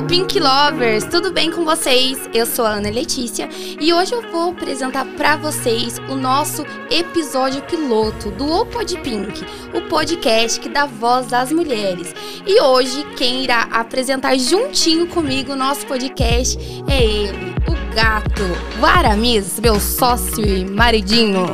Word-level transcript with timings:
Hello, 0.00 0.08
Pink 0.08 0.40
Lovers! 0.40 1.04
Tudo 1.04 1.30
bem 1.30 1.52
com 1.52 1.62
vocês? 1.62 2.18
Eu 2.32 2.46
sou 2.46 2.64
a 2.64 2.70
Ana 2.70 2.88
Letícia 2.88 3.50
e 3.78 3.92
hoje 3.92 4.14
eu 4.14 4.22
vou 4.32 4.52
apresentar 4.52 5.04
para 5.04 5.36
vocês 5.36 5.98
o 6.08 6.14
nosso 6.14 6.64
episódio 6.90 7.60
piloto 7.64 8.30
do 8.30 8.46
O 8.50 8.64
Pod 8.64 8.96
Pink, 9.00 9.44
o 9.74 9.82
podcast 9.90 10.58
que 10.58 10.70
dá 10.70 10.86
voz 10.86 11.34
às 11.34 11.52
mulheres. 11.52 12.14
E 12.46 12.62
hoje 12.62 13.04
quem 13.14 13.44
irá 13.44 13.64
apresentar 13.64 14.38
juntinho 14.38 15.06
comigo 15.06 15.52
o 15.52 15.56
nosso 15.56 15.86
podcast 15.86 16.58
é 16.88 17.04
ele, 17.04 17.54
o 17.68 17.94
gato, 17.94 18.42
o 18.80 18.86
Aramis, 18.86 19.60
meu 19.60 19.78
sócio 19.78 20.42
e 20.42 20.64
maridinho. 20.64 21.46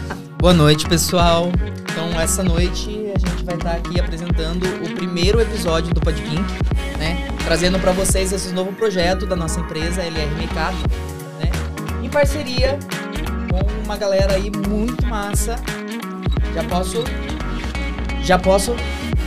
Boa 0.40 0.54
noite, 0.54 0.88
pessoal. 0.88 1.52
Então, 1.82 2.18
essa 2.18 2.42
noite 2.42 3.12
a 3.14 3.18
gente 3.18 3.44
vai 3.44 3.56
estar 3.56 3.72
aqui 3.72 4.00
apresentando 4.00 4.64
o 4.86 4.94
primeiro 4.94 5.38
episódio 5.38 5.92
do 5.92 6.00
Podpink, 6.00 6.40
né? 6.74 6.79
Trazendo 7.50 7.80
para 7.80 7.90
vocês 7.90 8.32
esse 8.32 8.52
novo 8.52 8.72
projeto 8.72 9.26
da 9.26 9.34
nossa 9.34 9.58
empresa 9.58 10.00
LR 10.02 10.30
Makeup, 10.36 10.72
né? 11.40 11.50
Em 12.00 12.08
parceria 12.08 12.78
com 13.50 13.84
uma 13.84 13.96
galera 13.96 14.34
aí 14.34 14.52
muito 14.68 15.04
massa. 15.04 15.56
Já 16.54 16.62
posso 16.62 17.02
já 18.22 18.38
posso 18.38 18.76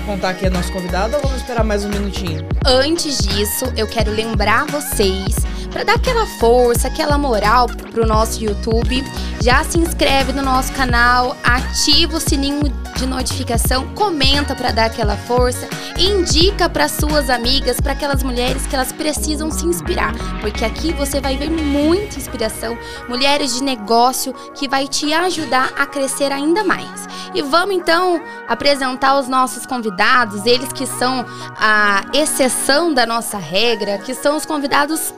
contar 0.06 0.36
quem 0.36 0.48
é 0.48 0.50
nosso 0.50 0.72
convidado 0.72 1.18
ou 1.18 1.22
vamos 1.22 1.42
esperar 1.42 1.66
mais 1.66 1.84
um 1.84 1.90
minutinho? 1.90 2.48
Antes 2.66 3.18
disso, 3.18 3.66
eu 3.76 3.88
quero 3.88 4.10
lembrar 4.10 4.68
vocês 4.68 5.36
para 5.74 5.84
dar 5.84 5.96
aquela 5.96 6.28
força, 6.28 6.88
aquela 6.88 7.18
moral 7.18 7.66
pro 7.92 8.06
nosso 8.06 8.42
YouTube. 8.42 9.04
Já 9.42 9.64
se 9.64 9.78
inscreve 9.78 10.32
no 10.32 10.44
nosso 10.44 10.72
canal, 10.72 11.36
ativa 11.44 12.16
o 12.16 12.20
sininho 12.20 12.62
de 12.96 13.06
notificação, 13.06 13.88
comenta 13.96 14.56
para 14.56 14.72
dar 14.72 14.86
aquela 14.86 15.18
força, 15.18 15.68
indica 15.98 16.70
para 16.70 16.88
suas 16.88 17.30
amigas, 17.30 17.82
para 17.82 17.92
aquelas 17.92 18.24
mulheres 18.24 18.66
que 18.68 18.76
elas 18.76 18.92
precisam 18.92 19.52
se 19.52 19.66
inspirar, 19.66 20.14
porque 20.40 20.64
aqui 20.64 20.94
você 20.94 21.20
vai 21.20 21.36
ver 21.36 21.50
muita 21.50 22.18
inspiração, 22.18 22.78
mulheres 23.10 23.56
de 23.56 23.64
negócio 23.64 24.34
que 24.54 24.70
vai 24.70 24.88
te 24.88 25.12
ajudar 25.12 25.74
a 25.78 25.86
crescer 25.86 26.32
ainda 26.32 26.64
mais. 26.64 27.08
E 27.34 27.42
vamos 27.42 27.76
então 27.76 28.22
apresentar 28.48 29.20
os 29.20 29.28
nossos 29.28 29.66
convidados, 29.66 30.46
eles 30.46 30.72
que 30.72 30.86
são 30.86 31.26
a 31.58 32.04
exceção 32.14 32.94
da 32.94 33.06
nossa 33.06 33.38
regra, 33.38 33.98
que 33.98 34.14
são 34.14 34.38
os 34.38 34.46
convidados 34.46 35.14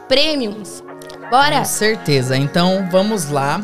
Bora? 1.29 1.59
Com 1.59 1.65
certeza. 1.65 2.37
Então, 2.37 2.87
vamos 2.91 3.29
lá. 3.29 3.59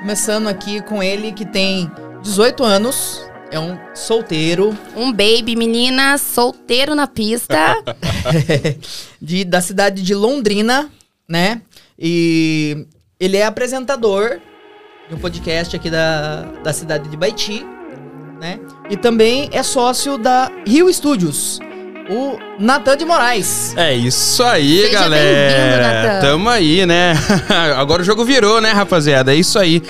Começando 0.00 0.48
aqui 0.48 0.80
com 0.82 1.02
ele 1.02 1.32
que 1.32 1.44
tem 1.44 1.90
18 2.22 2.62
anos, 2.62 3.26
é 3.50 3.58
um 3.58 3.78
solteiro. 3.94 4.76
Um 4.96 5.10
baby, 5.12 5.56
menina, 5.56 6.18
solteiro 6.18 6.94
na 6.94 7.06
pista. 7.06 7.76
de, 9.20 9.44
da 9.44 9.60
cidade 9.60 10.02
de 10.02 10.14
Londrina, 10.14 10.90
né? 11.28 11.62
E 11.98 12.86
ele 13.18 13.36
é 13.36 13.44
apresentador 13.44 14.40
de 15.08 15.14
um 15.14 15.18
podcast 15.18 15.74
aqui 15.74 15.88
da, 15.88 16.42
da 16.62 16.72
cidade 16.72 17.08
de 17.08 17.16
Baiti, 17.16 17.64
né? 18.40 18.60
E 18.90 18.96
também 18.96 19.48
é 19.52 19.62
sócio 19.62 20.18
da 20.18 20.50
Rio 20.66 20.92
Studios. 20.92 21.58
O 22.08 22.38
Natan 22.58 22.96
de 22.96 23.04
Moraes. 23.04 23.74
É 23.76 23.94
isso 23.94 24.42
aí, 24.42 24.82
Seja 24.82 25.00
galera. 25.00 26.02
Natan. 26.02 26.20
Tamo 26.20 26.48
aí, 26.48 26.86
né? 26.86 27.14
Agora 27.76 28.02
o 28.02 28.04
jogo 28.04 28.24
virou, 28.24 28.60
né, 28.60 28.72
rapaziada? 28.72 29.32
É 29.32 29.36
isso 29.36 29.58
aí. 29.58 29.82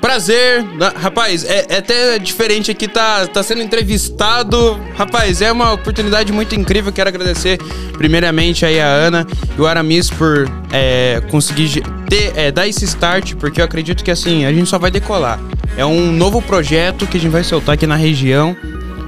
Prazer, 0.00 0.64
rapaz, 0.96 1.44
é, 1.44 1.66
é 1.68 1.76
até 1.76 2.18
diferente 2.18 2.70
aqui, 2.70 2.88
tá, 2.88 3.26
tá 3.26 3.42
sendo 3.42 3.60
entrevistado. 3.60 4.80
Rapaz, 4.96 5.42
é 5.42 5.52
uma 5.52 5.74
oportunidade 5.74 6.32
muito 6.32 6.54
incrível. 6.54 6.90
Quero 6.90 7.10
agradecer 7.10 7.58
primeiramente 7.98 8.64
aí 8.64 8.80
a 8.80 8.86
Ana 8.86 9.26
e 9.56 9.60
o 9.60 9.66
Aramis 9.66 10.08
por 10.08 10.50
é, 10.72 11.22
conseguir 11.30 11.82
ter, 12.08 12.32
é, 12.34 12.50
dar 12.50 12.66
esse 12.66 12.84
start, 12.86 13.34
porque 13.34 13.60
eu 13.60 13.64
acredito 13.64 14.02
que 14.02 14.10
assim, 14.10 14.46
a 14.46 14.52
gente 14.52 14.70
só 14.70 14.78
vai 14.78 14.90
decolar. 14.90 15.38
É 15.76 15.84
um 15.84 16.10
novo 16.10 16.40
projeto 16.40 17.06
que 17.06 17.18
a 17.18 17.20
gente 17.20 17.30
vai 17.30 17.44
soltar 17.44 17.74
aqui 17.74 17.86
na 17.86 17.96
região 17.96 18.56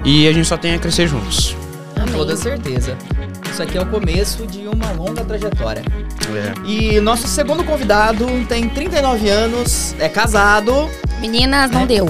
e 0.05 0.29
a 0.29 0.33
gente 0.33 0.47
só 0.47 0.59
tem 0.59 0.75
a 0.75 0.79
crescer 0.79 1.09
juntos. 1.09 1.57
Com 2.03 2.09
Amém. 2.09 2.15
toda 2.15 2.37
certeza. 2.37 2.97
Isso 3.51 3.63
aqui 3.63 3.79
é 3.79 3.81
o 3.81 3.87
começo 3.87 4.47
de 4.47 4.67
uma 4.67 4.91
longa 4.93 5.25
trajetória. 5.25 5.83
É. 6.35 6.69
E 6.69 7.01
nosso 7.01 7.29
segundo 7.29 7.63
convidado 7.63 8.27
tem 8.49 8.69
39 8.69 9.29
anos, 9.29 9.95
é 9.99 10.09
casado, 10.09 10.91
Meninas, 11.21 11.71
não 11.71 11.87
deu. 11.87 12.07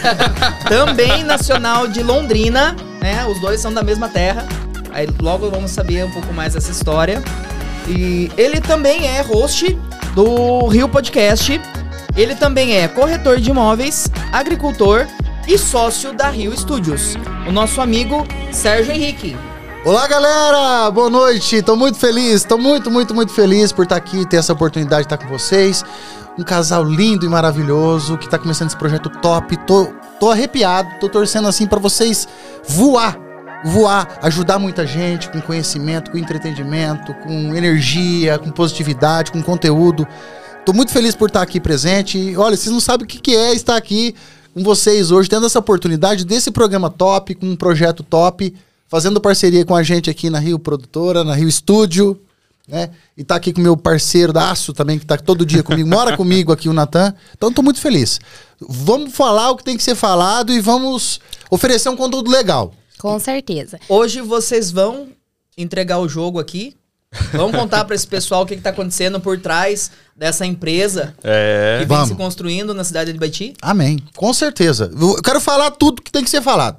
também 0.66 1.22
nacional 1.22 1.86
de 1.86 2.02
Londrina, 2.02 2.74
né? 2.98 3.26
Os 3.26 3.38
dois 3.40 3.60
são 3.60 3.72
da 3.72 3.82
mesma 3.82 4.08
terra. 4.08 4.46
Aí 4.90 5.06
logo 5.20 5.50
vamos 5.50 5.70
saber 5.70 6.06
um 6.06 6.10
pouco 6.10 6.32
mais 6.32 6.54
dessa 6.54 6.70
história. 6.70 7.22
E 7.86 8.32
ele 8.38 8.58
também 8.58 9.06
é 9.06 9.20
host 9.20 9.78
do 10.14 10.66
Rio 10.66 10.88
Podcast. 10.88 11.60
Ele 12.16 12.34
também 12.34 12.78
é 12.78 12.88
corretor 12.88 13.38
de 13.38 13.50
imóveis, 13.50 14.08
agricultor 14.32 15.06
e 15.48 15.56
sócio 15.56 16.12
da 16.12 16.28
Rio 16.28 16.54
Studios. 16.54 17.14
O 17.48 17.50
nosso 17.50 17.80
amigo 17.80 18.22
Sérgio 18.52 18.92
Henrique. 18.92 19.34
Olá, 19.82 20.06
galera! 20.06 20.90
Boa 20.90 21.08
noite! 21.08 21.62
Tô 21.62 21.74
muito 21.74 21.98
feliz, 21.98 22.44
tô 22.44 22.58
muito, 22.58 22.90
muito, 22.90 23.14
muito 23.14 23.32
feliz 23.32 23.72
por 23.72 23.84
estar 23.84 23.96
aqui, 23.96 24.28
ter 24.28 24.36
essa 24.36 24.52
oportunidade 24.52 25.08
de 25.08 25.14
estar 25.14 25.16
com 25.16 25.26
vocês. 25.26 25.82
Um 26.38 26.44
casal 26.44 26.84
lindo 26.84 27.24
e 27.24 27.28
maravilhoso 27.30 28.18
que 28.18 28.28
tá 28.28 28.38
começando 28.38 28.68
esse 28.68 28.76
projeto 28.76 29.08
top. 29.08 29.56
Tô, 29.66 29.86
tô 30.20 30.30
arrepiado, 30.30 30.90
tô 31.00 31.08
torcendo 31.08 31.48
assim 31.48 31.66
pra 31.66 31.78
vocês 31.78 32.28
voar. 32.68 33.18
Voar, 33.64 34.18
ajudar 34.20 34.58
muita 34.58 34.86
gente 34.86 35.30
com 35.30 35.40
conhecimento, 35.40 36.10
com 36.10 36.18
entretenimento, 36.18 37.14
com 37.14 37.56
energia, 37.56 38.38
com 38.38 38.50
positividade, 38.50 39.32
com 39.32 39.42
conteúdo. 39.42 40.06
Tô 40.66 40.74
muito 40.74 40.92
feliz 40.92 41.14
por 41.14 41.28
estar 41.28 41.40
aqui 41.40 41.58
presente. 41.58 42.36
Olha, 42.36 42.54
vocês 42.54 42.70
não 42.70 42.80
sabem 42.80 43.06
o 43.06 43.08
que 43.08 43.34
é 43.34 43.54
estar 43.54 43.76
aqui 43.76 44.14
com 44.58 44.64
vocês 44.64 45.12
hoje, 45.12 45.28
tendo 45.28 45.46
essa 45.46 45.60
oportunidade 45.60 46.24
desse 46.24 46.50
programa 46.50 46.90
top, 46.90 47.34
com 47.36 47.46
um 47.46 47.56
projeto 47.56 48.02
top, 48.02 48.52
fazendo 48.88 49.20
parceria 49.20 49.64
com 49.64 49.74
a 49.74 49.84
gente 49.84 50.10
aqui 50.10 50.28
na 50.28 50.40
Rio 50.40 50.58
Produtora, 50.58 51.22
na 51.22 51.34
Rio 51.34 51.48
Estúdio, 51.48 52.20
né? 52.66 52.90
E 53.16 53.22
tá 53.22 53.36
aqui 53.36 53.52
com 53.52 53.60
o 53.60 53.62
meu 53.62 53.76
parceiro 53.76 54.32
da 54.32 54.50
Aço 54.50 54.72
também, 54.72 54.98
que 54.98 55.06
tá 55.06 55.16
todo 55.16 55.46
dia 55.46 55.62
comigo, 55.62 55.88
mora 55.88 56.16
comigo 56.18 56.52
aqui, 56.52 56.68
o 56.68 56.72
Natan. 56.72 57.14
Então 57.36 57.52
tô 57.52 57.62
muito 57.62 57.80
feliz. 57.80 58.20
Vamos 58.60 59.14
falar 59.14 59.50
o 59.50 59.56
que 59.56 59.62
tem 59.62 59.76
que 59.76 59.82
ser 59.82 59.94
falado 59.94 60.52
e 60.52 60.60
vamos 60.60 61.20
oferecer 61.50 61.88
um 61.88 61.96
conteúdo 61.96 62.28
legal. 62.28 62.72
Com 62.98 63.16
certeza. 63.20 63.78
Hoje 63.88 64.20
vocês 64.20 64.72
vão 64.72 65.08
entregar 65.56 66.00
o 66.00 66.08
jogo 66.08 66.40
aqui. 66.40 66.74
Vamos 67.32 67.56
contar 67.56 67.84
pra 67.84 67.94
esse 67.94 68.06
pessoal 68.06 68.42
o 68.42 68.46
que, 68.46 68.56
que 68.56 68.62
tá 68.62 68.70
acontecendo 68.70 69.20
por 69.20 69.38
trás 69.40 69.90
dessa 70.18 70.44
empresa 70.44 71.14
É. 71.22 71.78
que 71.80 71.86
vem 71.86 71.96
Vamos. 71.96 72.08
se 72.08 72.14
construindo 72.16 72.74
na 72.74 72.82
cidade 72.84 73.12
de 73.12 73.18
Baiti. 73.18 73.54
Amém. 73.62 73.98
Com 74.16 74.32
certeza. 74.34 74.90
Eu 74.98 75.22
quero 75.22 75.40
falar 75.40 75.70
tudo 75.70 76.02
que 76.02 76.10
tem 76.10 76.24
que 76.24 76.30
ser 76.30 76.42
falado. 76.42 76.78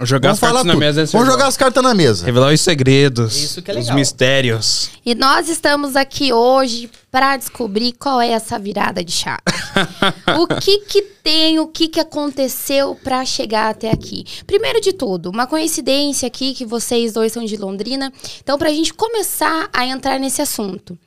Jogar 0.00 0.30
Vamos 0.30 0.38
as 0.38 0.40
cartas 0.40 0.62
falar 0.62 0.64
na 0.74 0.80
mesa. 0.80 1.02
é 1.02 1.06
Vamos 1.06 1.28
jogar 1.28 1.46
as 1.46 1.56
cartas 1.56 1.82
na 1.82 1.94
mesa. 1.94 2.24
Revelar 2.26 2.52
os 2.52 2.60
segredos. 2.60 3.36
Isso 3.40 3.62
que 3.62 3.70
é 3.70 3.78
Os 3.78 3.90
mistérios. 3.90 4.90
E 5.06 5.14
nós 5.14 5.48
estamos 5.48 5.94
aqui 5.94 6.32
hoje 6.32 6.90
para 7.12 7.36
descobrir 7.36 7.92
qual 7.92 8.20
é 8.20 8.30
essa 8.30 8.58
virada 8.58 9.04
de 9.04 9.12
chave. 9.12 9.38
o 10.36 10.48
que 10.48 10.78
que 10.80 11.00
tem, 11.22 11.60
o 11.60 11.68
que 11.68 11.86
que 11.86 12.00
aconteceu 12.00 12.98
para 13.04 13.24
chegar 13.24 13.70
até 13.70 13.88
aqui? 13.88 14.24
Primeiro 14.44 14.80
de 14.80 14.92
tudo, 14.92 15.30
uma 15.30 15.46
coincidência 15.46 16.26
aqui 16.26 16.54
que 16.54 16.66
vocês 16.66 17.12
dois 17.12 17.32
são 17.32 17.44
de 17.44 17.56
Londrina. 17.56 18.12
Então, 18.42 18.58
para 18.58 18.70
a 18.70 18.74
gente 18.74 18.92
começar 18.92 19.68
a 19.72 19.86
entrar 19.86 20.18
nesse 20.18 20.42
assunto. 20.42 20.98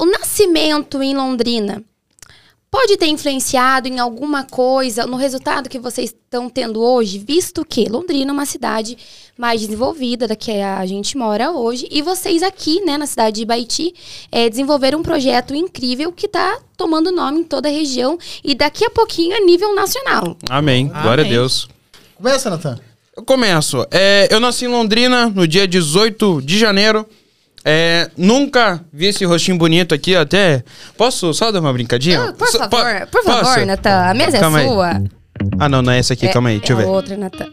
O 0.00 0.06
nascimento 0.06 1.02
em 1.02 1.14
Londrina 1.14 1.84
pode 2.70 2.96
ter 2.96 3.08
influenciado 3.08 3.86
em 3.86 3.98
alguma 3.98 4.44
coisa 4.44 5.06
no 5.06 5.18
resultado 5.18 5.68
que 5.68 5.78
vocês 5.78 6.08
estão 6.08 6.48
tendo 6.48 6.80
hoje, 6.80 7.18
visto 7.18 7.62
que 7.66 7.86
Londrina 7.86 8.30
é 8.30 8.32
uma 8.32 8.46
cidade 8.46 8.96
mais 9.36 9.60
desenvolvida 9.60 10.26
da 10.26 10.34
que 10.34 10.52
a 10.52 10.86
gente 10.86 11.18
mora 11.18 11.50
hoje, 11.50 11.86
e 11.90 12.00
vocês 12.00 12.42
aqui, 12.42 12.80
né, 12.80 12.96
na 12.96 13.04
cidade 13.04 13.40
de 13.40 13.44
Baiti, 13.44 13.94
eh, 14.32 14.48
desenvolveram 14.48 15.00
um 15.00 15.02
projeto 15.02 15.54
incrível 15.54 16.10
que 16.12 16.24
está 16.24 16.58
tomando 16.78 17.12
nome 17.12 17.40
em 17.40 17.44
toda 17.44 17.68
a 17.68 17.70
região 17.70 18.18
e 18.42 18.54
daqui 18.54 18.86
a 18.86 18.90
pouquinho 18.90 19.36
a 19.36 19.40
nível 19.40 19.74
nacional. 19.74 20.34
Amém. 20.48 20.88
Glória 20.88 21.24
a 21.24 21.26
Amém. 21.26 21.32
Deus. 21.32 21.68
Começa, 22.16 22.48
Natan. 22.48 22.80
Eu 23.14 23.22
começo. 23.22 23.86
É, 23.90 24.28
eu 24.30 24.40
nasci 24.40 24.64
em 24.64 24.68
Londrina 24.68 25.28
no 25.28 25.46
dia 25.46 25.68
18 25.68 26.40
de 26.40 26.58
janeiro. 26.58 27.06
É, 27.64 28.10
nunca 28.16 28.80
vi 28.92 29.06
esse 29.06 29.24
rostinho 29.24 29.58
bonito 29.58 29.94
aqui 29.94 30.16
até. 30.16 30.64
Posso 30.96 31.32
só 31.34 31.52
dar 31.52 31.60
uma 31.60 31.72
brincadinha? 31.72 32.20
Ah, 32.28 32.32
por 32.32 32.48
Só- 32.48 32.58
favor, 32.58 32.84
po- 33.02 33.06
por 33.18 33.22
favor, 33.24 33.44
posso? 33.44 33.66
Natan, 33.66 33.90
a 34.10 34.14
mesa 34.14 34.38
Calma 34.38 34.60
é 34.60 34.62
aí. 34.64 34.68
sua. 34.68 35.02
Ah, 35.58 35.68
não, 35.68 35.82
não 35.82 35.92
é 35.92 35.98
essa 35.98 36.14
aqui, 36.14 36.26
É- 36.26 36.32
calma 36.32 36.48
aí, 36.48 36.58
deixa 36.58 36.72
é 36.72 36.74
eu 36.74 36.78
ver. 36.78 36.84
outra, 36.86 37.16
Natan. 37.16 37.46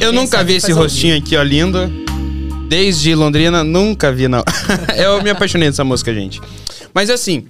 Eu 0.00 0.12
nunca 0.12 0.42
vi 0.44 0.54
esse 0.54 0.72
rostinho 0.72 1.16
aqui, 1.16 1.36
ó, 1.36 1.42
lindo. 1.42 1.90
Desde 2.68 3.14
Londrina, 3.14 3.62
nunca 3.62 4.10
vi, 4.12 4.26
não. 4.28 4.42
eu 4.96 5.22
me 5.22 5.30
apaixonei 5.30 5.68
dessa 5.68 5.84
música, 5.84 6.12
gente. 6.14 6.40
Mas 6.92 7.10
assim, 7.10 7.46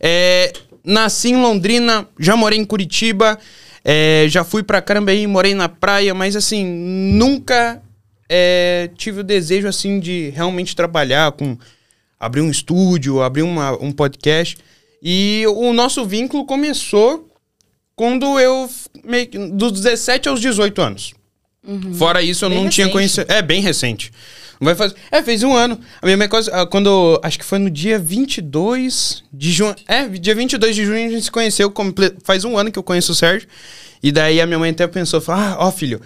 é, 0.00 0.52
nasci 0.84 1.30
em 1.30 1.36
Londrina, 1.40 2.06
já 2.18 2.36
morei 2.36 2.58
em 2.58 2.64
Curitiba, 2.64 3.38
é, 3.84 4.26
já 4.28 4.44
fui 4.44 4.62
pra 4.62 4.80
Carambeí, 4.82 5.26
morei 5.26 5.54
na 5.54 5.68
praia, 5.68 6.14
mas 6.14 6.36
assim, 6.36 6.64
nunca 6.64 7.80
é, 8.28 8.90
tive 8.96 9.20
o 9.20 9.24
desejo, 9.24 9.66
assim, 9.66 9.98
de 10.00 10.30
realmente 10.30 10.76
trabalhar 10.76 11.32
com... 11.32 11.56
Abrir 12.20 12.40
um 12.40 12.50
estúdio, 12.50 13.22
abrir 13.22 13.42
uma, 13.42 13.72
um 13.82 13.92
podcast. 13.92 14.58
E 15.00 15.44
o 15.46 15.72
nosso 15.72 16.04
vínculo 16.04 16.44
começou 16.44 17.30
quando 17.94 18.38
eu... 18.38 18.68
Meio, 19.04 19.28
dos 19.52 19.72
17 19.72 20.28
aos 20.28 20.40
18 20.40 20.82
anos. 20.82 21.14
Fora 21.94 22.20
isso, 22.20 22.44
eu 22.44 22.50
Bem 22.50 22.62
não 22.62 22.68
tinha 22.68 22.86
recente. 22.86 22.92
conhecido... 22.92 23.32
É, 23.32 23.40
bem 23.40 23.62
recente. 23.62 24.12
Vai 24.60 24.74
fazer... 24.74 24.96
É, 25.12 25.22
fez 25.22 25.44
um 25.44 25.54
ano. 25.54 25.78
A 26.02 26.06
mesma 26.06 26.28
coisa, 26.28 26.50
ah, 26.52 26.66
quando... 26.66 27.20
Acho 27.22 27.38
que 27.38 27.44
foi 27.44 27.60
no 27.60 27.70
dia 27.70 27.98
22 27.98 29.22
de 29.32 29.52
junho. 29.52 29.76
É, 29.86 30.06
dia 30.08 30.34
22 30.34 30.74
de 30.74 30.84
junho 30.84 31.06
a 31.06 31.10
gente 31.10 31.22
se 31.22 31.30
conheceu. 31.30 31.72
Faz 32.24 32.44
um 32.44 32.58
ano 32.58 32.72
que 32.72 32.78
eu 32.78 32.82
conheço 32.82 33.12
o 33.12 33.14
Sérgio. 33.14 33.48
E 34.02 34.12
daí 34.12 34.40
a 34.40 34.46
minha 34.46 34.58
mãe 34.58 34.70
até 34.70 34.86
pensou, 34.86 35.20
falou, 35.20 35.42
ah, 35.42 35.56
ó 35.60 35.72
filho, 35.72 36.00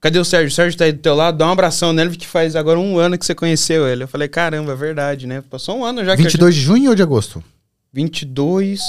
cadê 0.00 0.18
o 0.18 0.24
Sérgio? 0.24 0.48
O 0.48 0.52
Sérgio 0.52 0.78
tá 0.78 0.84
aí 0.84 0.92
do 0.92 0.98
teu 1.00 1.14
lado, 1.14 1.38
dá 1.38 1.46
um 1.46 1.52
abração 1.52 1.92
nele, 1.92 2.16
que 2.16 2.26
faz 2.26 2.56
agora 2.56 2.78
um 2.78 2.98
ano 2.98 3.18
que 3.18 3.24
você 3.26 3.34
conheceu 3.34 3.86
ele. 3.88 4.04
Eu 4.04 4.08
falei, 4.08 4.28
caramba, 4.28 4.72
é 4.72 4.76
verdade, 4.76 5.26
né? 5.26 5.42
Passou 5.50 5.78
um 5.78 5.84
ano 5.84 6.04
já 6.04 6.14
que 6.16 6.22
a 6.22 6.24
22 6.24 6.54
de 6.54 6.60
junho 6.60 6.90
ou 6.90 6.96
de 6.96 7.02
agosto? 7.02 7.34
gente... 7.40 7.60
22 7.92 8.80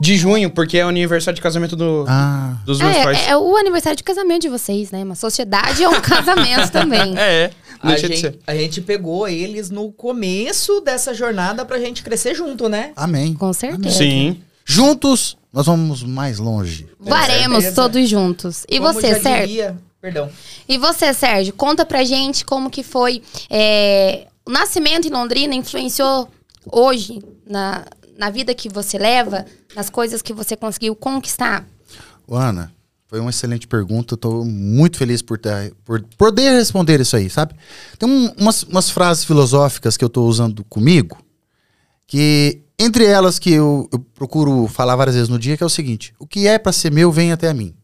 de 0.00 0.16
junho, 0.16 0.50
porque 0.50 0.78
é 0.78 0.84
o 0.84 0.88
aniversário 0.88 1.36
de 1.36 1.40
casamento 1.42 1.76
do, 1.76 2.04
Ah. 2.08 2.56
dos 2.66 2.80
meus 2.80 2.96
pais. 2.96 3.18
É, 3.18 3.30
é 3.30 3.36
o 3.36 3.56
aniversário 3.56 3.96
de 3.96 4.02
casamento 4.02 4.42
de 4.42 4.48
vocês, 4.48 4.90
né? 4.90 5.02
Uma 5.04 5.14
sociedade 5.14 5.82
é 5.82 5.88
um 5.88 6.00
casamento 6.02 6.70
também. 6.72 7.16
É, 7.16 7.44
é. 7.44 7.50
A 7.80 7.96
gente, 7.96 8.18
ser. 8.18 8.38
a 8.44 8.54
gente 8.56 8.80
pegou 8.80 9.28
eles 9.28 9.70
no 9.70 9.92
começo 9.92 10.80
dessa 10.80 11.14
jornada 11.14 11.64
pra 11.64 11.78
gente 11.78 12.02
crescer 12.02 12.34
junto, 12.34 12.68
né? 12.68 12.90
Amém. 12.96 13.34
Com 13.34 13.52
certeza. 13.52 13.96
Sim. 13.96 14.40
Juntos, 14.64 15.36
nós 15.52 15.66
vamos 15.66 16.02
mais 16.02 16.40
longe. 16.40 16.88
Varemos 16.98 17.64
todos 17.72 18.08
juntos. 18.08 18.66
E 18.68 18.80
Como 18.80 18.92
você, 18.92 19.14
diria- 19.20 19.76
Perdão. 20.00 20.30
E 20.68 20.78
você, 20.78 21.12
Sérgio? 21.12 21.52
Conta 21.54 21.84
pra 21.84 22.04
gente 22.04 22.44
como 22.44 22.70
que 22.70 22.82
foi. 22.82 23.22
é, 23.50 24.26
o 24.46 24.50
nascimento 24.50 25.08
em 25.08 25.10
Londrina 25.10 25.54
influenciou 25.54 26.28
hoje 26.70 27.20
na, 27.46 27.84
na 28.16 28.30
vida 28.30 28.54
que 28.54 28.68
você 28.68 28.96
leva, 28.98 29.44
nas 29.74 29.90
coisas 29.90 30.22
que 30.22 30.32
você 30.32 30.56
conseguiu 30.56 30.94
conquistar? 30.94 31.66
Ana, 32.30 32.72
foi 33.08 33.18
uma 33.20 33.30
excelente 33.30 33.66
pergunta. 33.66 34.14
Eu 34.14 34.18
tô 34.18 34.44
muito 34.44 34.98
feliz 34.98 35.20
por, 35.20 35.36
ter, 35.38 35.74
por 35.84 36.02
poder 36.16 36.52
responder 36.52 37.00
isso 37.00 37.16
aí, 37.16 37.28
sabe? 37.28 37.54
Tem 37.98 38.08
um- 38.08 38.32
umas, 38.38 38.62
umas 38.62 38.88
frases 38.90 39.24
filosóficas 39.24 39.96
que 39.96 40.04
eu 40.04 40.08
tô 40.08 40.24
usando 40.26 40.62
comigo, 40.64 41.18
que 42.06 42.62
entre 42.78 43.04
elas 43.04 43.38
que 43.38 43.50
eu, 43.52 43.88
eu 43.92 43.98
procuro 43.98 44.66
falar 44.68 44.94
várias 44.96 45.16
vezes 45.16 45.28
no 45.28 45.38
dia, 45.38 45.56
que 45.56 45.62
é 45.62 45.66
o 45.66 45.70
seguinte: 45.70 46.14
o 46.18 46.26
que 46.26 46.46
é 46.46 46.58
para 46.58 46.72
ser 46.72 46.92
meu, 46.92 47.10
vem 47.10 47.32
até 47.32 47.48
a 47.48 47.54
mim. 47.54 47.74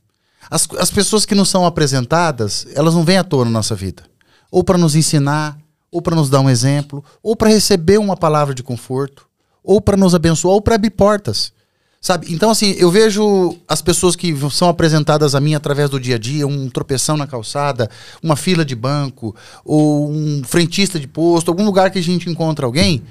As, 0.50 0.68
as 0.78 0.90
pessoas 0.90 1.24
que 1.24 1.34
não 1.34 1.44
são 1.44 1.66
apresentadas, 1.66 2.66
elas 2.74 2.94
não 2.94 3.04
vêm 3.04 3.18
à 3.18 3.24
toa 3.24 3.44
na 3.44 3.50
nossa 3.50 3.74
vida. 3.74 4.04
Ou 4.50 4.62
para 4.62 4.78
nos 4.78 4.94
ensinar, 4.94 5.58
ou 5.90 6.02
para 6.02 6.16
nos 6.16 6.28
dar 6.28 6.40
um 6.40 6.50
exemplo, 6.50 7.04
ou 7.22 7.36
para 7.36 7.50
receber 7.50 7.98
uma 7.98 8.16
palavra 8.16 8.54
de 8.54 8.62
conforto, 8.62 9.26
ou 9.62 9.80
para 9.80 9.96
nos 9.96 10.14
abençoar, 10.14 10.54
ou 10.54 10.60
para 10.60 10.74
abrir 10.74 10.90
portas. 10.90 11.52
Sabe? 12.00 12.30
Então, 12.34 12.50
assim, 12.50 12.74
eu 12.76 12.90
vejo 12.90 13.56
as 13.66 13.80
pessoas 13.80 14.14
que 14.14 14.36
são 14.50 14.68
apresentadas 14.68 15.34
a 15.34 15.40
mim 15.40 15.54
através 15.54 15.88
do 15.88 15.98
dia 15.98 16.16
a 16.16 16.18
dia, 16.18 16.46
um 16.46 16.68
tropeção 16.68 17.16
na 17.16 17.26
calçada, 17.26 17.88
uma 18.22 18.36
fila 18.36 18.62
de 18.62 18.74
banco, 18.74 19.34
ou 19.64 20.10
um 20.10 20.42
frentista 20.44 21.00
de 21.00 21.06
posto, 21.06 21.48
algum 21.50 21.64
lugar 21.64 21.90
que 21.90 21.98
a 21.98 22.02
gente 22.02 22.28
encontra 22.28 22.66
alguém, 22.66 23.02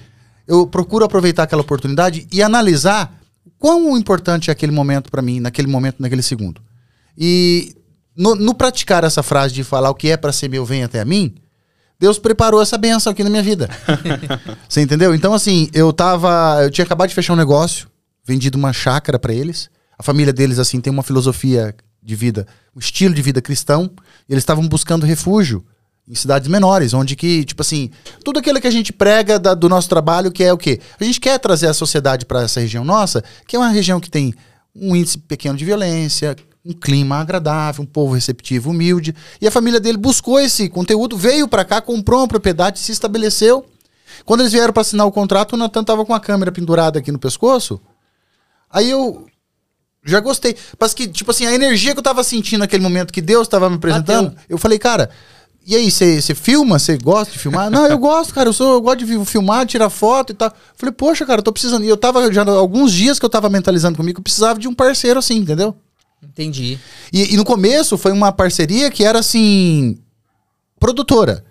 eu 0.47 0.67
procuro 0.67 1.05
aproveitar 1.05 1.43
aquela 1.43 1.61
oportunidade 1.61 2.27
e 2.31 2.43
analisar 2.43 3.19
quão 3.57 3.97
importante 3.97 4.49
é 4.49 4.53
aquele 4.53 4.71
momento 4.71 5.09
para 5.09 5.21
mim, 5.21 5.39
naquele 5.39 5.67
momento, 5.67 5.95
naquele 5.99 6.21
segundo. 6.21 6.61
E 7.17 7.75
no, 8.15 8.35
no 8.35 8.53
praticar 8.53 9.03
essa 9.03 9.23
frase 9.23 9.53
de 9.53 9.63
falar 9.63 9.89
o 9.89 9.95
que 9.95 10.09
é 10.09 10.17
para 10.17 10.31
ser 10.31 10.49
meu, 10.49 10.65
vem 10.65 10.83
até 10.83 10.99
a 11.01 11.05
mim, 11.05 11.33
Deus 11.99 12.19
preparou 12.19 12.61
essa 12.61 12.77
benção 12.77 13.11
aqui 13.11 13.23
na 13.23 13.29
minha 13.29 13.43
vida. 13.43 13.69
Você 14.67 14.81
entendeu? 14.81 15.13
Então, 15.15 15.33
assim, 15.33 15.69
eu 15.73 15.93
tava. 15.93 16.59
Eu 16.63 16.69
tinha 16.69 16.83
acabado 16.85 17.09
de 17.09 17.15
fechar 17.15 17.33
um 17.33 17.37
negócio, 17.37 17.87
vendido 18.25 18.57
uma 18.57 18.73
chácara 18.73 19.17
para 19.17 19.33
eles. 19.33 19.69
A 19.97 20.03
família 20.03 20.33
deles, 20.33 20.59
assim, 20.59 20.81
tem 20.81 20.91
uma 20.91 21.03
filosofia 21.03 21.73
de 22.01 22.15
vida, 22.15 22.45
um 22.75 22.79
estilo 22.79 23.13
de 23.13 23.21
vida 23.21 23.41
cristão. 23.41 23.89
E 24.27 24.33
eles 24.33 24.41
estavam 24.41 24.67
buscando 24.67 25.05
refúgio 25.05 25.63
em 26.05 26.15
cidades 26.15 26.49
menores, 26.49 26.93
onde 26.93 27.15
que, 27.15 27.45
tipo 27.45 27.61
assim, 27.61 27.89
tudo 28.25 28.39
aquilo 28.39 28.59
que 28.59 28.67
a 28.67 28.71
gente 28.71 28.91
prega 28.91 29.39
da- 29.39 29.53
do 29.53 29.69
nosso 29.69 29.87
trabalho, 29.87 30.29
que 30.33 30.43
é 30.43 30.51
o 30.51 30.57
quê? 30.57 30.81
A 30.99 31.03
gente 31.05 31.17
quer 31.21 31.39
trazer 31.39 31.67
a 31.67 31.73
sociedade 31.73 32.25
para 32.25 32.41
essa 32.41 32.59
região 32.59 32.83
nossa, 32.83 33.23
que 33.47 33.55
é 33.55 33.59
uma 33.59 33.69
região 33.69 34.01
que 34.01 34.09
tem 34.11 34.33
um 34.75 34.93
índice 34.93 35.17
pequeno 35.17 35.57
de 35.57 35.63
violência, 35.63 36.35
um 36.65 36.73
clima 36.73 37.17
agradável, 37.17 37.83
um 37.83 37.87
povo 37.87 38.13
receptivo, 38.13 38.69
humilde. 38.69 39.13
E 39.41 39.47
a 39.47 39.51
família 39.51 39.79
dele 39.79 39.97
buscou 39.97 40.39
esse 40.39 40.69
conteúdo, 40.69 41.17
veio 41.17 41.47
para 41.47 41.65
cá, 41.65 41.81
comprou 41.81 42.21
uma 42.21 42.27
propriedade, 42.27 42.79
se 42.79 42.91
estabeleceu. 42.91 43.65
Quando 44.25 44.41
eles 44.41 44.53
vieram 44.53 44.71
para 44.71 44.81
assinar 44.81 45.05
o 45.05 45.11
contrato, 45.11 45.53
o 45.53 45.57
Natan 45.57 45.83
tava 45.83 46.05
com 46.05 46.13
a 46.13 46.19
câmera 46.19 46.51
pendurada 46.51 46.99
aqui 46.99 47.11
no 47.11 47.19
pescoço. 47.19 47.81
Aí 48.69 48.89
eu 48.89 49.25
já 50.05 50.19
gostei. 50.19 50.55
Mas 50.79 50.93
que, 50.93 51.07
tipo 51.07 51.31
assim, 51.31 51.45
a 51.45 51.53
energia 51.53 51.93
que 51.93 51.99
eu 51.99 52.03
tava 52.03 52.23
sentindo 52.23 52.59
naquele 52.59 52.83
momento 52.83 53.11
que 53.11 53.21
Deus 53.21 53.47
tava 53.47 53.69
me 53.69 53.75
apresentando, 53.75 54.29
Bateu. 54.29 54.45
eu 54.47 54.57
falei, 54.57 54.79
cara, 54.79 55.09
e 55.65 55.75
aí, 55.75 55.89
você 55.89 56.35
filma? 56.35 56.77
Você 56.77 56.97
gosta 56.97 57.31
de 57.31 57.39
filmar? 57.39 57.69
Não, 57.69 57.87
eu 57.87 57.97
gosto, 57.97 58.33
cara. 58.33 58.49
Eu, 58.49 58.53
sou, 58.53 58.73
eu 58.73 58.81
gosto 58.81 59.05
de 59.05 59.25
filmar, 59.25 59.65
tirar 59.65 59.89
foto 59.89 60.31
e 60.31 60.35
tal. 60.35 60.53
Falei, 60.75 60.93
poxa, 60.93 61.25
cara, 61.25 61.39
eu 61.39 61.43
tô 61.43 61.53
precisando. 61.53 61.85
E 61.85 61.87
eu 61.87 61.95
tava 61.95 62.31
já 62.33 62.43
alguns 62.43 62.91
dias 62.91 63.17
que 63.17 63.25
eu 63.25 63.29
tava 63.29 63.49
mentalizando 63.49 63.97
comigo 63.97 64.19
eu 64.19 64.23
precisava 64.23 64.59
de 64.59 64.67
um 64.67 64.73
parceiro 64.73 65.19
assim, 65.19 65.37
entendeu? 65.37 65.75
Entendi. 66.23 66.79
E, 67.11 67.33
e 67.33 67.37
no 67.37 67.43
começo 67.43 67.97
foi 67.97 68.11
uma 68.11 68.31
parceria 68.31 68.89
que 68.89 69.03
era 69.03 69.19
assim. 69.19 69.97
produtora. 70.79 71.43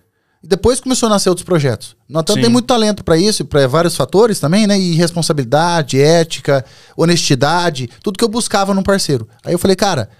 E 0.42 0.46
depois 0.48 0.80
começou 0.80 1.06
a 1.06 1.10
nascer 1.10 1.28
outros 1.28 1.44
projetos. 1.44 1.96
Natan 2.08 2.34
tem 2.34 2.48
muito 2.48 2.66
talento 2.66 3.04
para 3.04 3.16
isso, 3.16 3.44
para 3.44 3.64
vários 3.68 3.94
fatores 3.94 4.40
também, 4.40 4.66
né? 4.66 4.76
E 4.76 4.96
responsabilidade, 4.96 6.00
ética, 6.00 6.64
honestidade, 6.96 7.88
tudo 8.02 8.18
que 8.18 8.24
eu 8.24 8.28
buscava 8.28 8.74
num 8.74 8.82
parceiro. 8.82 9.28
Aí 9.44 9.54
eu 9.54 9.58
falei, 9.58 9.76
cara, 9.76 10.10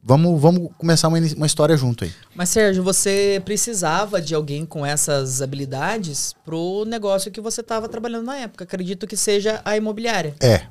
vamos, 0.00 0.40
vamos 0.40 0.70
começar 0.78 1.08
uma, 1.08 1.18
uma 1.18 1.46
história 1.46 1.76
junto 1.76 2.04
aí. 2.04 2.12
Mas, 2.32 2.48
Sérgio, 2.50 2.84
você 2.84 3.42
precisava 3.44 4.22
de 4.22 4.36
alguém 4.36 4.64
com 4.64 4.86
essas 4.86 5.42
habilidades 5.42 6.32
pro 6.44 6.84
negócio 6.86 7.32
que 7.32 7.40
você 7.40 7.60
estava 7.60 7.88
trabalhando 7.88 8.26
na 8.26 8.36
época. 8.36 8.62
Acredito 8.62 9.04
que 9.04 9.16
seja 9.16 9.60
a 9.64 9.76
imobiliária. 9.76 10.36
É, 10.38 10.62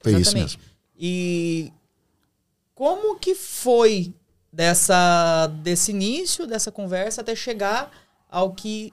foi 0.00 0.12
isso 0.12 0.22
Exatamente. 0.22 0.58
mesmo. 0.58 0.74
E 0.98 1.72
como 2.74 3.16
que 3.18 3.34
foi 3.34 4.12
dessa 4.52 5.46
desse 5.62 5.90
início 5.90 6.46
dessa 6.46 6.70
conversa 6.70 7.20
até 7.20 7.34
chegar 7.34 7.90
ao 8.30 8.52
que 8.52 8.92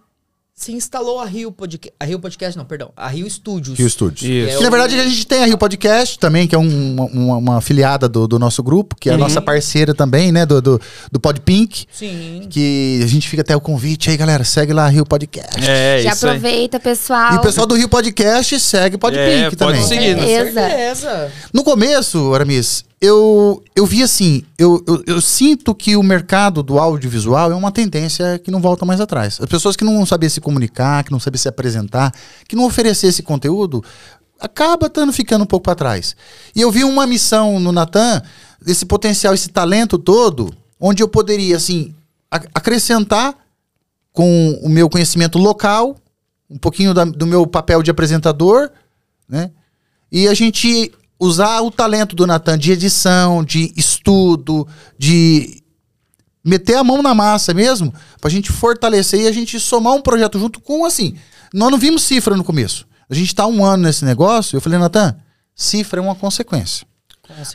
se 0.53 0.71
instalou 0.73 1.19
a 1.19 1.25
Rio 1.25 1.51
Podcast, 1.51 1.95
a 1.99 2.05
Rio 2.05 2.19
Podcast 2.19 2.55
não, 2.55 2.65
perdão, 2.65 2.91
a 2.95 3.07
Rio 3.07 3.27
Studios. 3.27 3.79
Rio 3.79 3.89
Studios. 3.89 4.21
Isso. 4.21 4.53
É 4.53 4.57
Que 4.57 4.63
na 4.63 4.69
verdade 4.69 4.99
a 4.99 5.03
gente 5.07 5.25
tem 5.25 5.41
a 5.41 5.45
Rio 5.47 5.57
Podcast 5.57 6.19
também, 6.19 6.47
que 6.47 6.53
é 6.53 6.57
um- 6.59 6.95
uma, 7.11 7.37
uma, 7.37 7.61
do, 8.07 8.27
do 8.27 8.37
nosso 8.37 8.61
grupo, 8.61 8.95
que 8.95 9.09
é 9.09 9.13
a 9.13 9.15
Uhum. 9.15 9.21
nossa 9.21 9.41
parceira 9.41 9.95
também, 9.95 10.31
né? 10.31 10.45
Do, 10.45 10.61
do, 10.61 10.81
do 11.11 11.19
Podpink. 11.19 11.87
Sim. 11.91 12.45
Que 12.47 12.99
a 13.03 13.07
gente 13.07 13.27
fica 13.27 13.41
até 13.41 13.55
o 13.55 13.61
convite 13.61 14.11
aí, 14.11 14.17
galera. 14.17 14.43
Segue 14.43 14.71
lá 14.71 14.85
a 14.85 14.89
Rio 14.89 15.03
Podcast. 15.05 15.57
É, 15.67 16.01
Já 16.03 16.11
isso 16.11 16.27
aí. 16.27 16.31
aproveita, 16.35 16.79
pessoal. 16.79 17.33
E 17.33 17.37
o 17.37 17.41
pessoal 17.41 17.65
do 17.65 17.73
Rio 17.73 17.89
Podcast 17.89 18.59
segue 18.59 18.97
o 18.97 18.99
Podpink 18.99 19.25
É, 19.31 19.43
pode 19.45 19.55
também. 19.55 19.83
seguir. 19.87 20.15
Com 20.15 20.21
Beleza. 20.21 20.53
certeza. 20.53 21.31
No 21.51 21.63
começo, 21.63 22.31
Aramis, 22.35 22.85
eu, 23.01 23.63
eu 23.75 23.83
vi 23.85 24.03
assim, 24.03 24.43
eu, 24.59 24.83
eu, 24.87 25.03
eu 25.07 25.21
sinto 25.21 25.73
que 25.73 25.95
o 25.95 26.03
mercado 26.03 26.61
do 26.61 26.77
audiovisual 26.77 27.51
é 27.51 27.55
uma 27.55 27.71
tendência 27.71 28.37
que 28.37 28.51
não 28.51 28.61
volta 28.61 28.85
mais 28.85 29.01
atrás. 29.01 29.39
As 29.41 29.47
pessoas 29.49 29.75
que 29.75 29.83
não 29.83 30.05
sabiam 30.05 30.29
se 30.29 30.39
comunicar, 30.39 31.03
que 31.03 31.11
não 31.11 31.19
sabiam 31.19 31.39
se 31.41 31.47
apresentar, 31.49 32.13
que 32.47 32.55
não 32.55 32.65
oferecer 32.65 33.07
esse 33.07 33.23
conteúdo, 33.23 33.83
acaba 34.39 34.87
tando 34.87 35.11
ficando 35.11 35.43
um 35.43 35.47
pouco 35.47 35.63
para 35.63 35.73
trás. 35.75 36.15
E 36.55 36.61
eu 36.61 36.71
vi 36.71 36.83
uma 36.83 37.07
missão 37.07 37.59
no 37.59 37.71
Natan, 37.71 38.21
desse 38.61 38.85
potencial, 38.85 39.33
esse 39.33 39.49
talento 39.49 39.97
todo, 39.97 40.53
onde 40.79 41.01
eu 41.01 41.07
poderia, 41.07 41.57
assim, 41.57 41.95
acrescentar 42.29 43.35
com 44.13 44.59
o 44.61 44.69
meu 44.69 44.87
conhecimento 44.87 45.39
local, 45.39 45.97
um 46.47 46.57
pouquinho 46.57 46.93
da- 46.93 47.05
do 47.05 47.25
meu 47.25 47.47
papel 47.47 47.81
de 47.81 47.89
apresentador, 47.89 48.69
né? 49.27 49.49
E 50.11 50.27
a 50.27 50.33
gente 50.33 50.91
usar 51.21 51.61
o 51.61 51.69
talento 51.69 52.15
do 52.15 52.25
Natan 52.25 52.57
de 52.57 52.71
edição, 52.71 53.43
de 53.43 53.71
estudo, 53.77 54.67
de 54.97 55.61
meter 56.43 56.75
a 56.75 56.83
mão 56.83 57.03
na 57.03 57.13
massa 57.13 57.53
mesmo, 57.53 57.93
pra 58.19 58.31
gente 58.31 58.51
fortalecer 58.51 59.21
e 59.21 59.27
a 59.27 59.31
gente 59.31 59.59
somar 59.59 59.93
um 59.93 60.01
projeto 60.01 60.39
junto 60.39 60.59
com, 60.59 60.83
assim, 60.83 61.15
nós 61.53 61.69
não 61.69 61.77
vimos 61.77 62.01
cifra 62.01 62.35
no 62.35 62.43
começo. 62.43 62.87
A 63.07 63.13
gente 63.13 63.35
tá 63.35 63.45
um 63.45 63.63
ano 63.63 63.83
nesse 63.83 64.03
negócio, 64.03 64.57
eu 64.57 64.61
falei, 64.61 64.79
Natan, 64.79 65.15
cifra 65.55 65.99
é 65.99 66.03
uma 66.03 66.15
consequência. 66.15 66.87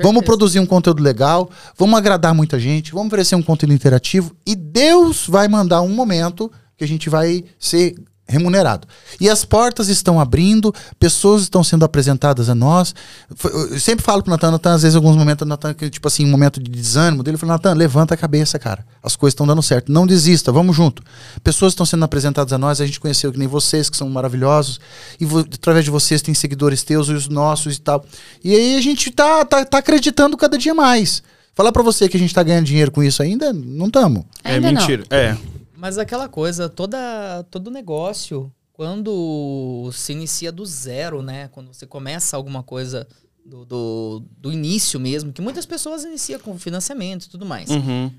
Vamos 0.01 0.25
produzir 0.25 0.61
um 0.61 0.67
conteúdo 0.67 1.03
legal, 1.03 1.51
vamos 1.77 1.99
agradar 1.99 2.33
muita 2.33 2.61
gente, 2.61 2.93
vamos 2.93 3.09
oferecer 3.09 3.35
um 3.35 3.43
conteúdo 3.43 3.75
interativo 3.75 4.35
e 4.47 4.55
Deus 4.55 5.27
vai 5.27 5.49
mandar 5.49 5.83
um 5.83 5.89
momento 5.89 6.51
que 6.77 6.85
a 6.85 6.89
gente 6.89 7.11
vai 7.11 7.45
ser 7.59 7.97
remunerado. 8.29 8.89
E 9.21 9.29
as 9.31 9.45
portas 9.45 9.89
estão 9.89 10.19
abrindo, 10.21 10.75
pessoas 10.99 11.43
estão 11.43 11.63
sendo 11.63 11.85
apresentadas 11.85 12.49
a 12.49 12.55
nós. 12.55 12.95
Foi- 13.35 13.53
Eu 13.53 13.79
sempre 13.81 14.05
falo 14.05 14.23
pro 14.23 14.31
Natan, 14.31 14.51
Natan, 14.51 14.75
às 14.75 14.83
vezes, 14.83 14.95
em 14.95 14.99
alguns 14.99 15.17
momentos, 15.17 15.47
Natan, 15.47 15.73
que, 15.75 15.89
tipo 15.89 16.09
assim, 16.09 16.25
um 16.27 16.31
momento 16.31 16.61
de 16.61 16.71
desânimo 16.71 17.23
dele, 17.23 17.37
eu 17.37 17.39
falo, 17.39 17.53
Natan, 17.53 17.75
levanta 17.75 18.15
a 18.15 18.17
cabeça, 18.17 18.59
cara. 18.59 18.85
As 19.03 19.15
coisas 19.15 19.33
estão 19.33 19.47
dando 19.47 19.63
certo. 19.63 19.93
Não 19.93 20.07
desista, 20.07 20.51
vamos 20.51 20.75
junto. 20.77 21.03
Pessoas 21.45 21.73
estão 21.73 21.87
sendo 21.87 22.05
apresentadas 22.05 22.53
a 22.53 22.59
nós, 22.59 22.81
a 22.81 22.87
gente 22.87 22.99
conheceu 22.99 23.31
que 23.33 23.39
nem 23.39 23.47
vocês, 23.49 23.89
que 23.89 23.97
são 23.97 24.09
maravilhosos, 24.11 24.81
e 25.21 25.25
através 25.55 25.85
de 25.85 25.91
vocês 25.91 26.21
tem 26.21 26.35
seguidores 26.35 26.83
teus 26.83 27.09
e 27.09 27.13
os 27.13 27.29
nossos 27.29 27.77
e 27.77 27.81
tal. 27.81 28.05
E 28.43 28.55
aí 28.55 28.77
a 28.77 28.81
gente 28.81 29.11
tá, 29.11 29.45
tá, 29.45 29.65
tá 29.65 29.79
acreditando 29.79 30.37
cada 30.37 30.59
dia 30.59 30.75
mais. 30.75 31.23
Falar 31.55 31.73
pra 31.73 31.83
você 31.83 32.07
que 32.09 32.17
a 32.17 32.21
gente 32.21 32.35
tá 32.35 32.43
ganhando 32.43 32.67
dinheiro 32.67 32.91
com 32.91 33.03
isso 33.03 33.23
ainda, 33.23 33.51
não 33.53 33.87
estamos. 33.87 34.25
É 34.45 34.61
não. 34.61 34.73
mentira. 34.73 35.05
É. 35.11 35.35
Mas 35.77 35.99
aquela 35.99 36.29
coisa, 36.29 36.69
toda, 36.69 37.45
todo 37.51 37.71
negócio, 37.71 38.51
quando 38.73 39.91
se 39.93 40.13
inicia 40.13 40.51
do 40.51 40.65
zero, 40.65 41.23
né? 41.23 41.49
Quando 41.49 41.73
você 41.73 41.87
começa 41.87 42.37
alguma 42.37 42.63
coisa 42.63 43.07
do, 43.45 43.65
do, 43.65 44.23
do 44.39 44.53
início 44.53 44.99
mesmo, 44.99 45.33
que 45.33 45.41
muitas 45.43 45.67
pessoas 45.67 46.05
iniciam 46.05 46.41
com 46.41 46.59
financiamento 46.59 47.25
e 47.25 47.29
tudo 47.29 47.47
mais. 47.47 47.71
Uhum. 47.71 48.11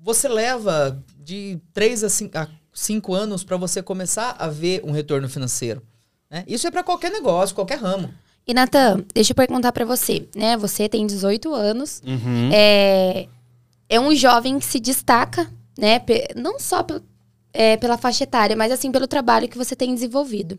Você 0.00 0.28
leva 0.28 1.00
de 1.18 1.58
3 1.72 2.04
a 2.04 2.08
5, 2.08 2.38
a 2.38 2.48
cinco 2.72 3.14
anos 3.14 3.44
para 3.44 3.56
você 3.56 3.82
começar 3.82 4.34
a 4.38 4.48
ver 4.48 4.80
um 4.84 4.90
retorno 4.90 5.28
financeiro. 5.28 5.82
Né? 6.30 6.44
Isso 6.48 6.66
é 6.66 6.70
para 6.70 6.82
qualquer 6.82 7.10
negócio, 7.12 7.54
qualquer 7.54 7.78
ramo. 7.78 8.12
E, 8.46 8.52
Natan, 8.52 9.04
deixa 9.14 9.30
eu 9.32 9.36
perguntar 9.36 9.70
pra 9.70 9.84
você, 9.84 10.26
né? 10.34 10.56
Você 10.56 10.88
tem 10.88 11.06
18 11.06 11.54
anos, 11.54 12.02
Uhum. 12.04 12.50
é, 12.52 13.28
é 13.88 14.00
um 14.00 14.12
jovem 14.16 14.58
que 14.58 14.64
se 14.64 14.80
destaca, 14.80 15.48
né? 15.78 16.00
Não 16.36 16.58
só 16.58 16.84
é, 17.52 17.76
pela 17.76 17.98
faixa 17.98 18.24
etária, 18.24 18.56
mas 18.56 18.72
assim 18.72 18.90
pelo 18.90 19.06
trabalho 19.06 19.48
que 19.48 19.58
você 19.58 19.76
tem 19.76 19.94
desenvolvido. 19.94 20.58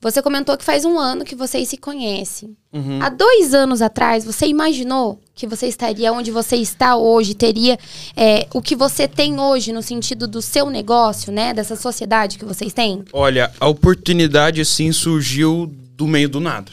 Você 0.00 0.20
comentou 0.20 0.56
que 0.56 0.64
faz 0.64 0.84
um 0.84 0.98
ano 0.98 1.24
que 1.24 1.34
vocês 1.34 1.68
se 1.68 1.76
conhecem. 1.76 2.54
Uhum. 2.72 2.98
Há 3.00 3.08
dois 3.08 3.54
anos 3.54 3.80
atrás, 3.80 4.24
você 4.24 4.46
imaginou 4.46 5.18
que 5.34 5.46
você 5.46 5.66
estaria 5.66 6.12
onde 6.12 6.30
você 6.30 6.56
está 6.56 6.96
hoje, 6.96 7.34
teria 7.34 7.78
é, 8.14 8.46
o 8.52 8.60
que 8.60 8.76
você 8.76 9.08
tem 9.08 9.40
hoje 9.40 9.72
no 9.72 9.82
sentido 9.82 10.28
do 10.28 10.42
seu 10.42 10.68
negócio, 10.68 11.32
né? 11.32 11.54
Dessa 11.54 11.76
sociedade 11.76 12.38
que 12.38 12.44
vocês 12.44 12.74
têm? 12.74 13.04
Olha, 13.12 13.50
a 13.58 13.68
oportunidade 13.68 14.60
assim 14.60 14.92
surgiu 14.92 15.72
do 15.96 16.06
meio 16.06 16.28
do 16.28 16.40
nada. 16.40 16.70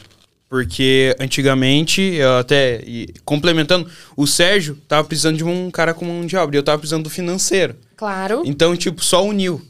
Porque 0.54 1.16
antigamente, 1.18 2.00
eu 2.00 2.38
até 2.38 2.80
complementando, 3.24 3.90
o 4.16 4.24
Sérgio 4.24 4.78
tava 4.86 5.02
precisando 5.02 5.36
de 5.36 5.42
um 5.42 5.68
cara 5.68 5.92
com 5.92 6.04
mão 6.04 6.24
de 6.24 6.36
obra, 6.36 6.54
e 6.54 6.58
eu 6.60 6.62
tava 6.62 6.78
precisando 6.78 7.02
do 7.02 7.10
financeiro. 7.10 7.74
Claro. 7.96 8.40
Então, 8.46 8.76
tipo, 8.76 9.04
só 9.04 9.26
uniu. 9.26 9.60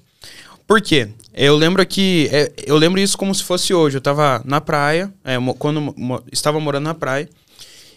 Por 0.66 0.82
quê? 0.82 1.08
Eu 1.32 1.56
lembro 1.56 1.86
que. 1.86 2.28
é, 2.30 2.52
eu 2.66 2.76
lembro 2.76 3.00
isso 3.00 3.16
como 3.16 3.34
se 3.34 3.42
fosse 3.42 3.72
hoje. 3.72 3.96
Eu 3.96 4.00
tava 4.02 4.42
na 4.44 4.60
praia, 4.60 5.10
é, 5.24 5.36
quando 5.58 5.94
estava 6.30 6.60
morando 6.60 6.84
na 6.84 6.92
praia. 6.92 7.30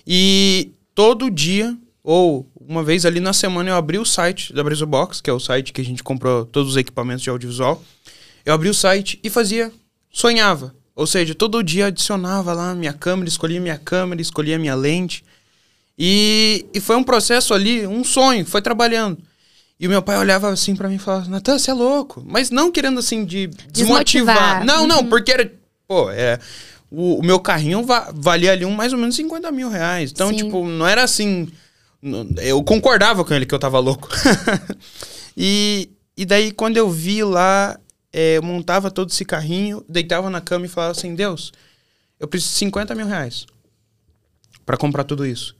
E 0.07 0.71
todo 0.95 1.29
dia, 1.29 1.77
ou 2.01 2.49
uma 2.55 2.85
vez 2.85 3.05
ali 3.05 3.19
na 3.19 3.33
semana, 3.33 3.69
eu 3.69 3.75
abri 3.75 3.97
o 3.97 4.05
site 4.05 4.53
da 4.53 4.63
Brezo 4.63 4.87
Box, 4.87 5.19
que 5.19 5.29
é 5.29 5.33
o 5.33 5.41
site 5.41 5.73
que 5.73 5.81
a 5.81 5.83
gente 5.83 6.01
comprou 6.01 6.45
todos 6.45 6.71
os 6.71 6.77
equipamentos 6.77 7.21
de 7.21 7.29
audiovisual. 7.29 7.83
Eu 8.45 8.53
abri 8.53 8.69
o 8.69 8.73
site 8.73 9.19
e 9.21 9.29
fazia. 9.29 9.73
Sonhava. 10.09 10.73
Ou 10.97 11.05
seja, 11.07 11.35
todo 11.35 11.63
dia 11.63 11.85
adicionava 11.85 12.51
lá 12.53 12.73
minha 12.73 12.91
câmera, 12.91 13.29
escolhia 13.29 13.61
minha 13.61 13.77
câmera, 13.77 14.19
escolhia 14.21 14.57
minha 14.57 14.73
lente. 14.75 15.23
E, 15.97 16.65
e 16.73 16.79
foi 16.81 16.95
um 16.95 17.03
processo 17.03 17.53
ali, 17.53 17.85
um 17.85 18.03
sonho, 18.03 18.43
foi 18.45 18.61
trabalhando. 18.63 19.17
E 19.79 19.85
o 19.85 19.89
meu 19.91 20.01
pai 20.01 20.17
olhava 20.17 20.49
assim 20.49 20.75
pra 20.75 20.89
mim 20.89 20.95
e 20.95 20.99
falava, 20.99 21.29
Natan, 21.29 21.59
você 21.59 21.69
é 21.69 21.73
louco. 21.73 22.23
Mas 22.27 22.49
não 22.49 22.71
querendo 22.71 22.99
assim 22.99 23.23
de 23.23 23.45
desmotivar. 23.71 24.63
Desmotivar. 24.63 24.65
Não, 24.65 24.87
não, 24.87 24.99
Uhum. 25.01 25.07
porque 25.09 25.31
era, 25.31 25.51
pô, 25.87 26.09
é, 26.09 26.39
o, 26.89 27.19
o 27.19 27.23
meu 27.23 27.39
carrinho 27.39 27.83
va- 27.83 28.11
valia 28.11 28.51
ali 28.53 28.65
um, 28.65 28.71
mais 28.73 28.91
ou 28.91 28.97
menos 28.97 29.15
50 29.15 29.51
mil 29.51 29.69
reais. 29.69 30.09
Então, 30.11 30.29
Sim. 30.29 30.37
tipo, 30.37 30.67
não 30.67 30.87
era 30.87 31.03
assim. 31.03 31.47
Eu 32.41 32.63
concordava 32.63 33.23
com 33.23 33.33
ele 33.35 33.45
que 33.45 33.53
eu 33.53 33.59
tava 33.59 33.77
louco. 33.77 34.09
e, 35.37 35.89
e 36.15 36.25
daí, 36.25 36.51
quando 36.51 36.77
eu 36.77 36.89
vi 36.89 37.23
lá, 37.23 37.77
é, 38.17 38.37
eu 38.37 38.41
montava 38.41 38.89
todo 38.89 39.11
esse 39.11 39.23
carrinho, 39.23 39.85
deitava 39.87 40.27
na 40.27 40.41
cama 40.41 40.65
e 40.65 40.69
falava 40.69 40.91
assim: 40.91 41.13
Deus, 41.13 41.53
eu 42.19 42.27
preciso 42.27 42.53
de 42.53 42.59
50 42.61 42.95
mil 42.95 43.05
reais 43.05 43.45
pra 44.65 44.75
comprar 44.75 45.03
tudo 45.03 45.23
isso. 45.23 45.55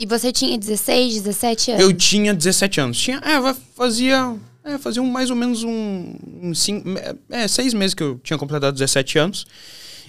E 0.00 0.06
você 0.06 0.32
tinha 0.32 0.56
16, 0.56 1.20
17 1.20 1.72
anos? 1.72 1.82
Eu 1.82 1.92
tinha 1.92 2.32
17 2.32 2.80
anos. 2.80 2.98
Tinha, 2.98 3.18
é, 3.18 3.54
fazia, 3.76 4.34
é, 4.64 4.78
fazia 4.78 5.02
um, 5.02 5.10
mais 5.10 5.28
ou 5.28 5.36
menos 5.36 5.62
um, 5.64 6.14
um 6.40 6.54
cinco, 6.54 6.88
é, 7.28 7.46
seis 7.46 7.74
meses 7.74 7.92
que 7.92 8.02
eu 8.02 8.18
tinha 8.24 8.38
completado 8.38 8.72
17 8.72 9.18
anos. 9.18 9.46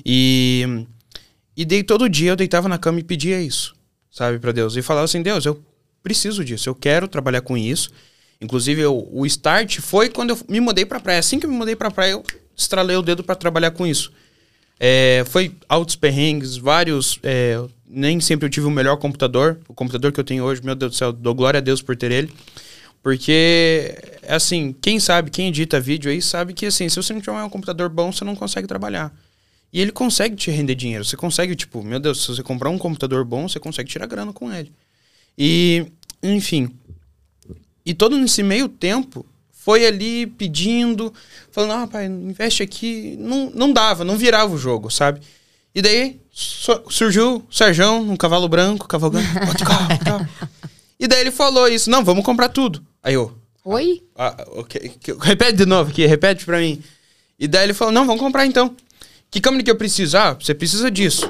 E, 0.05 0.85
e 1.57 1.65
dei 1.65 1.83
todo 1.83 2.07
dia, 2.07 2.31
eu 2.31 2.35
deitava 2.37 2.69
na 2.69 2.77
cama 2.77 3.01
e 3.01 3.03
pedia 3.03 3.41
isso, 3.41 3.75
sabe, 4.09 4.39
pra 4.39 4.53
Deus. 4.53 4.77
E 4.77 4.81
falava 4.81 5.03
assim, 5.03 5.21
Deus, 5.21 5.45
eu 5.45 5.61
preciso 6.01 6.45
disso, 6.45 6.69
eu 6.69 6.75
quero 6.75 7.09
trabalhar 7.09 7.41
com 7.41 7.57
isso. 7.57 7.91
Inclusive, 8.41 8.81
eu, 8.81 9.07
o 9.11 9.25
start 9.25 9.79
foi 9.79 10.09
quando 10.09 10.31
eu 10.31 10.39
me 10.47 10.59
mudei 10.59 10.85
pra 10.85 10.99
praia. 10.99 11.19
Assim 11.19 11.39
que 11.39 11.45
eu 11.45 11.49
me 11.49 11.57
mudei 11.57 11.75
pra 11.75 11.91
praia, 11.91 12.11
eu 12.11 12.23
estralei 12.55 12.95
o 12.95 13.01
dedo 13.01 13.23
pra 13.23 13.35
trabalhar 13.35 13.71
com 13.71 13.85
isso. 13.85 14.11
É, 14.79 15.23
foi 15.27 15.55
altos 15.67 15.95
perrengues, 15.95 16.55
vários. 16.55 17.19
é, 17.21 17.61
nem 17.85 18.19
sempre 18.21 18.45
eu 18.45 18.49
tive 18.49 18.67
o 18.67 18.71
melhor 18.71 18.97
computador. 18.97 19.59
O 19.67 19.73
computador 19.73 20.11
que 20.11 20.19
eu 20.19 20.23
tenho 20.23 20.43
hoje, 20.43 20.63
meu 20.63 20.75
Deus 20.75 20.91
do 20.91 20.97
céu, 20.97 21.11
dou 21.11 21.33
glória 21.33 21.57
a 21.57 21.61
Deus 21.61 21.81
por 21.81 21.97
ter 21.97 22.11
ele. 22.11 22.31
Porque, 23.01 23.95
assim, 24.27 24.75
quem 24.81 24.99
sabe, 24.99 25.31
quem 25.31 25.47
edita 25.47 25.79
vídeo 25.79 26.11
aí, 26.11 26.21
sabe 26.21 26.53
que, 26.53 26.65
assim, 26.65 26.87
se 26.87 26.95
você 26.95 27.13
não 27.13 27.21
tiver 27.21 27.41
um 27.41 27.49
computador 27.49 27.89
bom, 27.89 28.11
você 28.11 28.23
não 28.23 28.35
consegue 28.35 28.67
trabalhar. 28.67 29.13
E 29.71 29.79
ele 29.79 29.91
consegue 29.91 30.35
te 30.35 30.51
render 30.51 30.75
dinheiro. 30.75 31.05
Você 31.05 31.15
consegue, 31.15 31.55
tipo, 31.55 31.83
meu 31.83 31.99
Deus, 31.99 32.21
se 32.21 32.27
você 32.27 32.43
comprar 32.43 32.69
um 32.69 32.77
computador 32.77 33.23
bom, 33.23 33.47
você 33.47 33.59
consegue 33.59 33.89
tirar 33.89 34.05
grana 34.05 34.33
com 34.33 34.51
ele. 34.53 34.71
E, 35.37 35.85
enfim. 36.21 36.69
E 37.89 37.93
todo 37.93 38.15
nesse 38.17 38.43
meio 38.43 38.67
tempo, 38.69 39.25
foi 39.51 39.85
ali 39.85 40.27
pedindo, 40.27 41.11
falando, 41.51 41.73
ah, 41.73 41.87
pai, 41.87 42.05
investe 42.05 42.61
aqui. 42.61 43.15
Não, 43.19 43.51
não 43.53 43.73
dava, 43.73 44.03
não 44.05 44.15
virava 44.17 44.53
o 44.53 44.57
jogo, 44.57 44.89
sabe? 44.91 45.21
E 45.73 45.81
daí 45.81 46.19
su- 46.31 46.83
surgiu 46.89 47.37
o 47.49 47.53
Serjão, 47.53 48.01
um 48.01 48.15
cavalo 48.15 48.47
branco, 48.47 48.87
cavalgando. 48.87 49.25
"Pode 49.45 49.63
carro, 49.63 49.99
carro." 50.03 50.29
E 50.99 51.07
daí 51.07 51.21
ele 51.21 51.31
falou 51.31 51.67
isso, 51.67 51.89
não, 51.89 52.03
vamos 52.03 52.23
comprar 52.25 52.49
tudo. 52.49 52.83
Aí 53.01 53.13
eu, 53.13 53.33
Oi? 53.65 54.03
ah, 54.15 54.35
ok, 54.53 54.91
que- 54.99 55.13
repete 55.19 55.53
de 55.57 55.65
novo 55.65 55.89
aqui, 55.91 56.05
repete 56.05 56.45
pra 56.45 56.59
mim. 56.59 56.81
E 57.39 57.47
daí 57.47 57.63
ele 57.63 57.73
falou, 57.73 57.93
não, 57.93 58.05
vamos 58.05 58.21
comprar 58.21 58.45
então. 58.45 58.75
Que 59.31 59.39
câmera 59.39 59.63
que 59.63 59.71
eu 59.71 59.75
preciso? 59.77 60.17
Ah, 60.17 60.33
você 60.33 60.53
precisa 60.53 60.91
disso. 60.91 61.27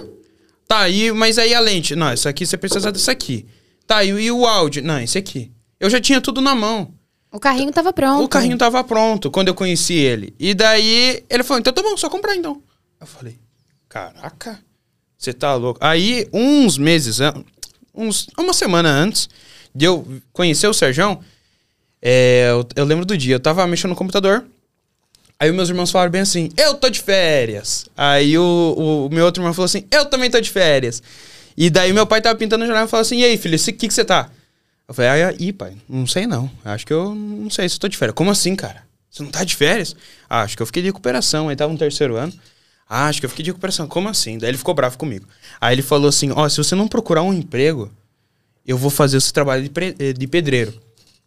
Tá, 0.67 0.89
e, 0.89 1.11
mas 1.11 1.37
aí 1.37 1.53
a 1.53 1.59
lente? 1.59 1.95
Não, 1.95 2.09
essa 2.09 2.29
aqui 2.29 2.45
você 2.45 2.57
precisa 2.57 2.91
dessa 2.91 3.11
aqui. 3.11 3.45
Tá, 3.85 4.03
e, 4.03 4.09
e 4.09 4.31
o 4.31 4.45
áudio? 4.45 4.83
Não, 4.83 4.99
esse 4.99 5.17
aqui. 5.17 5.51
Eu 5.79 5.89
já 5.89 6.00
tinha 6.00 6.19
tudo 6.19 6.41
na 6.41 6.53
mão. 6.53 6.93
O 7.31 7.39
carrinho 7.39 7.71
tava 7.71 7.93
pronto. 7.93 8.24
O 8.24 8.27
carrinho 8.27 8.57
tava 8.57 8.83
pronto 8.83 9.29
quando 9.29 9.50
eu 9.50 9.53
conheci 9.53 9.93
ele. 9.93 10.33
E 10.39 10.53
daí 10.53 11.24
ele 11.29 11.43
falou: 11.43 11.59
então 11.59 11.71
tá 11.71 11.81
bom, 11.81 11.95
só 11.95 12.09
comprar 12.09 12.36
então. 12.36 12.62
Eu 13.00 13.07
falei: 13.07 13.38
caraca, 13.88 14.59
você 15.17 15.31
tá 15.31 15.53
louco. 15.53 15.79
Aí, 15.81 16.27
uns 16.33 16.77
meses, 16.77 17.19
uns, 17.93 18.27
uma 18.38 18.53
semana 18.53 18.89
antes 18.89 19.29
de 19.74 19.86
eu 19.86 20.07
conhecer 20.33 20.67
o 20.67 20.74
Serjão, 20.74 21.19
é, 22.01 22.48
eu, 22.50 22.67
eu 22.75 22.86
lembro 22.86 23.05
do 23.05 23.15
dia, 23.15 23.36
eu 23.36 23.39
tava 23.39 23.65
mexendo 23.67 23.91
no 23.91 23.95
computador. 23.95 24.45
Aí 25.41 25.51
meus 25.53 25.69
irmãos 25.69 25.91
falaram 25.91 26.12
bem 26.12 26.21
assim: 26.21 26.50
eu 26.57 26.74
tô 26.74 26.89
de 26.89 27.00
férias. 27.00 27.86
Aí 27.95 28.38
o, 28.38 29.07
o 29.07 29.13
meu 29.13 29.24
outro 29.25 29.41
irmão 29.41 29.53
falou 29.53 29.65
assim: 29.65 29.86
eu 29.91 30.05
também 30.05 30.31
tô 30.31 30.41
de 30.41 30.50
férias. 30.50 31.01
E 31.55 31.69
daí 31.69 31.93
meu 31.93 32.07
pai 32.07 32.21
tava 32.21 32.38
pintando 32.38 32.63
o 32.63 32.67
jornal 32.67 32.86
e 32.86 32.89
falou 32.89 33.01
assim: 33.01 33.19
e 33.19 33.24
aí, 33.24 33.38
filho, 33.38 33.57
o 33.57 33.63
que, 33.63 33.88
que 33.88 33.93
você 33.93 34.03
tá? 34.03 34.29
Eu 34.89 34.93
falei, 34.96 35.12
ah, 35.12 35.53
pai, 35.55 35.77
não 35.88 36.08
sei 36.08 36.25
não. 36.25 36.50
Acho 36.65 36.84
que 36.84 36.91
eu 36.91 37.13
não 37.13 37.48
sei 37.51 37.69
se 37.69 37.75
eu 37.75 37.79
tô 37.79 37.88
de 37.88 37.96
férias. 37.96 38.15
Como 38.15 38.31
assim, 38.31 38.55
cara? 38.55 38.84
Você 39.08 39.22
não 39.22 39.29
tá 39.29 39.43
de 39.43 39.55
férias? 39.55 39.96
Ah, 40.27 40.41
acho 40.41 40.58
que 40.58 40.63
eu 40.63 40.65
fiquei 40.65 40.81
de 40.81 40.88
recuperação. 40.89 41.48
Aí 41.48 41.55
tava 41.55 41.72
no 41.72 41.77
terceiro 41.77 42.15
ano. 42.15 42.34
Ah, 42.89 43.05
acho 43.08 43.19
que 43.19 43.25
eu 43.27 43.29
fiquei 43.29 43.43
de 43.43 43.51
recuperação. 43.51 43.88
Como 43.88 44.10
assim? 44.10 44.39
Daí 44.39 44.50
ele 44.50 44.58
ficou 44.58 44.74
bravo 44.74 44.98
comigo. 44.98 45.27
Aí 45.62 45.75
ele 45.75 45.84
falou 45.84 46.10
assim: 46.10 46.31
Ó, 46.31 46.50
se 46.50 46.58
você 46.58 46.74
não 46.74 46.88
procurar 46.88 47.22
um 47.22 47.31
emprego, 47.31 47.91
eu 48.65 48.79
vou 48.79 48.89
fazer 48.89 49.17
esse 49.17 49.31
trabalho 49.31 49.62
de, 49.62 49.72
eh, 50.00 50.12
de 50.12 50.25
pedreiro. 50.25 50.74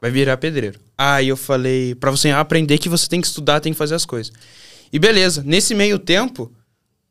Vai 0.00 0.10
virar 0.10 0.36
pedreiro. 0.38 0.80
Aí 0.98 1.28
eu 1.28 1.36
falei, 1.36 1.94
pra 1.94 2.10
você 2.10 2.30
aprender 2.30 2.78
que 2.78 2.88
você 2.88 3.08
tem 3.08 3.20
que 3.20 3.28
estudar, 3.28 3.60
tem 3.60 3.72
que 3.72 3.78
fazer 3.78 3.94
as 3.94 4.04
coisas. 4.04 4.32
E 4.92 4.98
beleza, 4.98 5.40
nesse 5.46 5.72
meio 5.72 6.00
tempo, 6.00 6.50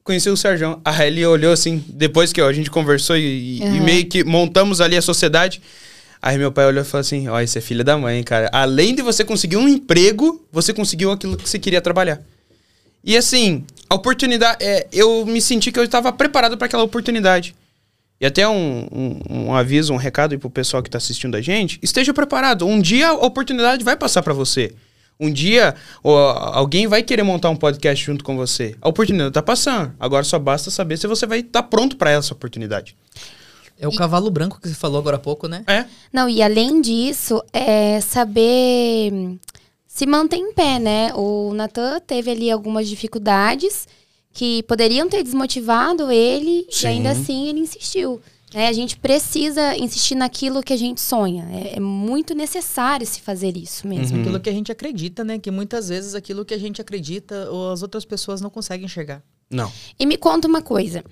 conheci 0.03 0.29
o 0.29 0.35
Sérgio. 0.35 0.81
Aí 0.83 1.07
ele 1.07 1.25
olhou 1.25 1.53
assim, 1.53 1.81
depois 1.87 2.33
que 2.33 2.41
ó, 2.41 2.49
a 2.49 2.53
gente 2.53 2.69
conversou 2.69 3.15
e, 3.15 3.59
e 3.59 3.63
Aham. 3.63 3.83
meio 3.85 4.05
que 4.05 4.21
montamos 4.25 4.81
ali 4.81 4.97
a 4.97 5.01
sociedade. 5.01 5.61
Aí 6.21 6.37
meu 6.37 6.51
pai 6.51 6.65
olhou 6.65 6.83
e 6.83 6.85
falou 6.85 7.01
assim: 7.01 7.27
Ó, 7.27 7.39
isso 7.41 7.57
é 7.57 7.61
filha 7.61 7.83
da 7.83 7.97
mãe, 7.97 8.21
cara. 8.23 8.49
Além 8.53 8.93
de 8.93 9.01
você 9.01 9.25
conseguir 9.25 9.57
um 9.57 9.67
emprego, 9.67 10.45
você 10.51 10.73
conseguiu 10.73 11.11
aquilo 11.11 11.35
que 11.35 11.49
você 11.49 11.57
queria 11.57 11.81
trabalhar. 11.81 12.21
E 13.03 13.17
assim, 13.17 13.65
a 13.89 13.95
oportunidade. 13.95 14.63
é, 14.63 14.87
eu 14.93 15.25
me 15.25 15.41
senti 15.41 15.71
que 15.71 15.79
eu 15.79 15.83
estava 15.83 16.13
preparado 16.13 16.57
para 16.57 16.67
aquela 16.67 16.83
oportunidade. 16.83 17.55
E 18.19 18.25
até 18.25 18.47
um, 18.47 18.87
um, 18.91 19.19
um 19.29 19.55
aviso, 19.55 19.91
um 19.91 19.97
recado 19.97 20.33
aí 20.33 20.37
pro 20.37 20.47
pessoal 20.47 20.83
que 20.83 20.89
tá 20.91 20.99
assistindo 20.99 21.35
a 21.35 21.41
gente: 21.41 21.79
esteja 21.81 22.13
preparado. 22.13 22.67
Um 22.67 22.79
dia 22.79 23.09
a 23.09 23.13
oportunidade 23.13 23.83
vai 23.83 23.95
passar 23.95 24.21
para 24.21 24.33
você. 24.33 24.75
Um 25.19 25.31
dia, 25.31 25.75
ó, 26.03 26.51
alguém 26.53 26.87
vai 26.87 27.03
querer 27.03 27.23
montar 27.23 27.49
um 27.49 27.55
podcast 27.55 28.03
junto 28.03 28.23
com 28.23 28.35
você. 28.35 28.75
A 28.81 28.89
oportunidade 28.89 29.31
tá 29.31 29.41
passando. 29.41 29.93
Agora 29.99 30.23
só 30.23 30.37
basta 30.37 30.69
saber 30.71 30.97
se 30.97 31.07
você 31.07 31.25
vai 31.25 31.39
estar 31.39 31.63
pronto 31.63 31.95
para 31.95 32.11
essa 32.11 32.33
oportunidade. 32.33 32.95
É 33.81 33.87
o 33.87 33.95
cavalo 33.95 34.29
branco 34.29 34.61
que 34.61 34.69
você 34.69 34.75
falou 34.75 34.99
agora 34.99 35.17
há 35.17 35.19
pouco, 35.19 35.47
né? 35.47 35.63
É. 35.67 35.85
Não, 36.13 36.29
e 36.29 36.41
além 36.41 36.79
disso, 36.81 37.43
é 37.51 37.99
saber 37.99 39.11
se 39.87 40.05
manter 40.05 40.37
em 40.37 40.53
pé, 40.53 40.77
né? 40.79 41.11
O 41.15 41.51
Natan 41.53 41.99
teve 41.99 42.29
ali 42.29 42.51
algumas 42.51 42.87
dificuldades 42.87 43.87
que 44.31 44.63
poderiam 44.63 45.09
ter 45.09 45.23
desmotivado 45.23 46.11
ele 46.11 46.65
Sim. 46.69 46.85
e 46.85 46.89
ainda 46.89 47.11
assim 47.11 47.49
ele 47.49 47.59
insistiu. 47.59 48.21
né? 48.53 48.67
a 48.67 48.73
gente 48.73 48.97
precisa 48.97 49.75
insistir 49.77 50.15
naquilo 50.15 50.61
que 50.63 50.71
a 50.71 50.77
gente 50.77 51.01
sonha. 51.01 51.47
É, 51.51 51.77
é 51.77 51.79
muito 51.79 52.33
necessário 52.33 53.05
se 53.05 53.19
fazer 53.19 53.57
isso 53.57 53.87
mesmo. 53.87 54.15
Uhum. 54.15 54.21
Aquilo 54.21 54.39
que 54.39 54.49
a 54.49 54.53
gente 54.53 54.71
acredita, 54.71 55.23
né? 55.23 55.39
Que 55.39 55.51
muitas 55.51 55.89
vezes 55.89 56.15
aquilo 56.15 56.45
que 56.45 56.53
a 56.53 56.59
gente 56.59 56.79
acredita 56.79 57.49
ou 57.49 57.71
as 57.71 57.81
outras 57.81 58.05
pessoas 58.05 58.39
não 58.41 58.49
conseguem 58.49 58.85
enxergar. 58.85 59.23
Não. 59.49 59.71
E 59.99 60.05
me 60.05 60.17
conta 60.17 60.47
uma 60.47 60.61
coisa. 60.61 61.03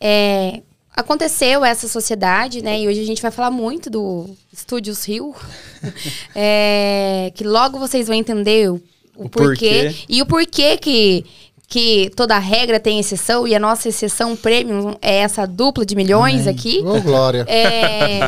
É, 0.00 0.62
aconteceu 0.94 1.64
essa 1.64 1.86
sociedade, 1.86 2.62
né? 2.62 2.80
E 2.80 2.88
hoje 2.88 3.00
a 3.00 3.04
gente 3.06 3.22
vai 3.22 3.30
falar 3.30 3.50
muito 3.50 3.88
do 3.90 4.26
Estúdios 4.52 5.06
Rio. 5.06 5.34
É, 6.34 7.30
que 7.34 7.44
logo 7.44 7.78
vocês 7.78 8.08
vão 8.08 8.16
entender 8.16 8.68
o, 8.68 8.74
o 9.16 9.26
O 9.26 9.28
porquê. 9.28 9.84
porquê. 9.84 10.04
E 10.08 10.20
o 10.22 10.26
porquê 10.26 10.76
que, 10.76 11.24
que 11.68 12.10
toda 12.16 12.36
regra 12.38 12.80
tem 12.80 12.98
exceção. 12.98 13.46
E 13.46 13.54
a 13.54 13.60
nossa 13.60 13.88
exceção 13.88 14.34
premium 14.34 14.96
é 15.00 15.18
essa 15.18 15.46
dupla 15.46 15.86
de 15.86 15.94
milhões 15.94 16.42
Amém. 16.42 16.54
aqui. 16.54 16.82
Ô, 16.84 17.00
Glória. 17.00 17.44
É, 17.48 18.20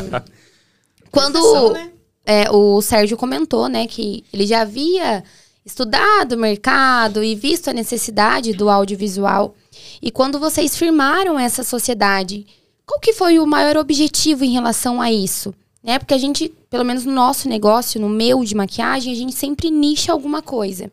quando 1.11 1.37
Exceção, 1.39 1.73
né? 1.73 1.91
é, 2.25 2.49
o 2.49 2.81
Sérgio 2.81 3.17
comentou, 3.17 3.67
né, 3.67 3.85
que 3.87 4.23
ele 4.31 4.45
já 4.47 4.61
havia 4.61 5.23
estudado 5.65 6.33
o 6.33 6.37
mercado 6.39 7.23
e 7.23 7.35
visto 7.35 7.69
a 7.69 7.73
necessidade 7.73 8.53
do 8.53 8.69
audiovisual. 8.69 9.55
E 10.01 10.09
quando 10.11 10.39
vocês 10.39 10.75
firmaram 10.75 11.37
essa 11.37 11.63
sociedade, 11.63 12.45
qual 12.85 12.99
que 12.99 13.13
foi 13.13 13.39
o 13.39 13.45
maior 13.45 13.77
objetivo 13.77 14.43
em 14.43 14.51
relação 14.51 15.01
a 15.01 15.11
isso? 15.11 15.53
Né? 15.83 15.99
Porque 15.99 16.13
a 16.13 16.17
gente, 16.17 16.51
pelo 16.69 16.83
menos 16.85 17.05
no 17.05 17.11
nosso 17.11 17.47
negócio, 17.47 17.99
no 17.99 18.09
meu 18.09 18.43
de 18.43 18.55
maquiagem, 18.55 19.13
a 19.13 19.15
gente 19.15 19.33
sempre 19.33 19.69
nicha 19.69 20.11
alguma 20.11 20.41
coisa. 20.41 20.91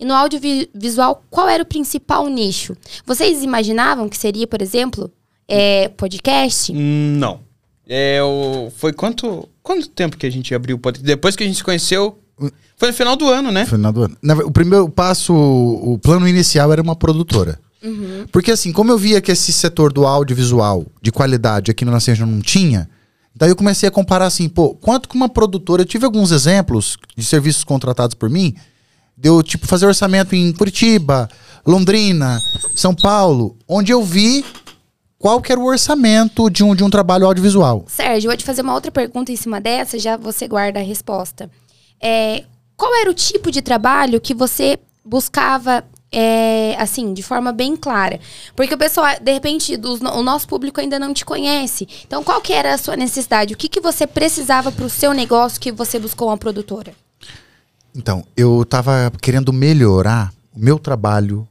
E 0.00 0.04
no 0.04 0.14
audiovisual, 0.14 1.22
qual 1.28 1.48
era 1.48 1.62
o 1.62 1.66
principal 1.66 2.28
nicho? 2.28 2.76
Vocês 3.04 3.42
imaginavam 3.42 4.08
que 4.08 4.16
seria, 4.16 4.46
por 4.46 4.62
exemplo, 4.62 5.10
é, 5.46 5.88
podcast? 5.88 6.72
Hum, 6.72 7.16
Não. 7.18 7.40
É, 7.88 8.22
o... 8.22 8.70
Foi 8.76 8.92
quanto, 8.92 9.48
quanto 9.62 9.88
tempo 9.88 10.16
que 10.16 10.26
a 10.26 10.30
gente 10.30 10.54
abriu 10.54 10.76
o 10.76 10.78
podcast? 10.78 11.06
Depois 11.06 11.34
que 11.34 11.42
a 11.42 11.46
gente 11.46 11.56
se 11.56 11.64
conheceu, 11.64 12.18
foi 12.76 12.88
no 12.88 12.94
final 12.94 13.16
do 13.16 13.26
ano, 13.28 13.50
né? 13.50 13.64
Final 13.64 13.92
do 13.92 14.02
ano. 14.02 14.16
O 14.44 14.50
primeiro 14.52 14.88
passo, 14.88 15.34
o 15.34 15.94
o 15.94 15.98
plano 15.98 16.28
inicial 16.28 16.72
era 16.72 16.82
uma 16.82 16.94
produtora. 16.94 17.58
Porque 18.32 18.50
assim, 18.50 18.72
como 18.72 18.90
eu 18.90 18.98
via 18.98 19.20
que 19.20 19.32
esse 19.32 19.52
setor 19.52 19.92
do 19.92 20.06
audiovisual 20.06 20.86
de 21.00 21.12
qualidade 21.12 21.70
aqui 21.70 21.84
no 21.84 21.92
região 21.92 22.26
não 22.26 22.40
tinha, 22.40 22.88
daí 23.34 23.50
eu 23.50 23.56
comecei 23.56 23.88
a 23.88 23.92
comparar 23.92 24.26
assim, 24.26 24.48
pô, 24.48 24.74
quanto 24.74 25.08
que 25.08 25.16
uma 25.16 25.28
produtora, 25.28 25.82
eu 25.82 25.86
tive 25.86 26.04
alguns 26.04 26.32
exemplos 26.32 26.96
de 27.16 27.24
serviços 27.24 27.64
contratados 27.64 28.14
por 28.14 28.28
mim, 28.28 28.54
deu 29.16 29.42
tipo 29.42 29.66
fazer 29.66 29.86
orçamento 29.86 30.34
em 30.34 30.52
Curitiba, 30.52 31.28
Londrina, 31.66 32.40
São 32.74 32.94
Paulo, 32.94 33.56
onde 33.68 33.92
eu 33.92 34.02
vi 34.02 34.44
qual 35.18 35.42
que 35.42 35.50
era 35.50 35.60
o 35.60 35.66
orçamento 35.66 36.48
de 36.48 36.62
um, 36.62 36.74
de 36.74 36.84
um 36.84 36.90
trabalho 36.90 37.26
audiovisual. 37.26 37.84
Sérgio, 37.88 38.28
eu 38.28 38.30
vou 38.30 38.36
te 38.36 38.44
fazer 38.44 38.62
uma 38.62 38.74
outra 38.74 38.90
pergunta 38.90 39.32
em 39.32 39.36
cima 39.36 39.60
dessa, 39.60 39.98
já 39.98 40.16
você 40.16 40.46
guarda 40.46 40.78
a 40.78 40.82
resposta. 40.82 41.50
É, 42.00 42.44
qual 42.76 42.94
era 42.94 43.10
o 43.10 43.14
tipo 43.14 43.50
de 43.50 43.60
trabalho 43.60 44.20
que 44.20 44.32
você 44.32 44.78
buscava, 45.04 45.84
é, 46.10 46.74
assim, 46.78 47.12
de 47.12 47.22
forma 47.22 47.52
bem 47.52 47.76
clara? 47.76 48.18
Porque 48.56 48.74
o 48.74 48.78
pessoal, 48.78 49.06
de 49.20 49.32
repente, 49.32 49.76
dos- 49.76 50.00
o 50.00 50.22
nosso 50.22 50.48
público 50.48 50.80
ainda 50.80 50.98
não 50.98 51.12
te 51.12 51.24
conhece. 51.24 51.86
Então, 52.06 52.24
qual 52.24 52.40
que 52.40 52.52
era 52.52 52.74
a 52.74 52.78
sua 52.78 52.96
necessidade? 52.96 53.54
O 53.54 53.56
que, 53.56 53.68
que 53.68 53.80
você 53.80 54.06
precisava 54.06 54.72
para 54.72 54.84
o 54.84 54.90
seu 54.90 55.12
negócio 55.12 55.60
que 55.60 55.70
você 55.72 55.98
buscou 55.98 56.28
uma 56.28 56.36
produtora? 56.38 56.92
Então, 57.94 58.24
eu 58.36 58.64
tava 58.64 59.12
querendo 59.20 59.52
melhorar 59.52 60.32
o 60.54 60.58
meu 60.58 60.78
trabalho, 60.78 61.46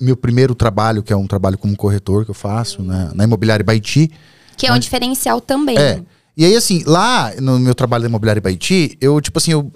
meu 0.00 0.16
primeiro 0.16 0.54
trabalho, 0.54 1.02
que 1.02 1.12
é 1.12 1.16
um 1.16 1.26
trabalho 1.26 1.56
como 1.58 1.76
corretor 1.76 2.24
que 2.24 2.30
eu 2.30 2.34
faço 2.34 2.82
né, 2.82 3.10
na 3.14 3.24
Imobiliária 3.24 3.64
Baiti. 3.64 4.10
Que 4.56 4.66
é 4.66 4.72
um 4.72 4.78
diferencial 4.78 5.40
também. 5.40 5.78
É. 5.78 6.02
E 6.36 6.44
aí, 6.44 6.56
assim, 6.56 6.82
lá 6.84 7.32
no 7.40 7.58
meu 7.60 7.74
trabalho 7.74 8.02
da 8.02 8.08
Imobiliária 8.08 8.42
Baiti, 8.42 8.96
eu, 9.00 9.20
tipo 9.20 9.38
assim, 9.38 9.52
eu 9.52 9.70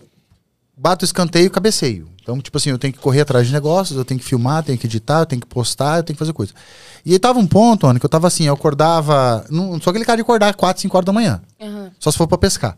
bato 0.79 1.05
escanteio 1.05 1.47
e 1.47 1.51
cabeceio. 1.51 2.09
Então, 2.23 2.41
tipo 2.41 2.57
assim, 2.57 2.71
eu 2.71 2.79
tenho 2.79 2.93
que 2.93 2.99
correr 2.99 3.23
atrás 3.23 3.47
de 3.47 3.53
negócios, 3.53 3.99
eu 3.99 4.05
tenho 4.05 4.21
que 4.21 4.27
filmar, 4.27 4.63
tenho 4.63 4.79
que 4.79 4.87
editar, 4.87 5.21
eu 5.21 5.27
tenho 5.27 5.41
que 5.41 5.47
postar, 5.47 5.99
eu 5.99 6.03
tenho 6.03 6.15
que 6.15 6.19
fazer 6.19 6.33
coisa. 6.33 6.53
E 7.05 7.13
aí 7.13 7.19
tava 7.19 7.39
um 7.39 7.47
ponto, 7.47 7.87
Ana, 7.87 7.99
que 7.99 8.05
eu 8.05 8.11
tava 8.11 8.27
assim, 8.27 8.45
eu 8.45 8.55
acordava. 8.55 9.45
Não 9.51 9.81
sou 9.81 9.91
aquele 9.91 10.05
cara 10.05 10.17
de 10.17 10.23
acordar 10.23 10.55
4, 10.55 10.83
5 10.83 10.97
horas 10.97 11.07
da 11.07 11.13
manhã. 11.13 11.41
Aham. 11.61 11.91
Só 11.99 12.11
se 12.11 12.19
for 12.19 12.29
pra 12.29 12.39
pescar. 12.39 12.77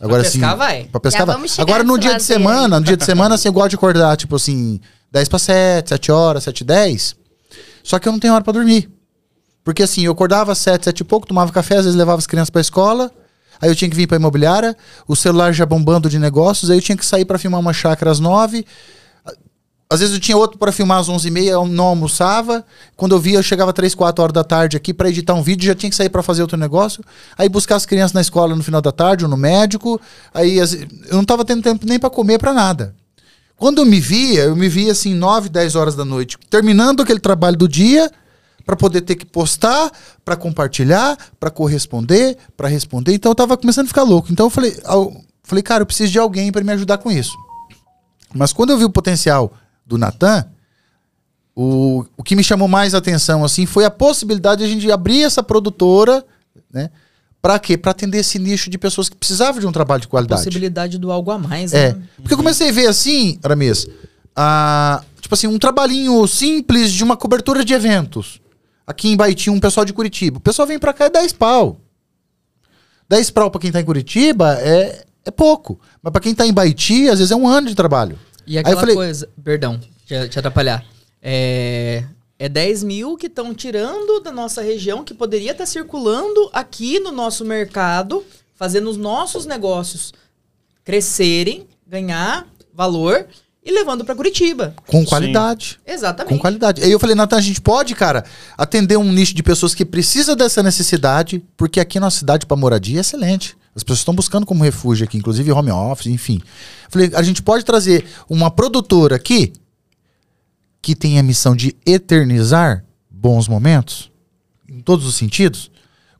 Agora 0.00 0.22
Pra 0.22 0.30
pescar, 0.30 0.50
assim, 0.50 0.58
vai. 0.58 0.84
Pra 0.84 1.00
pescar 1.00 1.26
Já 1.26 1.34
vai. 1.34 1.48
Agora 1.58 1.82
no 1.82 1.98
dia 1.98 2.14
de 2.14 2.22
semana, 2.22 2.78
no 2.78 2.84
dia 2.84 2.96
de 2.96 3.04
semana, 3.04 3.34
assim, 3.34 3.48
eu 3.48 3.52
gosto 3.52 3.70
de 3.70 3.76
acordar, 3.76 4.16
tipo 4.16 4.36
assim, 4.36 4.80
10 5.10 5.28
para 5.28 5.38
7, 5.38 5.88
7 5.88 6.12
horas, 6.12 6.44
7 6.44 6.60
e 6.60 6.64
10. 6.64 7.16
Só 7.82 7.98
que 7.98 8.06
eu 8.06 8.12
não 8.12 8.20
tenho 8.20 8.34
hora 8.34 8.44
pra 8.44 8.52
dormir. 8.52 8.90
Porque 9.64 9.82
assim, 9.82 10.02
eu 10.02 10.12
acordava 10.12 10.52
às 10.52 10.58
7, 10.58 10.84
7 10.84 11.00
e 11.00 11.04
pouco, 11.04 11.26
tomava 11.26 11.50
café, 11.52 11.76
às 11.76 11.84
vezes 11.84 11.98
levava 11.98 12.18
as 12.18 12.26
crianças 12.26 12.50
pra 12.50 12.60
escola. 12.60 13.10
Aí 13.60 13.68
eu 13.68 13.74
tinha 13.74 13.90
que 13.90 13.96
vir 13.96 14.06
pra 14.06 14.16
imobiliária, 14.16 14.76
o 15.06 15.16
celular 15.16 15.52
já 15.52 15.66
bombando 15.66 16.08
de 16.08 16.18
negócios, 16.18 16.70
aí 16.70 16.78
eu 16.78 16.82
tinha 16.82 16.96
que 16.96 17.04
sair 17.04 17.24
pra 17.24 17.38
filmar 17.38 17.60
uma 17.60 17.72
chácara 17.72 18.10
às 18.10 18.20
9. 18.20 18.64
Às 19.90 20.00
vezes 20.00 20.14
eu 20.14 20.20
tinha 20.20 20.36
outro 20.36 20.58
pra 20.58 20.70
filmar 20.70 20.98
às 20.98 21.08
11h30, 21.08 21.44
eu 21.46 21.66
não 21.66 21.86
almoçava. 21.86 22.62
Quando 22.94 23.14
eu 23.14 23.18
via, 23.18 23.38
eu 23.38 23.42
chegava 23.42 23.72
3, 23.72 23.94
4 23.94 24.22
horas 24.22 24.34
da 24.34 24.44
tarde 24.44 24.76
aqui 24.76 24.92
pra 24.92 25.08
editar 25.08 25.32
um 25.32 25.42
vídeo, 25.42 25.66
já 25.66 25.74
tinha 25.74 25.88
que 25.88 25.96
sair 25.96 26.10
pra 26.10 26.22
fazer 26.22 26.42
outro 26.42 26.58
negócio. 26.58 27.02
Aí 27.38 27.48
buscar 27.48 27.76
as 27.76 27.86
crianças 27.86 28.12
na 28.12 28.20
escola 28.20 28.54
no 28.54 28.62
final 28.62 28.82
da 28.82 28.92
tarde 28.92 29.24
ou 29.24 29.30
no 29.30 29.36
médico. 29.36 29.98
Aí 30.34 30.58
eu 30.58 30.66
não 31.12 31.24
tava 31.24 31.42
tendo 31.42 31.62
tempo 31.62 31.86
nem 31.86 31.98
pra 31.98 32.10
comer, 32.10 32.38
pra 32.38 32.52
nada. 32.52 32.94
Quando 33.56 33.78
eu 33.78 33.86
me 33.86 33.98
via, 33.98 34.42
eu 34.42 34.54
me 34.54 34.68
via 34.68 34.92
assim 34.92 35.14
9, 35.14 35.48
10 35.48 35.74
horas 35.74 35.96
da 35.96 36.04
noite, 36.04 36.36
terminando 36.50 37.02
aquele 37.02 37.18
trabalho 37.18 37.56
do 37.56 37.66
dia 37.66 38.10
pra 38.68 38.76
poder 38.76 39.00
ter 39.00 39.14
que 39.14 39.24
postar, 39.24 39.90
pra 40.22 40.36
compartilhar, 40.36 41.16
pra 41.40 41.50
corresponder, 41.50 42.36
pra 42.54 42.68
responder. 42.68 43.14
Então 43.14 43.32
eu 43.32 43.34
tava 43.34 43.56
começando 43.56 43.86
a 43.86 43.88
ficar 43.88 44.02
louco. 44.02 44.30
Então 44.30 44.44
eu 44.44 44.50
falei, 44.50 44.78
eu 44.84 45.24
falei, 45.42 45.62
cara, 45.62 45.80
eu 45.80 45.86
preciso 45.86 46.12
de 46.12 46.18
alguém 46.18 46.52
pra 46.52 46.62
me 46.62 46.70
ajudar 46.72 46.98
com 46.98 47.10
isso. 47.10 47.34
Mas 48.34 48.52
quando 48.52 48.68
eu 48.68 48.76
vi 48.76 48.84
o 48.84 48.90
potencial 48.90 49.54
do 49.86 49.96
Natan, 49.96 50.44
o, 51.56 52.04
o 52.14 52.22
que 52.22 52.36
me 52.36 52.44
chamou 52.44 52.68
mais 52.68 52.92
atenção 52.94 53.42
assim 53.42 53.64
foi 53.64 53.86
a 53.86 53.90
possibilidade 53.90 54.58
de 54.62 54.66
a 54.66 54.68
gente 54.70 54.92
abrir 54.92 55.22
essa 55.22 55.42
produtora, 55.42 56.22
né? 56.70 56.90
Pra 57.40 57.58
quê? 57.58 57.78
Pra 57.78 57.92
atender 57.92 58.18
esse 58.18 58.38
nicho 58.38 58.68
de 58.68 58.76
pessoas 58.76 59.08
que 59.08 59.16
precisavam 59.16 59.60
de 59.60 59.66
um 59.66 59.72
trabalho 59.72 60.02
de 60.02 60.08
qualidade. 60.08 60.42
Possibilidade 60.42 60.98
do 60.98 61.10
algo 61.10 61.30
a 61.30 61.38
mais, 61.38 61.72
É. 61.72 61.94
né? 61.94 62.02
Porque 62.18 62.34
eu 62.34 62.38
comecei 62.38 62.68
a 62.68 62.72
ver 62.72 62.86
assim, 62.86 63.38
Aramis, 63.42 63.86
ah, 64.36 65.02
tipo 65.22 65.34
assim, 65.34 65.46
um 65.46 65.58
trabalhinho 65.58 66.26
simples 66.26 66.92
de 66.92 67.02
uma 67.02 67.16
cobertura 67.16 67.64
de 67.64 67.72
eventos. 67.72 68.42
Aqui 68.88 69.08
em 69.08 69.16
Baiti, 69.18 69.50
um 69.50 69.60
pessoal 69.60 69.84
de 69.84 69.92
Curitiba. 69.92 70.38
O 70.38 70.40
pessoal 70.40 70.66
vem 70.66 70.78
pra 70.78 70.94
cá 70.94 71.04
é 71.04 71.10
10 71.10 71.34
pau. 71.34 71.76
10 73.06 73.30
pau 73.32 73.50
pra 73.50 73.60
quem 73.60 73.70
tá 73.70 73.78
em 73.82 73.84
Curitiba 73.84 74.54
é, 74.62 75.04
é 75.26 75.30
pouco. 75.30 75.78
Mas 76.02 76.10
pra 76.10 76.22
quem 76.22 76.34
tá 76.34 76.46
em 76.46 76.54
Baiti, 76.54 77.06
às 77.06 77.18
vezes 77.18 77.30
é 77.30 77.36
um 77.36 77.46
ano 77.46 77.68
de 77.68 77.74
trabalho. 77.74 78.18
E 78.46 78.56
aquela 78.56 78.74
eu 78.74 78.80
falei- 78.80 78.94
coisa, 78.94 79.28
perdão, 79.44 79.78
te, 80.06 80.28
te 80.30 80.38
atrapalhar. 80.38 80.82
É, 81.20 82.02
é 82.38 82.48
10 82.48 82.82
mil 82.82 83.18
que 83.18 83.26
estão 83.26 83.52
tirando 83.52 84.20
da 84.20 84.32
nossa 84.32 84.62
região, 84.62 85.04
que 85.04 85.12
poderia 85.12 85.52
estar 85.52 85.66
circulando 85.66 86.48
aqui 86.50 86.98
no 86.98 87.12
nosso 87.12 87.44
mercado, 87.44 88.24
fazendo 88.54 88.88
os 88.88 88.96
nossos 88.96 89.44
negócios 89.44 90.14
crescerem, 90.82 91.66
ganhar 91.86 92.48
valor 92.72 93.26
e 93.68 93.70
levando 93.70 94.02
para 94.02 94.14
Curitiba. 94.14 94.74
Com 94.86 95.00
Sim. 95.00 95.04
qualidade. 95.04 95.78
Exatamente. 95.86 96.32
Com 96.32 96.38
qualidade. 96.38 96.82
Aí 96.82 96.90
eu 96.90 96.98
falei, 96.98 97.14
Natan, 97.14 97.36
a 97.36 97.40
gente 97.42 97.60
pode, 97.60 97.94
cara, 97.94 98.24
atender 98.56 98.96
um 98.96 99.12
nicho 99.12 99.34
de 99.34 99.42
pessoas 99.42 99.74
que 99.74 99.84
precisa 99.84 100.34
dessa 100.34 100.62
necessidade, 100.62 101.44
porque 101.54 101.78
aqui 101.78 102.00
na 102.00 102.10
cidade 102.10 102.46
para 102.46 102.56
moradia 102.56 102.96
é 102.96 103.00
excelente. 103.02 103.54
As 103.76 103.82
pessoas 103.82 103.98
estão 103.98 104.14
buscando 104.14 104.46
como 104.46 104.64
refúgio 104.64 105.04
aqui, 105.04 105.18
inclusive 105.18 105.52
home 105.52 105.70
office, 105.70 106.06
enfim. 106.06 106.40
Falei, 106.88 107.10
a 107.14 107.22
gente 107.22 107.42
pode 107.42 107.62
trazer 107.62 108.06
uma 108.26 108.50
produtora 108.50 109.16
aqui 109.16 109.52
que 110.80 110.96
tem 110.96 111.18
a 111.18 111.22
missão 111.22 111.54
de 111.54 111.76
eternizar 111.84 112.82
bons 113.10 113.46
momentos, 113.46 114.10
em 114.66 114.80
todos 114.80 115.04
os 115.04 115.14
sentidos, 115.14 115.70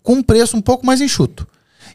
com 0.02 0.14
um 0.14 0.22
preço 0.22 0.54
um 0.54 0.60
pouco 0.60 0.84
mais 0.84 1.00
enxuto. 1.00 1.46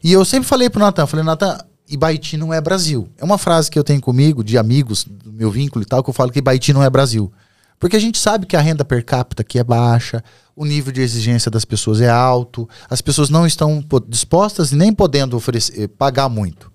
E 0.02 0.12
eu 0.12 0.24
sempre 0.24 0.48
falei 0.48 0.68
pro 0.68 0.80
Natan, 0.80 1.06
falei, 1.06 1.24
Natan, 1.24 1.58
Ibaiti 1.88 2.36
não 2.36 2.52
é 2.52 2.60
Brasil. 2.60 3.08
É 3.18 3.24
uma 3.24 3.38
frase 3.38 3.70
que 3.70 3.78
eu 3.78 3.84
tenho 3.84 4.00
comigo, 4.00 4.42
de 4.42 4.56
amigos, 4.56 5.04
do 5.04 5.32
meu 5.32 5.50
vínculo 5.50 5.82
e 5.82 5.86
tal, 5.86 6.02
que 6.02 6.10
eu 6.10 6.14
falo 6.14 6.30
que 6.30 6.38
Ibaiti 6.38 6.72
não 6.72 6.82
é 6.82 6.88
Brasil. 6.90 7.32
Porque 7.78 7.96
a 7.96 8.00
gente 8.00 8.18
sabe 8.18 8.46
que 8.46 8.56
a 8.56 8.60
renda 8.60 8.84
per 8.84 9.04
capita 9.04 9.42
aqui 9.42 9.58
é 9.58 9.64
baixa, 9.64 10.22
o 10.56 10.64
nível 10.64 10.92
de 10.92 11.00
exigência 11.02 11.50
das 11.50 11.64
pessoas 11.64 12.00
é 12.00 12.08
alto, 12.08 12.68
as 12.88 13.02
pessoas 13.02 13.28
não 13.28 13.46
estão 13.46 13.82
po- 13.82 14.00
dispostas 14.00 14.72
e 14.72 14.76
nem 14.76 14.92
podendo 14.94 15.36
oferecer, 15.36 15.82
eh, 15.82 15.88
pagar 15.88 16.28
muito. 16.28 16.72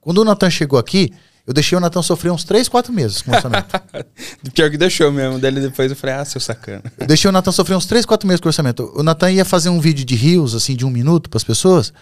Quando 0.00 0.18
o 0.18 0.24
Natan 0.24 0.50
chegou 0.50 0.78
aqui, 0.78 1.12
Eu 1.46 1.52
deixei 1.52 1.76
o 1.76 1.80
Natan 1.80 2.00
sofrer 2.00 2.30
uns 2.32 2.42
3, 2.42 2.70
4 2.70 2.90
meses 2.90 3.20
com 3.20 3.30
o 3.30 3.34
orçamento. 3.34 3.66
Pior 4.54 4.70
que 4.70 4.78
deixou 4.78 5.12
mesmo. 5.12 5.38
Daí 5.38 5.52
depois 5.52 5.90
eu 5.90 5.94
falei, 5.96 6.14
ah, 6.16 6.24
seu 6.24 6.40
sacana. 6.40 6.82
Eu 6.98 7.06
deixei 7.06 7.28
o 7.28 7.32
Natan 7.32 7.52
sofrer 7.52 7.76
uns 7.76 7.84
3, 7.84 8.06
4 8.06 8.26
meses 8.26 8.40
com 8.40 8.46
o 8.46 8.48
orçamento. 8.48 8.90
O 8.96 9.02
Natan 9.02 9.30
ia 9.30 9.44
fazer 9.44 9.68
um 9.68 9.78
vídeo 9.78 10.06
de 10.06 10.14
rios, 10.14 10.54
assim, 10.54 10.74
de 10.74 10.86
um 10.86 10.90
minuto 10.90 11.28
pras 11.28 11.44
pessoas. 11.44 11.92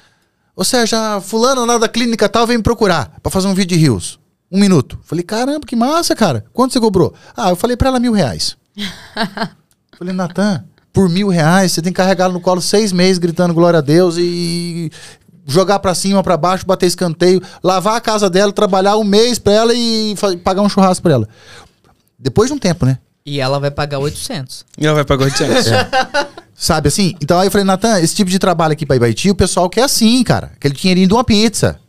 Ou 0.55 0.65
seja, 0.65 1.21
fulano 1.21 1.65
lá 1.65 1.79
da 1.79 1.89
clínica 1.89 2.29
tal 2.29 2.47
vem 2.47 2.59
me 2.59 2.63
procurar 2.63 3.13
pra 3.23 3.31
fazer 3.33 3.49
um 3.49 3.55
vídeo 3.55 3.77
de 3.77 3.83
rios. 3.83 4.19
Um 4.51 4.61
minuto. 4.61 4.99
Falei, 5.03 5.25
caramba, 5.25 5.67
que 5.67 5.75
massa, 5.75 6.15
cara. 6.15 6.45
Quanto 6.53 6.73
você 6.73 6.81
cobrou? 6.81 7.15
Ah, 7.35 7.51
eu 7.51 7.57
falei 7.57 7.77
pra 7.77 7.89
ela 7.89 7.99
mil 7.99 8.13
reais. 8.13 8.57
falei, 9.99 10.15
Natan, 10.15 10.65
por 10.93 11.09
mil 11.09 11.29
reais, 11.29 11.73
você 11.73 11.81
tem 11.81 11.93
que 11.93 11.97
carregá-lo 11.97 12.35
no 12.35 12.41
colo 12.41 12.61
seis 12.61 12.93
meses 12.93 13.19
gritando 13.19 13.55
glória 13.55 13.79
a 13.79 13.83
Deus 13.83 14.17
e 14.19 14.91
jogar 15.47 15.79
pra 15.79 15.95
cima, 15.95 16.23
pra 16.23 16.37
baixo, 16.37 16.67
bater 16.67 16.87
escanteio, 16.87 17.43
lavar 17.63 17.97
a 17.97 18.01
casa 18.01 18.29
dela, 18.29 18.53
trabalhar 18.53 18.97
um 18.97 19.05
mês 19.05 19.39
pra 19.39 19.53
ela 19.53 19.75
e 19.75 20.15
pagar 20.45 20.63
um 20.63 20.69
churrasco 20.69 21.03
pra 21.03 21.13
ela. 21.13 21.29
Depois 22.19 22.49
de 22.49 22.55
um 22.55 22.59
tempo, 22.59 22.85
né? 22.85 22.99
E 23.25 23.41
ela 23.41 23.59
vai 23.59 23.71
pagar 23.71 23.99
800. 23.99 24.67
E 24.79 24.87
ela 24.87 24.97
vai 24.97 25.05
pagar 25.05 25.25
800. 25.25 25.67
Sabe 26.63 26.87
assim? 26.87 27.17
Então 27.21 27.41
aí 27.41 27.49
eu 27.49 27.51
falei, 27.51 27.65
Natan, 27.65 27.99
esse 27.99 28.15
tipo 28.15 28.31
de 28.31 28.39
trabalho 28.39 28.73
aqui 28.73 28.87
pra 28.87 28.95
Ibaiti, 28.95 29.29
o 29.29 29.35
pessoal 29.35 29.69
quer 29.69 29.83
assim, 29.83 30.23
cara. 30.23 30.53
Aquele 30.55 30.73
dinheirinho 30.73 31.09
de 31.09 31.13
uma 31.13 31.25
pizza. 31.25 31.81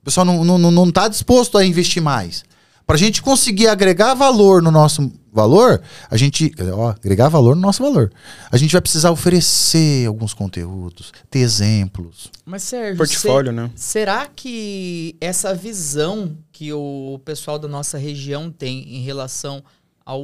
O 0.00 0.04
pessoal 0.04 0.24
não, 0.24 0.44
não, 0.44 0.70
não- 0.70 0.92
tá 0.92 1.08
disposto 1.08 1.58
a 1.58 1.66
investir 1.66 2.00
mais. 2.00 2.44
Pra 2.86 2.96
gente 2.96 3.20
conseguir 3.20 3.66
agregar 3.66 4.14
valor 4.14 4.62
no 4.62 4.70
nosso 4.70 5.10
valor, 5.32 5.82
a 6.08 6.16
gente. 6.16 6.52
Ó, 6.72 6.90
agregar 6.90 7.28
valor 7.28 7.56
no 7.56 7.62
nosso 7.62 7.82
valor. 7.82 8.12
A 8.52 8.56
gente 8.56 8.70
vai 8.70 8.80
precisar 8.80 9.10
oferecer 9.10 10.06
alguns 10.06 10.32
conteúdos, 10.32 11.12
ter 11.28 11.40
exemplos. 11.40 12.30
Mas, 12.46 12.62
Sérgio, 12.62 12.96
Portfólio, 12.96 13.50
né? 13.50 13.72
será 13.74 14.28
que 14.28 15.16
essa 15.20 15.52
visão 15.52 16.38
que 16.52 16.72
o 16.72 17.20
pessoal 17.24 17.58
da 17.58 17.66
nossa 17.66 17.98
região 17.98 18.52
tem 18.52 18.98
em 18.98 19.02
relação 19.02 19.64
ao, 20.06 20.22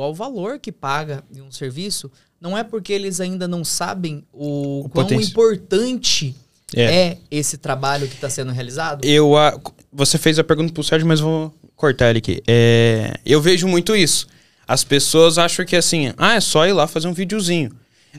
ao 0.00 0.12
valor 0.12 0.58
que 0.58 0.72
paga 0.72 1.22
em 1.32 1.40
um 1.40 1.50
serviço, 1.52 2.10
não 2.40 2.56
é 2.56 2.62
porque 2.64 2.92
eles 2.92 3.20
ainda 3.20 3.46
não 3.48 3.64
sabem 3.64 4.24
o, 4.32 4.84
O 4.84 4.88
quão 4.88 5.04
potência- 5.04 5.30
importante 5.30 6.34
É. 6.74 6.82
é. 6.82 7.18
esse 7.30 7.56
trabalho 7.56 8.06
que 8.08 8.14
está 8.14 8.28
sendo 8.30 8.52
realizado? 8.52 9.04
Eu, 9.04 9.36
ah, 9.36 9.58
você 9.92 10.18
fez 10.18 10.38
a 10.38 10.44
pergunta 10.44 10.72
pro 10.72 10.82
Sérgio, 10.84 11.06
mas 11.06 11.20
vou 11.20 11.54
cortar 11.74 12.10
ele 12.10 12.18
aqui. 12.18 12.42
É, 12.46 13.18
eu 13.24 13.40
vejo 13.40 13.66
muito 13.68 13.94
isso. 13.96 14.26
As 14.68 14.82
pessoas 14.82 15.38
acham 15.38 15.64
que 15.64 15.76
assim, 15.76 16.12
ah, 16.16 16.34
é 16.34 16.40
só 16.40 16.66
ir 16.66 16.72
lá 16.72 16.86
fazer 16.86 17.06
um 17.08 17.12
videozinho. 17.12 17.70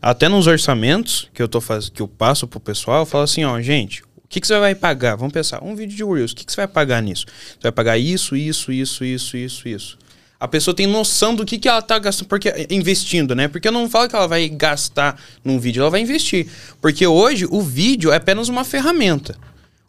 Até 0.01 0.29
nos 0.29 0.47
orçamentos 0.47 1.27
que 1.33 1.41
eu 1.41 1.47
tô 1.47 1.59
faz... 1.59 1.89
que 1.89 2.01
eu 2.01 2.07
passo 2.07 2.47
pro 2.47 2.59
pessoal, 2.59 2.99
eu 3.01 3.05
falo 3.05 3.23
assim, 3.23 3.43
ó, 3.43 3.59
gente, 3.61 4.01
o 4.03 4.27
que, 4.29 4.39
que 4.39 4.47
você 4.47 4.57
vai 4.59 4.75
pagar? 4.75 5.15
Vamos 5.15 5.33
pensar, 5.33 5.63
um 5.63 5.75
vídeo 5.75 5.95
de 5.97 6.03
Reels, 6.03 6.31
o 6.31 6.35
que, 6.35 6.45
que 6.45 6.51
você 6.51 6.57
vai 6.57 6.67
pagar 6.67 7.01
nisso? 7.01 7.25
Você 7.25 7.63
vai 7.63 7.71
pagar 7.71 7.97
isso, 7.97 8.35
isso, 8.35 8.71
isso, 8.71 9.03
isso, 9.03 9.35
isso, 9.37 9.67
isso. 9.67 9.97
A 10.39 10.47
pessoa 10.47 10.75
tem 10.75 10.85
noção 10.85 11.33
do 11.33 11.43
que, 11.45 11.57
que 11.57 11.67
ela 11.67 11.81
tá 11.81 11.97
gastando, 11.97 12.27
porque 12.27 12.67
investindo, 12.69 13.33
né? 13.33 13.47
Porque 13.47 13.67
eu 13.67 13.71
não 13.71 13.89
falo 13.89 14.07
que 14.07 14.15
ela 14.15 14.27
vai 14.27 14.47
gastar 14.47 15.19
num 15.43 15.59
vídeo, 15.59 15.81
ela 15.81 15.89
vai 15.89 16.01
investir. 16.01 16.47
Porque 16.79 17.07
hoje 17.07 17.47
o 17.49 17.59
vídeo 17.61 18.11
é 18.11 18.17
apenas 18.17 18.47
uma 18.47 18.63
ferramenta. 18.63 19.35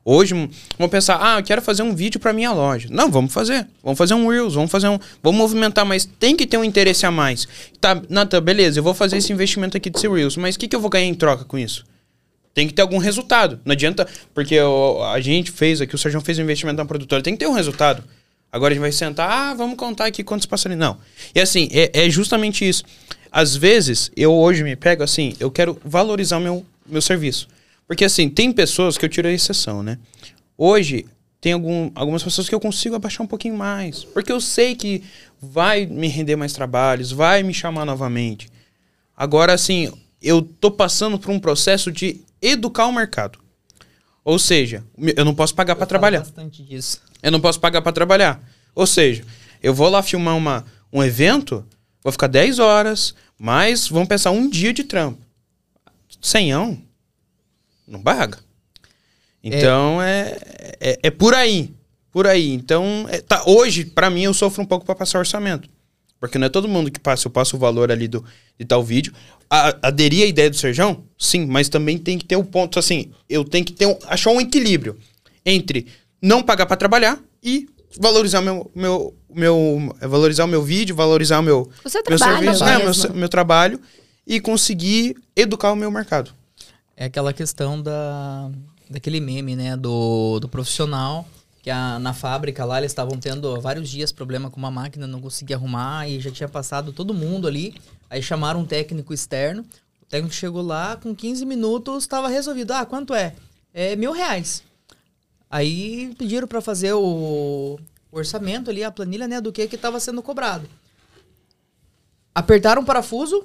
Hoje, 0.05 0.33
vamos 0.79 0.91
pensar, 0.91 1.19
ah, 1.21 1.39
eu 1.39 1.43
quero 1.43 1.61
fazer 1.61 1.83
um 1.83 1.95
vídeo 1.95 2.19
para 2.19 2.33
minha 2.33 2.51
loja. 2.51 2.89
Não, 2.91 3.11
vamos 3.11 3.31
fazer. 3.31 3.67
Vamos 3.85 3.99
fazer 3.99 4.15
um 4.15 4.27
Reels, 4.27 4.55
vamos 4.55 4.71
fazer 4.71 4.89
um. 4.89 4.99
Vamos 5.23 5.39
movimentar, 5.39 5.85
mas 5.85 6.07
tem 6.07 6.35
que 6.35 6.47
ter 6.47 6.57
um 6.57 6.65
interesse 6.65 7.05
a 7.05 7.11
mais. 7.11 7.47
Tá, 7.79 8.01
Natan, 8.09 8.41
beleza, 8.41 8.79
eu 8.79 8.83
vou 8.83 8.95
fazer 8.95 9.19
esse 9.19 9.31
investimento 9.35 9.77
aqui 9.77 9.91
desse 9.91 10.09
Reels, 10.09 10.39
mas 10.39 10.55
o 10.55 10.59
que, 10.59 10.67
que 10.67 10.75
eu 10.75 10.81
vou 10.81 10.89
ganhar 10.89 11.05
em 11.07 11.13
troca 11.15 11.45
com 11.45 11.59
isso? 11.59 11.85
Tem 12.55 12.67
que 12.67 12.73
ter 12.73 12.81
algum 12.81 12.97
resultado. 12.97 13.61
Não 13.67 13.73
adianta, 13.73 14.09
porque 14.35 14.59
o- 14.59 15.03
a 15.05 15.21
gente 15.21 15.51
fez 15.53 15.83
aqui, 15.83 15.95
o 15.95 15.99
Sérgio 15.99 16.23
fez 16.23 16.39
um 16.39 16.43
investimento 16.43 16.79
na 16.79 16.87
produtora, 16.87 17.21
tem 17.23 17.35
que 17.35 17.41
ter 17.41 17.47
um 17.47 17.53
resultado. 17.53 18.03
Agora 18.51 18.73
a 18.73 18.75
gente 18.75 18.81
vai 18.81 18.93
sentar, 18.93 19.31
ah, 19.31 19.55
vamos 19.55 19.77
contar 19.77 20.07
aqui 20.07 20.25
quantos 20.25 20.47
passarinhos. 20.47 20.81
Não. 20.81 20.99
E 21.35 21.41
assim, 21.41 21.69
é, 21.71 22.07
é 22.07 22.11
justamente 22.11 22.67
isso. 22.67 22.83
Às 23.31 23.55
vezes, 23.55 24.11
eu 24.17 24.33
hoje 24.33 24.65
me 24.65 24.75
pego 24.75 25.03
assim, 25.03 25.35
eu 25.39 25.51
quero 25.51 25.79
valorizar 25.85 26.39
o 26.39 26.41
meu, 26.41 26.65
meu 26.87 27.03
serviço. 27.03 27.49
Porque 27.87 28.05
assim, 28.05 28.29
tem 28.29 28.53
pessoas 28.53 28.97
que 28.97 29.05
eu 29.05 29.09
tiro 29.09 29.29
a 29.29 29.33
exceção, 29.33 29.83
né? 29.83 29.99
Hoje, 30.57 31.07
tem 31.41 31.53
algum, 31.53 31.91
algumas 31.95 32.23
pessoas 32.23 32.49
que 32.49 32.55
eu 32.55 32.61
consigo 32.61 32.97
abaixar 32.97 33.25
um 33.25 33.29
pouquinho 33.29 33.57
mais. 33.57 34.05
Porque 34.05 34.33
eu 34.33 34.41
sei 34.41 34.75
que 34.75 35.03
vai 35.41 35.87
me 35.87 36.09
render 36.09 36.37
mais 36.37 36.53
trabalhos, 36.53 37.13
vai 37.13 37.43
me 37.43 37.55
chamar 37.55 37.85
novamente. 37.85 38.49
Agora, 39.17 39.53
assim, 39.53 39.93
eu 40.23 40.43
tô 40.43 40.71
passando 40.71 41.19
por 41.19 41.31
um 41.31 41.39
processo 41.39 41.93
de 41.93 42.21
educar 42.41 42.87
o 42.87 42.93
mercado. 42.93 43.39
Ou 44.25 44.39
seja, 44.39 44.85
eu 45.17 45.25
não 45.25 45.35
posso 45.35 45.55
pagar 45.55 45.77
para 45.77 45.87
trabalhar. 45.87 46.21
bastante 46.21 46.63
disso. 46.63 47.01
Eu 47.23 47.33
não 47.33 47.41
posso 47.41 47.61
pagar 47.61 47.83
para 47.83 47.93
trabalhar. 47.93 48.41
Ou 48.75 48.87
seja, 48.87 49.25
eu 49.63 49.75
vou 49.75 49.89
lá 49.89 50.03
filmar 50.03 50.37
uma, 50.37 50.65
um 50.93 51.03
evento, 51.03 51.67
vou 52.03 52.13
ficar 52.13 52.27
10 52.27 52.59
horas, 52.59 53.15
mas 53.39 53.89
vamos 53.89 54.09
pensar 54.09 54.31
um 54.31 54.49
dia 54.49 54.73
de 54.73 54.85
trampo. 54.85 55.19
Senhão, 56.21 56.79
não 57.87 58.03
paga. 58.03 58.39
Então 59.43 60.03
é, 60.03 60.37
é, 60.81 60.99
é 61.05 61.11
por 61.11 61.35
aí. 61.35 61.73
Por 62.11 62.27
aí. 62.27 62.53
Então, 62.53 63.07
é, 63.09 63.21
tá, 63.21 63.45
hoje, 63.47 63.85
para 63.85 64.11
mim, 64.11 64.23
eu 64.23 64.35
sofro 64.35 64.63
um 64.63 64.67
pouco 64.67 64.85
para 64.85 64.95
passar 64.95 65.19
orçamento. 65.19 65.69
Porque 66.21 66.39
não 66.39 66.47
é 66.47 66.51
todo 66.51 66.67
mundo 66.67 66.91
que 66.91 66.99
passa, 66.99 67.29
eu 67.29 67.31
passo 67.31 67.57
o 67.57 67.59
valor 67.59 67.93
ali 67.93 68.09
do, 68.09 68.25
de 68.59 68.65
tal 68.65 68.83
vídeo. 68.83 69.13
A, 69.49 69.89
aderir 69.89 70.25
à 70.25 70.27
ideia 70.27 70.51
do 70.51 70.57
Serjão? 70.57 71.05
Sim, 71.17 71.47
mas 71.47 71.69
também 71.69 71.97
tem 71.97 72.19
que 72.19 72.25
ter 72.25 72.37
um 72.37 72.45
ponto 72.45 72.79
assim, 72.79 73.13
eu 73.29 73.45
tenho 73.45 73.65
que 73.65 73.73
ter 73.73 73.87
um, 73.87 73.97
achar 74.07 74.31
um 74.31 74.41
equilíbrio 74.41 74.99
entre 75.47 75.87
não 76.21 76.43
pagar 76.43 76.67
para 76.67 76.77
trabalhar 76.77 77.19
e 77.43 77.69
valorizar 77.99 78.41
o 78.41 78.43
meu, 78.43 78.71
meu, 78.75 79.15
meu 79.31 79.97
valorizar 80.03 80.45
o 80.45 80.49
meu 80.49 80.63
vídeo, 80.63 80.95
valorizar 80.95 81.39
o 81.41 81.43
meu, 81.43 81.71
O 81.85 81.89
seu 81.89 82.03
meu 82.07 82.19
trabalho 82.19 82.57
serviço, 82.57 82.65
né, 82.65 82.79
meu, 82.79 83.15
meu 83.21 83.29
trabalho 83.29 83.81
e 84.27 84.41
conseguir 84.41 85.17
educar 85.35 85.73
o 85.73 85.77
meu 85.77 85.91
mercado. 85.91 86.33
É 86.97 87.07
aquela 87.07 87.33
questão 87.33 87.81
da, 87.81 88.51
daquele 88.91 89.21
meme, 89.21 89.57
né? 89.57 89.77
Do, 89.77 90.39
do 90.41 90.49
profissional 90.49 91.27
que 91.63 91.71
a, 91.71 91.99
na 91.99 92.13
fábrica 92.13 92.65
lá 92.65 92.79
eles 92.79 92.91
estavam 92.91 93.19
tendo 93.19 93.55
há 93.55 93.59
vários 93.59 93.89
dias 93.89 94.13
problema 94.13 94.51
com 94.51 94.59
uma 94.59 94.71
máquina, 94.71 95.07
não 95.07 95.21
conseguia 95.21 95.57
arrumar 95.57 96.09
e 96.09 96.21
já 96.21 96.31
tinha 96.31 96.49
passado 96.49 96.93
todo 96.93 97.15
mundo 97.15 97.49
ali. 97.49 97.75
Aí 98.09 98.23
chamaram 98.23 98.61
um 98.61 98.67
técnico 98.67 99.13
externo. 99.13 99.65
O 100.03 100.07
técnico 100.07 100.35
chegou 100.35 100.63
lá, 100.63 100.97
com 100.97 101.15
15 101.15 101.45
minutos 101.45 102.05
estava 102.05 102.29
resolvido. 102.29 102.73
Ah, 102.73 102.87
quanto 102.87 103.15
é? 103.15 103.35
É 103.73 103.97
mil 103.97 104.13
reais. 104.13 104.63
Aí 105.51 106.15
pediram 106.17 106.47
para 106.47 106.61
fazer 106.61 106.93
o, 106.93 107.79
orçamento 108.11 108.71
ali, 108.71 108.83
a 108.85 108.91
planilha, 108.91 109.27
né? 109.27 109.41
Do 109.41 109.53
que 109.53 109.67
que 109.67 109.77
estava 109.77 110.01
sendo 110.01 110.23
cobrado. 110.23 110.69
Apertaram 112.35 112.83
o 112.83 112.85
parafuso, 112.85 113.45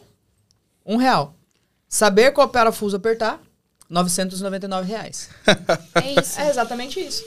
um 0.86 0.98
real. 0.98 1.34
Saber 1.88 2.32
qual 2.32 2.50
parafuso 2.50 2.98
apertar, 2.98 3.42
999 3.90 4.88
reais. 4.88 5.30
É 5.96 6.20
isso. 6.20 6.40
É 6.40 6.50
exatamente 6.50 7.00
isso. 7.00 7.24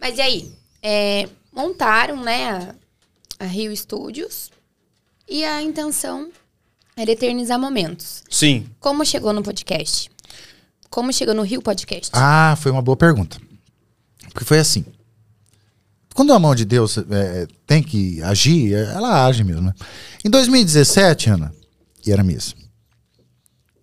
Mas 0.00 0.18
e 0.18 0.20
aí? 0.20 0.52
É, 0.82 1.28
montaram, 1.52 2.22
né, 2.22 2.50
a, 2.50 2.74
a 3.40 3.44
Rio 3.44 3.76
Studios 3.76 4.50
e 5.28 5.44
a 5.44 5.60
intenção 5.62 6.30
era 6.96 7.10
eternizar 7.10 7.58
momentos. 7.58 8.22
Sim. 8.30 8.68
Como 8.78 9.04
chegou 9.04 9.32
no 9.32 9.42
podcast? 9.42 10.10
Como 10.88 11.12
chegou 11.12 11.34
no 11.34 11.42
Rio 11.42 11.60
Podcast? 11.60 12.10
Ah, 12.14 12.56
foi 12.58 12.70
uma 12.70 12.80
boa 12.80 12.96
pergunta. 12.96 13.38
Porque 14.36 14.44
foi 14.44 14.58
assim. 14.58 14.84
Quando 16.14 16.30
a 16.34 16.38
mão 16.38 16.54
de 16.54 16.66
Deus 16.66 16.98
é, 16.98 17.46
tem 17.66 17.82
que 17.82 18.22
agir, 18.22 18.74
é, 18.74 18.92
ela 18.92 19.24
age 19.24 19.42
mesmo, 19.42 19.62
né? 19.62 19.72
Em 20.22 20.28
2017, 20.28 21.30
Ana 21.30 21.54
e 22.06 22.12
Aramis, 22.12 22.54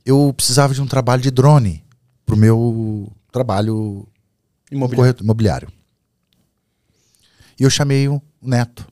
eu 0.05 0.31
precisava 0.31 0.71
de 0.71 0.79
um 0.79 0.85
trabalho 0.85 1.23
de 1.23 1.31
drone 1.31 1.83
pro 2.23 2.37
meu 2.37 3.11
trabalho 3.31 4.07
Imobiliário. 4.71 5.23
imobiliário. 5.23 5.69
E 7.59 7.63
eu 7.63 7.69
chamei 7.71 8.07
o 8.07 8.21
Neto, 8.39 8.85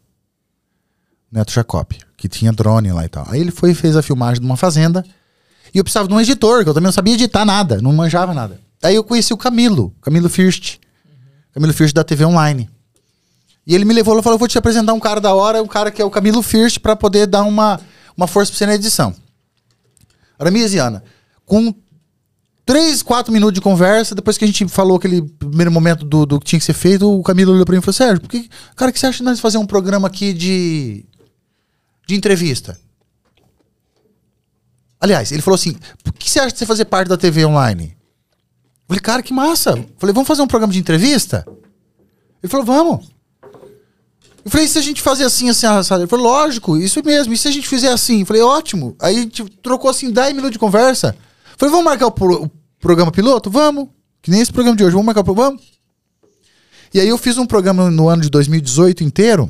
Neto 1.31 1.51
Jacob, 1.51 1.93
que 2.17 2.27
tinha 2.27 2.51
drone 2.51 2.91
lá 2.91 3.05
e 3.05 3.09
tal. 3.09 3.27
Aí 3.29 3.39
ele 3.39 3.51
foi 3.51 3.71
e 3.71 3.75
fez 3.75 3.95
a 3.95 4.01
filmagem 4.01 4.41
de 4.41 4.47
uma 4.47 4.57
fazenda. 4.57 5.05
E 5.71 5.77
eu 5.77 5.83
precisava 5.83 6.07
de 6.07 6.13
um 6.15 6.19
editor, 6.19 6.63
que 6.63 6.69
eu 6.71 6.73
também 6.73 6.87
não 6.87 6.91
sabia 6.91 7.13
editar 7.13 7.45
nada, 7.45 7.79
não 7.79 7.93
manjava 7.93 8.33
nada. 8.33 8.59
Aí 8.81 8.95
eu 8.95 9.03
conheci 9.03 9.31
o 9.31 9.37
Camilo, 9.37 9.93
Camilo 10.01 10.27
First. 10.27 10.80
Camilo 11.53 11.73
First 11.73 11.93
da 11.93 12.03
TV 12.03 12.25
Online. 12.25 12.69
E 13.65 13.75
ele 13.75 13.85
me 13.85 13.93
levou 13.93 14.17
e 14.17 14.23
falou: 14.23 14.39
vou 14.39 14.47
te 14.47 14.57
apresentar 14.57 14.93
um 14.93 14.99
cara 14.99 15.19
da 15.19 15.33
hora, 15.33 15.61
um 15.61 15.67
cara 15.67 15.91
que 15.91 16.01
é 16.01 16.05
o 16.05 16.09
Camilo 16.09 16.41
First, 16.41 16.79
pra 16.79 16.95
poder 16.95 17.27
dar 17.27 17.43
uma, 17.43 17.79
uma 18.15 18.27
força 18.27 18.51
pra 18.51 18.57
você 18.57 18.65
na 18.65 18.75
edição. 18.75 19.13
Aramis 20.39 20.73
e 20.73 20.79
Ana, 20.79 21.03
com 21.45 21.73
três, 22.65 23.03
quatro 23.03 23.31
minutos 23.31 23.53
de 23.53 23.61
conversa, 23.61 24.15
depois 24.15 24.37
que 24.37 24.43
a 24.43 24.47
gente 24.47 24.67
falou 24.67 24.97
aquele 24.97 25.21
primeiro 25.21 25.71
momento 25.71 26.03
do, 26.03 26.25
do 26.25 26.39
que 26.39 26.45
tinha 26.45 26.59
que 26.59 26.65
ser 26.65 26.73
feito, 26.73 27.07
o 27.07 27.21
Camilo 27.21 27.53
olhou 27.53 27.65
pra 27.65 27.73
mim 27.73 27.79
e 27.79 27.81
falou: 27.81 27.93
Sérgio, 27.93 28.21
por 28.21 28.29
que, 28.29 28.49
cara, 28.75 28.89
o 28.89 28.93
que 28.93 28.99
você 28.99 29.07
acha 29.07 29.19
de 29.19 29.23
nós 29.23 29.39
fazer 29.39 29.57
um 29.57 29.65
programa 29.65 30.07
aqui 30.07 30.33
de, 30.33 31.05
de 32.07 32.15
entrevista? 32.15 32.79
Aliás, 34.99 35.31
ele 35.31 35.41
falou 35.41 35.55
assim: 35.55 35.75
por 36.03 36.13
que 36.13 36.29
você 36.29 36.39
acha 36.39 36.51
de 36.51 36.59
você 36.59 36.65
fazer 36.65 36.85
parte 36.85 37.07
da 37.07 37.17
TV 37.17 37.45
online? 37.45 37.95
Falei, 38.91 38.99
cara, 38.99 39.23
que 39.23 39.31
massa. 39.33 39.71
Falei, 39.97 40.13
vamos 40.13 40.27
fazer 40.27 40.41
um 40.41 40.47
programa 40.47 40.73
de 40.73 40.79
entrevista? 40.79 41.45
Ele 42.43 42.51
falou, 42.51 42.65
vamos. 42.65 43.09
Eu 44.43 44.51
falei, 44.51 44.65
e 44.65 44.69
se 44.69 44.77
a 44.77 44.81
gente 44.81 45.01
fazer 45.01 45.23
assim, 45.23 45.47
assim, 45.49 45.65
assado? 45.65 46.01
Ele 46.01 46.09
falou, 46.09 46.25
lógico, 46.25 46.75
isso 46.77 47.01
mesmo. 47.05 47.31
E 47.31 47.37
se 47.37 47.47
a 47.47 47.51
gente 47.51 47.69
fizer 47.69 47.93
assim? 47.93 48.19
Eu 48.19 48.25
falei, 48.25 48.41
ótimo. 48.41 48.93
Aí 48.99 49.15
a 49.15 49.19
gente 49.21 49.45
trocou 49.61 49.89
assim 49.89 50.11
10 50.11 50.31
minutos 50.33 50.51
de 50.51 50.59
conversa. 50.59 51.15
Eu 51.51 51.55
falei, 51.57 51.71
vamos 51.71 51.85
marcar 51.85 52.07
o, 52.07 52.11
pro- 52.11 52.43
o 52.43 52.51
programa 52.81 53.13
piloto? 53.13 53.49
Vamos. 53.49 53.87
Que 54.21 54.29
nem 54.29 54.41
esse 54.41 54.51
programa 54.51 54.75
de 54.75 54.83
hoje. 54.83 54.91
Vamos 54.91 55.05
marcar 55.05 55.21
o 55.21 55.23
programa? 55.23 55.57
E 56.93 56.99
aí 56.99 57.07
eu 57.07 57.17
fiz 57.17 57.37
um 57.37 57.45
programa 57.45 57.89
no 57.89 58.09
ano 58.09 58.21
de 58.23 58.29
2018 58.29 59.05
inteiro, 59.05 59.49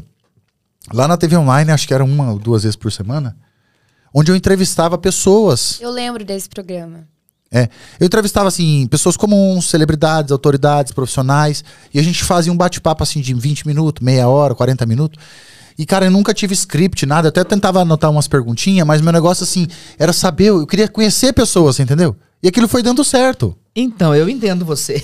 lá 0.93 1.07
na 1.07 1.17
TV 1.17 1.35
Online, 1.35 1.71
acho 1.71 1.87
que 1.87 1.93
era 1.95 2.03
uma 2.03 2.33
ou 2.33 2.37
duas 2.37 2.61
vezes 2.61 2.75
por 2.75 2.91
semana, 2.91 3.35
onde 4.13 4.31
eu 4.31 4.35
entrevistava 4.35 4.99
pessoas. 4.99 5.79
Eu 5.81 5.89
lembro 5.89 6.23
desse 6.23 6.47
programa. 6.47 7.07
É, 7.53 7.67
eu 7.99 8.07
entrevistava 8.07 8.47
assim 8.47 8.87
pessoas 8.87 9.17
comuns, 9.17 9.69
celebridades, 9.69 10.31
autoridades, 10.31 10.93
profissionais, 10.93 11.63
e 11.93 11.99
a 11.99 12.03
gente 12.03 12.23
fazia 12.23 12.51
um 12.51 12.55
bate-papo 12.55 13.03
assim 13.03 13.19
de 13.19 13.33
20 13.33 13.67
minutos, 13.67 14.03
meia 14.03 14.27
hora, 14.29 14.55
40 14.55 14.85
minutos. 14.85 15.21
E 15.77 15.85
cara, 15.85 16.05
eu 16.05 16.11
nunca 16.11 16.33
tive 16.33 16.53
script, 16.53 17.05
nada, 17.05 17.27
eu 17.27 17.29
até 17.29 17.43
tentava 17.43 17.81
anotar 17.81 18.09
umas 18.09 18.27
perguntinhas, 18.27 18.87
mas 18.87 19.01
meu 19.01 19.11
negócio 19.11 19.43
assim 19.43 19.67
era 19.99 20.13
saber, 20.13 20.45
eu 20.45 20.65
queria 20.65 20.87
conhecer 20.87 21.33
pessoas, 21.33 21.77
entendeu? 21.79 22.15
E 22.41 22.47
aquilo 22.47 22.67
foi 22.67 22.81
dando 22.81 23.03
certo. 23.03 23.55
Então, 23.75 24.15
eu 24.15 24.27
entendo 24.29 24.65
você. 24.65 25.03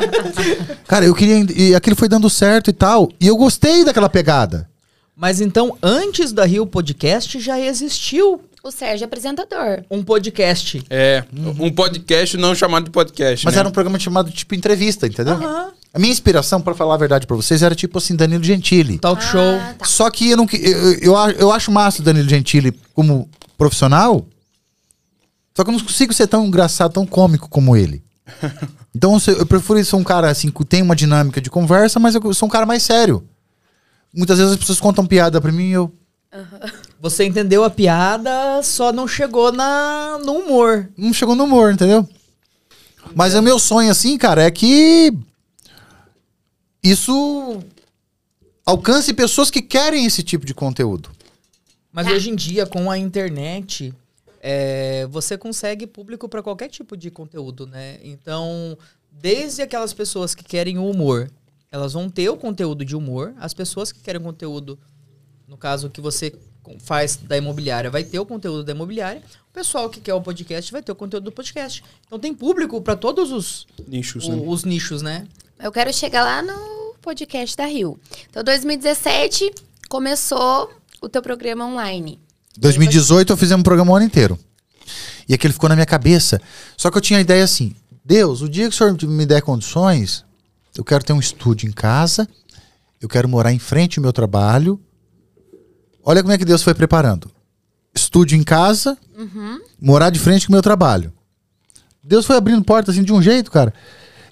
Cara, 0.88 1.04
eu 1.04 1.14
queria 1.14 1.46
e 1.54 1.74
aquilo 1.74 1.96
foi 1.96 2.08
dando 2.08 2.30
certo 2.30 2.70
e 2.70 2.72
tal, 2.72 3.10
e 3.20 3.26
eu 3.26 3.36
gostei 3.36 3.84
daquela 3.84 4.08
pegada. 4.08 4.68
Mas 5.14 5.40
então, 5.40 5.76
antes 5.82 6.32
da 6.32 6.44
Rio 6.44 6.66
Podcast, 6.66 7.38
já 7.40 7.58
existiu 7.60 8.40
O 8.68 8.72
Sérgio 8.72 9.06
apresentador. 9.06 9.82
um 9.90 10.02
podcast. 10.02 10.84
É, 10.90 11.24
um 11.34 11.70
podcast 11.70 12.36
não 12.36 12.54
chamado 12.54 12.84
de 12.84 12.90
podcast. 12.90 13.44
Mas 13.44 13.54
né? 13.54 13.60
era 13.60 13.68
um 13.68 13.72
programa 13.72 13.98
chamado 13.98 14.30
tipo 14.30 14.54
entrevista, 14.54 15.06
entendeu? 15.06 15.34
Aham. 15.34 15.72
A 15.94 15.98
minha 15.98 16.12
inspiração, 16.12 16.60
pra 16.60 16.74
falar 16.74 16.94
a 16.94 16.98
verdade 16.98 17.26
pra 17.26 17.34
vocês, 17.34 17.62
era 17.62 17.74
tipo 17.74 17.96
assim, 17.96 18.14
Danilo 18.14 18.44
Gentili. 18.44 18.98
Talk 18.98 19.22
Ah, 19.24 19.26
show. 19.26 19.58
tá. 19.78 19.86
Só 19.86 20.10
que 20.10 20.30
eu 20.30 20.36
não 20.36 20.46
eu, 20.52 20.92
eu, 21.00 21.14
eu 21.38 21.50
acho 21.50 21.72
massa 21.72 22.02
o 22.02 22.04
Danilo 22.04 22.28
Gentili 22.28 22.70
como 22.92 23.26
profissional. 23.56 24.26
Só 25.56 25.64
que 25.64 25.70
eu 25.70 25.72
não 25.72 25.80
consigo 25.80 26.12
ser 26.12 26.26
tão 26.26 26.44
engraçado, 26.46 26.92
tão 26.92 27.06
cômico 27.06 27.48
como 27.48 27.74
ele. 27.76 28.02
Então 28.94 29.16
eu, 29.28 29.34
eu 29.38 29.46
prefiro 29.46 29.84
ser 29.84 29.94
um 29.96 30.02
cara 30.02 30.28
assim 30.28 30.50
que 30.50 30.64
tem 30.64 30.82
uma 30.82 30.96
dinâmica 30.96 31.40
de 31.40 31.48
conversa, 31.50 32.00
mas 32.00 32.16
eu 32.16 32.34
sou 32.34 32.48
um 32.48 32.50
cara 32.50 32.66
mais 32.66 32.82
sério. 32.82 33.22
Muitas 34.12 34.38
vezes 34.38 34.54
as 34.54 34.58
pessoas 34.58 34.80
contam 34.80 35.06
piada 35.06 35.40
pra 35.40 35.52
mim 35.52 35.68
e 35.68 35.72
eu 35.72 35.92
Você 37.00 37.24
entendeu 37.24 37.64
a 37.64 37.70
piada, 37.70 38.62
só 38.62 38.92
não 38.92 39.08
chegou 39.08 39.50
na, 39.50 40.18
no 40.24 40.32
humor. 40.32 40.90
não 40.96 41.12
chegou 41.12 41.34
no 41.34 41.44
humor, 41.44 41.72
entendeu? 41.72 42.08
Mas 43.14 43.34
o 43.34 43.42
meu 43.42 43.58
sonho 43.58 43.90
assim, 43.90 44.18
cara, 44.18 44.42
é 44.42 44.50
que 44.50 45.12
isso 46.82 47.62
alcance 48.64 49.14
pessoas 49.14 49.50
que 49.50 49.62
querem 49.62 50.04
esse 50.04 50.22
tipo 50.22 50.44
de 50.44 50.54
conteúdo. 50.54 51.10
Mas 51.90 52.06
hoje 52.06 52.30
em 52.30 52.36
dia, 52.36 52.66
com 52.66 52.90
a 52.90 52.98
internet, 52.98 53.94
é, 54.40 55.06
você 55.06 55.38
consegue 55.38 55.86
público 55.86 56.28
para 56.28 56.42
qualquer 56.42 56.68
tipo 56.68 56.96
de 56.96 57.10
conteúdo, 57.10 57.66
né? 57.66 57.98
Então, 58.02 58.76
desde 59.10 59.62
aquelas 59.62 59.92
pessoas 59.94 60.34
que 60.34 60.44
querem 60.44 60.78
o 60.78 60.88
humor, 60.88 61.30
elas 61.72 61.94
vão 61.94 62.08
ter 62.08 62.28
o 62.28 62.36
conteúdo 62.36 62.84
de 62.84 62.94
humor. 62.94 63.34
As 63.38 63.54
pessoas 63.54 63.90
que 63.90 64.00
querem 64.00 64.20
conteúdo, 64.20 64.78
no 65.48 65.56
caso 65.56 65.88
que 65.90 66.00
você 66.00 66.32
faz 66.80 67.16
da 67.16 67.36
imobiliária, 67.36 67.90
vai 67.90 68.04
ter 68.04 68.18
o 68.18 68.26
conteúdo 68.26 68.62
da 68.62 68.72
imobiliária. 68.72 69.22
O 69.50 69.52
pessoal 69.54 69.88
que 69.88 70.00
quer 70.00 70.12
o 70.14 70.20
podcast 70.20 70.70
vai 70.70 70.82
ter 70.82 70.92
o 70.92 70.94
conteúdo 70.94 71.24
do 71.24 71.32
podcast. 71.32 71.82
Então 72.06 72.18
tem 72.18 72.34
público 72.34 72.80
para 72.82 72.94
todos 72.94 73.32
os, 73.32 73.66
Nichos, 73.86 74.26
o- 74.26 74.36
né? 74.36 74.42
os 74.46 74.64
nichos, 74.64 75.00
né? 75.02 75.26
Eu 75.58 75.72
quero 75.72 75.92
chegar 75.92 76.22
lá 76.22 76.42
no 76.42 76.94
podcast 77.00 77.56
da 77.56 77.64
Rio. 77.66 77.98
Então, 78.28 78.44
2017 78.44 79.50
começou 79.88 80.70
o 81.00 81.08
teu 81.08 81.22
programa 81.22 81.64
online. 81.66 82.20
2018 82.58 83.32
eu 83.32 83.36
fiz 83.36 83.50
um 83.52 83.62
programa 83.62 83.90
o 83.92 83.96
ano 83.96 84.04
inteiro. 84.04 84.38
E 85.28 85.34
aquele 85.34 85.52
ficou 85.52 85.68
na 85.68 85.74
minha 85.74 85.86
cabeça. 85.86 86.40
Só 86.76 86.90
que 86.90 86.96
eu 86.98 87.00
tinha 87.02 87.18
a 87.18 87.22
ideia 87.22 87.42
assim: 87.44 87.74
Deus, 88.04 88.42
o 88.42 88.48
dia 88.48 88.68
que 88.68 88.74
o 88.74 88.76
senhor 88.76 88.96
me 89.04 89.24
der 89.26 89.40
condições, 89.42 90.24
eu 90.76 90.84
quero 90.84 91.02
ter 91.04 91.12
um 91.12 91.20
estúdio 91.20 91.68
em 91.68 91.72
casa, 91.72 92.28
eu 93.00 93.08
quero 93.08 93.28
morar 93.28 93.52
em 93.52 93.58
frente 93.58 93.98
ao 93.98 94.02
meu 94.02 94.12
trabalho. 94.12 94.78
Olha 96.04 96.22
como 96.22 96.32
é 96.32 96.38
que 96.38 96.44
Deus 96.44 96.62
foi 96.62 96.74
preparando: 96.74 97.30
estúdio 97.94 98.36
em 98.36 98.42
casa, 98.42 98.96
morar 99.80 100.10
de 100.10 100.18
frente 100.18 100.46
com 100.46 100.52
o 100.52 100.54
meu 100.54 100.62
trabalho. 100.62 101.12
Deus 102.02 102.24
foi 102.24 102.36
abrindo 102.36 102.64
portas 102.64 102.94
assim 102.94 103.04
de 103.04 103.12
um 103.12 103.20
jeito, 103.20 103.50
cara. 103.50 103.72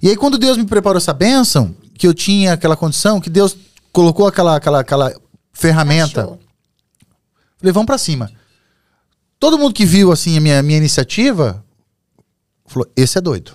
E 0.03 0.09
aí, 0.09 0.17
quando 0.17 0.39
Deus 0.39 0.57
me 0.57 0.65
preparou 0.65 0.99
essa 0.99 1.13
bênção, 1.13 1.75
que 1.97 2.07
eu 2.07 2.15
tinha 2.15 2.53
aquela 2.53 2.77
condição, 2.77 3.21
que 3.21 3.31
Deus 3.31 3.57
colocou 3.93 4.27
aquela, 4.27 4.57
aquela, 4.57 4.81
aquela 4.81 5.15
ferramenta. 5.53 6.23
Achou. 6.23 6.41
Falei, 7.59 7.73
vamos 7.73 7.87
pra 7.87 7.99
cima. 7.99 8.31
Todo 9.39 9.59
mundo 9.59 9.75
que 9.75 9.85
viu, 9.85 10.13
assim, 10.13 10.37
a 10.37 10.41
minha, 10.41 10.63
minha 10.63 10.79
iniciativa, 10.79 11.65
falou, 12.67 12.91
esse 12.95 13.19
é 13.19 13.21
doido. 13.21 13.53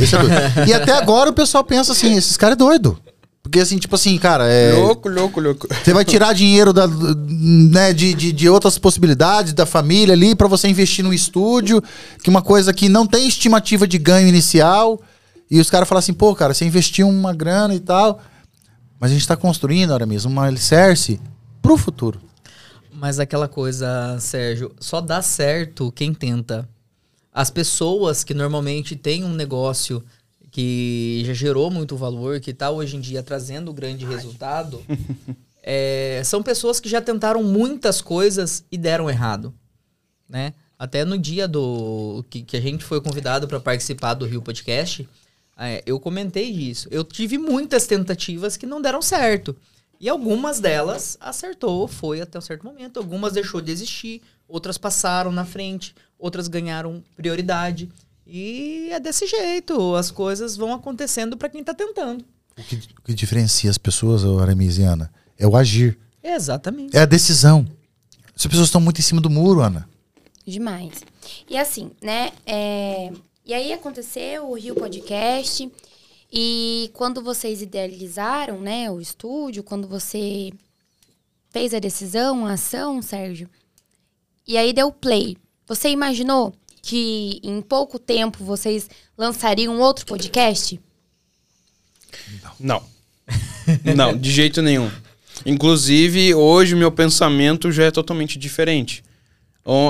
Esse 0.00 0.16
é 0.16 0.18
doido. 0.18 0.34
e 0.68 0.74
até 0.74 0.92
agora 0.92 1.30
o 1.30 1.32
pessoal 1.32 1.64
pensa 1.64 1.92
assim, 1.92 2.14
esses 2.14 2.36
caras 2.36 2.54
é 2.54 2.58
doido. 2.58 3.00
Porque, 3.44 3.60
assim, 3.60 3.76
tipo 3.76 3.94
assim, 3.94 4.16
cara, 4.16 4.48
é, 4.48 4.72
Louco, 4.72 5.06
louco, 5.06 5.38
louco. 5.38 5.68
você 5.68 5.92
vai 5.92 6.02
tirar 6.02 6.32
dinheiro 6.32 6.72
da, 6.72 6.86
né, 6.88 7.92
de, 7.92 8.14
de, 8.14 8.32
de 8.32 8.48
outras 8.48 8.78
possibilidades 8.78 9.52
da 9.52 9.66
família 9.66 10.14
ali 10.14 10.34
pra 10.34 10.48
você 10.48 10.66
investir 10.66 11.04
no 11.04 11.12
estúdio, 11.12 11.82
que 12.22 12.30
uma 12.30 12.40
coisa 12.40 12.72
que 12.72 12.88
não 12.88 13.06
tem 13.06 13.28
estimativa 13.28 13.86
de 13.86 13.98
ganho 13.98 14.26
inicial. 14.26 14.98
E 15.50 15.60
os 15.60 15.68
caras 15.68 15.86
falam 15.86 15.98
assim, 15.98 16.14
pô, 16.14 16.34
cara, 16.34 16.54
você 16.54 16.64
investiu 16.64 17.06
uma 17.06 17.34
grana 17.34 17.74
e 17.74 17.80
tal. 17.80 18.18
Mas 18.98 19.10
a 19.10 19.14
gente 19.14 19.28
tá 19.28 19.36
construindo, 19.36 19.90
agora 19.90 20.06
mesmo, 20.06 20.32
uma 20.32 20.46
alicerce 20.46 21.20
pro 21.60 21.76
futuro. 21.76 22.18
Mas 22.90 23.20
aquela 23.20 23.46
coisa, 23.46 24.16
Sérgio, 24.20 24.72
só 24.80 25.02
dá 25.02 25.20
certo 25.20 25.92
quem 25.92 26.14
tenta. 26.14 26.66
As 27.30 27.50
pessoas 27.50 28.24
que 28.24 28.32
normalmente 28.32 28.96
têm 28.96 29.22
um 29.22 29.34
negócio 29.34 30.02
que 30.54 31.24
já 31.26 31.34
gerou 31.34 31.68
muito 31.68 31.96
valor, 31.96 32.38
que 32.38 32.52
está 32.52 32.70
hoje 32.70 32.96
em 32.96 33.00
dia 33.00 33.24
trazendo 33.24 33.72
grande 33.72 34.04
resultado, 34.04 34.80
é, 35.60 36.22
são 36.24 36.44
pessoas 36.44 36.78
que 36.78 36.88
já 36.88 37.00
tentaram 37.00 37.42
muitas 37.42 38.00
coisas 38.00 38.64
e 38.70 38.78
deram 38.78 39.10
errado, 39.10 39.52
né? 40.28 40.54
Até 40.78 41.04
no 41.04 41.18
dia 41.18 41.48
do 41.48 42.24
que, 42.30 42.42
que 42.42 42.56
a 42.56 42.60
gente 42.60 42.84
foi 42.84 43.00
convidado 43.00 43.48
para 43.48 43.58
participar 43.58 44.14
do 44.14 44.26
Rio 44.26 44.40
Podcast, 44.40 45.08
é, 45.58 45.82
eu 45.84 45.98
comentei 45.98 46.52
disso. 46.52 46.86
Eu 46.88 47.02
tive 47.02 47.36
muitas 47.36 47.88
tentativas 47.88 48.56
que 48.56 48.64
não 48.64 48.80
deram 48.80 49.02
certo. 49.02 49.56
E 49.98 50.08
algumas 50.08 50.60
delas 50.60 51.18
acertou, 51.20 51.88
foi 51.88 52.20
até 52.20 52.38
um 52.38 52.42
certo 52.42 52.64
momento. 52.64 53.00
Algumas 53.00 53.32
deixou 53.32 53.60
de 53.60 53.72
existir, 53.72 54.22
outras 54.46 54.78
passaram 54.78 55.32
na 55.32 55.44
frente, 55.44 55.96
outras 56.16 56.46
ganharam 56.46 57.02
prioridade. 57.16 57.90
E 58.26 58.88
é 58.90 58.98
desse 58.98 59.26
jeito, 59.26 59.94
as 59.94 60.10
coisas 60.10 60.56
vão 60.56 60.72
acontecendo 60.72 61.36
para 61.36 61.48
quem 61.48 61.62
tá 61.62 61.74
tentando. 61.74 62.24
O 62.56 62.62
que, 62.62 62.76
o 62.76 63.02
que 63.02 63.14
diferencia 63.14 63.68
as 63.70 63.78
pessoas, 63.78 64.24
Aramisiana, 64.24 65.12
é 65.38 65.46
o 65.46 65.56
agir. 65.56 65.98
Exatamente. 66.22 66.96
É 66.96 67.00
a 67.00 67.06
decisão. 67.06 67.66
As 68.34 68.46
pessoas 68.46 68.68
estão 68.68 68.80
muito 68.80 68.98
em 68.98 69.02
cima 69.02 69.20
do 69.20 69.28
muro, 69.28 69.60
Ana. 69.60 69.88
Demais. 70.46 71.02
E 71.48 71.56
assim, 71.56 71.90
né? 72.02 72.32
é, 72.46 73.12
E 73.44 73.52
aí 73.52 73.72
aconteceu 73.72 74.50
o 74.50 74.54
Rio 74.54 74.74
Podcast. 74.74 75.70
E 76.32 76.90
quando 76.94 77.22
vocês 77.22 77.62
idealizaram, 77.62 78.60
né, 78.60 78.90
o 78.90 79.00
estúdio, 79.00 79.62
quando 79.62 79.86
você 79.86 80.52
fez 81.50 81.72
a 81.72 81.78
decisão, 81.78 82.46
a 82.46 82.54
ação, 82.54 83.00
Sérgio, 83.00 83.48
e 84.46 84.56
aí 84.56 84.72
deu 84.72 84.90
play. 84.90 85.36
Você 85.66 85.88
imaginou 85.90 86.52
que 86.84 87.40
em 87.42 87.62
pouco 87.62 87.98
tempo 87.98 88.44
vocês 88.44 88.90
lançariam 89.16 89.80
outro 89.80 90.04
podcast? 90.04 90.78
Não. 92.60 92.82
Não, 93.96 94.14
de 94.14 94.30
jeito 94.30 94.60
nenhum. 94.60 94.90
Inclusive, 95.46 96.34
hoje 96.34 96.76
meu 96.76 96.92
pensamento 96.92 97.72
já 97.72 97.84
é 97.84 97.90
totalmente 97.90 98.38
diferente. 98.38 99.02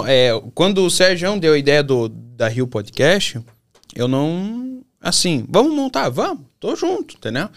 É, 0.06 0.30
quando 0.54 0.84
o 0.84 0.90
Sérgio 0.90 1.36
deu 1.40 1.54
a 1.54 1.58
ideia 1.58 1.82
do, 1.82 2.08
da 2.08 2.46
Rio 2.46 2.68
Podcast, 2.68 3.40
eu 3.96 4.06
não. 4.06 4.80
Assim, 5.00 5.44
vamos 5.48 5.74
montar, 5.74 6.08
vamos, 6.10 6.44
tô 6.60 6.76
junto, 6.76 7.16
entendeu? 7.16 7.48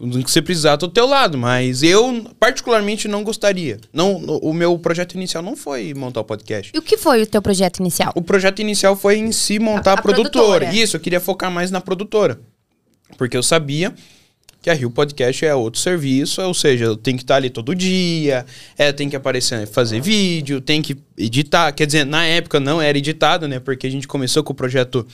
O 0.00 0.08
que 0.22 0.30
você 0.30 0.40
precisar, 0.40 0.76
tô 0.76 0.86
do 0.86 0.92
teu 0.92 1.06
lado, 1.06 1.36
mas 1.36 1.82
eu, 1.82 2.24
particularmente, 2.38 3.08
não 3.08 3.24
gostaria. 3.24 3.78
Não, 3.92 4.14
o 4.16 4.52
meu 4.52 4.78
projeto 4.78 5.14
inicial 5.14 5.42
não 5.42 5.56
foi 5.56 5.92
montar 5.92 6.20
o 6.20 6.24
podcast. 6.24 6.70
E 6.74 6.78
o 6.78 6.82
que 6.82 6.96
foi 6.96 7.22
o 7.22 7.26
teu 7.26 7.42
projeto 7.42 7.78
inicial? 7.80 8.12
O 8.14 8.22
projeto 8.22 8.60
inicial 8.60 8.94
foi 8.94 9.16
em 9.18 9.32
si 9.32 9.58
montar 9.58 9.90
A- 9.92 9.94
a, 9.94 9.98
a 9.98 10.02
produtora. 10.02 10.30
produtora. 10.60 10.72
Isso, 10.74 10.96
eu 10.96 11.00
queria 11.00 11.18
focar 11.18 11.50
mais 11.50 11.70
na 11.72 11.80
produtora. 11.80 12.38
Porque 13.16 13.36
eu 13.36 13.42
sabia 13.42 13.92
que 14.62 14.70
a 14.70 14.74
Rio 14.74 14.90
Podcast 14.90 15.44
é 15.44 15.54
outro 15.54 15.80
serviço, 15.80 16.42
ou 16.42 16.52
seja, 16.54 16.84
eu 16.84 16.96
tenho 16.96 17.16
que 17.16 17.22
estar 17.24 17.36
ali 17.36 17.48
todo 17.50 17.74
dia, 17.74 18.44
é, 18.76 18.92
tem 18.92 19.08
que 19.08 19.16
aparecer, 19.16 19.66
fazer 19.66 20.00
vídeo, 20.00 20.60
tem 20.60 20.82
que 20.82 20.96
editar. 21.16 21.72
Quer 21.72 21.86
dizer, 21.86 22.04
na 22.04 22.24
época 22.24 22.60
não 22.60 22.80
era 22.80 22.96
editado, 22.98 23.48
né? 23.48 23.58
Porque 23.60 23.86
a 23.86 23.90
gente 23.90 24.06
começou 24.06 24.44
com 24.44 24.52
o 24.52 24.56
projeto 24.56 25.06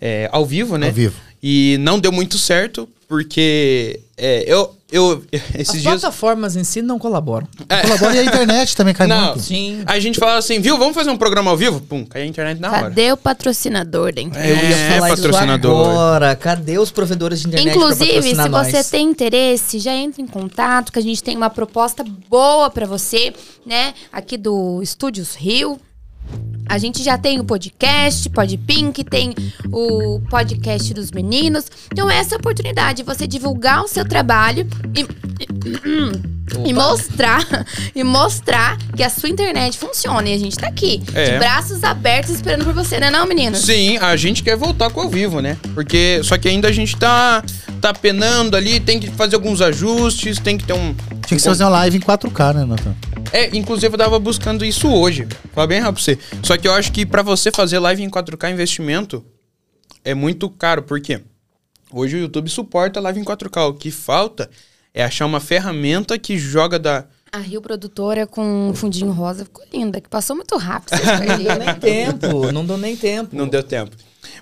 é, 0.00 0.28
ao 0.32 0.44
vivo, 0.44 0.76
né? 0.76 0.88
Ao 0.88 0.92
vivo. 0.92 1.16
E 1.42 1.76
não 1.80 1.98
deu 2.00 2.10
muito 2.10 2.36
certo, 2.38 2.88
porque 3.08 4.00
é, 4.18 4.44
eu, 4.46 4.76
eu 4.92 5.24
As 5.54 5.60
esses 5.60 5.80
dias 5.82 6.00
plataformas 6.00 6.54
em 6.56 6.62
si 6.64 6.82
não 6.82 6.98
colaboram. 6.98 7.48
Colabora 7.82 8.14
e 8.16 8.18
a 8.18 8.24
internet 8.24 8.76
também 8.76 8.92
cai 8.94 9.06
Não. 9.08 9.28
muito. 9.28 9.40
Sim. 9.40 9.82
a 9.86 9.98
gente 9.98 10.18
falava 10.18 10.38
assim, 10.38 10.60
viu, 10.60 10.76
vamos 10.76 10.94
fazer 10.94 11.10
um 11.10 11.16
programa 11.16 11.50
ao 11.50 11.56
vivo? 11.56 11.80
Pum, 11.80 12.04
cai 12.04 12.22
a 12.22 12.26
internet 12.26 12.60
na 12.60 12.68
hora. 12.70 12.80
Cadê 12.82 13.10
o 13.10 13.16
patrocinador 13.16 14.12
da 14.14 14.20
internet? 14.20 14.50
Eu 14.62 14.68
ia 14.68 14.76
É, 14.76 14.94
falar 14.98 15.08
patrocinador. 15.08 15.80
isso 15.80 15.90
agora. 15.90 16.36
Cadê 16.36 16.78
os 16.78 16.90
provedores 16.90 17.40
de 17.40 17.48
internet 17.48 17.74
Inclusive, 17.74 18.22
se 18.22 18.34
nós? 18.34 18.66
você 18.68 18.84
tem 18.84 19.08
interesse, 19.08 19.78
já 19.78 19.94
entre 19.94 20.22
em 20.22 20.26
contato, 20.26 20.92
que 20.92 20.98
a 20.98 21.02
gente 21.02 21.22
tem 21.22 21.34
uma 21.36 21.48
proposta 21.50 22.04
boa 22.28 22.68
pra 22.68 22.86
você, 22.86 23.32
né? 23.64 23.94
Aqui 24.12 24.36
do 24.36 24.80
Estúdios 24.82 25.34
Rio. 25.34 25.80
A 26.68 26.76
gente 26.78 27.02
já 27.02 27.16
tem 27.16 27.40
o 27.40 27.44
podcast, 27.44 28.28
Pod 28.30 28.56
Pink, 28.58 29.02
tem 29.04 29.34
o 29.72 30.20
podcast 30.28 30.92
dos 30.92 31.10
meninos. 31.10 31.66
Então, 31.90 32.10
essa 32.10 32.34
é 32.34 32.36
a 32.36 32.38
oportunidade 32.38 32.98
de 32.98 33.02
você 33.02 33.26
divulgar 33.26 33.82
o 33.82 33.88
seu 33.88 34.04
trabalho 34.06 34.66
e, 34.94 35.06
e 36.64 36.72
mostrar 36.72 37.44
e 37.94 38.04
mostrar 38.04 38.76
que 38.96 39.02
a 39.02 39.10
sua 39.10 39.28
internet 39.28 39.78
funciona. 39.78 40.28
E 40.28 40.34
a 40.34 40.38
gente 40.38 40.56
tá 40.58 40.66
aqui, 40.68 41.02
É. 41.14 41.32
de 41.32 41.38
braços 41.38 41.82
abertos, 41.82 42.34
esperando 42.34 42.64
por 42.64 42.74
você, 42.74 42.98
né, 43.00 43.10
não, 43.10 43.26
meninos? 43.26 43.60
Sim, 43.60 43.96
a 43.98 44.14
gente 44.16 44.42
quer 44.42 44.56
voltar 44.56 44.90
com 44.90 45.00
o 45.00 45.04
ao 45.04 45.08
vivo, 45.08 45.40
né? 45.40 45.56
Porque 45.74 46.20
só 46.22 46.36
que 46.36 46.48
ainda 46.48 46.68
a 46.68 46.72
gente 46.72 46.96
tá 46.96 47.42
tá 47.80 47.94
penando 47.94 48.56
ali, 48.56 48.80
tem 48.80 48.98
que 48.98 49.08
fazer 49.08 49.36
alguns 49.36 49.60
ajustes, 49.60 50.38
tem 50.40 50.58
que 50.58 50.64
ter 50.64 50.72
um 50.72 50.94
Tinha 51.26 51.38
que 51.38 51.44
fazer 51.44 51.62
uma 51.62 51.70
live 51.70 51.96
em 51.96 52.00
4K, 52.00 52.54
né, 52.54 52.64
Nathan? 52.64 52.94
É, 53.32 53.56
inclusive 53.56 53.94
eu 53.94 53.98
tava 53.98 54.18
buscando 54.18 54.64
isso 54.64 54.88
hoje. 54.88 55.28
Fala 55.54 55.66
bem 55.66 55.78
rápido 55.80 55.94
pra 55.96 56.02
você. 56.04 56.18
Só 56.42 56.56
que 56.58 56.68
eu 56.68 56.72
acho 56.72 56.92
que 56.92 57.06
pra 57.06 57.22
você 57.22 57.50
fazer 57.50 57.78
live 57.78 58.02
em 58.02 58.10
4K 58.10 58.52
investimento 58.52 59.24
é 60.04 60.14
muito 60.14 60.50
caro, 60.50 60.82
por 60.82 61.00
quê? 61.00 61.22
Hoje 61.92 62.16
o 62.16 62.20
YouTube 62.20 62.50
suporta 62.50 63.00
live 63.00 63.20
em 63.20 63.24
4K. 63.24 63.68
O 63.68 63.74
que 63.74 63.90
falta 63.90 64.50
é 64.92 65.02
achar 65.04 65.26
uma 65.26 65.40
ferramenta 65.40 66.18
que 66.18 66.36
joga 66.36 66.78
da. 66.78 67.06
A 67.30 67.38
Rio 67.38 67.60
Produtora 67.60 68.26
com 68.26 68.70
um 68.70 68.74
fundinho 68.74 69.12
rosa 69.12 69.44
ficou 69.44 69.64
linda, 69.72 70.00
que 70.00 70.08
passou 70.08 70.34
muito 70.34 70.56
rápido. 70.56 70.98
Não 71.26 71.44
deu 71.44 71.58
nem 71.58 71.74
tempo, 71.74 72.52
não 72.52 72.66
deu 72.66 72.78
nem 72.78 72.96
tempo. 72.96 73.36
Não 73.36 73.48
deu 73.48 73.62
tempo. 73.62 73.96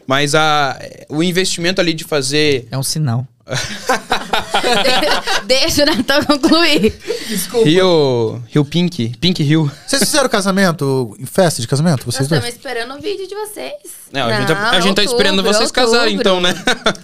Mas 0.06 0.34
a, 0.34 0.78
o 1.08 1.22
investimento 1.22 1.80
ali 1.80 1.94
de 1.94 2.04
fazer 2.04 2.68
É 2.70 2.76
um 2.78 2.82
sinal. 2.82 3.26
Deixa 5.46 5.82
o 5.82 5.86
Natan 5.86 6.24
concluir. 6.24 6.92
Desculpa. 7.28 7.68
Rio. 7.68 8.42
Rio 8.48 8.64
Pink. 8.64 9.12
Pink 9.20 9.42
Rio. 9.42 9.70
Vocês 9.86 10.02
fizeram 10.02 10.28
casamento, 10.28 11.16
festa 11.26 11.60
de 11.62 11.68
casamento? 11.68 12.06
Nós 12.06 12.14
Vocês 12.14 12.28
dois? 12.28 12.42
estamos 12.44 12.56
esperando 12.56 12.98
o 12.98 13.00
vídeo 13.00 13.26
de 13.28 13.34
vocês. 13.34 13.72
Não, 14.12 14.26
a 14.26 14.40
gente, 14.40 14.48
tá, 14.48 14.70
a 14.70 14.80
gente 14.80 14.94
tá 14.94 15.02
outubro, 15.02 15.04
esperando 15.04 15.42
vocês 15.42 15.70
casarem, 15.70 16.18
outubro. 16.18 16.38
então, 16.38 16.40
né? 16.40 16.54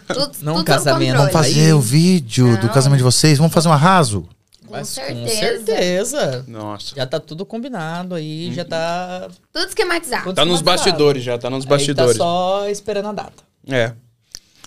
Tudo, 0.08 0.32
Não 0.42 0.54
tudo 0.54 0.64
casamento. 0.64 1.16
Vamos 1.16 1.32
fazer 1.32 1.74
o 1.74 1.80
vídeo 1.80 2.56
do 2.58 2.66
Não. 2.66 2.72
casamento 2.74 2.98
de 2.98 3.04
vocês? 3.04 3.38
Vamos 3.38 3.52
fazer 3.52 3.68
um 3.68 3.72
arraso? 3.72 4.28
Com 4.72 4.78
Mas 4.78 4.88
certeza. 4.88 5.20
Com 5.20 5.28
certeza. 5.66 6.44
Nossa. 6.48 6.96
Já 6.96 7.06
tá 7.06 7.20
tudo 7.20 7.44
combinado 7.44 8.14
aí, 8.14 8.50
já 8.54 8.64
tá. 8.64 9.28
Tudo 9.52 9.66
esquematizado. 9.68 10.24
tudo 10.24 10.35
Tá 10.35 10.46
nos 10.46 10.62
bastidores 10.62 11.22
já, 11.22 11.37
tá 11.37 11.50
nos 11.50 11.64
Aí 11.64 11.68
bastidores. 11.68 12.12
tá 12.16 12.24
só 12.24 12.66
esperando 12.70 13.08
a 13.08 13.12
data. 13.12 13.42
É. 13.68 13.88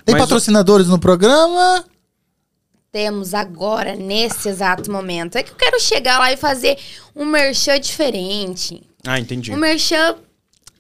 Tem 0.06 0.14
Mas 0.14 0.16
o- 0.16 0.18
patrocinadores 0.20 0.88
no 0.88 1.00
programa? 1.00 1.84
Temos 2.92 3.34
agora, 3.34 3.96
nesse 3.96 4.48
exato 4.48 4.92
momento. 4.92 5.38
É 5.38 5.44
que 5.44 5.52
eu 5.52 5.56
quero 5.56 5.80
chegar 5.82 6.20
lá 6.20 6.32
e 6.32 6.38
fazer 6.38 6.78
um 7.16 7.26
merchan 7.26 7.80
diferente. 7.80 8.84
Ah, 9.08 9.20
entendi. 9.20 9.52
Um 9.52 9.58
merchan 9.58 10.16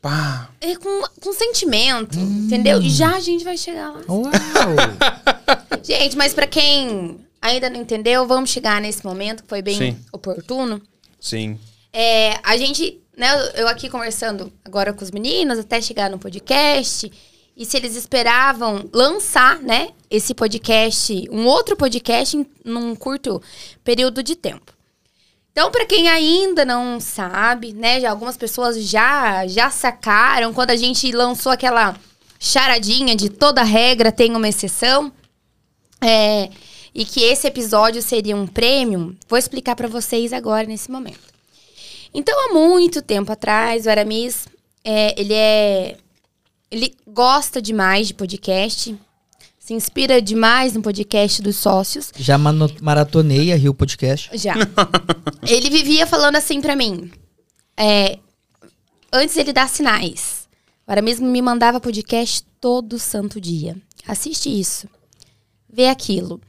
Pá. 0.01 0.49
é, 0.61 0.75
com, 0.75 1.01
com 1.19 1.33
sentimento, 1.33 2.17
entendeu? 2.19 2.79
E 2.79 2.91
já 2.91 3.15
a 3.15 3.19
gente 3.19 3.43
vai 3.43 3.57
chegar 3.57 3.89
lá. 3.89 4.01
Uau! 4.07 4.31
Gente, 5.83 6.15
mas 6.15 6.33
pra 6.33 6.47
quem 6.47 7.24
ainda 7.45 7.69
não 7.69 7.81
entendeu, 7.81 8.27
vamos 8.27 8.49
chegar 8.49 8.81
nesse 8.81 9.05
momento 9.05 9.43
que 9.43 9.49
foi 9.49 9.61
bem 9.61 9.77
Sim. 9.77 9.97
oportuno. 10.11 10.81
Sim. 11.19 11.59
É, 11.91 12.39
a 12.43 12.57
gente, 12.57 12.99
né, 13.17 13.27
eu 13.55 13.67
aqui 13.67 13.89
conversando 13.89 14.51
agora 14.63 14.93
com 14.93 15.03
os 15.03 15.11
meninos, 15.11 15.59
até 15.59 15.81
chegar 15.81 16.09
no 16.09 16.19
podcast, 16.19 17.11
e 17.55 17.65
se 17.65 17.77
eles 17.77 17.95
esperavam 17.95 18.89
lançar, 18.93 19.59
né, 19.59 19.89
esse 20.09 20.33
podcast, 20.33 21.27
um 21.31 21.45
outro 21.45 21.77
podcast 21.77 22.35
em, 22.35 22.45
num 22.63 22.95
curto 22.95 23.41
período 23.83 24.21
de 24.21 24.35
tempo. 24.35 24.73
Então, 25.51 25.71
para 25.71 25.85
quem 25.85 26.09
ainda 26.09 26.65
não 26.65 26.99
sabe, 26.99 27.71
né, 27.71 28.01
já 28.01 28.11
algumas 28.11 28.35
pessoas 28.35 28.83
já 28.83 29.47
já 29.47 29.69
sacaram 29.69 30.53
quando 30.53 30.71
a 30.71 30.75
gente 30.75 31.09
lançou 31.13 31.49
aquela 31.49 31.95
charadinha 32.37 33.15
de 33.15 33.29
toda 33.29 33.63
regra 33.63 34.11
tem 34.11 34.35
uma 34.35 34.49
exceção. 34.49 35.11
É, 36.01 36.49
e 36.95 37.03
que 37.03 37.21
esse 37.21 37.45
episódio 37.45 38.01
seria 38.01 38.37
um 38.37 38.47
prêmio, 38.47 39.17
vou 39.27 39.37
explicar 39.37 39.75
para 39.75 39.89
vocês 39.89 40.31
agora 40.31 40.65
nesse 40.65 40.89
momento. 40.89 41.35
Então, 42.13 42.33
há 42.39 42.53
muito 42.53 43.01
tempo 43.01 43.33
atrás, 43.33 43.85
o 43.85 43.89
Aramis, 43.89 44.47
é, 44.81 45.19
ele 45.19 45.33
é. 45.33 45.97
Ele 46.71 46.95
gosta 47.05 47.61
demais 47.61 48.07
de 48.07 48.13
podcast, 48.13 48.97
se 49.59 49.73
inspira 49.73 50.21
demais 50.21 50.73
no 50.73 50.81
podcast 50.81 51.41
dos 51.41 51.57
sócios. 51.57 52.11
Já 52.17 52.37
maratonei 52.37 53.51
a 53.51 53.57
Rio 53.57 53.73
Podcast. 53.73 54.29
Já. 54.37 54.55
ele 55.47 55.69
vivia 55.69 56.07
falando 56.07 56.37
assim 56.37 56.61
pra 56.61 56.75
mim. 56.75 57.11
é, 57.77 58.19
antes 59.11 59.35
ele 59.35 59.51
dar 59.51 59.67
sinais. 59.69 60.47
O 60.87 60.91
Aramis 60.91 61.19
me 61.19 61.41
mandava 61.41 61.79
podcast 61.79 62.43
todo 62.59 62.97
santo 62.97 63.39
dia. 63.39 63.75
Assiste 64.07 64.49
isso. 64.49 64.87
Vê 65.69 65.87
aquilo. 65.87 66.39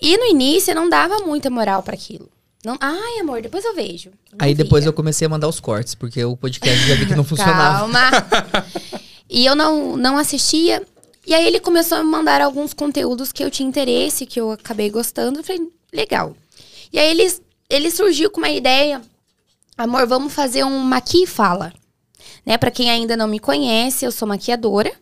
E 0.00 0.16
no 0.16 0.24
início 0.26 0.70
eu 0.70 0.74
não 0.74 0.88
dava 0.88 1.18
muita 1.20 1.50
moral 1.50 1.82
pra 1.82 1.94
aquilo. 1.94 2.28
Não, 2.64 2.76
Ai, 2.80 3.20
amor, 3.20 3.40
depois 3.40 3.64
eu 3.64 3.74
vejo. 3.74 4.10
Não 4.32 4.38
Aí 4.40 4.54
depois 4.54 4.82
via. 4.82 4.88
eu 4.88 4.92
comecei 4.92 5.26
a 5.26 5.28
mandar 5.28 5.48
os 5.48 5.60
cortes, 5.60 5.94
porque 5.94 6.24
o 6.24 6.36
podcast 6.36 6.86
já 6.88 6.94
vi 6.96 7.06
que 7.06 7.14
não 7.14 7.22
funcionava. 7.24 7.78
Calma. 7.78 8.10
e 9.30 9.46
eu 9.46 9.54
não, 9.54 9.96
não 9.96 10.18
assistia. 10.18 10.82
E 11.26 11.32
aí 11.34 11.46
ele 11.46 11.60
começou 11.60 11.98
a 11.98 12.04
me 12.04 12.10
mandar 12.10 12.40
alguns 12.40 12.72
conteúdos 12.72 13.32
que 13.32 13.42
eu 13.44 13.50
tinha 13.50 13.68
interesse, 13.68 14.26
que 14.26 14.40
eu 14.40 14.50
acabei 14.52 14.90
gostando. 14.90 15.38
Eu 15.40 15.44
falei, 15.44 15.62
legal. 15.92 16.36
E 16.92 16.98
aí 16.98 17.10
ele, 17.10 17.32
ele 17.70 17.90
surgiu 17.90 18.30
com 18.30 18.38
uma 18.38 18.50
ideia. 18.50 19.00
Amor, 19.78 20.06
vamos 20.06 20.32
fazer 20.32 20.64
um 20.64 20.78
maqui 20.78 21.22
e 21.22 21.26
fala. 21.26 21.72
Né? 22.44 22.56
Para 22.58 22.70
quem 22.70 22.90
ainda 22.90 23.16
não 23.16 23.28
me 23.28 23.38
conhece, 23.38 24.04
eu 24.04 24.10
sou 24.10 24.26
maquiadora. 24.26 24.92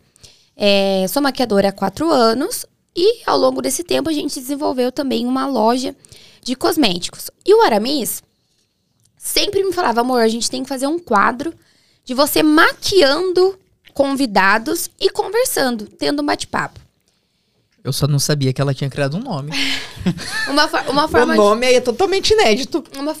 É, 0.55 1.05
sou 1.09 1.21
maquiadora 1.21 1.69
há 1.69 1.71
quatro 1.71 2.11
anos. 2.11 2.65
E 2.95 3.21
ao 3.25 3.37
longo 3.37 3.61
desse 3.61 3.83
tempo 3.83 4.09
a 4.09 4.13
gente 4.13 4.39
desenvolveu 4.39 4.91
também 4.91 5.25
uma 5.25 5.45
loja 5.47 5.95
de 6.41 6.55
cosméticos. 6.55 7.29
E 7.45 7.53
o 7.53 7.61
Aramis 7.61 8.23
sempre 9.17 9.63
me 9.63 9.73
falava, 9.73 10.01
amor, 10.01 10.21
a 10.21 10.27
gente 10.27 10.49
tem 10.49 10.63
que 10.63 10.69
fazer 10.69 10.87
um 10.87 10.99
quadro 10.99 11.53
de 12.05 12.13
você 12.13 12.41
maquiando 12.43 13.57
convidados 13.93 14.89
e 14.99 15.09
conversando, 15.09 15.87
tendo 15.87 16.21
um 16.21 16.25
bate-papo. 16.25 16.79
Eu 17.83 17.93
só 17.93 18.07
não 18.07 18.19
sabia 18.19 18.51
que 18.51 18.59
ela 18.61 18.73
tinha 18.73 18.89
criado 18.89 19.15
um 19.17 19.21
nome. 19.21 19.51
Uma, 20.49 20.67
for- 20.67 20.83
uma 20.89 21.05
O 21.05 21.07
forma 21.07 21.33
de, 21.33 21.37
nome 21.39 21.65
aí 21.67 21.75
é 21.75 21.81
totalmente 21.81 22.31
inédito. 22.33 22.83
uma 22.97 23.15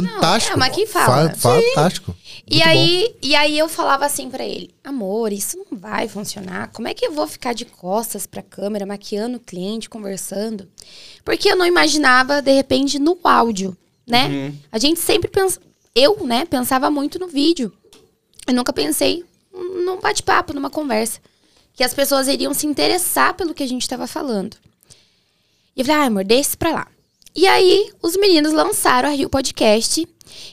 Fantástico. 0.00 0.56
Não, 0.58 0.64
é, 0.64 0.68
mas 0.68 0.74
quem 0.74 0.86
fala? 0.86 1.30
Fa- 1.34 1.60
Fantástico. 1.60 2.16
E 2.50 2.56
Muito 2.56 2.68
aí, 2.68 3.14
e 3.22 3.34
aí 3.36 3.58
eu 3.58 3.68
falava 3.68 4.04
assim 4.06 4.28
pra 4.30 4.44
ele: 4.44 4.74
"Amor, 4.82 5.32
isso 5.32 5.56
não 5.70 5.78
vai 5.78 6.08
funcionar. 6.08 6.68
Como 6.72 6.88
é 6.88 6.94
que 6.94 7.06
eu 7.06 7.12
vou 7.12 7.26
ficar 7.26 7.52
de 7.52 7.64
costas 7.64 8.26
pra 8.26 8.42
câmera, 8.42 8.84
maquiando 8.86 9.36
o 9.36 9.40
cliente, 9.40 9.88
conversando?" 9.90 10.68
Porque 11.24 11.48
eu 11.50 11.56
não 11.56 11.66
imaginava 11.66 12.40
de 12.42 12.52
repente 12.52 12.98
no 12.98 13.16
áudio, 13.22 13.76
né? 14.06 14.26
Uhum. 14.28 14.56
A 14.72 14.78
gente 14.78 14.98
sempre 14.98 15.30
pensa, 15.30 15.60
eu, 15.94 16.24
né, 16.26 16.44
pensava 16.46 16.90
muito 16.90 17.18
no 17.18 17.28
vídeo. 17.28 17.72
Eu 18.46 18.54
nunca 18.54 18.72
pensei 18.72 19.24
num 19.52 20.00
bate-papo, 20.00 20.52
numa 20.52 20.70
conversa, 20.70 21.20
que 21.74 21.84
as 21.84 21.94
pessoas 21.94 22.26
iriam 22.28 22.52
se 22.54 22.66
interessar 22.66 23.34
pelo 23.34 23.54
que 23.54 23.62
a 23.62 23.68
gente 23.68 23.82
estava 23.82 24.06
falando. 24.06 24.56
E 25.76 25.80
eu 25.80 25.84
falei: 25.86 26.00
"Ah, 26.02 26.06
amor, 26.06 26.24
deixa 26.24 26.48
isso 26.48 26.58
pra 26.58 26.72
lá." 26.72 26.86
E 27.34 27.46
aí, 27.46 27.90
os 28.02 28.14
meninos 28.14 28.52
lançaram 28.52 29.08
a 29.08 29.12
Rio 29.12 29.30
Podcast, 29.30 30.06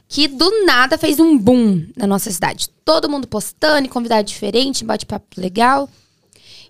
que 0.08 0.30
do 0.30 0.66
nada 0.66 0.98
fez 0.98 1.20
um 1.20 1.38
boom 1.38 1.86
na 1.96 2.08
nossa 2.08 2.32
cidade. 2.32 2.70
Todo 2.86 3.10
mundo 3.10 3.28
postando, 3.28 3.86
e 3.86 3.90
convidado 3.90 4.26
diferente, 4.26 4.86
bate-papo 4.86 5.28
legal. 5.36 5.90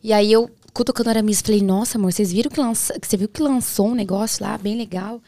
E 0.04 0.12
aí 0.12 0.32
eu, 0.32 0.50
cutucando 0.74 1.10
o 1.10 1.12
Aramis, 1.12 1.42
falei, 1.42 1.62
nossa, 1.62 2.00
amor, 2.00 2.12
vocês 2.12 2.32
viram 2.32 2.50
que, 2.50 2.60
lança, 2.60 3.00
que 3.00 3.08
você 3.08 3.18
viu 3.18 3.28
que 3.28 3.42
lançou 3.42 3.90
um 3.90 3.96
negócio 3.96 4.44
lá, 4.44 4.58
bem 4.58 4.76
legal? 4.76 5.22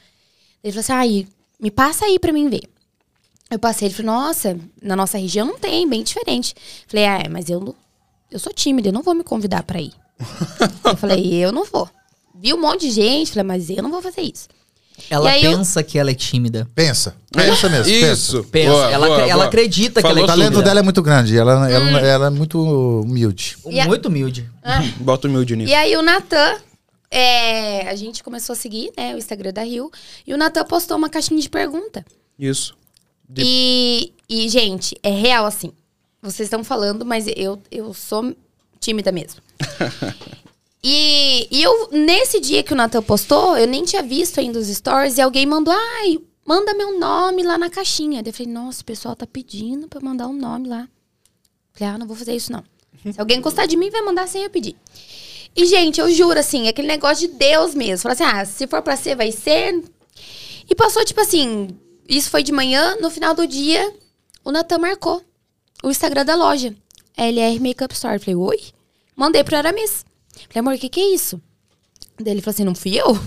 Ele 0.63 0.73
falou 0.73 0.79
assim, 0.79 0.93
ai, 0.93 1.27
me 1.59 1.69
passa 1.69 2.05
aí 2.05 2.17
pra 2.17 2.33
mim 2.33 2.49
ver. 2.49 2.63
Eu 3.51 3.59
passei, 3.59 3.87
ele 3.87 3.93
falou, 3.93 4.13
nossa, 4.13 4.57
na 4.81 4.95
nossa 4.95 5.19
região 5.19 5.45
não 5.45 5.59
tem, 5.59 5.87
bem 5.87 6.01
diferente. 6.01 6.55
Falei, 6.87 7.05
ah, 7.05 7.19
é, 7.25 7.29
mas 7.29 7.51
eu, 7.51 7.75
eu 8.31 8.39
sou 8.39 8.51
tímida, 8.51 8.89
eu 8.89 8.93
não 8.93 9.03
vou 9.03 9.13
me 9.13 9.23
convidar 9.23 9.61
pra 9.61 9.79
ir. 9.79 9.93
eu 10.83 10.97
falei, 10.97 11.35
eu 11.35 11.51
não 11.51 11.65
vou. 11.65 11.87
Vi 12.33 12.51
um 12.51 12.59
monte 12.59 12.87
de 12.87 12.91
gente, 12.91 13.31
falei, 13.31 13.43
mas 13.43 13.69
eu 13.69 13.83
não 13.83 13.91
vou 13.91 14.01
fazer 14.01 14.21
isso. 14.21 14.47
Ela 15.09 15.29
E 15.29 15.33
aí 15.33 15.43
eu- 15.45 15.57
pensa 15.57 15.83
que 15.83 15.97
ela 15.99 16.11
é 16.11 16.13
tímida. 16.13 16.67
Pensa. 16.75 17.15
Pensa 17.31 17.69
mesmo. 17.69 17.91
Isso. 17.93 18.43
Pensa. 18.45 18.71
Boa, 18.71 18.91
ela, 18.91 19.07
boa, 19.07 19.21
ela 19.21 19.33
boa. 19.35 19.45
acredita 19.45 19.95
que 19.95 20.07
Falou 20.07 20.17
ela 20.17 20.21
O 20.21 20.25
é 20.25 20.27
talento 20.27 20.49
tímida. 20.51 20.63
dela 20.69 20.79
é 20.79 20.83
muito 20.83 21.01
grande. 21.01 21.37
Ela, 21.37 21.69
ela, 21.71 21.99
ela 21.99 22.27
é 22.27 22.29
muito 22.29 22.61
humilde. 23.01 23.57
A- 23.81 23.85
Muito 23.87 24.07
humilde. 24.07 24.49
Bota 24.99 25.27
humilde 25.27 25.55
nisso. 25.55 25.71
E 25.71 25.73
aí 25.75 25.95
o 25.97 26.01
Natan 26.01 26.57
é, 27.09 27.89
a 27.89 27.95
gente 27.95 28.23
começou 28.23 28.53
a 28.53 28.55
seguir, 28.55 28.91
né, 28.97 29.13
o 29.13 29.17
Instagram 29.17 29.51
da 29.53 29.63
Rio. 29.63 29.91
E 30.25 30.33
o 30.33 30.37
Natan 30.37 30.63
postou 30.65 30.97
uma 30.97 31.09
caixinha 31.09 31.39
de 31.41 31.49
pergunta. 31.49 32.05
Isso. 32.39 32.75
De- 33.29 33.41
E, 33.45 34.13
e, 34.29 34.49
gente, 34.49 34.95
é 35.03 35.09
real 35.09 35.45
assim. 35.45 35.71
Vocês 36.21 36.47
estão 36.47 36.63
falando, 36.63 37.03
mas 37.05 37.25
eu, 37.35 37.59
eu 37.71 37.93
sou 37.93 38.35
tímida 38.79 39.11
mesmo. 39.11 39.41
e, 40.83 41.47
e 41.51 41.61
eu, 41.61 41.89
nesse 41.91 42.39
dia 42.39 42.63
que 42.63 42.73
o 42.73 42.75
Natan 42.75 43.03
postou, 43.03 43.57
eu 43.57 43.67
nem 43.67 43.83
tinha 43.83 44.01
visto 44.01 44.39
ainda 44.39 44.57
os 44.57 44.67
stories 44.67 45.17
e 45.17 45.21
alguém 45.21 45.45
mandou, 45.45 45.73
ai, 45.73 46.17
manda 46.45 46.73
meu 46.73 46.99
nome 46.99 47.43
lá 47.43 47.57
na 47.57 47.69
caixinha. 47.69 48.23
Daí 48.23 48.31
Eu 48.31 48.33
falei, 48.33 48.51
nossa, 48.51 48.81
o 48.81 48.85
pessoal 48.85 49.15
tá 49.15 49.27
pedindo 49.27 49.87
pra 49.87 49.99
eu 49.99 50.05
mandar 50.05 50.27
um 50.27 50.33
nome 50.33 50.67
lá. 50.67 50.87
Falei, 51.73 51.93
ah, 51.93 51.97
não 51.97 52.07
vou 52.07 52.15
fazer 52.15 52.35
isso 52.35 52.51
não. 52.51 52.63
Se 53.11 53.19
alguém 53.19 53.41
gostar 53.41 53.65
de 53.67 53.77
mim, 53.77 53.89
vai 53.89 54.01
mandar 54.01 54.27
sem 54.27 54.43
eu 54.43 54.49
pedir. 54.49 54.75
E, 55.55 55.65
gente, 55.65 55.99
eu 55.99 56.09
juro, 56.11 56.39
assim, 56.39 56.67
aquele 56.67 56.87
negócio 56.87 57.27
de 57.27 57.35
Deus 57.35 57.75
mesmo. 57.75 58.03
Falar 58.03 58.13
assim, 58.13 58.23
ah, 58.23 58.45
se 58.45 58.67
for 58.67 58.81
pra 58.81 58.95
ser, 58.95 59.15
vai 59.15 59.31
ser. 59.31 59.83
E 60.69 60.75
passou, 60.75 61.03
tipo 61.05 61.19
assim, 61.21 61.69
isso 62.07 62.29
foi 62.29 62.41
de 62.41 62.51
manhã, 62.51 62.95
no 63.01 63.09
final 63.09 63.33
do 63.33 63.45
dia, 63.45 63.93
o 64.43 64.51
Natan 64.51 64.79
marcou 64.79 65.21
o 65.83 65.89
Instagram 65.89 66.25
da 66.25 66.35
loja. 66.35 66.75
LR 67.17 67.59
Makeup 67.59 67.93
Store. 67.93 68.19
Falei, 68.19 68.35
oi? 68.35 68.59
Mandei 69.15 69.43
pro 69.43 69.57
Aramis. 69.57 70.05
Falei, 70.49 70.59
amor, 70.59 70.73
o 70.75 70.77
que 70.77 70.89
que 70.89 70.99
é 70.99 71.13
isso? 71.13 71.41
Daí 72.19 72.33
ele 72.33 72.41
falou 72.41 72.53
assim, 72.53 72.63
não 72.63 72.75
fui 72.75 72.95
eu? 72.95 73.19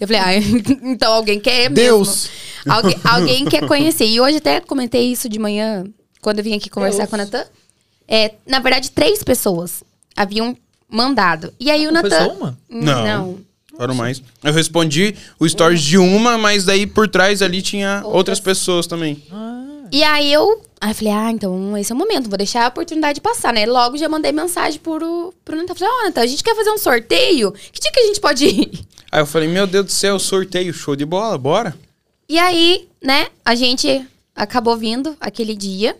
Eu 0.00 0.06
falei, 0.06 0.20
ah, 0.20 0.34
então 0.82 1.12
alguém 1.12 1.40
quer 1.40 1.70
mesmo. 1.70 1.74
Deus! 1.74 2.28
Alguém, 2.66 2.96
alguém 3.04 3.44
quer 3.44 3.66
conhecer. 3.66 4.06
E 4.06 4.20
hoje 4.20 4.38
até 4.38 4.60
comentei 4.60 5.12
isso 5.12 5.28
de 5.28 5.38
manhã, 5.38 5.84
quando 6.20 6.38
eu 6.38 6.44
vim 6.44 6.54
aqui 6.54 6.68
conversar 6.68 7.06
Deus. 7.06 7.10
com 7.10 7.16
o 7.16 7.18
Natan. 7.18 7.44
É, 8.08 8.34
na 8.46 8.58
verdade, 8.60 8.90
três 8.90 9.22
pessoas 9.22 9.82
haviam 10.16 10.56
mandado. 10.88 11.52
E 11.58 11.70
aí 11.70 11.86
o 11.86 11.92
Natan... 11.92 12.24
só 12.24 12.32
uma? 12.32 12.58
Não. 12.68 13.04
Não. 13.04 13.38
Foram 13.76 13.94
mais. 13.94 14.22
Eu 14.42 14.52
respondi 14.52 15.14
o 15.38 15.46
stories 15.46 15.82
de 15.82 15.98
uma, 15.98 16.38
mas 16.38 16.64
daí 16.64 16.86
por 16.86 17.08
trás 17.08 17.42
ali 17.42 17.60
tinha 17.60 17.96
outras, 17.98 18.14
Outras. 18.14 18.40
pessoas 18.40 18.86
também. 18.86 19.22
E 19.92 20.02
aí 20.02 20.32
eu. 20.32 20.62
Aí 20.80 20.90
eu 20.90 20.94
falei, 20.94 21.12
ah, 21.12 21.30
então 21.30 21.76
esse 21.76 21.90
é 21.90 21.94
o 21.94 21.98
momento, 21.98 22.28
vou 22.28 22.36
deixar 22.36 22.64
a 22.64 22.68
oportunidade 22.68 23.20
passar, 23.20 23.52
né? 23.52 23.64
Logo 23.64 23.96
já 23.96 24.08
mandei 24.08 24.30
mensagem 24.30 24.78
pro, 24.78 25.32
pro 25.44 25.56
Natan. 25.56 25.74
Falei, 25.74 25.94
ó, 25.94 26.04
Natan, 26.04 26.20
a 26.20 26.26
gente 26.26 26.44
quer 26.44 26.54
fazer 26.54 26.70
um 26.70 26.78
sorteio? 26.78 27.52
Que 27.52 27.80
dia 27.80 27.90
que 27.90 28.00
a 28.00 28.06
gente 28.06 28.20
pode 28.20 28.44
ir? 28.46 28.86
Aí 29.10 29.20
eu 29.20 29.26
falei, 29.26 29.48
meu 29.48 29.66
Deus 29.66 29.86
do 29.86 29.92
céu, 29.92 30.18
sorteio, 30.18 30.74
show 30.74 30.94
de 30.94 31.06
bola, 31.06 31.38
bora. 31.38 31.76
E 32.28 32.38
aí, 32.38 32.88
né, 33.00 33.28
a 33.44 33.54
gente 33.54 34.04
acabou 34.34 34.76
vindo 34.76 35.16
aquele 35.20 35.54
dia. 35.54 35.96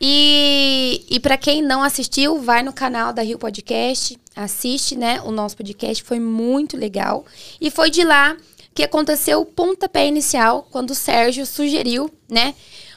E, 0.00 1.04
e 1.08 1.20
para 1.20 1.36
quem 1.36 1.62
não 1.62 1.82
assistiu, 1.82 2.40
vai 2.40 2.62
no 2.62 2.72
canal 2.72 3.12
da 3.12 3.22
Rio 3.22 3.38
Podcast, 3.38 4.18
assiste, 4.34 4.96
né, 4.96 5.20
o 5.22 5.30
nosso 5.30 5.56
podcast, 5.56 6.02
foi 6.02 6.18
muito 6.18 6.76
legal. 6.76 7.24
E 7.60 7.70
foi 7.70 7.90
de 7.90 8.02
lá 8.02 8.36
que 8.74 8.82
aconteceu 8.82 9.42
o 9.42 9.46
pontapé 9.46 10.06
inicial, 10.08 10.66
quando 10.70 10.90
o 10.90 10.94
Sérgio 10.94 11.44
sugeriu, 11.44 12.10
né, 12.28 12.54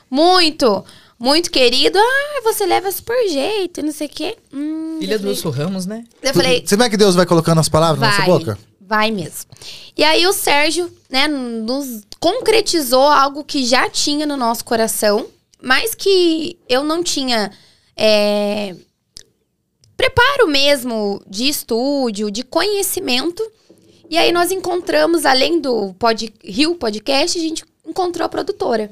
muito, 0.09 0.83
muito 1.19 1.49
querido, 1.51 1.97
ah, 1.99 2.41
você 2.43 2.65
leva 2.65 2.91
super 2.91 3.27
jeito, 3.29 3.79
e 3.79 3.83
não 3.83 3.91
sei 3.91 4.07
o 4.07 4.09
quê. 4.09 4.37
Hum, 4.53 4.97
Filha 4.99 5.17
do 5.19 5.27
Wilson 5.27 5.49
Ramos, 5.49 5.85
né? 5.85 6.03
Eu 6.21 6.33
falei, 6.33 6.63
Você 6.65 6.75
vê 6.77 6.89
que 6.89 6.97
Deus 6.97 7.15
vai 7.15 7.25
colocando 7.25 7.59
as 7.59 7.69
palavras 7.69 7.99
na 7.99 8.07
nossa 8.07 8.19
Vai, 8.19 8.27
boca? 8.27 8.59
vai 8.79 9.11
mesmo. 9.11 9.49
E 9.97 10.03
aí 10.03 10.25
o 10.27 10.33
Sérgio, 10.33 10.91
né, 11.09 11.27
nos 11.27 12.01
concretizou 12.19 13.03
algo 13.07 13.43
que 13.43 13.65
já 13.65 13.89
tinha 13.89 14.25
no 14.25 14.37
nosso 14.37 14.63
coração, 14.65 15.27
mas 15.61 15.95
que 15.95 16.57
eu 16.69 16.83
não 16.83 17.01
tinha 17.03 17.51
é, 17.97 18.75
preparo 19.97 20.47
mesmo 20.47 21.21
de 21.27 21.47
estúdio, 21.47 22.29
de 22.29 22.43
conhecimento. 22.43 23.43
E 24.09 24.17
aí 24.17 24.31
nós 24.31 24.51
encontramos, 24.51 25.25
além 25.25 25.59
do 25.59 25.93
Pod, 25.95 26.31
Rio 26.43 26.75
Podcast, 26.75 27.37
a 27.37 27.41
gente 27.41 27.63
encontrou 27.87 28.25
a 28.25 28.29
produtora. 28.29 28.91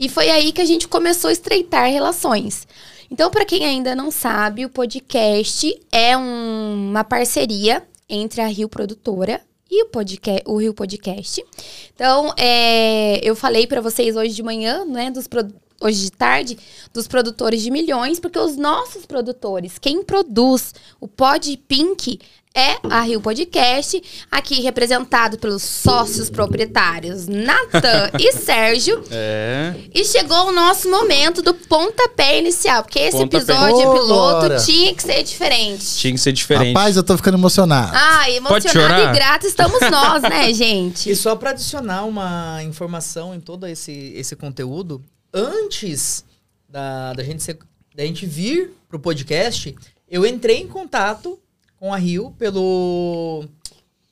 E 0.00 0.08
foi 0.08 0.30
aí 0.30 0.50
que 0.50 0.62
a 0.62 0.64
gente 0.64 0.88
começou 0.88 1.28
a 1.28 1.32
estreitar 1.32 1.90
relações. 1.90 2.66
Então, 3.10 3.30
para 3.30 3.44
quem 3.44 3.66
ainda 3.66 3.94
não 3.94 4.10
sabe, 4.10 4.64
o 4.64 4.70
podcast 4.70 5.78
é 5.92 6.16
um- 6.16 6.88
uma 6.90 7.04
parceria 7.04 7.86
entre 8.08 8.40
a 8.40 8.46
Rio 8.46 8.68
Produtora 8.68 9.40
e 9.70 9.82
o, 9.84 9.86
podca- 9.88 10.42
o 10.46 10.56
Rio 10.56 10.72
Podcast. 10.74 11.44
Então, 11.94 12.32
é, 12.36 13.20
eu 13.22 13.36
falei 13.36 13.66
para 13.66 13.80
vocês 13.80 14.16
hoje 14.16 14.34
de 14.34 14.42
manhã, 14.42 14.84
né, 14.84 15.10
dos 15.10 15.28
hoje 15.82 16.02
de 16.02 16.10
tarde, 16.12 16.58
dos 16.92 17.08
produtores 17.08 17.62
de 17.62 17.70
milhões, 17.70 18.20
porque 18.20 18.38
os 18.38 18.56
nossos 18.56 19.06
produtores, 19.06 19.78
quem 19.78 20.02
produz 20.02 20.74
o 21.00 21.08
Pod 21.08 21.56
Pink 21.66 22.20
é 22.54 22.76
a 22.90 23.02
Rio 23.02 23.20
Podcast, 23.20 24.02
aqui 24.30 24.60
representado 24.60 25.38
pelos 25.38 25.62
sócios 25.62 26.28
proprietários 26.28 27.28
Natan 27.28 28.10
e 28.18 28.32
Sérgio. 28.34 29.04
É. 29.10 29.72
E 29.94 30.04
chegou 30.04 30.48
o 30.48 30.52
nosso 30.52 30.90
momento 30.90 31.42
do 31.42 31.54
pontapé 31.54 32.38
inicial, 32.40 32.82
porque 32.82 32.98
esse 32.98 33.16
Pontapé. 33.16 33.36
episódio 33.44 33.88
Ô, 33.88 33.92
piloto 33.92 34.06
Glória. 34.08 34.56
tinha 34.58 34.92
que 34.94 35.02
ser 35.02 35.22
diferente. 35.22 35.86
Tinha 35.96 36.12
que 36.12 36.18
ser 36.20 36.32
diferente. 36.32 36.74
Rapaz, 36.74 36.96
eu 36.96 37.04
tô 37.04 37.16
ficando 37.16 37.38
emocionado. 37.38 37.92
Ah, 37.94 38.28
emocionado 38.30 39.02
e 39.10 39.12
grato 39.12 39.46
estamos 39.46 39.80
nós, 39.88 40.22
né, 40.22 40.50
gente? 40.54 41.08
E 41.08 41.14
só 41.14 41.36
pra 41.36 41.50
adicionar 41.50 42.04
uma 42.04 42.60
informação 42.64 43.32
em 43.32 43.38
todo 43.40 43.64
esse, 43.66 44.12
esse 44.16 44.34
conteúdo, 44.34 45.00
antes 45.32 46.24
da, 46.68 47.12
da, 47.12 47.22
gente 47.22 47.42
ser- 47.44 47.58
da 47.94 48.04
gente 48.04 48.26
vir 48.26 48.72
pro 48.88 48.98
podcast, 48.98 49.74
eu 50.10 50.26
entrei 50.26 50.56
em 50.58 50.66
contato 50.66 51.38
com 51.80 51.92
a 51.94 51.96
Rio 51.96 52.32
pelo, 52.38 53.46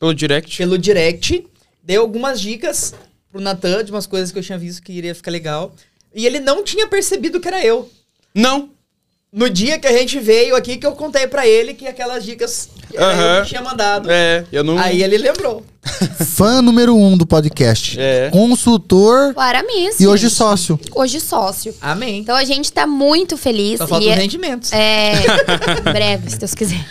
Pelo 0.00 0.14
direct. 0.14 0.56
pelo 0.56 0.78
direct, 0.78 1.46
dei 1.82 1.98
algumas 1.98 2.40
dicas 2.40 2.94
pro 3.30 3.42
Natan 3.42 3.84
de 3.84 3.92
umas 3.92 4.06
coisas 4.06 4.32
que 4.32 4.38
eu 4.38 4.42
tinha 4.42 4.56
visto 4.56 4.82
que 4.82 4.90
iria 4.90 5.14
ficar 5.14 5.30
legal. 5.30 5.72
E 6.14 6.24
ele 6.24 6.40
não 6.40 6.64
tinha 6.64 6.88
percebido 6.88 7.38
que 7.38 7.46
era 7.46 7.62
eu. 7.62 7.88
Não. 8.34 8.70
No 9.30 9.50
dia 9.50 9.78
que 9.78 9.86
a 9.86 9.92
gente 9.92 10.18
veio 10.18 10.56
aqui, 10.56 10.78
que 10.78 10.86
eu 10.86 10.92
contei 10.92 11.26
pra 11.26 11.46
ele 11.46 11.74
que 11.74 11.86
aquelas 11.86 12.24
dicas 12.24 12.70
era 12.94 13.36
eu 13.36 13.42
que 13.42 13.48
tinha 13.50 13.60
mandado. 13.60 14.10
É, 14.10 14.46
eu 14.50 14.64
não. 14.64 14.78
Aí 14.78 15.02
ele 15.02 15.18
lembrou. 15.18 15.62
Fã 16.34 16.62
número 16.62 16.96
um 16.96 17.14
do 17.18 17.26
podcast. 17.26 18.00
É. 18.00 18.30
Consultor 18.30 19.34
O 19.36 19.40
Aramis. 19.40 20.00
e 20.00 20.06
hoje 20.06 20.30
sócio. 20.30 20.80
Hoje 20.94 21.20
sócio. 21.20 21.74
Amém. 21.82 22.20
Então 22.20 22.34
a 22.34 22.44
gente 22.44 22.72
tá 22.72 22.86
muito 22.86 23.36
feliz. 23.36 23.76
Só 23.76 23.86
falta 23.86 24.06
e 24.06 24.08
os 24.08 24.14
é, 24.14 24.16
rendimentos. 24.18 24.72
é 24.72 25.12
breve, 25.92 26.30
se 26.30 26.38
Deus 26.38 26.54
quiser. 26.54 26.88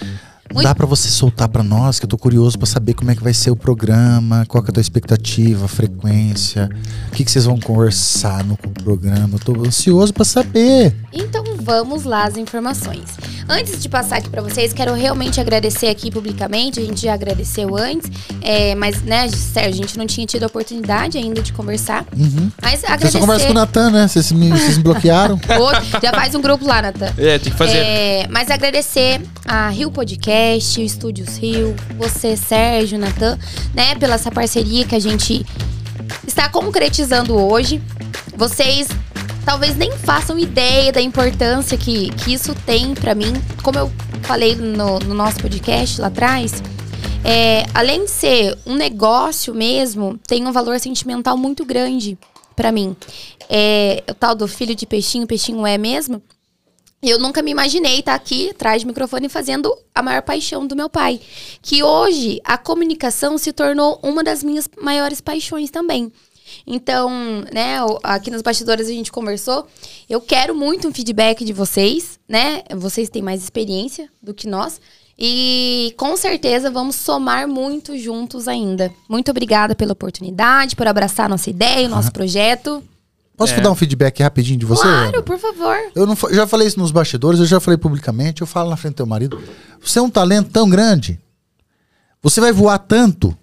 Muito- 0.58 0.68
Dá 0.68 0.74
pra 0.76 0.86
você 0.88 1.08
soltar 1.10 1.47
pra 1.47 1.62
nós, 1.64 1.99
que 1.99 2.05
eu 2.05 2.10
tô 2.10 2.18
curioso 2.18 2.58
pra 2.58 2.66
saber 2.66 2.93
como 2.95 3.12
é 3.12 3.16
que 3.16 3.24
vai 3.24 3.34
ser 3.34 3.51
o 3.51 3.55
programa, 3.55 4.43
qual 4.47 4.64
que 4.64 4.70
é 4.70 4.72
a 4.72 4.74
tua 4.74 4.82
expectativa, 4.82 5.66
a 5.66 5.68
frequência, 5.68 6.68
o 7.10 7.12
que, 7.12 7.24
que 7.24 7.32
vocês 7.32 7.45
vão 7.45 7.60
conversar 7.60 8.43
no 8.43 8.58
programa. 8.58 9.30
Eu 9.36 9.39
tô 9.39 9.62
ansioso 9.66 10.14
pra 10.14 10.26
saber. 10.26 10.95
Então 11.14 11.43
vamos 11.62 12.03
lá 12.05 12.24
as 12.26 12.38
informações. 12.38 13.03
Antes 13.49 13.82
de 13.82 13.88
passar 13.88 14.18
aqui 14.18 14.30
pra 14.30 14.41
vocês, 14.41 14.74
quero 14.74 14.93
realmente 14.93 15.39
agradecer 15.39 15.88
aqui 15.88 16.12
publicamente. 16.12 16.80
A 16.80 16.84
gente 16.84 17.01
já 17.01 17.14
agradeceu 17.14 17.78
antes, 17.78 18.10
é, 18.41 18.76
mas 18.76 19.01
né, 19.03 19.28
Sérgio, 19.30 19.74
a 19.74 19.76
gente 19.88 19.97
não 19.97 20.05
tinha 20.05 20.26
tido 20.28 20.43
a 20.43 20.47
oportunidade 20.47 21.18
ainda 21.18 21.41
de 21.41 21.53
conversar. 21.53 22.05
Uhum. 22.18 22.51
Mas 22.62 22.80
Você 22.82 22.86
agradecer. 22.88 23.12
só 23.12 23.20
conversa 23.20 23.45
com 23.45 23.51
o 23.51 23.55
Natan, 23.55 23.91
né? 23.91 24.08
Vocês 24.08 24.32
me, 24.32 24.49
vocês 24.49 24.78
me 24.78 24.84
bloquearam. 24.84 25.36
Ô, 25.60 25.99
já 26.01 26.12
faz 26.12 26.34
um 26.36 26.41
grupo 26.41 26.66
lá, 26.66 26.82
Natan. 26.82 27.14
É, 27.18 27.38
tem 27.39 27.51
que 27.51 27.58
fazer. 27.58 27.78
É, 27.78 28.28
mas 28.30 28.49
agradecer 28.51 29.22
a 29.45 29.70
Rio 29.70 29.89
Podcast, 29.91 30.28
o 30.56 30.82
Estúdios 30.82 31.38
Rio, 31.38 31.76
você, 31.98 32.38
Sérgio, 32.38 32.98
Natan, 32.98 33.38
né, 33.74 33.95
pela 33.95 34.16
essa 34.16 34.32
parceria 34.32 34.86
que 34.86 34.95
a 34.95 35.00
gente 35.00 35.45
está 36.26 36.48
concretizando 36.48 37.36
hoje. 37.36 37.82
Vocês 38.36 38.88
talvez 39.45 39.76
nem 39.76 39.91
façam 39.91 40.39
ideia 40.39 40.91
da 40.91 41.02
importância 41.02 41.78
que, 41.78 42.10
que 42.12 42.34
isso 42.34 42.56
tem 42.66 42.93
pra 42.93 43.14
mim. 43.14 43.34
Como 43.62 43.78
eu 43.78 43.91
falei 44.24 44.56
no, 44.56 45.00
no 45.00 45.14
nosso 45.14 45.38
podcast 45.39 46.00
lá 46.00 46.08
atrás, 46.08 46.64
é, 47.26 47.66
além 47.74 48.06
de 48.06 48.12
ser 48.12 48.58
um 48.66 48.76
negócio 48.76 49.54
mesmo, 49.54 50.18
tem 50.26 50.48
um 50.48 50.52
valor 50.52 50.80
sentimental 50.80 51.36
muito 51.36 51.66
grande 51.66 52.18
pra 52.56 52.72
mim. 52.72 52.95
É, 53.50 54.02
o 54.10 54.14
tal 54.14 54.34
do 54.34 54.48
filho 54.48 54.74
de 54.74 54.86
peixinho, 54.86 55.28
peixinho 55.28 55.66
é 55.68 55.78
mesmo. 55.78 56.22
Eu 57.02 57.20
nunca 57.20 57.43
me 57.43 57.52
imaginei 57.52 58.00
estar 58.00 58.16
aqui 58.16 58.50
atrás 58.50 58.84
do 58.84 58.88
microfone 58.88 59.30
fazendo 59.30 59.76
a 59.93 60.02
maior 60.02 60.24
paixão 60.24 60.66
do 60.66 60.76
meu 60.76 60.89
pai. 60.89 61.22
Que 61.62 61.84
hoje 61.84 62.41
a 62.43 62.58
comunicação 62.58 63.38
se 63.38 63.54
tornou 63.54 64.00
uma 64.02 64.24
das 64.24 64.43
minhas 64.43 64.68
maiores 64.82 65.22
paixões 65.22 65.70
também. 65.70 66.12
Então, 66.66 67.10
né, 67.54 67.78
aqui 68.02 68.32
nos 68.32 68.41
bastidores 68.41 68.88
a 68.88 68.91
gente 68.91 69.12
conversou. 69.12 69.68
Eu 70.10 70.20
quero 70.20 70.56
muito 70.56 70.88
um 70.88 70.93
feedback 70.93 71.45
de 71.45 71.54
vocês, 71.54 72.20
né? 72.28 72.64
Vocês 72.76 73.10
têm 73.10 73.22
mais 73.22 73.43
experiência 73.43 74.10
do 74.22 74.34
que 74.34 74.48
nós. 74.48 74.82
E 75.20 75.93
com 75.98 76.16
certeza 76.16 76.72
vamos 76.72 76.95
somar 76.95 77.48
muito 77.48 77.98
juntos 77.98 78.48
ainda. 78.48 78.91
Muito 79.08 79.30
obrigada 79.30 79.76
pela 79.76 79.93
oportunidade, 79.93 80.76
por 80.76 80.88
abraçar 80.88 81.28
a 81.28 81.30
nossa 81.30 81.50
ideia, 81.50 81.88
o 81.88 81.91
nosso 81.91 82.12
projeto. 82.12 82.84
Posso 83.38 83.54
É. 83.54 83.62
dar 83.62 83.70
um 83.72 83.76
feedback 83.76 84.22
rapidinho 84.24 84.58
de 84.60 84.66
você? 84.66 84.82
Claro, 84.82 85.22
por 85.24 85.38
favor. 85.38 85.78
Eu 85.96 86.06
não 86.08 86.18
já 86.32 86.48
falei 86.48 86.68
isso 86.68 86.80
nos 86.80 86.92
bastidores, 86.92 87.40
eu 87.40 87.46
já 87.46 87.60
falei 87.60 87.78
publicamente, 87.78 88.42
eu 88.42 88.48
falo 88.48 88.70
na 88.72 88.76
frente 88.76 88.94
do 88.94 88.98
teu 88.98 89.06
marido. 89.06 89.40
Você 89.80 90.00
é 90.00 90.02
um 90.02 90.10
talento 90.10 90.50
tão 90.50 90.68
grande. 90.68 91.20
Você 92.22 92.42
vai 92.42 92.52
voar 92.52 92.80
tanto. 92.80 93.38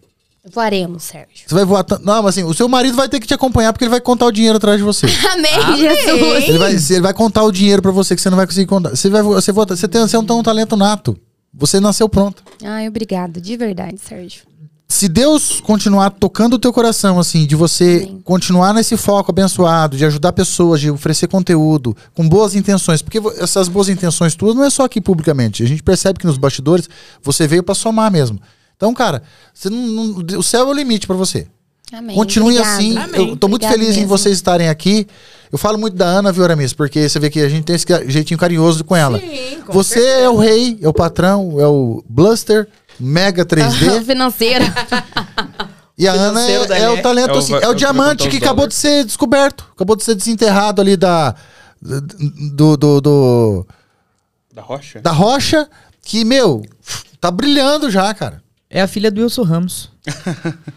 Voaremos, 0.53 1.05
Sérgio. 1.05 1.45
Você 1.47 1.55
vai 1.55 1.64
voar 1.64 1.84
tanto. 1.84 2.05
Não, 2.05 2.22
mas 2.22 2.36
assim, 2.36 2.42
o 2.45 2.53
seu 2.53 2.68
marido 2.68 2.97
vai 2.97 3.09
ter 3.09 3.18
que 3.20 3.26
te 3.26 3.32
acompanhar 3.32 3.72
porque 3.72 3.84
ele 3.84 3.90
vai 3.90 4.01
contar 4.01 4.26
o 4.26 4.32
dinheiro 4.32 4.57
atrás 4.59 4.76
de 4.76 4.82
você. 4.84 5.07
Amém, 5.32 5.76
Jesus. 5.78 6.45
Ele 6.49 6.59
vai, 6.59 6.72
ele 6.74 7.01
vai 7.01 7.14
contar 7.14 7.45
o 7.45 7.53
dinheiro 7.53 7.80
pra 7.80 7.92
você 7.92 8.14
que 8.16 8.20
você 8.20 8.28
não 8.28 8.36
vai 8.36 8.47
conseguir 8.47 8.66
contar. 8.66 8.90
Você 8.90 9.09
vai 9.09 9.22
vo- 9.22 9.32
você, 9.34 9.53
vota, 9.53 9.74
você 9.76 9.88
tem 9.88 10.01
você 10.03 10.20
tem 10.22 10.36
um 10.36 10.42
talento 10.42 10.76
nato. 10.76 11.16
Você 11.55 11.78
nasceu 11.80 12.09
pronto. 12.09 12.42
Ai, 12.64 12.88
obrigada, 12.88 13.40
de 13.40 13.57
verdade, 13.57 13.97
Sérgio. 13.99 14.42
Se 14.87 15.09
Deus 15.09 15.61
continuar 15.61 16.11
tocando 16.11 16.55
o 16.55 16.59
teu 16.59 16.72
coração, 16.72 17.18
assim, 17.18 17.47
de 17.47 17.57
você 17.57 18.03
Amém. 18.07 18.20
continuar 18.22 18.72
nesse 18.74 18.97
foco 18.97 19.30
abençoado, 19.32 19.97
de 19.97 20.05
ajudar 20.05 20.32
pessoas, 20.32 20.80
de 20.80 20.91
oferecer 20.91 21.26
conteúdo, 21.26 21.97
com 22.14 22.28
boas 22.28 22.55
intenções, 22.55 23.03
porque 23.03 23.18
essas 23.39 23.66
boas 23.68 23.89
intenções 23.89 24.35
tuas 24.37 24.55
não 24.55 24.62
é 24.62 24.70
só 24.70 24.85
aqui 24.85 25.01
publicamente. 25.01 25.62
A 25.62 25.66
gente 25.66 25.82
percebe 25.82 26.18
que 26.18 26.26
nos 26.26 26.37
bastidores 26.37 26.89
você 27.22 27.47
veio 27.49 27.62
pra 27.62 27.74
somar 27.74 28.11
mesmo. 28.12 28.39
Então, 28.76 28.93
cara, 28.95 29.22
você 29.53 29.68
não- 29.70 29.78
não- 29.89 30.39
o 30.39 30.43
céu 30.43 30.66
é 30.68 30.70
o 30.70 30.72
limite 30.74 31.07
pra 31.07 31.16
você. 31.16 31.47
Amém. 31.93 32.14
Continue 32.16 32.55
obrigada. 32.59 32.76
assim. 32.76 32.97
Amém. 32.99 33.28
Eu 33.30 33.37
tô 33.37 33.49
muito 33.49 33.62
Obrigada 33.64 33.74
feliz 33.78 33.97
em 33.97 34.01
mesmo. 34.01 34.09
vocês 34.16 34.35
estarem 34.37 34.68
aqui. 34.68 35.07
Eu 35.53 35.59
falo 35.59 35.78
muito 35.78 35.97
da 35.97 36.07
Ana, 36.07 36.32
viu, 36.32 36.43
Aramis? 36.45 36.72
Porque 36.72 37.09
você 37.09 37.18
vê 37.20 37.30
que 37.30 37.41
a 37.41 37.49
gente 37.49 37.64
tem 37.64 37.76
esse 37.76 37.87
jeitinho 38.09 38.39
carinhoso 38.39 38.82
com 38.85 38.97
ela. 38.97 39.18
Sim, 39.18 39.59
com 39.66 39.72
você 39.72 40.01
é 40.01 40.28
o 40.28 40.37
rei, 40.37 40.78
é 40.82 40.89
o 40.89 40.93
patrão, 40.93 41.61
é 41.61 41.66
o 41.66 42.03
Bluster, 42.09 42.66
Mega 42.99 43.45
3D. 43.45 44.05
Financeira. 44.05 44.64
e 45.99 46.07
a 46.09 46.12
Ana 46.12 46.40
é, 46.49 46.55
é 46.55 46.90
o 46.90 47.03
talento, 47.03 47.30
É 47.30 47.34
o 47.34 47.38
assim. 47.38 47.55
É 47.55 47.62
é 47.64 47.68
o 47.68 47.74
diamante 47.74 48.28
que 48.28 48.36
acabou 48.38 48.66
de 48.66 48.74
ser 48.74 49.05
descoberto. 49.05 49.66
Acabou 49.74 49.97
de 49.97 50.05
ser 50.05 50.14
desenterrado 50.14 50.80
ali 50.80 50.97
da. 50.97 51.34
Do, 51.82 52.76
do, 52.76 53.01
do- 53.01 53.66
Da 54.53 54.62
rocha? 54.62 55.01
da 55.01 55.11
rocha. 55.12 55.68
Que, 56.03 56.24
meu, 56.24 56.62
tá 57.20 57.30
brilhando 57.30 57.90
já, 57.90 58.12
cara. 58.14 58.42
É 58.70 58.80
a 58.82 58.86
filha 58.86 59.11
do 59.11 59.22
Wilson 59.22 59.42
Ramos. 59.42 59.90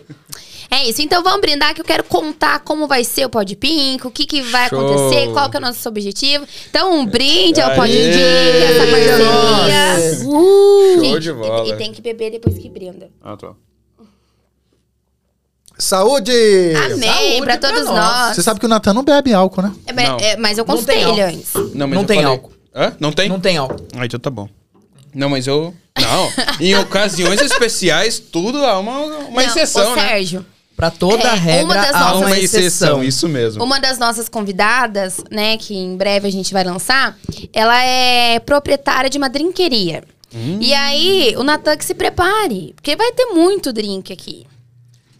É 0.69 0.83
isso, 0.89 1.01
então 1.01 1.23
vamos 1.23 1.39
brindar 1.39 1.73
que 1.73 1.79
eu 1.79 1.85
quero 1.85 2.03
contar 2.03 2.59
como 2.59 2.87
vai 2.87 3.01
ser 3.05 3.25
o 3.25 3.29
Pod 3.29 3.55
Pink, 3.55 4.05
o 4.05 4.11
que, 4.11 4.25
que 4.25 4.41
vai 4.41 4.67
Show. 4.67 4.77
acontecer, 4.79 5.31
qual 5.31 5.49
que 5.49 5.55
é 5.55 5.59
o 5.59 5.61
nosso 5.61 5.87
objetivo. 5.87 6.45
Então, 6.69 6.93
um 6.99 7.05
brinde 7.05 7.61
ao 7.61 7.73
Pod 7.73 7.89
Aê! 7.89 8.11
Pink, 8.11 8.21
essa 8.63 8.91
parceria. 8.91 9.17
Show 11.21 11.33
de 11.33 11.39
bola. 11.39 11.67
E, 11.67 11.71
e 11.71 11.77
tem 11.77 11.91
que 11.91 12.01
beber 12.01 12.31
depois 12.31 12.57
que 12.57 12.69
brinda. 12.69 13.09
Ah, 13.21 13.35
tá. 13.37 13.53
Saúde! 15.77 16.31
Amém, 16.75 16.97
Saúde 17.11 17.37
pra 17.43 17.57
pra 17.57 17.69
todos 17.69 17.85
nós. 17.85 17.95
nós. 17.95 18.35
Você 18.35 18.41
sabe 18.41 18.59
que 18.59 18.65
o 18.65 18.69
Natan 18.69 18.93
não 18.93 19.03
bebe 19.03 19.31
álcool, 19.33 19.61
né? 19.61 19.73
É, 19.85 19.93
mas- 19.93 20.09
Não. 20.09 20.17
é, 20.17 20.37
mas 20.37 20.57
eu 20.57 20.65
Não 20.65 20.75
ele 20.75 21.03
álcool. 21.03 21.21
antes. 21.21 21.53
Não, 21.75 21.87
mas 21.87 21.97
Não 21.97 22.03
tem 22.05 22.17
falei- 22.17 22.31
álcool. 22.31 22.51
Hã? 22.75 22.95
Não 22.99 23.11
tem? 23.11 23.29
Não 23.29 23.39
tem 23.39 23.57
álcool. 23.57 23.87
Ah, 23.95 24.05
então 24.05 24.19
tá 24.19 24.29
bom. 24.29 24.49
Não, 25.13 25.29
mas 25.29 25.45
eu. 25.47 25.73
Não. 25.99 26.31
em 26.59 26.75
ocasiões 26.75 27.41
especiais, 27.41 28.19
tudo 28.19 28.63
há 28.65 28.79
uma, 28.79 28.99
uma 28.99 29.41
Não, 29.41 29.49
exceção, 29.49 29.91
ô, 29.93 29.95
né? 29.95 30.07
Sérgio, 30.09 30.45
Pra 30.75 30.91
toda 30.91 31.29
É, 31.29 31.33
regra 31.33 31.65
uma 31.65 31.73
das 31.73 31.95
há 31.95 31.99
nossas- 31.99 32.17
uma 32.21 32.37
exceção. 32.37 33.03
isso 33.03 33.27
mesmo. 33.27 33.63
uma 33.63 33.79
das 33.79 33.97
nossas 33.97 34.29
convidadas, 34.29 35.23
né, 35.31 35.57
que 35.57 35.75
em 35.75 35.97
breve 35.97 36.27
a 36.27 36.31
gente 36.31 36.53
vai 36.53 36.63
lançar, 36.63 37.17
ela 37.51 37.83
é 37.83 38.37
proprietária 38.39 39.09
de 39.09 39.17
uma 39.17 39.27
drinqueria. 39.27 40.03
Hum. 40.33 40.57
E 40.61 40.73
aí, 40.73 41.35
o 41.37 41.43
Natan 41.43 41.77
que 41.77 41.85
se 41.85 41.93
prepare, 41.93 42.73
porque 42.75 42.95
vai 42.95 43.11
ter 43.11 43.25
muito 43.27 43.71
drink 43.71 44.11
aqui. 44.11 44.45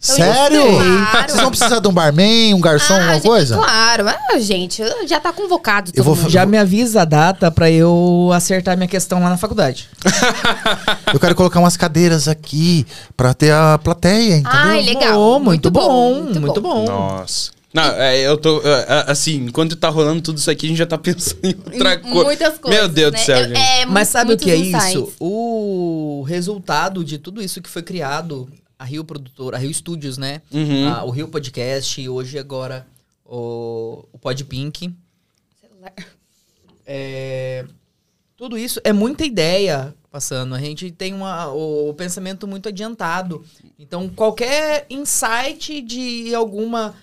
Então, 0.00 0.14
Sério? 0.14 0.62
claro. 0.62 1.28
Vocês 1.28 1.40
vão 1.40 1.50
precisar 1.50 1.80
de 1.80 1.88
um 1.88 1.92
barman, 1.92 2.54
um 2.54 2.60
garçom, 2.60 2.94
Ah, 2.94 2.98
alguma 2.98 3.14
gente, 3.14 3.26
coisa? 3.26 3.56
Claro, 3.56 4.04
ah, 4.08 4.38
gente, 4.38 4.80
já 5.08 5.18
tá 5.18 5.32
convocado 5.32 5.90
todo 5.90 5.98
Eu 5.98 6.04
vou 6.04 6.14
mundo. 6.14 6.30
Já 6.30 6.46
me 6.46 6.56
avisa 6.56 7.02
a 7.02 7.04
data 7.04 7.50
pra 7.50 7.68
eu 7.68 8.30
acertar 8.32 8.76
minha 8.76 8.86
questão 8.88 9.20
lá 9.20 9.28
na 9.28 9.36
faculdade. 9.36 9.88
Eu 11.12 11.18
quero 11.18 11.34
colocar 11.34 11.58
umas 11.58 11.76
cadeiras 11.76 12.28
aqui 12.28 12.86
pra 13.16 13.34
ter 13.34 13.50
a 13.52 13.76
plateia, 13.82 14.36
entendeu? 14.36 14.50
Ai, 14.52 14.82
legal. 14.82 15.18
Oh, 15.18 15.40
muito, 15.40 15.68
bom, 15.68 16.22
muito, 16.22 16.60
bom. 16.60 16.84
Nossa. 16.84 17.50
Não, 17.72 17.82
é, 17.84 18.18
eu 18.20 18.36
tô. 18.38 18.60
é, 18.62 18.80
é, 18.88 19.04
assim, 19.10 19.44
enquanto 19.46 19.76
tá 19.76 19.88
rolando 19.90 20.22
tudo 20.22 20.38
isso 20.38 20.50
aqui, 20.50 20.66
a 20.66 20.68
gente 20.70 20.78
já 20.78 20.86
tá 20.86 20.96
pensando 20.96 21.44
em 21.44 21.54
outra 21.54 21.98
coisa. 21.98 22.24
Muitas 22.24 22.58
coisas. 22.58 22.80
Meu 22.80 22.88
Deus 22.88 23.12
né? 23.12 23.18
do 23.18 23.24
céu, 23.24 23.36
É- 23.36 23.48
gente. 23.48 23.58
é 23.58 23.86
Mas 23.86 24.08
sabe 24.08 24.32
o 24.32 24.36
que 24.38 24.50
é 24.50 24.56
insights. 24.56 24.88
isso? 24.88 25.12
O 25.20 26.22
resultado 26.26 27.04
de 27.04 27.18
tudo 27.18 27.42
isso 27.42 27.60
que 27.60 27.68
foi 27.68 27.82
criado, 27.82 28.48
a 28.78 28.84
Rio 28.84 29.04
Produtora, 29.04 29.56
a 29.56 29.60
Rio 29.60 29.72
Studios, 29.74 30.16
né? 30.16 30.40
Uhum. 30.50 30.88
Ah, 30.88 31.04
o 31.04 31.10
Rio 31.10 31.28
Podcast 31.28 32.00
e 32.00 32.08
hoje 32.08 32.38
agora 32.38 32.86
o, 33.24 34.04
o 34.12 34.18
Pod 34.18 34.42
Pink. 34.44 34.94
Celular. 35.60 35.92
É, 36.86 37.66
tudo 38.36 38.56
isso 38.56 38.80
é 38.82 38.92
muita 38.92 39.24
ideia 39.26 39.94
passando. 40.10 40.54
A 40.54 40.58
gente 40.58 40.90
tem 40.90 41.12
uma, 41.12 41.48
o, 41.52 41.90
o 41.90 41.94
pensamento 41.94 42.46
muito 42.46 42.68
adiantado. 42.68 43.44
Então, 43.78 44.08
qualquer 44.08 44.86
insight 44.88 45.82
de 45.82 46.34
alguma 46.34 46.94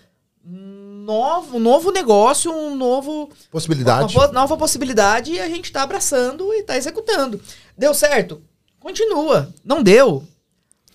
novo, 0.46 1.60
novo 1.60 1.92
negócio, 1.92 2.52
um 2.52 2.76
novo 2.76 3.30
Possibilidade. 3.52 4.16
uma 4.16 4.28
nova 4.28 4.56
possibilidade, 4.58 5.40
a 5.40 5.50
gente 5.50 5.72
tá 5.72 5.84
abraçando 5.84 6.54
e 6.54 6.64
tá 6.64 6.78
executando. 6.78 7.40
Deu 7.78 7.94
certo? 7.94 8.42
Continua. 8.80 9.54
Não 9.64 9.82
deu? 9.82 10.24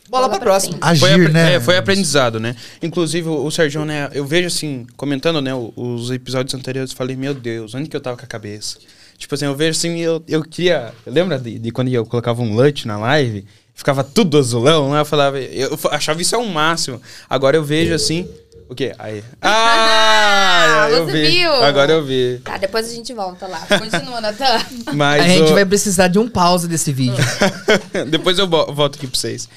Bola, 0.09 0.29
pra 0.29 0.41
próxima. 0.41 0.77
Agir, 0.81 1.01
Foi, 1.01 1.29
né? 1.29 1.55
é, 1.55 1.61
foi 1.61 1.77
aprendizado, 1.77 2.41
né? 2.41 2.57
Inclusive, 2.83 3.29
o, 3.29 3.45
o 3.45 3.51
Sérgio, 3.51 3.85
né? 3.85 4.11
Eu 4.13 4.27
vejo 4.27 4.49
assim, 4.49 4.85
comentando, 4.97 5.41
né, 5.41 5.53
os 5.55 6.11
episódios 6.11 6.53
anteriores, 6.53 6.91
eu 6.91 6.97
falei, 6.97 7.15
meu 7.15 7.33
Deus, 7.33 7.75
onde 7.75 7.89
que 7.89 7.97
eu 7.97 8.01
tava 8.01 8.17
com 8.17 8.25
a 8.25 8.29
cabeça? 8.29 8.79
Tipo 9.17 9.37
assim, 9.37 9.45
eu 9.45 9.55
vejo 9.55 9.79
assim, 9.79 9.99
eu, 9.99 10.23
eu 10.27 10.43
queria. 10.43 10.93
Lembra 11.07 11.39
de, 11.39 11.61
de 11.61 11.71
quando 11.71 11.89
eu 11.89 12.05
colocava 12.05 12.43
um 12.43 12.57
LUT 12.57 12.87
na 12.89 12.99
live? 12.99 13.45
Ficava 13.73 14.03
tudo 14.03 14.37
azulão, 14.37 14.91
né? 14.91 15.01
Eu 15.01 15.05
falava, 15.05 15.39
eu 15.39 15.79
achava 15.91 16.21
isso 16.21 16.35
é 16.35 16.39
o 16.39 16.49
máximo. 16.49 17.01
Agora 17.29 17.57
eu 17.57 17.63
vejo 17.63 17.95
assim. 17.95 18.29
O 18.71 18.75
quê? 18.75 18.95
Aí. 18.99 19.23
Ah! 19.43 20.89
eu 20.91 21.05
Você 21.07 21.13
vi. 21.13 21.29
viu? 21.39 21.53
Agora 21.53 21.93
eu 21.93 22.05
vi. 22.05 22.41
Tá, 22.45 22.57
depois 22.57 22.89
a 22.91 22.95
gente 22.95 23.13
volta 23.13 23.47
lá. 23.47 23.61
Continua, 23.67 24.21
Natan. 24.23 24.61
Mas 24.95 25.23
a 25.25 25.29
gente 25.29 25.51
o- 25.51 25.55
vai 25.55 25.65
precisar 25.67 26.09
de 26.09 26.19
um 26.19 26.29
pause 26.29 26.69
desse 26.69 26.93
vídeo. 26.93 27.17
Depois 28.09 28.39
eu 28.39 28.49
vo- 28.49 28.73
volto 28.73 28.97
aqui 28.97 29.07
pra 29.07 29.19
vocês. 29.19 29.49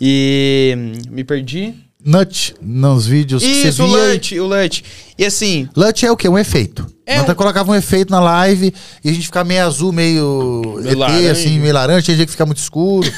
E. 0.00 0.74
hum, 0.76 0.92
Me 1.10 1.24
perdi. 1.24 1.74
Nut 2.02 2.54
nos 2.62 3.06
vídeos 3.06 3.42
que 3.42 3.48
Isso, 3.50 3.72
você 3.76 3.82
o 3.82 3.86
via. 3.88 4.12
LUT, 4.14 4.40
o 4.40 4.46
LUT. 4.46 4.84
E 5.18 5.24
assim, 5.26 5.68
LUT 5.76 6.06
é 6.06 6.10
o 6.10 6.16
quê? 6.16 6.28
Um 6.28 6.38
efeito. 6.38 6.86
É 7.04 7.18
Natan 7.18 7.32
um- 7.32 7.34
colocava 7.34 7.70
um 7.70 7.74
efeito 7.74 8.10
na 8.10 8.20
live 8.20 8.72
e 9.04 9.10
a 9.10 9.12
gente 9.12 9.26
ficava 9.26 9.44
meio 9.46 9.66
azul, 9.66 9.92
meio, 9.92 10.62
Meio 10.78 10.88
ET, 10.92 10.96
laranja. 10.98 11.32
assim, 11.32 11.58
meio 11.58 11.74
laranja, 11.74 12.02
tinha 12.02 12.16
dia 12.16 12.24
que 12.26 12.32
ficar 12.32 12.46
muito 12.46 12.58
escuro. 12.58 13.10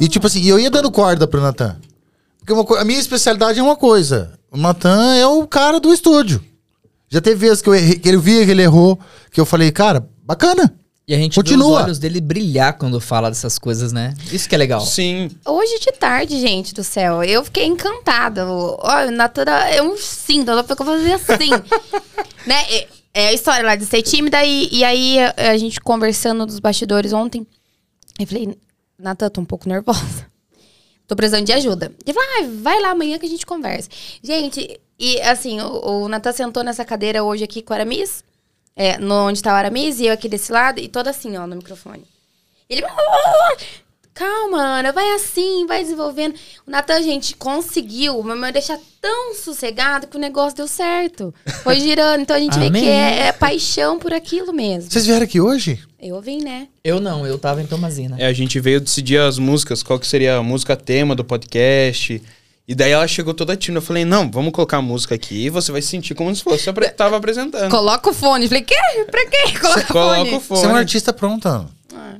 E 0.00 0.06
tipo 0.08 0.26
assim, 0.28 0.40
e 0.42 0.48
eu 0.48 0.60
ia 0.60 0.70
dando 0.70 0.90
corda 0.92 1.26
pro 1.26 1.40
Natan. 1.40 1.76
Porque 2.38 2.52
uma 2.52 2.64
co- 2.64 2.76
a 2.76 2.84
minha 2.84 3.00
especialidade 3.00 3.58
é 3.58 3.62
uma 3.62 3.76
coisa. 3.76 4.37
O 4.50 4.56
Natan 4.56 5.14
é 5.14 5.26
o 5.26 5.46
cara 5.46 5.78
do 5.78 5.92
estúdio. 5.92 6.42
Já 7.08 7.20
teve 7.20 7.46
vezes 7.46 7.62
que, 7.62 7.68
eu 7.68 7.74
errei, 7.74 7.98
que 7.98 8.08
ele 8.08 8.18
via 8.18 8.44
que 8.44 8.50
ele 8.50 8.62
errou, 8.62 8.98
que 9.30 9.40
eu 9.40 9.46
falei, 9.46 9.70
cara, 9.70 10.08
bacana. 10.22 10.74
E 11.06 11.14
a 11.14 11.16
gente 11.16 11.32
vê 11.32 11.36
Continua. 11.36 11.78
os 11.78 11.84
olhos 11.84 11.98
dele 11.98 12.20
brilhar 12.20 12.76
quando 12.76 13.00
fala 13.00 13.30
dessas 13.30 13.58
coisas, 13.58 13.92
né? 13.92 14.12
Isso 14.30 14.46
que 14.46 14.54
é 14.54 14.58
legal. 14.58 14.82
sim. 14.82 15.30
Hoje 15.46 15.78
de 15.80 15.90
tarde, 15.92 16.38
gente 16.38 16.74
do 16.74 16.84
céu, 16.84 17.24
eu 17.24 17.42
fiquei 17.44 17.64
encantada. 17.64 18.46
Olha, 18.46 19.10
Natan 19.10 19.44
é 19.70 19.82
um 19.82 19.96
cinto, 19.96 20.50
ela 20.50 20.62
ficou 20.62 20.84
fazendo 20.84 21.14
assim. 21.14 21.48
né? 22.46 22.62
É, 22.70 22.88
é 23.14 23.28
a 23.28 23.32
história 23.32 23.64
lá 23.64 23.74
de 23.74 23.86
ser 23.86 24.02
tímida 24.02 24.44
e, 24.44 24.68
e 24.70 24.84
aí 24.84 25.18
a, 25.18 25.52
a 25.52 25.56
gente 25.56 25.80
conversando 25.80 26.44
dos 26.44 26.58
bastidores 26.60 27.14
ontem. 27.14 27.46
Eu 28.18 28.26
falei, 28.26 28.58
Natan, 28.98 29.30
tô 29.30 29.40
um 29.40 29.46
pouco 29.46 29.66
nervosa. 29.66 30.26
Tô 31.08 31.16
precisando 31.16 31.46
de 31.46 31.52
ajuda. 31.54 31.90
Ele 32.06 32.12
falou, 32.12 32.28
ah, 32.38 32.48
vai 32.60 32.80
lá 32.80 32.90
amanhã 32.90 33.18
que 33.18 33.24
a 33.24 33.28
gente 33.28 33.46
conversa. 33.46 33.88
Gente, 34.22 34.78
e 34.98 35.18
assim, 35.22 35.58
o, 35.58 36.02
o 36.02 36.08
Natan 36.08 36.32
sentou 36.32 36.62
nessa 36.62 36.84
cadeira 36.84 37.24
hoje 37.24 37.42
aqui 37.42 37.62
com 37.62 37.72
o 37.72 37.74
Aramis, 37.74 38.22
é, 38.76 38.98
no, 38.98 39.26
onde 39.26 39.42
tá 39.42 39.52
o 39.54 39.56
Aramis, 39.56 40.00
e 40.00 40.06
eu 40.06 40.12
aqui 40.12 40.28
desse 40.28 40.52
lado, 40.52 40.78
e 40.78 40.86
todo 40.86 41.08
assim, 41.08 41.34
ó, 41.38 41.46
no 41.46 41.56
microfone. 41.56 42.04
Ele. 42.68 42.82
Calma, 44.18 44.80
Ana, 44.80 44.90
vai 44.90 45.12
assim, 45.12 45.64
vai 45.64 45.80
desenvolvendo. 45.80 46.34
O 46.66 46.70
Natan, 46.72 47.00
gente, 47.04 47.36
conseguiu 47.36 48.20
me 48.24 48.50
deixar 48.50 48.76
tão 49.00 49.32
sossegado 49.32 50.08
que 50.08 50.16
o 50.16 50.20
negócio 50.20 50.56
deu 50.56 50.66
certo. 50.66 51.32
Foi 51.62 51.78
girando. 51.80 52.22
Então 52.22 52.34
a 52.34 52.40
gente 52.40 52.58
vê 52.58 52.68
que 52.68 52.88
é, 52.88 53.28
é 53.28 53.32
paixão 53.32 53.96
por 53.96 54.12
aquilo 54.12 54.52
mesmo. 54.52 54.90
Vocês 54.90 55.06
vieram 55.06 55.22
aqui 55.22 55.40
hoje? 55.40 55.78
Eu 56.02 56.20
vim, 56.20 56.42
né? 56.42 56.66
Eu 56.82 56.98
não, 56.98 57.24
eu 57.24 57.38
tava 57.38 57.62
em 57.62 57.66
Tomazina. 57.66 58.16
É, 58.18 58.26
a 58.26 58.32
gente 58.32 58.58
veio 58.58 58.80
decidir 58.80 59.18
as 59.18 59.38
músicas, 59.38 59.84
qual 59.84 60.00
que 60.00 60.06
seria 60.06 60.36
a 60.36 60.42
música 60.42 60.74
tema 60.74 61.14
do 61.14 61.22
podcast. 61.22 62.20
E 62.66 62.74
daí 62.74 62.90
ela 62.90 63.06
chegou 63.06 63.32
toda 63.32 63.56
tímida. 63.56 63.78
Eu 63.78 63.86
falei, 63.86 64.04
não, 64.04 64.28
vamos 64.28 64.50
colocar 64.50 64.78
a 64.78 64.82
música 64.82 65.14
aqui 65.14 65.46
e 65.46 65.48
você 65.48 65.70
vai 65.70 65.80
se 65.80 65.88
sentir 65.88 66.16
como 66.16 66.34
se 66.34 66.42
fosse 66.42 66.68
apre 66.68 66.90
tava 66.90 67.16
apresentando. 67.16 67.70
Coloca 67.70 68.10
o 68.10 68.12
fone. 68.12 68.48
Falei, 68.48 68.64
quê? 68.64 68.74
Pra 69.08 69.24
quê? 69.26 69.58
Coloca 69.60 69.80
o 69.80 69.86
Coloca 69.86 70.16
fone. 70.16 70.34
o 70.34 70.40
fone. 70.40 70.60
Você 70.60 70.66
é 70.66 70.68
um 70.70 70.74
artista 70.74 71.12
pronta. 71.12 71.66
Ah. 71.94 72.16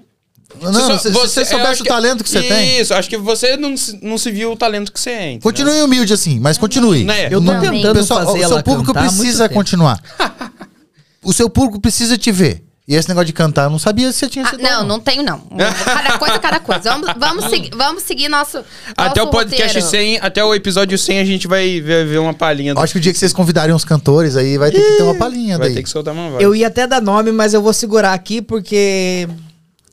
Não, 0.60 0.72
só- 0.72 0.98
se 0.98 1.10
você, 1.10 1.40
eu 1.42 1.46
soubesse 1.46 1.82
o 1.82 1.84
talento 1.84 2.24
que 2.24 2.30
você 2.30 2.42
tem. 2.42 2.80
Isso, 2.80 2.94
acho 2.94 3.08
que 3.08 3.16
você 3.18 3.56
não 3.56 3.76
se, 3.76 3.98
não 4.02 4.16
se 4.16 4.30
viu 4.30 4.52
o 4.52 4.56
talento 4.56 4.90
que 4.92 4.98
você 4.98 5.10
é. 5.10 5.22
entendeu? 5.32 5.42
Continue 5.42 5.82
humilde 5.82 6.12
assim, 6.12 6.40
mas 6.40 6.56
continue. 6.58 7.04
Né? 7.04 7.26
Eu 7.26 7.40
tô 7.40 7.52
Não. 7.52 7.60
tentando 7.60 7.94
Pessoal, 7.98 8.20
fazer 8.24 8.38
o 8.38 8.42
seu 8.42 8.50
ela 8.52 8.62
público 8.62 8.92
precisa 8.94 9.48
continuar. 9.48 10.00
o 11.22 11.32
seu 11.32 11.50
público 11.50 11.80
precisa 11.80 12.16
te 12.16 12.32
ver. 12.32 12.64
E 12.90 12.94
esse 12.94 13.06
negócio 13.06 13.26
de 13.26 13.34
cantar, 13.34 13.64
eu 13.64 13.70
não 13.70 13.78
sabia 13.78 14.10
se 14.10 14.18
você 14.20 14.28
tinha 14.30 14.46
Ah, 14.46 14.48
sido. 14.48 14.62
não, 14.62 14.82
não 14.82 14.98
tenho, 14.98 15.22
não. 15.22 15.40
Cada 15.84 16.16
coisa, 16.18 16.38
cada 16.38 16.58
coisa. 16.58 16.80
Vamos, 16.90 17.10
vamos, 17.18 17.44
seguir, 17.50 17.70
vamos 17.76 18.02
seguir 18.02 18.30
nosso. 18.30 18.64
Até 18.96 19.22
o 19.22 19.26
podcast 19.26 19.78
roteiro. 19.78 20.06
100, 20.14 20.18
até 20.22 20.42
o 20.42 20.54
episódio 20.54 20.96
100 20.96 21.18
a 21.18 21.24
gente 21.26 21.46
vai 21.46 21.82
ver, 21.82 22.06
ver 22.06 22.16
uma 22.18 22.32
palhinha. 22.32 22.74
do- 22.74 22.80
Acho 22.80 22.94
que 22.94 22.98
o 22.98 23.02
dia 23.02 23.12
que 23.12 23.18
vocês 23.18 23.34
convidarem 23.34 23.74
os 23.74 23.84
cantores 23.84 24.36
aí 24.36 24.56
vai 24.56 24.70
ter 24.70 24.80
que 24.80 24.96
ter 24.96 25.02
uma 25.02 25.14
palhinha 25.16 25.58
Vai 25.58 25.66
daí. 25.68 25.76
ter 25.76 25.82
que 25.82 25.90
soltar 25.90 26.14
uma 26.14 26.30
voz. 26.30 26.42
Eu 26.42 26.54
ia 26.54 26.68
até 26.68 26.86
dar 26.86 27.02
nome, 27.02 27.30
mas 27.30 27.52
eu 27.52 27.60
vou 27.60 27.74
segurar 27.74 28.14
aqui 28.14 28.40
porque. 28.40 29.28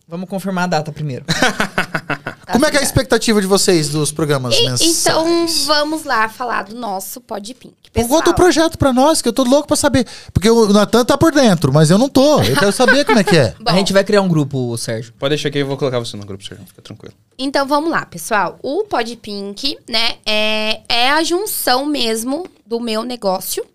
Vamos 0.08 0.30
confirmar 0.30 0.66
a 0.66 0.68
data 0.68 0.91
primeiro. 0.91 1.26
Como 2.51 2.66
é 2.66 2.70
que 2.72 2.78
é 2.78 2.80
a 2.80 2.84
expectativa 2.84 3.41
de 3.41 3.47
vocês 3.47 3.89
dos 3.89 4.12
programas 4.12 4.56
E- 4.56 4.62
mensais? 4.70 4.82
então, 5.01 5.47
vamos 5.66 6.03
lá 6.03 6.30
falar 6.30 6.64
do 6.66 6.76
nosso 6.76 7.20
Pod 7.20 7.53
Pink. 7.56 7.74
Pô, 7.86 7.89
Pessoal, 8.01 8.20
Conta 8.20 8.30
o 8.30 8.36
projeto 8.36 8.78
pra 8.78 8.93
nós, 8.93 9.22
que 9.22 9.28
eu 9.28 9.34
tô 9.34 9.43
louco 9.43 9.68
pra 9.68 9.76
saber. 9.76 10.06
Porque 10.32 10.49
o 10.49 10.72
Natan 10.72 11.03
tá 11.03 11.18
por 11.18 11.32
dentro, 11.32 11.74
mas 11.74 11.89
eu 11.89 11.97
não 11.97 12.08
tô. 12.08 12.41
Eu 12.43 12.56
quero 12.56 12.72
saber 12.72 13.03
como 13.03 13.18
é 13.18 13.24
que 13.24 13.36
é. 13.36 13.56
bom, 13.60 13.72
A 13.72 13.74
gente 13.74 13.91
vai 13.93 14.03
criar 14.03 14.22
um 14.22 14.28
grupo, 14.28 14.78
Sérgio. 14.78 15.14
Pode 15.18 15.30
deixar 15.32 15.49
que 15.49 15.58
eu 15.58 15.66
vou 15.66 15.76
colocar 15.78 15.97
você 15.97 16.16
no 16.16 16.26
grupo, 16.26 16.43
Sérgio. 16.43 16.66
Fica 16.68 16.82
tranquilo. 16.82 17.16
Então 17.38 17.66
vamos 17.66 17.89
lá, 17.89 18.06
pessoal. 18.06 18.60
O 18.62 18.84
Pod 18.84 19.16
Pink, 19.18 19.78
né, 19.89 20.16
é, 20.26 20.82
é 20.88 21.12
a 21.12 21.24
junção 21.24 21.86
mesmo 21.86 22.45
do 22.66 22.80
meu 22.80 23.03
negócio, 23.03 23.66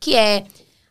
que 0.00 0.16
é 0.16 0.44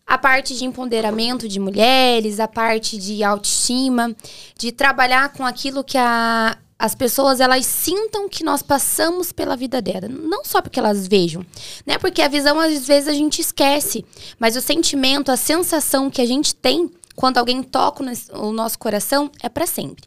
a 0.07 0.17
parte 0.17 0.57
de 0.57 0.63
empoderamento 0.63 1.47
de 1.49 1.59
mulheres, 1.59 2.39
a 2.39 2.47
parte 2.47 2.97
de 2.97 3.21
autoestima, 3.23 4.15
de 4.57 4.71
trabalhar 4.71 5.33
com 5.33 5.45
aquilo 5.45 5.83
que 5.83 5.97
a- 5.97 6.57
as 6.79 6.95
pessoas 6.95 7.39
elas 7.41 7.65
sintam 7.65 8.29
que 8.29 8.43
nós 8.43 8.61
passamos 8.61 9.31
pela 9.31 9.57
vida 9.57 9.81
dela, 9.81 10.07
não 10.07 10.45
só 10.45 10.61
porque 10.61 10.79
elas 10.79 11.07
vejam, 11.07 11.43
né? 11.85 11.97
Porque 11.97 12.21
a 12.21 12.27
visão 12.27 12.59
às 12.59 12.87
vezes 12.87 13.09
a 13.09 13.13
gente 13.13 13.41
esquece, 13.41 14.05
mas 14.39 14.55
o 14.55 14.61
sentimento, 14.61 15.29
a 15.31 15.35
sensação 15.35 16.09
que 16.09 16.21
a 16.21 16.25
gente 16.25 16.55
tem 16.55 16.89
quando 17.15 17.39
alguém 17.39 17.61
toca 17.63 18.03
o 18.03 18.05
nos- 18.05 18.29
o 18.29 18.51
nosso 18.53 18.77
coração 18.79 19.29
é 19.41 19.49
para 19.49 19.65
sempre. 19.65 20.05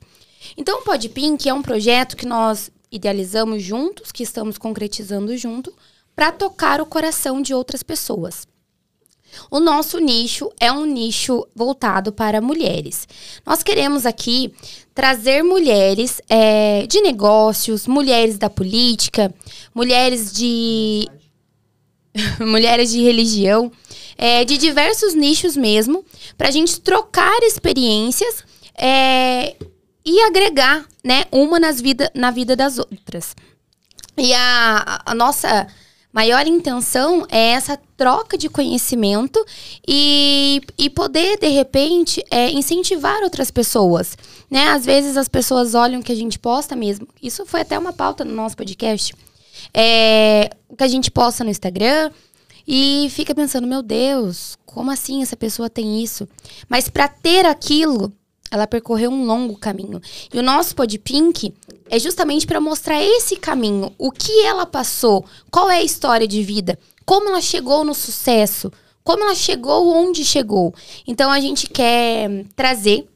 Então, 0.56 0.78
o 0.78 0.82
Pod 0.82 1.06
Pink 1.10 1.48
é 1.48 1.52
um 1.52 1.60
projeto 1.60 2.16
que 2.16 2.24
nós 2.24 2.70
idealizamos 2.90 3.62
juntos, 3.62 4.10
que 4.12 4.22
estamos 4.22 4.56
concretizando 4.56 5.36
junto, 5.36 5.72
para 6.16 6.32
tocar 6.32 6.80
o 6.80 6.86
coração 6.86 7.42
de 7.42 7.52
outras 7.52 7.82
pessoas. 7.82 8.46
O 9.50 9.60
nosso 9.60 9.98
nicho 9.98 10.50
é 10.60 10.70
um 10.72 10.84
nicho 10.84 11.46
voltado 11.54 12.12
para 12.12 12.40
mulheres. 12.40 13.06
Nós 13.46 13.62
queremos 13.62 14.06
aqui 14.06 14.52
trazer 14.94 15.42
mulheres 15.42 16.20
eh, 16.28 16.86
de 16.88 17.00
negócios, 17.00 17.86
mulheres 17.86 18.38
da 18.38 18.50
política, 18.50 19.32
mulheres 19.74 20.32
de 20.32 21.08
mulheres 22.40 22.90
de 22.90 23.02
religião, 23.02 23.70
é, 24.16 24.44
de 24.44 24.58
diversos 24.58 25.14
nichos 25.14 25.56
mesmo, 25.56 26.04
para 26.36 26.48
a 26.48 26.50
gente 26.50 26.80
trocar 26.80 27.38
experiências 27.42 28.44
é, 28.76 29.56
e 30.04 30.20
agregar, 30.22 30.84
né, 31.04 31.24
uma 31.30 31.58
nas 31.58 31.80
vida, 31.80 32.10
na 32.14 32.30
vida 32.30 32.56
das 32.56 32.78
outras. 32.78 33.34
E 34.16 34.34
a, 34.34 35.02
a 35.06 35.14
nossa 35.14 35.66
maior 36.12 36.46
intenção 36.46 37.26
é 37.30 37.50
essa 37.50 37.78
troca 37.96 38.36
de 38.36 38.48
conhecimento 38.48 39.44
e, 39.86 40.60
e 40.76 40.90
poder, 40.90 41.38
de 41.38 41.48
repente, 41.48 42.24
é, 42.30 42.50
incentivar 42.50 43.22
outras 43.22 43.50
pessoas. 43.50 44.16
Né? 44.50 44.68
Às 44.68 44.84
vezes 44.84 45.16
as 45.16 45.28
pessoas 45.28 45.74
olham 45.74 46.00
o 46.00 46.02
que 46.02 46.12
a 46.12 46.16
gente 46.16 46.38
posta 46.38 46.74
mesmo. 46.74 47.06
Isso 47.22 47.46
foi 47.46 47.60
até 47.60 47.78
uma 47.78 47.92
pauta 47.92 48.24
no 48.24 48.34
nosso 48.34 48.56
podcast. 48.56 49.14
É, 49.72 50.50
o 50.68 50.76
que 50.76 50.84
a 50.84 50.88
gente 50.88 51.10
posta 51.10 51.44
no 51.44 51.50
Instagram 51.50 52.10
e 52.66 53.08
fica 53.10 53.34
pensando, 53.34 53.66
meu 53.66 53.82
Deus, 53.82 54.56
como 54.66 54.90
assim 54.90 55.22
essa 55.22 55.36
pessoa 55.36 55.68
tem 55.68 56.02
isso? 56.02 56.28
Mas 56.68 56.88
para 56.88 57.08
ter 57.08 57.44
aquilo, 57.46 58.12
ela 58.50 58.66
percorreu 58.66 59.10
um 59.10 59.24
longo 59.24 59.56
caminho. 59.56 60.00
E 60.32 60.38
o 60.38 60.42
nosso 60.42 60.74
Pod 60.74 60.98
Pink 60.98 61.54
é 61.88 61.98
justamente 61.98 62.46
para 62.46 62.60
mostrar 62.60 63.02
esse 63.02 63.36
caminho, 63.36 63.92
o 63.98 64.10
que 64.10 64.42
ela 64.42 64.66
passou, 64.66 65.24
qual 65.50 65.70
é 65.70 65.78
a 65.78 65.82
história 65.82 66.26
de 66.26 66.42
vida, 66.42 66.78
como 67.04 67.28
ela 67.28 67.40
chegou 67.40 67.84
no 67.84 67.94
sucesso, 67.94 68.72
como 69.02 69.24
ela 69.24 69.34
chegou 69.34 69.88
onde 69.88 70.24
chegou. 70.24 70.74
Então 71.06 71.30
a 71.30 71.40
gente 71.40 71.68
quer 71.68 72.44
trazer, 72.54 73.08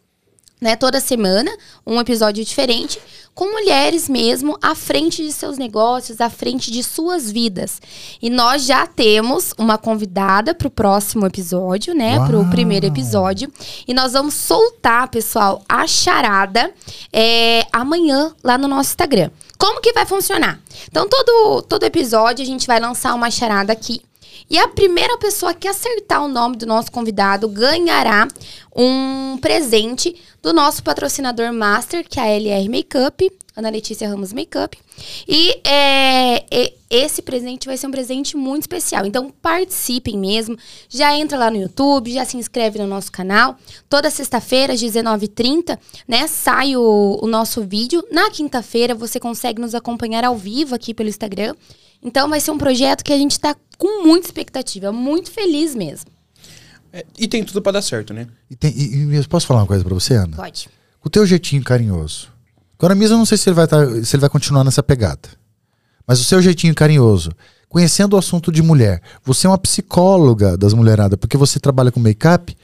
né, 0.64 0.76
toda 0.76 0.98
semana 0.98 1.54
um 1.86 2.00
episódio 2.00 2.42
diferente 2.42 2.98
com 3.34 3.52
mulheres 3.52 4.08
mesmo 4.08 4.56
à 4.62 4.74
frente 4.74 5.22
de 5.22 5.30
seus 5.30 5.58
negócios, 5.58 6.22
à 6.22 6.30
frente 6.30 6.70
de 6.70 6.82
suas 6.82 7.30
vidas. 7.30 7.82
E 8.22 8.30
nós 8.30 8.64
já 8.64 8.86
temos 8.86 9.52
uma 9.58 9.76
convidada 9.76 10.54
para 10.54 10.68
o 10.68 10.70
próximo 10.70 11.26
episódio, 11.26 11.94
né? 11.94 12.16
Para 12.24 12.38
o 12.38 12.48
primeiro 12.48 12.86
episódio. 12.86 13.52
E 13.86 13.92
nós 13.92 14.12
vamos 14.12 14.34
soltar, 14.34 15.08
pessoal, 15.08 15.62
a 15.68 15.86
charada 15.86 16.72
é, 17.12 17.66
amanhã 17.70 18.32
lá 18.42 18.56
no 18.56 18.68
nosso 18.68 18.90
Instagram. 18.90 19.30
Como 19.58 19.80
que 19.80 19.92
vai 19.92 20.06
funcionar? 20.06 20.60
Então, 20.88 21.08
todo, 21.08 21.62
todo 21.62 21.82
episódio 21.84 22.42
a 22.42 22.46
gente 22.46 22.66
vai 22.66 22.80
lançar 22.80 23.14
uma 23.14 23.30
charada 23.30 23.72
aqui. 23.72 24.00
E 24.51 24.59
a 24.59 24.68
primeira 24.68 25.16
pessoa 25.18 25.55
que 25.55 25.66
acertar 25.66 26.22
o 26.22 26.28
nome 26.28 26.57
do 26.57 26.66
nosso 26.66 26.92
convidado 26.92 27.49
ganhará 27.49 28.28
um 28.74 29.38
presente 29.40 30.14
do 30.42 30.53
nosso 30.53 30.82
patrocinador 30.82 31.53
master, 31.53 32.07
que 32.09 32.20
é 32.20 32.22
a 32.22 32.28
LR 32.28 32.68
Makeup, 32.68 33.32
Ana 33.57 33.70
Letícia 33.70 34.09
Ramos 34.09 34.32
Makeup. 34.32 34.76
E, 35.26 35.61
é, 35.64 36.45
esse 36.95 37.22
presente 37.22 37.66
vai 37.66 37.76
ser 37.76 37.88
um 37.88 37.90
presente 37.90 38.36
muito 38.36 38.62
especial. 38.62 39.05
Então 39.05 39.32
participem 39.42 40.16
mesmo. 40.16 40.57
Já 40.88 41.16
entra 41.16 41.36
lá 41.36 41.51
no 41.51 41.57
YouTube, 41.57 42.12
já 42.12 42.24
se 42.24 42.36
inscreve 42.36 42.78
no 42.78 42.86
nosso 42.86 43.11
canal. 43.11 43.57
Toda 43.88 44.11
sexta-feira, 44.11 44.72
às 44.72 44.80
19h30, 44.80 45.76
né, 46.07 46.26
sai 46.28 46.76
o, 46.76 47.18
o 47.20 47.26
nosso 47.26 47.62
vídeo. 47.62 48.05
Na 48.12 48.30
quinta-feira, 48.30 48.95
você 48.95 49.18
consegue 49.18 49.61
nos 49.61 49.74
acompanhar 49.74 50.24
ao 50.24 50.36
vivo 50.36 50.74
aqui 50.74 50.95
pelo 50.95 51.09
Instagram. 51.09 51.55
Então 52.05 52.28
vai 52.28 52.38
ser 52.40 52.50
um 52.50 52.59
projeto 52.59 53.02
que 53.02 53.12
a 53.12 53.16
gente 53.18 53.40
tá 53.40 53.57
com 53.78 54.05
muita 54.07 54.26
expectativa, 54.26 54.92
muito 54.92 55.30
feliz 55.30 55.74
mesmo. 55.74 56.11
É, 56.92 57.05
e 57.18 57.26
tem 57.26 57.42
tudo 57.42 57.61
pra 57.62 57.72
dar 57.72 57.82
certo, 57.82 58.12
né? 58.14 58.28
E, 58.50 58.55
tem- 58.55 58.72
e- 58.76 59.05
e 59.12 59.16
eu 59.16 59.24
posso 59.28 59.46
falar 59.46 59.61
uma 59.61 59.66
coisa 59.66 59.82
pra 59.82 59.94
você, 59.94 60.14
Ana? 60.14 60.36
Pode. 60.36 60.68
Com 61.00 61.09
o 61.09 61.11
teu 61.11 61.26
jeitinho 61.26 61.62
carinhoso. 61.64 62.28
Agora 62.78 62.94
mesmo 62.94 63.14
eu 63.14 63.18
não 63.18 63.26
sei 63.26 63.38
se 63.38 63.48
ele 63.48 63.55
vai, 63.57 63.66
tá- 63.66 63.84
se 64.05 64.14
ele 64.14 64.20
vai 64.20 64.30
continuar 64.30 64.62
nessa 64.64 64.82
pegada. 64.82 65.28
Mas 66.07 66.20
o 66.20 66.24
seu 66.24 66.40
jeitinho 66.42 66.74
carinhoso, 66.74 67.32
conhecendo 67.68 68.14
o 68.14 68.18
assunto 68.18 68.52
de 68.52 68.62
mulher, 68.62 69.00
você 69.24 69.46
é 69.46 69.50
uma 69.50 69.59
psicóloga 69.59 70.57
das 70.57 70.74
mulheradas, 70.74 71.18
porque 71.18 71.36
você 71.36 71.59
trabalha 71.59 71.90
com 71.90 71.98
make-up, 71.98 72.55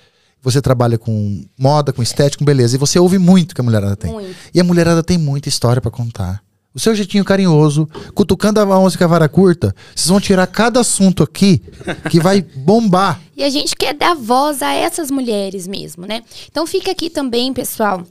você 0.42 0.60
trabalha 0.60 0.98
com 0.98 1.44
moda, 1.58 1.92
com 1.92 2.02
estética, 2.02 2.38
com 2.38 2.44
beleza, 2.44 2.76
e 2.76 2.78
você 2.78 2.98
ouve 2.98 3.18
muito 3.18 3.54
que 3.54 3.60
a 3.60 3.64
mulherada 3.64 3.96
tem. 3.96 4.12
Muito. 4.12 4.36
E 4.54 4.60
a 4.60 4.64
mulherada 4.64 5.02
tem 5.02 5.16
muita 5.18 5.48
história 5.48 5.80
pra 5.82 5.90
contar. 5.90 6.42
O 6.72 6.78
seu 6.78 6.94
jeitinho 6.94 7.24
carinhoso, 7.24 7.88
cutucando 8.14 8.60
a 8.60 8.66
música 8.66 9.08
vara 9.08 9.28
curta, 9.28 9.74
vocês 9.94 10.08
vão 10.08 10.20
tirar 10.20 10.46
cada 10.46 10.80
assunto 10.80 11.22
aqui 11.22 11.60
que 12.08 12.20
vai 12.20 12.40
bombar. 12.40 13.20
E 13.36 13.42
a 13.42 13.50
gente 13.50 13.74
quer 13.74 13.92
dar 13.92 14.14
voz 14.14 14.62
a 14.62 14.72
essas 14.72 15.10
mulheres 15.10 15.66
mesmo, 15.66 16.06
né? 16.06 16.22
Então 16.48 16.66
fica 16.66 16.92
aqui 16.92 17.10
também, 17.10 17.52
pessoal, 17.52 18.06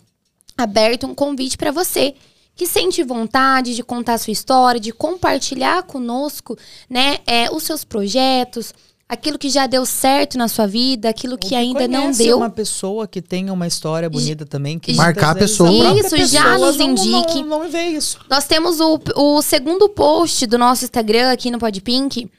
aberto 0.58 1.08
um 1.08 1.16
convite 1.16 1.58
para 1.58 1.72
você 1.72 2.16
que 2.54 2.68
sente 2.68 3.02
vontade 3.02 3.74
de 3.74 3.82
contar 3.82 4.16
a 4.16 4.18
sua 4.18 4.34
história, 4.34 4.82
de 4.82 4.92
compartilhar 4.92 5.84
conosco, 5.84 6.58
né, 6.90 7.20
é, 7.26 7.50
os 7.50 7.64
seus 7.64 7.86
projetos, 7.86 8.74
aquilo 9.10 9.40
que 9.40 9.50
já 9.50 9.66
deu 9.66 9.88
certo 9.88 10.38
na 10.38 10.48
sua 10.48 10.68
vida, 10.68 11.10
aquilo 11.10 11.36
que 11.36 11.56
ainda 11.56 11.88
não 11.88 12.12
deu. 12.12 12.38
uma 12.38 12.50
pessoa 12.50 13.08
que 13.08 13.24
tenha 13.24 13.52
uma 13.52 13.66
história 13.66 14.08
bonita 14.08 14.46
também. 14.46 14.78
Que 14.78 14.94
Marcar 14.94 15.32
a 15.32 15.36
pessoa. 15.36 15.72
Isso, 16.00 16.16
já 16.28 16.44
pessoa 16.44 16.58
nos 16.60 16.78
não- 16.78 16.90
indique. 16.92 17.42
Não, 17.42 17.50
não, 17.50 17.60
me 17.62 17.70
vê 17.70 17.88
isso. 17.88 18.20
Nós 18.30 18.46
temos 18.46 18.80
o, 18.80 19.00
o 19.16 19.42
segundo 19.42 19.90
post 19.90 20.46
do 20.46 20.60
nosso 20.60 20.86
Instagram 20.86 21.32
aqui 21.32 21.50
no 21.50 21.58
Podpink. 21.58 22.30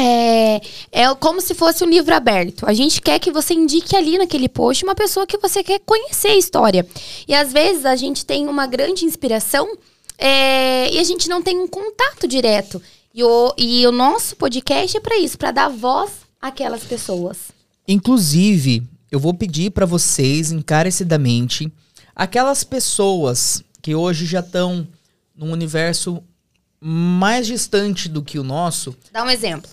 É, 0.00 0.60
é 0.92 1.14
como 1.16 1.40
se 1.40 1.52
fosse 1.52 1.82
um 1.82 1.88
livro 1.88 2.14
aberto. 2.14 2.64
A 2.64 2.72
gente 2.72 3.02
quer 3.02 3.18
que 3.18 3.32
você 3.32 3.52
indique 3.52 3.96
ali 3.96 4.16
naquele 4.16 4.48
post 4.48 4.84
uma 4.84 4.94
pessoa 4.94 5.26
que 5.26 5.36
você 5.38 5.64
quer 5.64 5.80
conhecer 5.80 6.28
a 6.28 6.36
história. 6.36 6.86
E 7.26 7.34
às 7.34 7.52
vezes 7.52 7.84
a 7.84 7.96
gente 7.96 8.24
tem 8.24 8.46
uma 8.46 8.68
grande 8.68 9.04
inspiração 9.04 9.68
é, 10.16 10.92
e 10.92 11.00
a 11.00 11.02
gente 11.02 11.28
não 11.28 11.42
tem 11.42 11.58
um 11.58 11.66
contato 11.66 12.28
direto. 12.28 12.80
E 13.14 13.22
o, 13.24 13.54
e 13.56 13.86
o 13.86 13.92
nosso 13.92 14.36
podcast 14.36 14.96
é 14.96 15.00
para 15.00 15.18
isso, 15.18 15.36
para 15.38 15.50
dar 15.50 15.68
voz 15.68 16.10
àquelas 16.40 16.84
pessoas. 16.84 17.36
Inclusive, 17.86 18.82
eu 19.10 19.18
vou 19.18 19.34
pedir 19.34 19.70
pra 19.70 19.86
vocês 19.86 20.52
encarecidamente 20.52 21.72
aquelas 22.14 22.62
pessoas 22.64 23.62
que 23.82 23.94
hoje 23.94 24.26
já 24.26 24.40
estão 24.40 24.86
num 25.34 25.50
universo 25.52 26.22
mais 26.80 27.46
distante 27.46 28.08
do 28.08 28.22
que 28.22 28.38
o 28.38 28.44
nosso. 28.44 28.94
Dá 29.12 29.24
um 29.24 29.30
exemplo. 29.30 29.70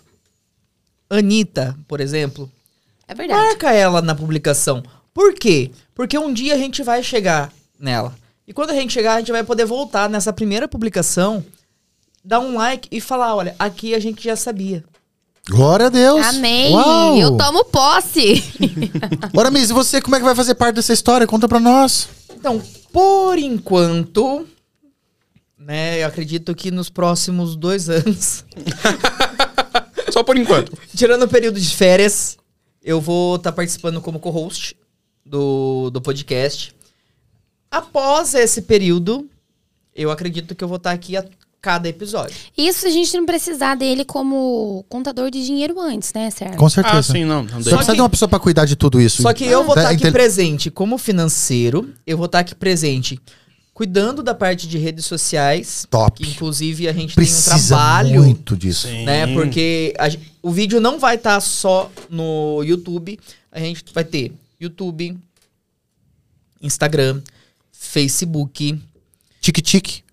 Anitta, 1.09 1.77
por 1.87 1.99
exemplo, 2.01 2.51
É 3.07 3.13
verdade. 3.13 3.39
marca 3.39 3.71
ela 3.71 4.01
na 4.01 4.15
publicação. 4.15 4.81
Por 5.13 5.33
quê? 5.33 5.71
Porque 5.93 6.17
um 6.17 6.33
dia 6.33 6.55
a 6.55 6.57
gente 6.57 6.81
vai 6.83 7.03
chegar 7.03 7.53
nela. 7.79 8.15
E 8.47 8.53
quando 8.53 8.71
a 8.71 8.73
gente 8.75 8.93
chegar, 8.93 9.15
a 9.15 9.19
gente 9.19 9.31
vai 9.31 9.43
poder 9.43 9.65
voltar 9.65 10.09
nessa 10.09 10.33
primeira 10.33 10.67
publicação, 10.67 11.45
dar 12.25 12.39
um 12.39 12.55
like 12.55 12.89
e 12.91 12.99
falar, 12.99 13.35
olha, 13.35 13.55
aqui 13.59 13.93
a 13.93 13.99
gente 13.99 14.23
já 14.23 14.35
sabia. 14.35 14.83
Glória 15.47 15.85
a 15.85 15.89
Deus. 15.89 16.25
Amém. 16.25 16.73
Uau. 16.73 17.17
Eu 17.17 17.37
tomo 17.37 17.63
posse. 17.65 18.43
Ora, 19.37 19.51
Miss, 19.51 19.69
e 19.69 19.73
você 19.73 20.01
como 20.01 20.15
é 20.15 20.19
que 20.19 20.25
vai 20.25 20.33
fazer 20.33 20.55
parte 20.55 20.75
dessa 20.75 20.91
história? 20.91 21.27
Conta 21.27 21.47
pra 21.47 21.59
nós. 21.59 22.09
Então, 22.35 22.59
por 22.91 23.37
enquanto, 23.37 24.47
né, 25.57 26.01
eu 26.01 26.07
acredito 26.07 26.55
que 26.55 26.71
nos 26.71 26.89
próximos 26.89 27.55
dois 27.55 27.89
anos, 27.89 28.43
Só 30.11 30.23
por 30.23 30.35
enquanto. 30.35 30.75
tirando 30.95 31.23
o 31.23 31.27
período 31.27 31.59
de 31.59 31.75
férias, 31.75 32.37
eu 32.83 32.99
vou 32.99 33.35
estar 33.35 33.51
participando 33.51 34.01
como 34.01 34.19
co-host 34.19 34.75
do, 35.23 35.91
do 35.91 36.01
podcast. 36.01 36.73
Após 37.69 38.33
esse 38.33 38.63
período, 38.63 39.29
eu 39.93 40.09
acredito 40.09 40.55
que 40.55 40.63
eu 40.63 40.67
vou 40.67 40.77
estar 40.77 40.91
aqui 40.91 41.15
a 41.17 41.25
cada 41.65 41.89
episódio. 41.89 42.35
Isso 42.55 42.81
se 42.81 42.85
a 42.87 42.89
gente 42.91 43.11
não 43.17 43.25
precisar 43.25 43.73
dele 43.73 44.05
como 44.05 44.85
contador 44.87 45.31
de 45.31 45.43
dinheiro 45.43 45.79
antes, 45.81 46.13
né, 46.13 46.29
Sérgio? 46.29 46.57
Com 46.57 46.69
certeza. 46.69 46.99
Ah, 46.99 47.01
sim, 47.01 47.25
não. 47.25 47.41
não. 47.41 47.49
Só 47.63 47.69
precisa 47.71 47.85
que- 47.91 47.95
de 47.95 48.01
uma 48.01 48.09
pessoa 48.09 48.29
pra 48.29 48.37
cuidar 48.37 48.65
de 48.65 48.75
tudo 48.75 49.01
isso. 49.01 49.23
Só 49.23 49.33
que 49.33 49.45
eu 49.45 49.63
vou 49.63 49.73
Tá, 49.73 49.81
estar 49.81 49.91
aqui 49.93 50.01
intel- 50.03 50.11
presente 50.11 50.69
como 50.69 50.95
financeiro, 50.99 51.91
eu 52.05 52.17
vou 52.17 52.27
estar 52.27 52.37
aqui 52.39 52.53
presente 52.53 53.19
cuidando 53.73 54.21
da 54.21 54.35
parte 54.35 54.67
de 54.67 54.77
redes 54.77 55.05
sociais, 55.07 55.87
Top. 55.89 56.23
que 56.23 56.29
inclusive 56.29 56.87
a 56.87 56.93
gente 56.93 57.15
Precisa 57.15 57.49
tem 57.55 57.59
um 57.63 57.67
trabalho 57.67 58.23
muito 58.23 58.55
disso. 58.55 58.87
Sim. 58.87 59.03
né? 59.03 59.25
Porque 59.33 59.91
a 59.97 60.05
o 60.43 60.51
vídeo 60.51 60.79
não 60.79 60.99
vai 60.99 61.15
estar 61.15 61.39
só 61.41 61.91
no 62.09 62.61
YouTube. 62.63 63.19
A 63.51 63.59
gente 63.59 63.83
vai 63.91 64.03
ter 64.03 64.31
YouTube, 64.61 65.17
Instagram, 66.61 67.21
Facebook, 67.71 68.79
Tique-tique. 69.41 70.04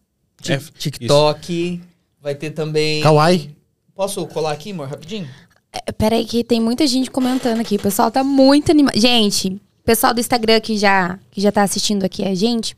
É, 0.51 0.59
TikTok. 0.78 1.80
Vai 2.20 2.34
ter 2.34 2.51
também. 2.51 3.03
Kawaii. 3.03 3.55
Posso 3.95 4.26
colar 4.26 4.53
aqui, 4.53 4.70
amor, 4.72 4.88
rapidinho? 4.88 5.28
É, 5.72 5.93
Peraí 5.93 6.24
que 6.24 6.43
tem 6.43 6.61
muita 6.61 6.86
gente 6.86 7.11
comentando 7.11 7.61
aqui. 7.61 7.76
O 7.76 7.80
pessoal 7.80 8.11
tá 8.11 8.24
muito 8.24 8.70
animado. 8.70 8.99
Gente, 8.99 9.61
pessoal 9.84 10.14
do 10.14 10.20
Instagram 10.20 10.61
que 10.61 10.76
já, 10.76 11.18
que 11.30 11.40
já 11.40 11.51
tá 11.51 11.62
assistindo 11.62 12.05
aqui 12.05 12.24
a 12.24 12.34
gente, 12.34 12.76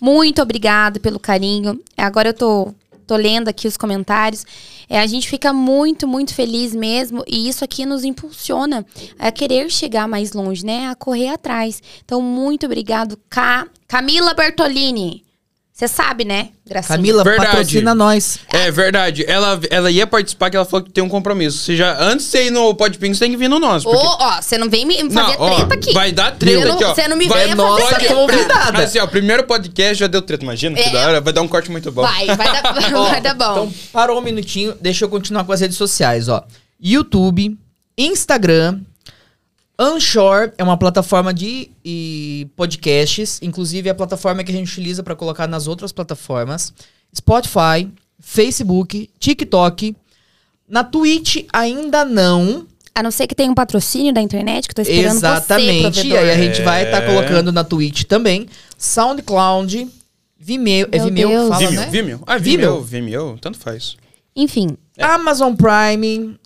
muito 0.00 0.42
obrigado 0.42 1.00
pelo 1.00 1.18
carinho. 1.18 1.80
Agora 1.96 2.28
eu 2.28 2.34
tô, 2.34 2.74
tô 3.06 3.16
lendo 3.16 3.48
aqui 3.48 3.66
os 3.66 3.76
comentários. 3.76 4.44
É, 4.88 5.00
a 5.00 5.06
gente 5.06 5.28
fica 5.28 5.52
muito, 5.52 6.06
muito 6.06 6.34
feliz 6.34 6.74
mesmo. 6.74 7.24
E 7.26 7.48
isso 7.48 7.64
aqui 7.64 7.86
nos 7.86 8.04
impulsiona 8.04 8.84
a 9.18 9.32
querer 9.32 9.70
chegar 9.70 10.06
mais 10.06 10.32
longe, 10.32 10.64
né? 10.64 10.88
A 10.88 10.94
correr 10.94 11.28
atrás. 11.28 11.82
Então, 12.04 12.20
muito 12.20 12.66
obrigado, 12.66 13.18
Ca... 13.30 13.66
Camila 13.88 14.34
Bertolini. 14.34 15.24
Você 15.74 15.88
sabe, 15.88 16.24
né, 16.24 16.50
Gracinha? 16.68 16.96
Camila, 16.98 17.24
Verdade. 17.24 17.48
patrocina 17.50 17.94
nós. 17.94 18.38
É 18.52 18.70
verdade. 18.70 19.24
Ela, 19.26 19.58
ela 19.70 19.90
ia 19.90 20.06
participar, 20.06 20.50
que 20.50 20.56
ela 20.56 20.66
falou 20.66 20.84
que 20.84 20.92
tem 20.92 21.02
um 21.02 21.08
compromisso. 21.08 21.58
Você 21.58 21.74
já, 21.76 21.98
antes 21.98 22.26
de 22.26 22.30
você 22.32 22.46
ir 22.48 22.50
no 22.50 22.74
Podping, 22.74 23.14
você 23.14 23.20
tem 23.20 23.30
que 23.30 23.38
vir 23.38 23.48
no 23.48 23.58
nosso. 23.58 23.88
Ô, 23.88 23.92
porque- 23.92 24.06
ó, 24.22 24.40
você 24.42 24.58
não 24.58 24.68
vem 24.68 24.84
me 24.84 24.96
fazer 25.10 25.14
Não, 25.14 25.34
ó, 25.38 25.54
treta 25.56 25.74
aqui. 25.74 25.92
Vai 25.94 26.12
dar 26.12 26.30
treta 26.36 26.58
Você 26.60 26.64
não- 26.68 26.74
aqui, 26.74 26.84
ó. 26.84 26.94
você 26.94 27.08
não 27.08 27.16
me 27.16 27.26
vai, 27.26 27.44
venha 27.44 27.56
fazer 27.56 27.82
pode- 27.82 27.94
treta. 27.96 28.14
convidada. 28.14 28.82
Assim, 28.84 28.98
ó, 28.98 29.06
primeiro 29.06 29.44
podcast 29.44 29.94
já 29.94 30.06
deu 30.06 30.20
treta. 30.20 30.44
Imagina 30.44 30.76
que 30.76 30.82
É. 30.82 30.90
da 30.90 31.06
hora. 31.08 31.20
Vai 31.22 31.32
dar 31.32 31.40
um 31.42 31.48
corte 31.48 31.70
muito 31.70 31.90
bom. 31.90 32.02
Vai, 32.02 32.26
vai 32.26 32.36
dar, 32.62 32.62
Ó, 32.94 33.08
vai 33.08 33.20
dar 33.22 33.34
bom. 33.34 33.50
Então, 33.52 33.74
parou 33.92 34.18
um 34.18 34.22
minutinho, 34.22 34.74
deixa 34.80 35.06
eu 35.06 35.08
continuar 35.08 35.44
com 35.44 35.52
as 35.52 35.60
redes 35.62 35.78
sociais, 35.78 36.28
ó. 36.28 36.44
YouTube, 36.78 37.56
Instagram, 37.96 38.80
Anchor 39.78 40.52
é 40.58 40.62
uma 40.62 40.76
plataforma 40.76 41.32
de 41.32 41.70
e, 41.84 42.46
podcasts, 42.56 43.40
inclusive 43.42 43.88
é 43.88 43.92
a 43.92 43.94
plataforma 43.94 44.44
que 44.44 44.52
a 44.52 44.54
gente 44.54 44.70
utiliza 44.70 45.02
para 45.02 45.16
colocar 45.16 45.46
nas 45.46 45.66
outras 45.66 45.92
plataformas. 45.92 46.72
Spotify, 47.16 47.88
Facebook, 48.20 49.10
TikTok. 49.18 49.96
Na 50.68 50.84
Twitch 50.84 51.44
ainda 51.52 52.04
não. 52.04 52.66
A 52.94 53.02
não 53.02 53.10
ser 53.10 53.26
que 53.26 53.34
tenha 53.34 53.50
um 53.50 53.54
patrocínio 53.54 54.12
da 54.12 54.20
internet, 54.20 54.66
que 54.68 54.72
eu 54.72 54.76
tô 54.76 54.82
esperando 54.82 55.16
Exatamente. 55.16 56.00
você, 56.00 56.06
e 56.08 56.16
aí 56.16 56.30
a 56.30 56.36
gente 56.36 56.62
vai 56.62 56.84
estar 56.84 57.02
É. 57.02 57.06
colocando 57.06 57.50
na 57.50 57.64
Twitch 57.64 58.04
também. 58.04 58.46
SoundCloud, 58.76 59.88
Vimeo. 60.38 60.88
é 60.92 60.96
Meu 60.98 61.06
Vimeo 61.06 61.28
que 61.28 61.34
Deus. 61.34 61.48
fala, 61.48 61.58
Vimeo, 61.60 61.80
né? 61.80 61.88
Vimeo. 61.90 62.20
Ah, 62.26 62.38
Vimeo, 62.38 62.80
Vimeo, 62.82 63.38
tanto 63.40 63.58
faz. 63.58 63.96
Enfim, 64.36 64.76
Amazon 65.00 65.54
Prime, 65.54 66.36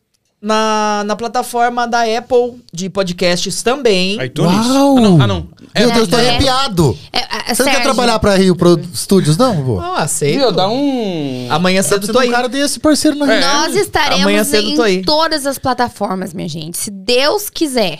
na, 0.46 1.02
na 1.04 1.16
plataforma 1.16 1.88
da 1.88 2.02
Apple 2.02 2.62
de 2.72 2.88
podcasts 2.88 3.62
também. 3.64 4.22
iTunes? 4.22 4.52
Uau! 4.66 4.96
Ah, 4.96 5.00
não. 5.00 5.20
Ah, 5.22 5.26
não. 5.26 5.48
Meu 5.76 5.90
É, 5.90 5.92
Deus, 5.92 6.08
tô 6.08 6.16
é. 6.16 6.28
arrepiado. 6.28 6.96
é, 7.12 7.18
é, 7.18 7.54
Você 7.54 7.62
não 7.64 7.70
quer 7.70 7.76
Sérgio, 7.78 7.82
trabalhar 7.82 8.18
pra 8.20 8.36
Rio 8.36 8.54
Pro 8.54 8.80
Studios, 8.94 9.36
não, 9.36 9.64
vô? 9.64 9.80
Ah, 9.80 10.02
aceito. 10.02 10.38
Viu, 10.38 10.52
dá 10.52 10.68
um... 10.68 11.48
Amanhã 11.50 11.82
cedo 11.82 12.06
tô 12.06 12.12
de 12.12 12.18
aí. 12.20 12.28
um 12.28 12.32
cara 12.32 12.48
desse 12.48 12.78
parceiro 12.78 13.16
na 13.16 13.32
É. 13.34 13.40
Nós 13.40 13.74
estaremos 13.74 14.22
Amanhã 14.22 14.44
cedo 14.44 14.76
tô 14.76 14.82
aí. 14.82 14.98
em 14.98 15.02
todas 15.02 15.46
as 15.46 15.58
plataformas, 15.58 16.32
minha 16.32 16.48
gente. 16.48 16.78
Se 16.78 16.92
Deus 16.92 17.50
quiser. 17.50 17.98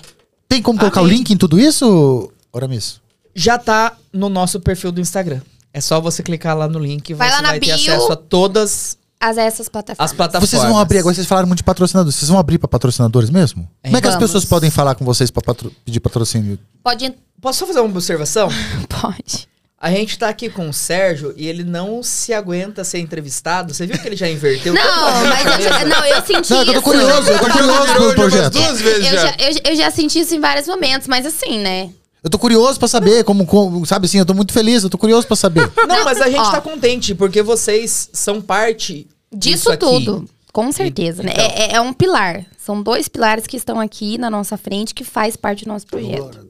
Tem 0.48 0.62
como 0.62 0.78
colocar 0.78 1.02
o 1.02 1.06
link 1.06 1.28
em 1.32 1.36
tudo 1.36 1.58
isso, 1.58 2.32
Oramis? 2.52 3.00
Já 3.34 3.58
tá 3.58 3.96
no 4.12 4.28
nosso 4.28 4.60
perfil 4.60 4.92
do 4.92 5.00
Instagram. 5.00 5.40
É 5.74 5.80
só 5.80 6.00
você 6.00 6.22
clicar 6.22 6.56
lá 6.56 6.68
no 6.68 6.78
link 6.78 7.10
e 7.10 7.14
Vai 7.14 7.28
você 7.28 7.34
lá 7.34 7.42
na 7.42 7.48
vai 7.50 7.58
ter 7.60 7.66
bio. 7.66 7.74
acesso 7.74 8.12
a 8.12 8.16
todas 8.16 8.96
As 9.18 9.38
essas 9.38 9.68
plataformas. 9.68 10.10
as 10.10 10.16
plataformas. 10.16 10.50
Vocês 10.50 10.62
vão 10.62 10.78
abrir 10.78 10.98
agora, 10.98 11.14
vocês 11.14 11.26
falaram 11.26 11.46
muito 11.48 11.58
de 11.58 11.64
patrocinadores. 11.64 12.14
Vocês 12.14 12.28
vão 12.28 12.38
abrir 12.38 12.58
pra 12.58 12.68
patrocinadores 12.68 13.30
mesmo? 13.30 13.68
É, 13.82 13.88
Como 13.88 13.96
é 13.96 14.00
que 14.00 14.08
as 14.08 14.16
pessoas 14.16 14.44
podem 14.44 14.70
falar 14.70 14.94
com 14.94 15.04
vocês 15.04 15.30
pra 15.30 15.42
patro- 15.42 15.72
pedir 15.84 16.00
patrocínio? 16.00 16.58
Pode. 16.82 17.12
Posso 17.40 17.60
só 17.60 17.66
fazer 17.66 17.80
uma 17.80 17.88
observação? 17.90 18.48
Pode. 18.88 19.48
A 19.78 19.90
gente 19.90 20.18
tá 20.18 20.28
aqui 20.28 20.48
com 20.48 20.68
o 20.68 20.72
Sérgio 20.72 21.34
e 21.36 21.46
ele 21.46 21.62
não 21.62 22.02
se 22.02 22.32
aguenta 22.32 22.82
ser 22.82 22.98
entrevistado. 22.98 23.74
Você 23.74 23.86
viu 23.86 23.98
que 23.98 24.06
ele 24.08 24.16
já 24.16 24.28
inverteu? 24.28 24.72
Não, 24.72 25.24
mas 25.26 25.64
eu, 25.64 25.86
não, 25.88 26.04
eu 26.04 26.22
senti 26.24 26.50
Não, 26.50 26.60
é 26.60 26.64
que 26.64 26.70
eu 26.70 26.74
tô 26.74 26.80
isso. 26.80 26.82
curioso, 26.82 27.30
eu 27.30 27.38
tô 27.38 27.50
curioso 27.50 28.14
projeto. 28.14 28.52
duas 28.54 28.80
vezes 28.80 29.06
Eu 29.12 29.18
já. 29.18 29.26
já, 29.26 29.34
eu, 29.38 29.60
eu 29.72 29.76
já 29.76 29.90
senti 29.90 30.20
isso 30.20 30.34
em 30.34 30.40
vários 30.40 30.66
momentos, 30.66 31.06
mas 31.06 31.26
assim, 31.26 31.58
né? 31.58 31.90
Eu 32.24 32.30
tô 32.30 32.38
curioso 32.38 32.78
pra 32.78 32.88
saber 32.88 33.22
como, 33.24 33.46
como- 33.46 33.86
sabe 33.86 34.06
assim, 34.06 34.18
eu 34.18 34.26
tô 34.26 34.34
muito 34.34 34.52
feliz, 34.52 34.82
eu 34.82 34.90
tô 34.90 34.98
curioso 34.98 35.26
pra 35.26 35.36
saber. 35.36 35.70
Não, 35.86 36.04
mas 36.04 36.20
a 36.20 36.28
gente 36.28 36.40
Ó. 36.40 36.50
tá 36.50 36.60
contente 36.60 37.14
porque 37.14 37.40
vocês 37.42 38.10
são 38.12 38.40
parte 38.42 39.06
Disso 39.32 39.56
disso 39.58 39.72
aqui. 39.72 39.86
tudo. 39.86 40.28
Com 40.52 40.72
certeza, 40.72 41.22
né? 41.22 41.32
então. 41.32 41.44
É, 41.44 41.72
é- 41.72 41.74
é 41.74 41.80
um 41.80 41.92
pilar. 41.92 42.44
São 42.58 42.82
dois 42.82 43.06
pilares 43.08 43.46
que 43.46 43.56
estão 43.56 43.78
aqui 43.78 44.18
na 44.18 44.28
nossa 44.30 44.56
frente 44.56 44.92
que 44.94 45.04
faz 45.04 45.36
parte 45.36 45.64
do 45.64 45.68
nosso 45.68 45.86
projeto. 45.86 46.46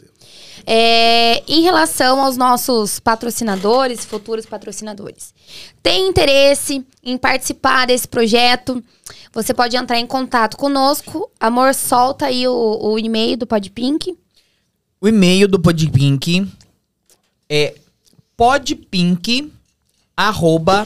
É, 0.69 1.43
em 1.47 1.63
relação 1.63 2.21
aos 2.21 2.37
nossos 2.37 2.99
patrocinadores, 2.99 4.05
futuros 4.05 4.47
patrocinadores, 4.47 5.33
tem 5.83 6.09
interesse 6.09 6.85
em 7.05 7.17
participar 7.17 7.87
desse 7.87 8.09
projeto? 8.09 8.83
Você 9.33 9.55
pode 9.55 9.77
entrar 9.77 9.99
em 9.99 10.07
contato 10.07 10.57
conosco. 10.57 11.31
Amor, 11.39 11.73
solta 11.75 12.27
aí 12.27 12.49
o, 12.49 12.79
o 12.83 12.99
e-mail 12.99 13.37
do 13.37 13.47
Podpink. 13.47 14.17
O 15.07 15.09
e-mail 15.09 15.47
do 15.47 15.61
Podpink 15.61 16.51
é 17.49 17.77
podpink 18.37 19.53
arroba 20.17 20.85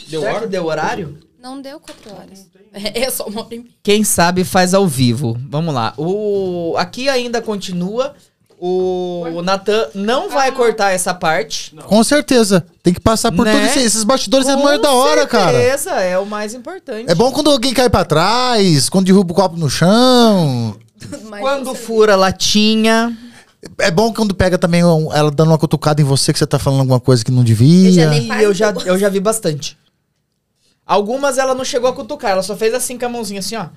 Deu 0.09 0.21
será 0.23 0.35
hora? 0.35 0.47
deu 0.49 0.65
horário? 0.67 1.17
Não 1.47 1.63
deu 1.63 1.79
quatro 1.79 2.13
horas. 2.13 2.47
É 2.93 3.09
só 3.09 3.25
uma 3.27 3.43
hora 3.43 3.55
e 3.55 3.59
meia. 3.61 3.71
Quem 3.83 4.03
sabe 4.05 4.43
faz 4.45 4.75
ao 4.75 4.87
vivo. 4.87 5.37
Vamos 5.49 5.73
lá. 5.73 5.95
O 5.97 6.75
aqui 6.77 7.09
ainda 7.09 7.41
continua. 7.41 8.15
O 8.59 9.43
Natan 9.45 9.89
não 9.95 10.29
vai 10.29 10.51
cortar 10.51 10.91
essa 10.91 11.15
parte. 11.15 11.75
Com 11.87 12.03
certeza. 12.03 12.67
Tem 12.83 12.93
que 12.93 13.01
passar 13.01 13.31
por 13.31 13.45
Né? 13.45 13.67
isso 13.67 13.79
aí. 13.79 13.85
Esses 13.85 14.03
bastidores 14.05 14.49
é 14.49 14.57
mais 14.57 14.81
da 14.83 14.91
hora, 14.93 15.27
cara. 15.27 15.53
certeza, 15.59 15.91
é 15.93 16.19
o 16.19 16.27
mais 16.27 16.53
importante. 16.55 17.11
É 17.11 17.15
bom 17.15 17.31
quando 17.31 17.51
alguém 17.51 17.73
cai 17.73 17.89
pra 17.89 18.05
trás, 18.05 18.89
quando 18.89 19.07
derruba 19.07 19.33
o 19.33 19.37
copo 19.37 19.57
no 19.57 19.71
chão. 19.71 20.77
Mas 21.31 21.41
Quando 21.41 21.67
você- 21.67 21.77
fura 21.83 22.15
a 22.15 22.17
latinha. 22.17 23.17
É 23.79 23.91
bom 23.91 24.13
quando 24.13 24.35
pega 24.35 24.57
também 24.59 24.85
um- 24.85 25.13
ela 25.13 25.31
dando 25.31 25.49
uma 25.51 25.59
cutucada 25.59 26.01
em 26.01 26.05
você 26.05 26.33
que 26.33 26.39
você 26.39 26.47
tá 26.47 26.59
falando 26.59 26.81
alguma 26.81 27.01
coisa 27.01 27.25
que 27.25 27.31
não 27.33 27.43
devia. 27.45 27.89
Eu 27.89 27.93
já 27.95 28.11
dei- 28.11 28.29
E 28.31 28.43
eu 28.43 28.55
já, 28.55 28.71
eu 28.85 28.99
já 28.99 29.09
vi 29.09 29.21
bastante. 29.21 29.77
Algumas 30.87 31.37
ela 31.37 31.53
não 31.55 31.65
chegou 31.65 31.91
a 31.91 31.93
cutucar, 31.93 32.31
ela 32.31 32.43
só 32.45 32.57
fez 32.57 32.73
assim 32.73 32.97
com 32.97 33.05
a 33.07 33.09
mãozinha, 33.09 33.41
assim, 33.41 33.57
ó. 33.57 33.69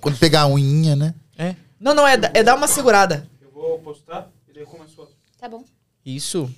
Quando 0.00 0.16
pegar 0.18 0.42
a 0.42 0.46
unhinha, 0.46 0.96
né? 0.96 1.14
É. 1.36 1.54
Não, 1.78 1.94
não, 1.94 2.06
é, 2.06 2.16
da- 2.16 2.30
é 2.34 2.42
dar 2.42 2.54
uma 2.56 2.66
segurada. 2.66 3.28
Eu 3.42 3.50
vou 3.52 3.78
postar 3.80 4.30
e 4.48 4.52
daí 4.54 4.64
começou. 4.64 5.10
Tá 5.38 5.48
bom. 5.48 5.64
Isso. 6.04 6.48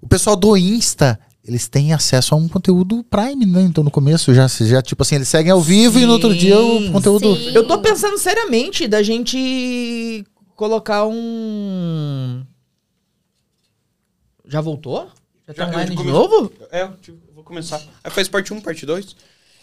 O 0.00 0.08
pessoal 0.08 0.34
do 0.34 0.56
Insta, 0.56 1.18
eles 1.44 1.68
têm 1.68 1.92
acesso 1.92 2.34
a 2.34 2.38
um 2.38 2.48
conteúdo 2.48 3.04
Prime, 3.04 3.46
né? 3.46 3.62
Então 3.62 3.84
no 3.84 3.90
começo 3.90 4.32
já, 4.34 4.46
já 4.48 4.80
tipo 4.82 5.02
assim, 5.02 5.14
eles 5.16 5.28
seguem 5.28 5.52
ao 5.52 5.60
vivo 5.60 5.98
e 5.98 6.06
no 6.06 6.12
outro 6.12 6.34
dia 6.34 6.58
o 6.58 6.78
Sim, 6.80 6.92
conteúdo. 6.92 7.36
sim. 7.36 7.52
Eu 7.54 7.66
tô 7.66 7.78
pensando 7.80 8.18
seriamente 8.18 8.88
da 8.88 9.02
gente 9.02 10.24
colocar 10.56 11.04
um. 11.06 12.44
Já 14.46 14.60
voltou? 14.60 15.08
Já 15.56 15.64
tá 15.66 15.70
online 15.70 15.84
eu 15.90 15.90
de 15.90 15.96
come- 15.96 16.10
novo? 16.10 16.52
É, 16.70 16.82
eu 16.82 17.18
vou 17.34 17.44
começar. 17.44 17.80
Aí 18.02 18.10
faz 18.10 18.28
parte 18.28 18.52
1, 18.52 18.60
parte 18.60 18.84
2. 18.86 19.14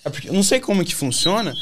É 0.05 0.09
porque 0.09 0.29
eu 0.29 0.33
não 0.33 0.43
sei 0.43 0.59
como 0.59 0.83
que 0.85 0.95
funciona. 0.95 1.53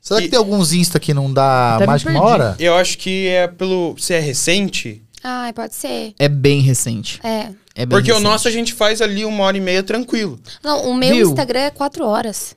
Será 0.00 0.20
que 0.20 0.26
E- 0.26 0.30
tem 0.30 0.38
alguns 0.38 0.72
Insta 0.72 1.00
que 1.00 1.14
não 1.14 1.32
dá 1.32 1.78
mais 1.86 2.02
de 2.02 2.08
uma 2.08 2.22
hora? 2.22 2.56
Eu 2.58 2.74
acho 2.74 2.98
que 2.98 3.28
é 3.28 3.46
pelo. 3.48 3.96
Se 3.98 4.12
é 4.14 4.20
recente. 4.20 5.02
Ai, 5.22 5.52
pode 5.52 5.74
ser. 5.74 6.14
É 6.18 6.28
bem 6.28 6.60
recente. 6.60 7.18
É. 7.24 7.50
É 7.74 7.86
bem 7.86 7.88
Porque 7.88 8.10
o 8.10 8.14
recente. 8.14 8.30
nosso 8.30 8.46
a 8.46 8.50
gente 8.50 8.72
faz 8.74 9.00
ali 9.00 9.24
uma 9.24 9.44
hora 9.44 9.56
e 9.56 9.60
meia 9.60 9.82
tranquilo. 9.82 10.38
Não, 10.62 10.90
o 10.90 10.94
meu 10.94 11.14
Viu? 11.14 11.28
Instagram 11.30 11.60
é 11.60 11.70
quatro 11.70 12.04
horas. 12.06 12.54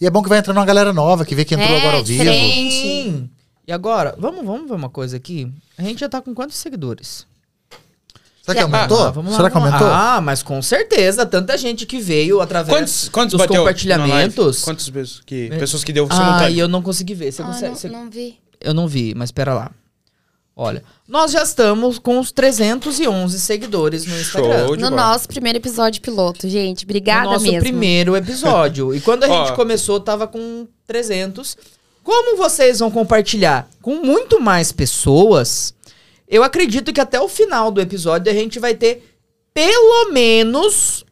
E 0.00 0.06
é 0.06 0.10
bom 0.10 0.22
que 0.22 0.28
vai 0.28 0.38
entrando 0.38 0.56
uma 0.58 0.64
galera 0.64 0.92
nova 0.92 1.24
que 1.24 1.34
vê 1.34 1.44
que 1.44 1.54
entrou 1.54 1.68
É, 1.70 1.78
agora 1.80 1.96
ao 1.98 2.04
vivo. 2.04 2.22
Sim. 2.24 3.28
E 3.66 3.72
agora, 3.72 4.14
vamos, 4.18 4.44
vamos 4.46 4.68
ver 4.68 4.74
uma 4.76 4.88
coisa 4.88 5.16
aqui. 5.16 5.50
A 5.76 5.82
gente 5.82 5.98
já 6.00 6.08
tá 6.08 6.22
com 6.22 6.32
quantos 6.34 6.56
seguidores? 6.56 7.26
Será 8.46 8.54
que 8.54 8.62
aumentou? 8.62 9.02
Ah, 9.02 9.10
vamos 9.10 9.30
lá, 9.32 9.36
Será 9.36 9.50
que 9.50 9.56
aumentou? 9.58 9.88
Ah, 9.88 10.20
mas 10.22 10.42
com 10.42 10.62
certeza. 10.62 11.26
Tanta 11.26 11.58
gente 11.58 11.84
que 11.84 11.98
veio 11.98 12.40
através 12.40 12.76
Quantos, 12.78 13.08
quantos 13.08 13.32
dos 13.32 13.38
bateu 13.40 13.60
compartilhamentos. 13.62 14.62
Quantas 14.62 14.88
pessoas 14.88 15.20
que, 15.26 15.48
pessoas 15.50 15.82
que 15.84 15.92
deu 15.92 16.06
Ah, 16.10 16.48
e 16.48 16.58
eu 16.58 16.68
não 16.68 16.80
consegui 16.80 17.14
ver. 17.14 17.32
Você 17.32 17.42
Ah, 17.42 17.46
consegue, 17.46 17.66
não, 17.68 17.74
você- 17.76 17.88
não 17.88 18.08
vi. 18.10 18.38
Eu 18.60 18.72
não 18.72 18.86
vi, 18.88 19.14
mas 19.16 19.28
espera 19.28 19.52
lá. 19.52 19.70
Olha, 20.58 20.82
nós 21.06 21.32
já 21.32 21.42
estamos 21.42 21.98
com 21.98 22.18
os 22.18 22.32
311 22.32 23.38
seguidores 23.38 24.06
no 24.06 24.18
Instagram. 24.18 24.66
Show 24.68 24.76
de 24.76 24.82
No 24.82 24.88
bola. 24.90 25.02
nosso 25.02 25.28
primeiro 25.28 25.58
episódio 25.58 26.00
piloto, 26.00 26.48
gente. 26.48 26.84
Obrigada 26.84 27.26
no 27.26 27.32
nosso 27.32 27.44
mesmo. 27.44 27.60
primeiro 27.60 28.16
episódio. 28.16 28.94
E 28.94 29.00
quando 29.02 29.24
a 29.24 29.28
Ó. 29.28 29.44
gente 29.46 29.54
começou, 29.54 30.00
tava 30.00 30.26
com 30.26 30.66
300. 30.86 31.58
Como 32.02 32.38
vocês 32.38 32.78
vão 32.78 32.90
compartilhar 32.90 33.68
com 33.82 33.96
muito 33.96 34.40
mais 34.40 34.72
pessoas, 34.72 35.74
eu 36.28 36.42
acredito 36.42 36.92
que 36.92 37.00
até 37.00 37.20
o 37.20 37.28
final 37.28 37.70
do 37.70 37.80
episódio 37.80 38.30
a 38.30 38.34
gente 38.34 38.58
vai 38.58 38.74
ter 38.74 39.18
pelo 39.54 40.12
menos 40.12 41.04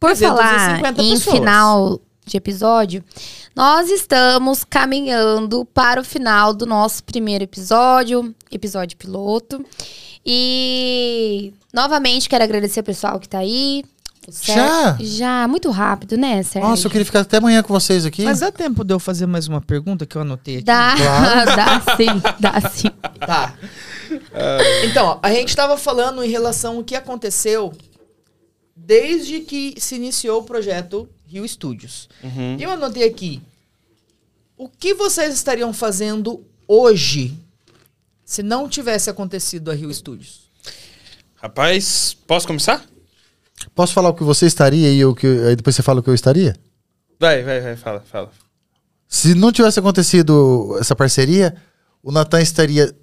Por 0.00 0.16
falar 0.16 0.80
350 0.82 1.02
em 1.02 1.10
pessoas. 1.10 1.36
final 1.36 2.00
de 2.26 2.36
episódio, 2.36 3.04
nós 3.54 3.90
estamos 3.90 4.64
caminhando 4.64 5.64
para 5.66 6.00
o 6.00 6.04
final 6.04 6.54
do 6.54 6.64
nosso 6.66 7.04
primeiro 7.04 7.44
episódio, 7.44 8.34
episódio 8.50 8.96
piloto. 8.96 9.64
E 10.26 11.52
novamente 11.72 12.28
quero 12.28 12.42
agradecer 12.44 12.80
o 12.80 12.84
pessoal 12.84 13.20
que 13.20 13.28
tá 13.28 13.38
aí. 13.38 13.84
Já? 14.42 14.96
Já, 14.98 15.46
muito 15.46 15.70
rápido, 15.70 16.16
né, 16.16 16.42
Sérgio? 16.42 16.70
Nossa, 16.70 16.86
eu 16.86 16.90
queria 16.90 17.04
ficar 17.04 17.20
até 17.20 17.36
amanhã 17.36 17.62
com 17.62 17.74
vocês 17.74 18.06
aqui. 18.06 18.24
Mas 18.24 18.40
dá 18.40 18.50
tempo 18.50 18.82
de 18.82 18.94
eu 18.94 18.98
fazer 18.98 19.26
mais 19.26 19.46
uma 19.48 19.60
pergunta 19.60 20.06
que 20.06 20.16
eu 20.16 20.22
anotei 20.22 20.56
aqui? 20.56 20.64
Dá, 20.64 20.94
Claro. 20.96 21.44
dá 21.56 21.96
sim, 21.96 22.22
dá 22.40 22.70
sim. 22.70 22.88
Tá. 23.20 23.52
Então, 24.84 25.06
ó, 25.06 25.18
a 25.22 25.30
gente 25.30 25.54
tava 25.54 25.76
falando 25.76 26.22
em 26.22 26.28
relação 26.28 26.76
ao 26.76 26.84
que 26.84 26.94
aconteceu 26.94 27.72
desde 28.76 29.40
que 29.40 29.74
se 29.78 29.94
iniciou 29.94 30.40
o 30.40 30.44
projeto 30.44 31.08
Rio 31.26 31.46
Studios. 31.48 32.08
Uhum. 32.22 32.56
E 32.58 32.62
eu 32.62 32.70
anotei 32.70 33.04
aqui. 33.04 33.42
O 34.56 34.68
que 34.68 34.94
vocês 34.94 35.34
estariam 35.34 35.72
fazendo 35.72 36.44
hoje 36.66 37.36
se 38.24 38.42
não 38.42 38.68
tivesse 38.68 39.10
acontecido 39.10 39.70
a 39.70 39.74
Rio 39.74 39.92
Studios? 39.92 40.50
Rapaz, 41.34 42.16
posso 42.26 42.46
começar? 42.46 42.84
Posso 43.74 43.92
falar 43.92 44.10
o 44.10 44.14
que 44.14 44.24
você 44.24 44.46
estaria 44.46 44.92
e 44.92 45.04
o 45.04 45.14
que 45.14 45.26
aí 45.26 45.56
depois 45.56 45.76
você 45.76 45.82
fala 45.82 46.00
o 46.00 46.02
que 46.02 46.10
eu 46.10 46.14
estaria? 46.14 46.56
Vai, 47.18 47.42
vai, 47.42 47.60
vai, 47.60 47.76
fala, 47.76 48.00
fala. 48.00 48.30
Se 49.08 49.34
não 49.34 49.52
tivesse 49.52 49.78
acontecido 49.78 50.76
essa 50.80 50.96
parceria, 50.96 51.54
o 52.02 52.10
Natan 52.10 52.40
estaria. 52.40 52.94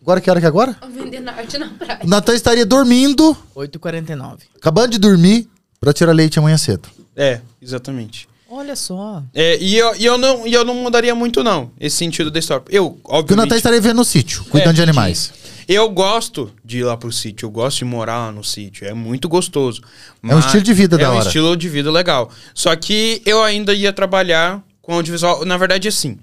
Agora 0.00 0.20
que 0.20 0.30
hora 0.30 0.40
que 0.40 0.46
é 0.46 0.48
agora? 0.48 0.76
Vender 0.94 1.20
norte 1.20 1.58
na 1.58 1.68
praia. 1.68 2.00
O 2.02 2.06
Natan 2.06 2.34
estaria 2.34 2.64
dormindo, 2.64 3.36
8h49. 3.54 4.38
acabando 4.56 4.92
de 4.92 4.98
dormir, 4.98 5.48
pra 5.80 5.92
tirar 5.92 6.12
leite 6.12 6.38
amanhã 6.38 6.56
cedo. 6.56 6.88
É, 7.16 7.40
exatamente. 7.60 8.28
Olha 8.50 8.74
só. 8.74 9.22
É, 9.34 9.58
e, 9.60 9.76
eu, 9.76 9.94
e, 9.96 10.04
eu 10.06 10.16
não, 10.16 10.46
e 10.46 10.54
eu 10.54 10.64
não 10.64 10.74
mudaria 10.74 11.14
muito, 11.14 11.44
não, 11.44 11.70
esse 11.78 11.96
sentido 11.96 12.30
da 12.30 12.38
história. 12.38 12.64
Eu, 12.70 12.90
Porque 12.92 13.12
o 13.12 13.14
obviamente... 13.18 13.46
Natan 13.46 13.56
estaria 13.56 13.80
vendo 13.80 13.96
no 13.96 14.04
sítio, 14.04 14.42
cuidando 14.44 14.70
É, 14.70 14.74
de 14.74 14.82
animais. 14.82 15.32
Eu 15.68 15.90
gosto 15.90 16.50
de 16.64 16.78
ir 16.78 16.84
lá 16.84 16.96
pro 16.96 17.12
sítio, 17.12 17.44
eu 17.44 17.50
gosto 17.50 17.78
de 17.78 17.84
morar 17.84 18.18
lá 18.26 18.32
no 18.32 18.42
sítio, 18.42 18.86
é 18.86 18.94
muito 18.94 19.28
gostoso. 19.28 19.82
É 20.26 20.34
um 20.34 20.38
estilo 20.38 20.62
de 20.62 20.72
vida 20.72 20.96
é 20.96 20.98
da 20.98 21.10
um 21.10 21.16
hora. 21.16 21.26
estilo 21.26 21.54
de 21.54 21.68
vida 21.68 21.90
legal. 21.90 22.30
Só 22.54 22.74
que 22.74 23.20
eu 23.26 23.42
ainda 23.44 23.74
ia 23.74 23.92
trabalhar 23.92 24.62
com 24.80 24.94
audiovisual, 24.94 25.44
na 25.44 25.58
verdade 25.58 25.86
assim, 25.86 26.18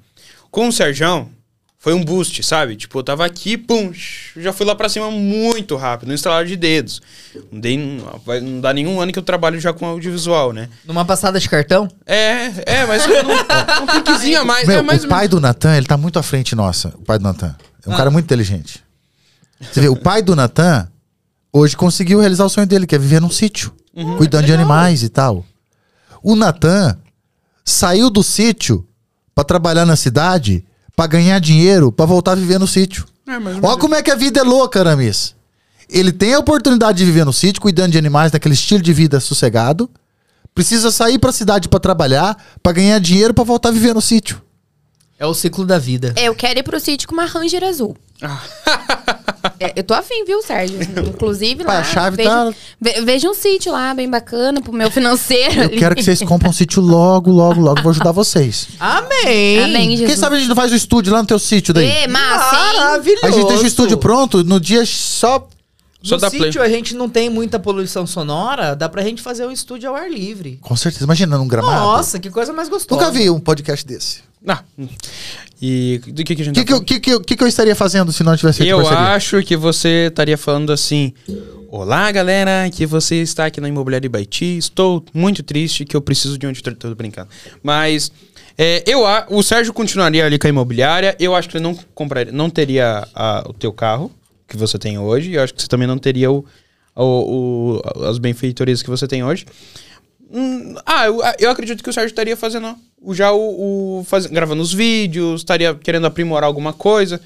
com 0.50 0.68
o 0.68 0.72
Serjão, 0.72 1.30
foi 1.86 1.94
um 1.94 2.04
boost, 2.04 2.42
sabe? 2.42 2.76
Tipo, 2.76 2.98
eu 2.98 3.04
tava 3.04 3.24
aqui, 3.24 3.56
pum, 3.56 3.92
já 4.36 4.52
fui 4.52 4.66
lá 4.66 4.74
pra 4.74 4.90
cima 4.90 5.12
muito 5.12 5.76
rápido, 5.76 6.08
no 6.08 6.16
instalar 6.16 6.44
de 6.44 6.56
dedos. 6.56 7.00
Não, 7.52 7.60
dei, 7.60 8.02
vai- 8.26 8.42
não 8.42 8.60
dá 8.60 8.74
nenhum 8.74 9.00
ano 9.00 9.12
que 9.14 9.20
eu 9.20 9.24
trabalho 9.24 9.60
já 9.60 9.72
com 9.72 9.86
audiovisual, 9.86 10.52
né? 10.52 10.68
Numa 10.84 11.06
passada 11.06 11.40
de 11.40 11.48
cartão? 11.48 11.88
É, 12.04 12.46
é, 12.66 12.86
mas 12.88 13.06
um, 13.06 13.84
um 13.84 13.86
piquezinho 14.02 14.42
a 14.42 14.44
mais. 14.44 14.68
Meu, 14.68 14.80
é 14.80 14.82
mais 14.82 15.04
o 15.04 15.08
pai 15.08 15.28
do 15.28 15.40
Natan, 15.40 15.78
ele 15.78 15.86
tá 15.86 15.96
muito 15.96 16.18
à 16.18 16.24
frente 16.24 16.56
nossa. 16.56 16.88
O 16.98 17.04
pai 17.04 17.20
do 17.20 17.24
Natan. 17.24 17.56
É 17.86 17.90
um 17.92 17.94
Ah. 17.94 17.98
cara 17.98 18.10
muito 18.10 18.26
inteligente. 18.26 18.84
Você 19.62 19.80
vê, 19.82 19.88
o 19.88 19.96
pai 19.96 20.24
do 20.24 20.36
Natan 20.36 20.90
hoje 21.54 21.78
conseguiu 21.78 22.20
realizar 22.20 22.46
o 22.46 22.50
sonho 22.50 22.66
dele, 22.66 22.88
que 22.88 22.96
é 22.96 22.98
viver 22.98 23.22
num 23.22 23.30
sítio, 23.30 23.72
Uhum. 23.96 24.18
cuidando 24.18 24.48
de 24.48 24.54
animais 24.54 25.04
e 25.04 25.10
tal. 25.10 25.46
O 26.24 26.36
Natan 26.36 26.98
saiu 27.64 28.10
do 28.10 28.24
sítio 28.24 28.88
pra 29.36 29.44
trabalhar 29.44 29.86
na 29.86 29.96
cidade, 29.96 30.65
pra 30.96 31.08
ganhar 31.08 31.40
dinheiro, 31.40 31.92
pra 31.92 32.06
voltar 32.06 32.32
a 32.32 32.36
viver 32.36 32.60
no 32.60 32.68
sítio. 32.68 33.06
É, 33.28 33.38
mas- 33.40 33.58
Olha 33.62 33.78
como 33.80 33.96
é 33.96 34.02
que 34.04 34.12
a 34.12 34.16
vida 34.16 34.40
é 34.40 34.44
louca, 34.44 34.80
Aramis. 34.80 35.36
Ele 35.90 36.12
tem 36.12 36.34
a 36.34 36.40
oportunidade 36.40 36.98
de 36.98 37.06
viver 37.06 37.26
no 37.26 37.34
sítio, 37.34 37.62
cuidando 37.62 37.92
de 37.92 37.98
animais, 37.98 38.32
naquele 38.32 38.54
estilo 38.56 38.82
de 38.82 38.94
vida 38.94 39.20
sossegado. 39.20 39.90
Precisa 40.54 40.90
sair 40.90 41.20
pra 41.20 41.32
cidade 41.32 41.68
pra 41.68 41.80
trabalhar, 41.80 42.38
pra 42.64 42.72
ganhar 42.72 42.98
dinheiro, 43.00 43.34
pra 43.34 43.44
voltar 43.44 43.70
a 43.70 43.72
viver 43.72 43.94
no 43.94 44.02
sítio. 44.02 44.42
É 45.18 45.26
o 45.26 45.34
ciclo 45.34 45.66
da 45.66 45.78
vida. 45.80 46.14
Eu 46.18 46.36
quero 46.36 46.60
ir 46.60 46.64
pro 46.64 46.80
sítio 46.80 47.08
com 47.08 47.14
uma 47.14 47.26
Ranger 47.26 47.64
azul. 47.64 47.96
É, 49.60 49.74
eu 49.76 49.84
tô 49.84 49.94
afim, 49.94 50.26
viu, 50.26 50.42
Sérgio? 50.42 50.78
Inclusive 51.08 51.64
Pá, 51.64 51.74
lá. 51.76 51.80
a 51.80 51.84
chave 51.84 52.18
veja, 52.18 52.30
tá- 52.30 52.54
ve- 52.82 53.02
veja 53.02 53.30
um 53.30 53.34
sítio 53.34 53.72
lá, 53.72 53.94
bem 53.94 54.10
bacana, 54.10 54.62
pro 54.62 54.74
meu 54.74 54.92
financeiro. 54.92 55.54
Eu 55.56 55.64
ali. 55.64 55.78
quero 55.78 55.96
que 55.96 56.04
vocês 56.04 56.22
comprem 56.24 56.50
um 56.50 56.54
sítio 56.54 56.82
logo, 56.82 57.32
logo, 57.32 57.62
logo. 57.62 57.82
Vou 57.82 57.92
ajudar 57.92 58.12
vocês. 58.12 58.68
Amém! 58.80 59.64
Amém, 59.64 59.92
Jesus. 59.92 60.08
Quem 60.10 60.18
sabe 60.18 60.36
a 60.36 60.40
gente 60.40 60.50
não 60.50 60.56
faz 60.56 60.72
o 60.72 60.76
estúdio 60.76 61.14
lá 61.14 61.22
no 61.22 61.28
teu 61.28 61.40
sítio 61.40 61.74
daí? 61.74 61.86
Ê, 61.88 62.08
massa? 62.08 62.56
Maravilhoso! 62.58 63.26
A 63.26 63.32
gente 63.32 63.48
deixa 63.48 63.64
o 63.64 63.68
estúdio 63.68 63.98
pronto, 63.98 64.44
no 64.44 64.60
dia 64.60 64.86
só. 64.86 65.48
Só 66.08 66.16
no 66.16 66.22
dá 66.22 66.30
play. 66.30 66.44
sítio 66.44 66.62
a 66.62 66.70
gente 66.70 66.94
não 66.96 67.10
tem 67.10 67.30
muita 67.30 67.58
poluição 67.60 68.06
sonora, 68.06 68.76
dá 68.76 68.88
pra 68.88 69.02
gente 69.04 69.22
fazer 69.22 69.46
um 69.46 69.52
estúdio 69.52 69.90
ao 69.90 69.96
ar 69.96 70.10
livre. 70.10 70.58
Com 70.62 70.76
certeza. 70.76 71.04
Imagina 71.06 71.38
num 71.38 71.48
gramado. 71.48 71.74
Nossa, 71.82 72.20
que 72.20 72.30
coisa 72.30 72.54
mais 72.54 72.70
gostosa. 72.70 73.02
Nunca 73.02 73.12
vi 73.12 73.30
um 73.30 73.40
podcast 73.40 73.86
desse. 73.86 74.20
Ah, 74.48 74.64
e 75.62 76.00
do 76.06 76.24
que, 76.24 76.36
que 76.36 76.42
a 76.42 76.46
gente 76.46 76.56
que, 76.64 76.66
tá 76.74 76.80
que, 76.80 76.86
que, 76.86 77.00
que, 77.00 77.20
que, 77.20 77.36
que 77.36 77.44
eu 77.44 77.48
estaria 77.48 77.76
fazendo 77.76 78.12
se 78.12 78.24
não 78.24 78.36
tivesse 78.38 78.60
feito 78.60 78.70
Eu 78.70 78.78
parceria? 78.82 79.04
acho 79.14 79.42
que 79.44 79.56
você 79.56 80.08
estaria 80.10 80.38
falando 80.38 80.72
assim: 80.72 81.14
Olá, 81.70 82.12
galera, 82.12 82.70
que 82.70 82.86
você 82.86 83.16
está 83.16 83.46
aqui 83.48 83.60
na 83.60 83.68
Imobiliária 83.70 84.06
Ibaiti. 84.06 84.58
Estou 84.58 85.04
muito 85.14 85.42
triste 85.42 85.84
que 85.86 85.96
eu 85.96 86.02
preciso 86.02 86.38
de 86.38 86.46
um 86.46 86.50
editor. 86.52 86.76
Tô 86.76 86.94
brincando. 86.94 87.30
Mas 87.64 88.12
é, 88.58 88.84
eu, 88.86 89.02
o 89.30 89.42
Sérgio 89.42 89.74
continuaria 89.74 90.26
ali 90.26 90.38
com 90.38 90.46
a 90.46 90.50
imobiliária. 90.50 91.16
Eu 91.20 91.34
acho 91.36 91.50
que 91.50 91.58
ele 91.58 91.64
não 91.64 91.76
compraria, 91.96 92.32
não 92.32 92.50
teria 92.50 93.08
a- 93.16 93.44
o 93.50 93.54
teu 93.54 93.74
carro 93.74 94.12
que 94.48 94.58
você 94.58 94.78
tem 94.78 94.98
hoje. 94.98 95.34
Eu 95.34 95.44
acho 95.44 95.54
que 95.54 95.62
você 95.62 95.68
também 95.68 95.88
não 95.88 95.98
teria 95.98 96.32
o, 96.32 96.46
o- 96.96 97.82
o- 97.98 98.06
as 98.06 98.18
benfeitorias 98.18 98.82
que 98.82 98.90
você 98.90 99.08
tem 99.08 99.24
hoje. 99.24 99.46
Hum, 100.32 100.76
ah, 100.86 101.06
eu, 101.06 101.22
eu 101.40 101.50
acredito 101.52 101.84
que 101.84 101.90
o 101.90 101.94
Sérgio 101.94 102.10
estaria 102.10 102.36
fazendo 102.36 102.76
o- 103.02 103.14
já 103.14 103.32
o, 103.32 104.00
o 104.00 104.04
faz- 104.04 104.26
gravando 104.26 104.62
os 104.62 104.74
vídeos, 104.74 105.42
estaria 105.42 105.74
querendo 105.76 106.08
aprimorar 106.08 106.48
alguma 106.48 106.74
coisa. 106.74 107.22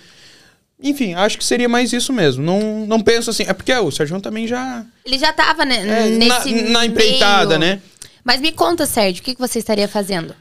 Enfim, 0.82 1.14
acho 1.14 1.38
que 1.38 1.44
seria 1.44 1.68
mais 1.68 1.92
isso 1.92 2.14
mesmo. 2.14 2.44
Não, 2.44 2.86
não 2.86 3.02
penso 3.02 3.30
assim. 3.30 3.44
É 3.48 3.54
porque 3.54 3.74
o 3.74 3.92
Sérgio 3.92 4.20
também 4.22 4.48
já. 4.48 4.86
Ele 5.06 5.18
já 5.18 5.34
tava 5.34 5.66
né, 5.66 6.06
É, 6.06 6.10
nesse 6.10 6.52
na, 6.64 6.70
na 6.80 6.86
empreitada, 6.86 7.60
meio. 7.60 7.76
né? 7.76 7.82
Mas 8.24 8.40
me 8.40 8.52
conta, 8.52 8.86
Sérgio, 8.86 9.22
o 9.22 9.24
que, 9.26 9.34
que 9.36 9.42
você 9.42 9.60
estaria 9.60 9.88
fazendo? 9.88 10.34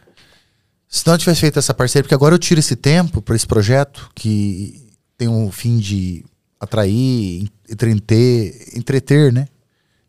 Se 0.88 1.06
não 1.06 1.18
tivesse 1.18 1.40
feito 1.40 1.58
essa 1.58 1.74
parceria, 1.74 2.02
porque 2.02 2.14
agora 2.14 2.34
eu 2.34 2.38
tiro 2.38 2.60
esse 2.60 2.74
tempo 2.76 3.20
para 3.20 3.34
esse 3.36 3.46
projeto 3.46 4.10
que 4.14 4.80
tem 5.16 5.28
um 5.28 5.50
fim 5.50 5.78
de 5.78 6.24
atrair, 6.60 7.48
entreter, 7.68 8.72
entreter, 8.76 9.32
né? 9.32 9.48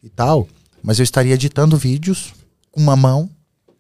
E 0.04 0.10
tal. 0.10 0.48
Mas 0.82 1.00
eu 1.00 1.04
estaria 1.04 1.34
editando 1.34 1.78
vídeos 1.78 2.34
com 2.72 2.80
uma 2.82 2.96
mão, 2.96 3.30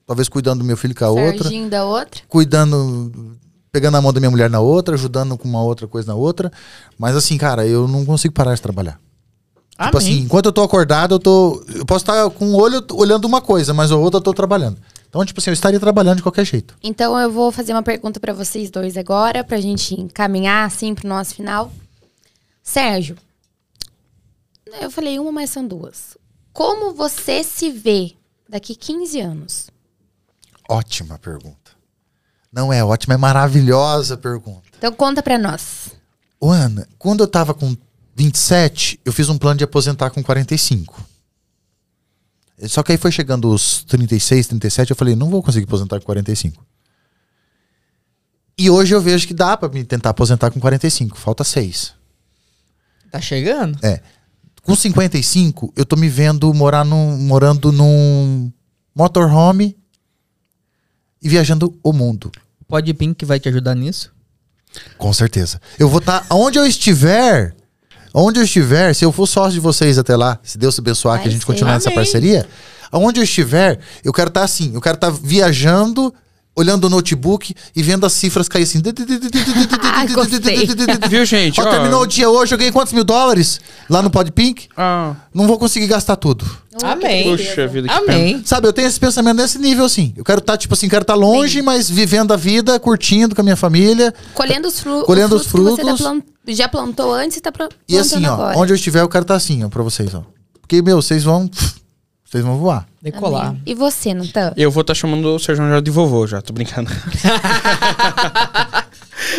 talvez 0.05 0.27
cuidando 0.27 0.59
do 0.59 0.65
meu 0.65 0.77
filho 0.77 0.95
com 0.95 1.05
a 1.05 1.09
outra, 1.09 1.49
da 1.69 1.85
outra. 1.85 2.21
cuidando, 2.27 3.37
pegando 3.71 3.95
a 3.97 4.01
mão 4.01 4.11
da 4.11 4.19
minha 4.19 4.31
mulher 4.31 4.49
na 4.49 4.59
outra, 4.59 4.95
ajudando 4.95 5.37
com 5.37 5.47
uma 5.47 5.63
outra 5.63 5.87
coisa 5.87 6.07
na 6.07 6.15
outra. 6.15 6.51
Mas 6.97 7.15
assim, 7.15 7.37
cara, 7.37 7.65
eu 7.65 7.87
não 7.87 8.05
consigo 8.05 8.33
parar 8.33 8.55
de 8.55 8.61
trabalhar. 8.61 8.99
Tipo 9.81 9.97
assim, 9.97 10.19
enquanto 10.19 10.47
eu 10.47 10.51
tô 10.51 10.61
acordado, 10.61 11.15
eu 11.15 11.19
tô. 11.19 11.63
Eu 11.73 11.85
posso 11.85 12.03
estar 12.03 12.29
com 12.31 12.47
o 12.51 12.57
olho 12.57 12.85
olhando 12.91 13.23
uma 13.23 13.39
coisa, 13.39 13.73
mas 13.73 13.91
a 13.91 13.95
outra 13.95 14.17
eu 14.17 14.21
tô 14.21 14.33
trabalhando. 14.33 14.77
Então, 15.07 15.23
tipo 15.23 15.39
assim, 15.39 15.49
eu 15.49 15.53
estaria 15.53 15.79
trabalhando 15.79 16.17
de 16.17 16.23
qualquer 16.23 16.45
jeito. 16.45 16.75
Então 16.83 17.17
eu 17.17 17.31
vou 17.31 17.49
fazer 17.49 17.71
uma 17.71 17.81
pergunta 17.81 18.19
pra 18.19 18.33
vocês 18.33 18.69
dois 18.69 18.97
agora, 18.97 19.41
pra 19.41 19.59
gente 19.61 19.99
encaminhar 19.99 20.67
assim 20.67 20.93
pro 20.93 21.07
nosso 21.07 21.33
final. 21.33 21.71
Sérgio, 22.69 23.17
eu 24.79 24.91
falei 24.91 25.17
uma, 25.17 25.31
mas 25.31 25.49
são 25.49 25.67
duas. 25.67 26.15
Como 26.53 26.93
você 26.93 27.43
se 27.43 27.71
vê 27.71 28.13
daqui 28.47 28.75
15 28.75 29.19
anos? 29.19 29.69
Ótima 30.69 31.17
pergunta. 31.17 31.71
Não 32.53 32.71
é 32.71 32.83
ótima, 32.83 33.15
é 33.15 33.17
maravilhosa 33.17 34.15
pergunta. 34.15 34.69
Então 34.77 34.93
conta 34.93 35.23
pra 35.23 35.39
nós. 35.39 35.89
Ô, 36.39 36.51
Ana, 36.51 36.87
quando 36.99 37.23
eu 37.23 37.27
tava 37.27 37.55
com 37.55 37.75
27, 38.15 38.99
eu 39.03 39.11
fiz 39.11 39.29
um 39.29 39.37
plano 39.39 39.57
de 39.57 39.63
aposentar 39.63 40.11
com 40.11 40.21
45. 40.21 41.03
Só 42.67 42.83
que 42.83 42.91
aí 42.91 42.99
foi 42.99 43.11
chegando 43.11 43.49
os 43.49 43.83
36, 43.85 44.45
37, 44.45 44.91
eu 44.91 44.95
falei, 44.95 45.15
não 45.15 45.31
vou 45.31 45.41
conseguir 45.41 45.65
aposentar 45.65 45.99
com 45.99 46.05
45. 46.05 46.63
E 48.55 48.69
hoje 48.69 48.93
eu 48.93 49.01
vejo 49.01 49.25
que 49.25 49.33
dá 49.33 49.57
pra 49.57 49.69
me 49.69 49.83
tentar 49.83 50.11
aposentar 50.11 50.51
com 50.51 50.59
45, 50.59 51.17
falta 51.17 51.43
6. 51.43 51.97
Tá 53.11 53.19
chegando? 53.19 53.77
É. 53.83 53.99
Com 54.63 54.75
55, 54.75 55.73
eu 55.75 55.85
tô 55.85 55.95
me 55.95 56.09
vendo 56.09 56.53
morar 56.53 56.83
num, 56.85 57.17
morando 57.17 57.71
num 57.71 58.51
motorhome 58.93 59.75
e 61.21 61.29
viajando 61.29 61.77
o 61.83 61.93
mundo. 61.93 62.31
Pode 62.67 62.93
Pink 62.93 63.15
que 63.15 63.25
vai 63.25 63.39
te 63.39 63.49
ajudar 63.49 63.75
nisso? 63.75 64.13
Com 64.97 65.11
certeza. 65.11 65.59
Eu 65.77 65.89
vou 65.89 65.99
estar 65.99 66.25
onde 66.29 66.59
eu 66.59 66.65
estiver. 66.65 67.55
Onde 68.13 68.39
eu 68.39 68.43
estiver, 68.43 68.93
se 68.95 69.05
eu 69.05 69.11
for 69.11 69.27
sócio 69.27 69.53
de 69.53 69.59
vocês 69.59 69.97
até 69.97 70.15
lá, 70.15 70.39
se 70.43 70.57
Deus 70.57 70.77
abençoar 70.79 71.15
Vai 71.15 71.23
que 71.23 71.29
a 71.29 71.31
gente 71.31 71.45
continuar 71.45 71.73
nessa 71.73 71.91
parceria, 71.91 72.47
aonde 72.91 73.19
eu 73.19 73.23
estiver, 73.23 73.79
eu 74.03 74.11
quero 74.11 74.29
estar 74.29 74.43
assim, 74.43 74.73
eu 74.73 74.81
quero 74.81 74.95
estar 74.95 75.11
viajando, 75.11 76.13
olhando 76.59 76.85
o 76.85 76.89
notebook 76.89 77.55
e 77.75 77.81
vendo 77.81 78.05
as 78.05 78.11
cifras 78.13 78.47
cair 78.49 78.63
assim. 78.63 78.81
Viu, 81.09 81.25
gente? 81.25 81.59
Ó, 81.59 81.65
terminou 81.69 82.01
o 82.01 82.07
dia 82.07 82.29
hoje, 82.29 82.53
eu 82.53 82.57
ganhei 82.57 82.71
quantos 82.71 82.93
mil 82.93 83.03
dólares 83.03 83.59
lá 83.89 84.01
no 84.01 84.09
Podpink? 84.09 84.67
Ah, 84.75 85.15
Não 85.33 85.47
vou 85.47 85.57
conseguir 85.57 85.87
gastar 85.87 86.15
tudo. 86.17 86.45
Amém. 86.83 87.35
puxa 87.35 87.67
vida, 87.67 87.87
que 87.87 87.99
pena. 88.05 88.13
Amém. 88.17 88.41
Sabe, 88.45 88.67
eu 88.67 88.73
tenho 88.73 88.87
esse 88.87 88.99
pensamento 88.99 89.37
nesse 89.37 89.57
nível 89.57 89.85
assim. 89.85 90.13
Eu 90.15 90.23
quero 90.23 90.39
estar, 90.39 90.57
tipo 90.57 90.73
assim, 90.73 90.87
quero 90.87 91.01
estar 91.03 91.15
longe, 91.15 91.61
mas 91.61 91.89
vivendo 91.89 92.33
a 92.33 92.37
vida, 92.37 92.79
curtindo 92.79 93.35
com 93.35 93.41
a 93.41 93.43
minha 93.43 93.55
família. 93.55 94.13
Colhendo 94.33 94.67
os, 94.67 94.79
fru 94.79 95.03
Colhendo 95.03 95.35
os 95.35 95.41
os 95.43 95.47
frutos. 95.47 95.75
que 95.77 95.83
você 95.85 96.03
tá 96.03 96.09
frutos. 96.09 96.57
já 96.57 96.67
plantou 96.69 97.13
antes 97.13 97.37
e 97.37 97.41
tá 97.41 97.51
plantando 97.51 97.77
E 97.87 97.97
assim, 97.97 98.25
ó, 98.25 98.33
agora. 98.33 98.57
onde 98.57 98.71
eu 98.71 98.75
estiver, 98.75 99.01
eu 99.01 99.09
quero 99.09 99.23
estar 99.23 99.35
assim, 99.35 99.63
ó, 99.63 99.69
pra 99.69 99.83
vocês, 99.83 100.13
ó. 100.13 100.23
Porque, 100.61 100.81
meu, 100.81 101.01
vocês 101.01 101.23
vão. 101.23 101.49
Vocês 102.29 102.43
vão 102.43 102.59
voar. 102.59 102.87
Decolar. 103.01 103.47
Amém. 103.47 103.61
E 103.65 103.73
você, 103.73 104.13
Natan? 104.13 104.53
Eu 104.55 104.69
vou 104.69 104.81
estar 104.81 104.93
chamando 104.93 105.33
o 105.33 105.39
Sérgio 105.39 105.67
já 105.67 105.79
de 105.79 105.89
vovô 105.89 106.27
já, 106.27 106.39
tô 106.39 106.53
brincando. 106.53 106.91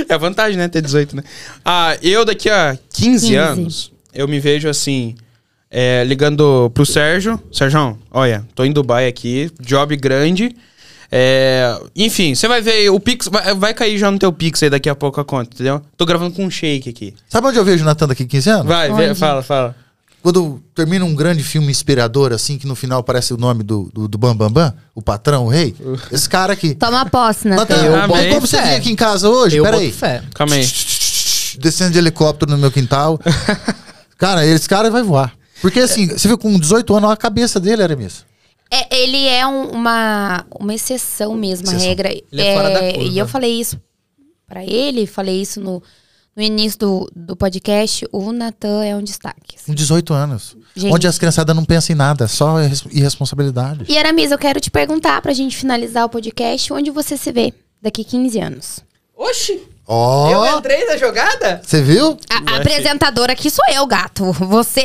é 0.09 0.13
a 0.13 0.19
vantagem, 0.19 0.59
né? 0.59 0.67
Ter 0.67 0.83
18, 0.83 1.15
né? 1.15 1.23
Ah, 1.65 1.97
eu 2.03 2.25
daqui 2.25 2.51
a 2.51 2.77
15, 2.93 3.29
15. 3.29 3.37
anos, 3.37 3.93
eu 4.13 4.27
me 4.27 4.41
vejo 4.41 4.69
assim, 4.69 5.15
é, 5.71 6.03
ligando 6.03 6.69
pro 6.75 6.85
Sérgio. 6.85 7.41
Sérgio, 7.53 7.97
olha, 8.11 8.45
tô 8.57 8.65
em 8.65 8.73
Dubai 8.73 9.07
aqui, 9.07 9.53
job 9.61 9.95
grande. 9.97 10.57
É, 11.13 11.81
enfim, 11.95 12.35
você 12.35 12.49
vai 12.49 12.61
ver, 12.61 12.91
o 12.91 12.99
Pix 12.99 13.29
vai, 13.29 13.55
vai 13.55 13.73
cair 13.73 13.99
já 13.99 14.11
no 14.11 14.19
teu 14.19 14.33
Pix 14.33 14.65
aí 14.65 14.71
daqui 14.71 14.89
a 14.89 14.97
pouco 14.97 15.21
a 15.21 15.25
conta, 15.25 15.51
entendeu? 15.55 15.81
Tô 15.97 16.05
gravando 16.05 16.35
com 16.35 16.45
um 16.45 16.51
shake 16.51 16.89
aqui. 16.89 17.15
Sabe 17.29 17.47
onde 17.47 17.59
eu 17.59 17.65
vejo 17.65 17.85
o 17.85 17.87
Natan 17.87 18.09
daqui 18.09 18.25
15 18.25 18.51
anos? 18.51 18.67
Vai, 18.67 18.93
vê, 18.93 19.15
fala, 19.15 19.45
fala. 19.45 19.77
Quando 20.23 20.63
termina 20.75 21.05
um 21.05 21.15
grande 21.15 21.43
filme 21.43 21.71
inspirador, 21.71 22.33
assim, 22.33 22.59
que 22.59 22.67
no 22.67 22.75
final 22.75 23.01
aparece 23.01 23.33
o 23.33 23.39
nome 23.39 23.63
do, 23.63 23.91
do, 23.93 24.07
do 24.07 24.19
Bam 24.19 24.37
Bam 24.37 24.51
Bam, 24.53 24.75
o 24.95 25.01
patrão, 25.01 25.47
o 25.47 25.49
rei. 25.49 25.75
Esse 26.13 26.29
cara 26.29 26.53
aqui. 26.53 26.75
Toma 26.75 27.07
posse, 27.07 27.49
Natan, 27.49 27.77
Natan. 27.77 27.87
Eu 27.87 28.09
boto 28.09 28.29
como 28.29 28.41
você 28.47 28.61
vinha 28.61 28.77
aqui 28.77 28.91
em 28.91 28.97
casa 28.97 29.29
hoje? 29.31 29.57
Eu 29.57 29.65
Peraí. 29.65 29.95
Calma 30.35 30.55
aí. 30.57 30.67
Descendo 31.59 31.93
de 31.93 31.99
helicóptero 31.99 32.51
no 32.51 32.59
meu 32.59 32.71
quintal. 32.71 33.19
cara, 34.19 34.45
esse 34.47 34.69
cara 34.69 34.91
vai 34.91 35.03
voar. 35.03 35.33
Porque 35.63 35.81
assim, 35.81 36.07
você 36.07 36.29
viu 36.29 36.37
com 36.39 36.59
18 36.59 36.95
anos, 36.97 37.11
a 37.11 37.17
cabeça 37.17 37.59
dele 37.59 37.83
era 37.83 37.97
mesmo. 37.97 38.21
É, 38.71 39.03
ele 39.03 39.27
é 39.27 39.47
um- 39.47 39.71
uma, 39.71 40.45
uma 40.61 40.73
exceção 40.75 41.35
mesmo, 41.35 41.69
a 41.69 41.73
Exceção. 41.73 41.89
regra. 41.89 42.11
Ele 42.13 42.25
é 42.43 42.55
fora 42.55 42.71
da 42.71 42.81
curva. 42.93 43.03
E 43.03 43.19
eu 43.19 43.27
falei 43.27 43.61
isso 43.61 43.81
pra 44.47 44.65
ele, 44.65 45.07
falei 45.07 45.41
isso 45.43 45.61
no, 45.61 45.83
no 46.41 46.47
início 46.47 46.79
do, 46.79 47.11
do 47.15 47.37
podcast. 47.37 48.07
O 48.11 48.33
Natan 48.33 48.83
é 48.85 48.97
um 48.97 49.03
destaque. 49.03 49.57
Com 49.67 49.75
18 49.75 50.13
anos. 50.15 50.57
Gente. 50.75 50.93
Onde 50.95 51.07
as 51.07 51.19
criançadas 51.19 51.55
não 51.55 51.65
pensam 51.65 51.93
em 51.95 51.97
nada, 51.97 52.27
só 52.27 52.61
irres- 52.63 52.85
irresponsabilidade. 52.91 53.85
E 53.89 53.99
Aramis, 53.99 54.31
eu 54.31 54.39
quero 54.39 54.59
te 54.61 54.71
perguntar 54.71 55.21
pra 55.21 55.33
gente 55.33 55.57
finalizar 55.57 56.05
o 56.05 56.09
podcast, 56.09 56.73
onde 56.73 56.91
você 56.91 57.17
se 57.17 57.31
vê 57.31 57.53
daqui 57.83 58.03
15 58.05 58.39
anos? 58.41 58.81
Oxi, 59.17 59.63
Ó, 59.87 60.31
eu 60.47 60.59
entrei 60.59 60.87
na 60.87 60.97
jogada? 60.97 61.61
você 61.65 61.83
viu? 61.83 62.17
A, 62.31 62.53
a 62.53 62.57
apresentadora 62.59 63.33
aqui 63.33 63.51
sou 63.51 63.65
eu, 63.75 63.87
gato. 63.87 64.33
Você 64.33 64.83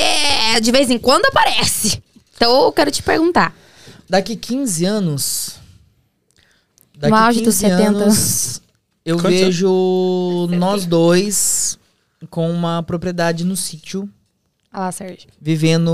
de 0.61 0.71
vez 0.71 0.89
em 0.89 0.97
quando 0.97 1.25
aparece. 1.27 2.03
Então 2.35 2.63
eu 2.65 2.71
quero 2.73 2.91
te 2.91 3.01
perguntar. 3.01 3.55
Daqui 4.09 4.35
15 4.35 4.83
anos. 4.85 5.55
Daqui 6.97 7.11
No 7.11 7.15
auge 7.15 7.41
dos 7.41 7.55
70. 7.55 7.87
anos, 7.89 8.61
eu 9.05 9.17
Quantos 9.17 9.39
vejo 9.39 10.47
nós 10.57 10.85
dois 10.85 11.77
com 12.29 12.49
uma 12.49 12.81
propriedade 12.81 13.43
no 13.43 13.55
sítio, 13.55 14.09
Olha 14.73 14.85
lá, 14.85 14.91
Sérgio. 14.91 15.29
vivendo 15.39 15.91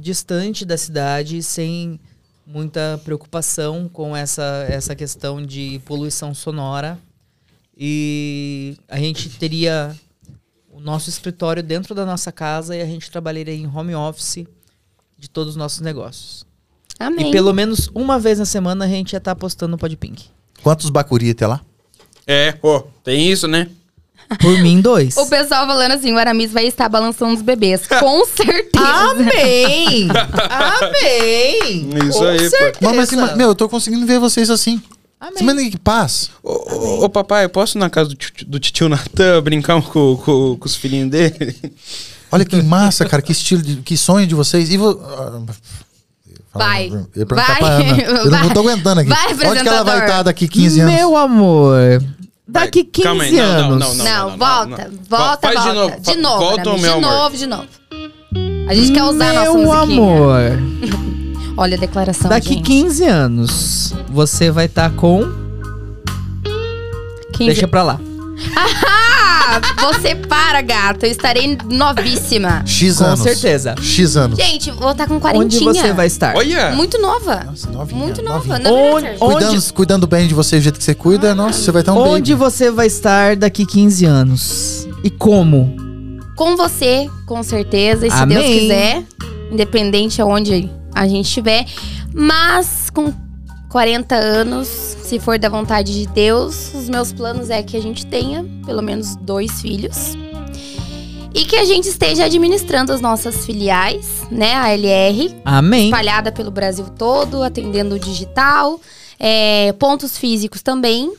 distante 0.00 0.64
da 0.64 0.76
cidade, 0.76 1.42
sem 1.42 1.98
muita 2.46 3.00
preocupação 3.02 3.88
com 3.88 4.14
essa, 4.14 4.66
essa 4.68 4.94
questão 4.94 5.42
de 5.42 5.80
poluição 5.84 6.34
sonora. 6.34 6.98
E 7.76 8.76
a 8.88 8.98
gente 8.98 9.28
teria 9.30 9.94
o 10.70 10.78
nosso 10.78 11.08
escritório 11.08 11.62
dentro 11.62 11.94
da 11.94 12.06
nossa 12.06 12.30
casa 12.30 12.76
e 12.76 12.82
a 12.82 12.86
gente 12.86 13.10
trabalharia 13.10 13.54
em 13.54 13.66
home 13.66 13.94
office 13.94 14.46
de 15.18 15.28
todos 15.28 15.52
os 15.52 15.56
nossos 15.56 15.80
negócios. 15.80 16.46
Amém. 16.98 17.28
E 17.28 17.32
pelo 17.32 17.52
menos 17.52 17.90
uma 17.94 18.18
vez 18.18 18.38
na 18.38 18.44
semana 18.44 18.84
a 18.84 18.88
gente 18.88 19.12
ia 19.12 19.18
estar 19.18 19.34
postando 19.34 19.72
no 19.72 19.78
Podpink. 19.78 20.26
Quantos 20.62 20.88
bacuri 20.90 21.34
tem 21.34 21.48
lá? 21.48 21.60
É, 22.26 22.52
pô, 22.52 22.84
tem 23.04 23.30
isso, 23.30 23.46
né? 23.46 23.68
Por 24.40 24.58
mim, 24.60 24.80
dois. 24.80 25.16
O 25.16 25.26
pessoal 25.26 25.66
falando 25.66 25.92
assim, 25.92 26.12
o 26.12 26.18
Aramis 26.18 26.50
vai 26.50 26.66
estar 26.66 26.88
balançando 26.88 27.34
os 27.34 27.42
bebês. 27.42 27.86
Com 27.86 28.24
certeza. 28.26 28.84
Amém! 28.84 30.08
Amém! 30.50 31.90
Isso 32.08 32.18
Com 32.18 32.24
aí, 32.26 32.50
certeza. 32.50 32.78
Mas, 32.80 32.96
mas, 32.96 33.12
mas, 33.12 33.36
meu, 33.36 33.48
eu 33.48 33.54
tô 33.54 33.68
conseguindo 33.68 34.04
ver 34.04 34.18
vocês 34.18 34.50
assim. 34.50 34.82
Amém. 35.20 35.38
Você 35.38 35.44
manda 35.44 35.62
que 35.62 35.78
paz. 35.78 36.30
Ô, 36.42 36.50
ô, 36.52 37.04
ô, 37.04 37.08
papai, 37.08 37.44
eu 37.44 37.48
posso 37.48 37.78
ir 37.78 37.80
na 37.80 37.88
casa 37.88 38.08
do 38.10 38.14
tio, 38.16 38.32
do 38.46 38.58
tio 38.58 38.88
Natan 38.88 39.40
brincar 39.42 39.80
com, 39.80 40.16
com, 40.16 40.56
com 40.56 40.66
os 40.66 40.74
filhinhos 40.74 41.10
dele? 41.10 41.56
Olha 42.30 42.44
que 42.44 42.60
massa, 42.62 43.04
cara, 43.04 43.22
que 43.22 43.32
estilo, 43.32 43.62
de, 43.62 43.76
que 43.76 43.96
sonho 43.96 44.26
de 44.26 44.34
vocês. 44.34 44.70
E 44.70 44.76
vo... 44.76 45.00
ah, 45.04 45.40
Vai. 46.52 46.90
Perguntar 47.12 47.46
Vai. 47.46 47.56
pra 47.58 47.68
Ana. 47.68 48.02
Eu 48.02 48.30
Vai. 48.30 48.42
não 48.42 48.50
tô 48.50 48.60
aguentando 48.60 49.00
aqui. 49.00 49.10
Vai, 49.10 49.50
Onde 49.50 49.62
que 49.62 49.68
ela 49.68 49.84
vai 49.84 50.00
estar 50.00 50.22
daqui 50.22 50.48
15 50.48 50.80
anos? 50.80 50.94
Meu 50.94 51.16
amor, 51.16 51.76
daqui 52.46 52.84
15 52.84 53.02
calma 53.08 53.24
aí, 53.24 53.32
não, 53.32 53.46
não, 53.46 53.86
anos. 53.86 53.96
não, 53.98 54.04
Não, 54.04 54.36
volta, 54.38 54.90
volta, 55.08 55.38
Faz 55.48 55.60
de 55.64 55.70
volta. 55.72 55.74
novo, 55.74 56.00
De 56.02 56.16
novo, 56.16 56.38
volta 56.38 56.62
meu 56.64 56.76
de 56.78 56.86
amor. 56.88 57.00
novo, 57.00 57.36
de 57.36 57.46
novo. 57.46 57.66
A 58.68 58.74
gente 58.74 58.92
quer 58.92 59.02
usar 59.04 59.30
a 59.30 59.32
nossa 59.34 59.52
Meu 59.58 59.66
musiquinha. 59.66 59.80
amor, 60.02 60.40
Olha 61.58 61.76
a 61.76 61.80
declaração, 61.80 62.28
daqui 62.28 62.54
gente. 62.54 62.62
15 62.66 63.04
anos 63.06 63.94
você 64.10 64.50
vai 64.50 64.66
estar 64.66 64.90
com. 64.94 65.22
15. 67.32 67.44
Deixa 67.46 67.68
pra 67.68 67.82
lá. 67.82 68.00
Ah, 68.56 69.60
você 69.80 70.14
para, 70.14 70.60
gato. 70.60 71.04
Eu 71.04 71.10
estarei 71.10 71.56
novíssima. 71.70 72.62
X 72.66 72.98
Com 72.98 73.04
anos. 73.04 73.20
certeza. 73.20 73.74
X 73.80 74.16
anos. 74.16 74.38
Gente, 74.38 74.70
vou 74.70 74.90
estar 74.92 75.06
com 75.06 75.14
Onde 75.14 75.22
quarentinha. 75.22 75.72
você 75.74 75.92
vai 75.92 76.06
estar? 76.06 76.34
Olha! 76.36 76.70
Muito 76.72 77.00
nova. 77.00 77.44
Nossa, 77.44 77.70
novinha, 77.70 78.02
Muito 78.02 78.22
novinha. 78.22 78.58
nova. 78.58 78.68
É 78.68 78.94
Onde- 78.94 79.06
onde- 79.20 79.34
Cuidando, 79.46 79.72
cuidando 79.72 80.06
bem 80.06 80.26
de 80.28 80.34
você 80.34 80.56
do 80.56 80.62
jeito 80.62 80.78
que 80.78 80.84
você 80.84 80.94
cuida, 80.94 81.34
nossa, 81.34 81.58
você 81.60 81.70
vai 81.72 81.82
estar 81.82 81.92
um 81.92 81.98
Onde 81.98 82.32
baby. 82.34 82.44
você 82.44 82.70
vai 82.70 82.86
estar 82.86 83.36
daqui 83.36 83.64
15 83.64 84.04
anos? 84.04 84.86
E 85.02 85.10
como? 85.10 85.74
Com 86.36 86.56
você, 86.56 87.08
com 87.24 87.42
certeza. 87.42 88.06
E 88.06 88.10
se 88.10 88.16
Amém. 88.16 88.36
Deus 88.38 88.60
quiser. 88.60 89.02
Independente 89.50 90.20
aonde 90.20 90.70
a 90.94 91.06
gente 91.06 91.26
estiver. 91.26 91.64
Mas 92.12 92.90
com 92.92 93.12
40 93.76 94.14
anos, 94.14 94.68
se 94.68 95.18
for 95.20 95.38
da 95.38 95.50
vontade 95.50 95.92
de 95.92 96.06
Deus, 96.06 96.72
os 96.72 96.88
meus 96.88 97.12
planos 97.12 97.50
é 97.50 97.62
que 97.62 97.76
a 97.76 97.82
gente 97.82 98.06
tenha 98.06 98.42
pelo 98.64 98.80
menos 98.80 99.16
dois 99.16 99.60
filhos. 99.60 100.14
E 101.34 101.44
que 101.44 101.56
a 101.56 101.64
gente 101.66 101.86
esteja 101.86 102.24
administrando 102.24 102.90
as 102.90 103.02
nossas 103.02 103.44
filiais, 103.44 104.22
né? 104.30 104.54
A 104.54 104.70
LR, 104.72 105.36
Amém. 105.44 105.84
espalhada 105.90 106.32
pelo 106.32 106.50
Brasil 106.50 106.86
todo, 106.96 107.42
atendendo 107.42 107.96
o 107.96 107.98
digital, 107.98 108.80
é, 109.18 109.74
pontos 109.74 110.16
físicos 110.16 110.62
também. 110.62 111.12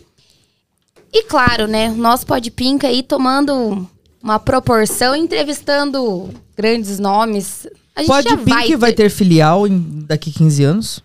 E 1.14 1.26
claro, 1.26 1.68
né? 1.68 1.92
O 1.92 1.96
nosso 1.96 2.26
Pode 2.26 2.50
Pinca 2.50 2.88
aí 2.88 3.04
tomando 3.04 3.88
uma 4.20 4.40
proporção, 4.40 5.16
entrevistando 5.16 6.32
grandes 6.58 6.98
nomes. 6.98 7.68
A 7.96 8.00
gente 8.02 8.08
Pode 8.10 8.30
já 8.30 8.38
Pink 8.38 8.76
vai 8.78 8.94
ter 8.94 9.12
filial 9.12 9.68
em- 9.68 10.04
daqui 10.08 10.32
15 10.32 10.64
anos? 10.64 11.04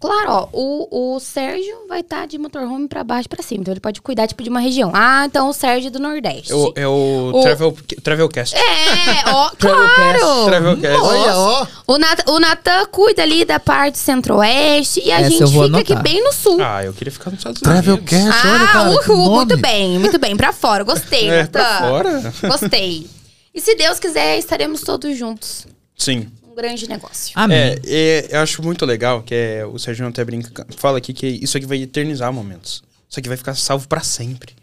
Claro, 0.00 0.30
ó, 0.32 0.48
o, 0.52 1.14
o 1.16 1.20
Sérgio 1.20 1.86
vai 1.86 2.00
estar 2.00 2.26
de 2.26 2.38
motorhome 2.38 2.88
pra 2.88 3.04
baixo 3.04 3.26
e 3.26 3.28
pra 3.28 3.42
cima. 3.42 3.60
Então 3.60 3.72
ele 3.74 3.80
pode 3.80 4.00
cuidar, 4.00 4.26
tipo, 4.26 4.42
de 4.42 4.48
uma 4.48 4.58
região. 4.58 4.90
Ah, 4.94 5.24
então 5.26 5.50
o 5.50 5.52
Sérgio 5.52 5.88
é 5.88 5.90
do 5.90 5.98
Nordeste. 5.98 6.50
É 6.50 6.54
o, 6.56 6.72
é 6.74 6.88
o, 6.88 7.30
O- 7.34 7.42
Travel, 7.42 7.76
Travelcast. 8.02 8.56
É, 8.56 9.28
ó, 9.28 9.50
claro! 9.60 10.44
Travelcast. 10.46 11.00
Olha, 11.02 11.36
ó. 11.36 11.66
O 11.86 11.98
Nat- 11.98 12.26
o 12.28 12.40
Natan 12.40 12.86
cuida 12.86 13.22
ali 13.22 13.44
da 13.44 13.60
parte 13.60 13.98
centro-oeste 13.98 15.02
e 15.04 15.12
a 15.12 15.20
Essa 15.20 15.30
gente 15.30 15.52
fica 15.52 15.78
aqui 15.78 15.94
bem 15.96 16.24
no 16.24 16.32
sul. 16.32 16.56
Ah, 16.62 16.82
eu 16.82 16.94
queria 16.94 17.12
ficar 17.12 17.30
nos 17.30 17.40
Estados 17.40 17.60
Unidos. 17.60 17.82
Travelcast, 17.84 18.46
olha, 18.46 18.62
Ah, 18.64 18.66
cara. 18.72 18.98
que 19.02 19.10
uhul, 19.10 19.30
muito 19.34 19.56
bem, 19.58 19.98
muito 19.98 20.18
bem. 20.18 20.34
Pra 20.34 20.50
fora, 20.52 20.82
gostei, 20.82 21.28
É, 21.30 21.42
Natan. 21.42 21.50
pra 21.60 21.78
fora. 21.78 22.32
Gostei. 22.48 23.06
E 23.54 23.60
se 23.60 23.74
Deus 23.74 23.98
quiser, 23.98 24.38
estaremos 24.38 24.80
todos 24.80 25.14
juntos. 25.18 25.66
Sim. 25.96 26.26
Grande 26.60 26.86
negócio. 26.86 27.32
Amém. 27.34 27.56
É, 27.56 27.80
é, 27.86 28.28
eu 28.32 28.40
acho 28.40 28.62
muito 28.62 28.84
legal 28.84 29.22
que 29.22 29.34
é, 29.34 29.64
o 29.64 29.78
Sérgio 29.78 30.06
até 30.06 30.22
brinca, 30.22 30.66
fala 30.76 30.98
aqui 30.98 31.14
que 31.14 31.26
isso 31.26 31.56
aqui 31.56 31.64
vai 31.64 31.80
eternizar 31.80 32.30
momentos. 32.30 32.82
Isso 33.08 33.18
aqui 33.18 33.28
vai 33.28 33.36
ficar 33.38 33.54
salvo 33.54 33.88
pra 33.88 34.02
sempre. 34.02 34.54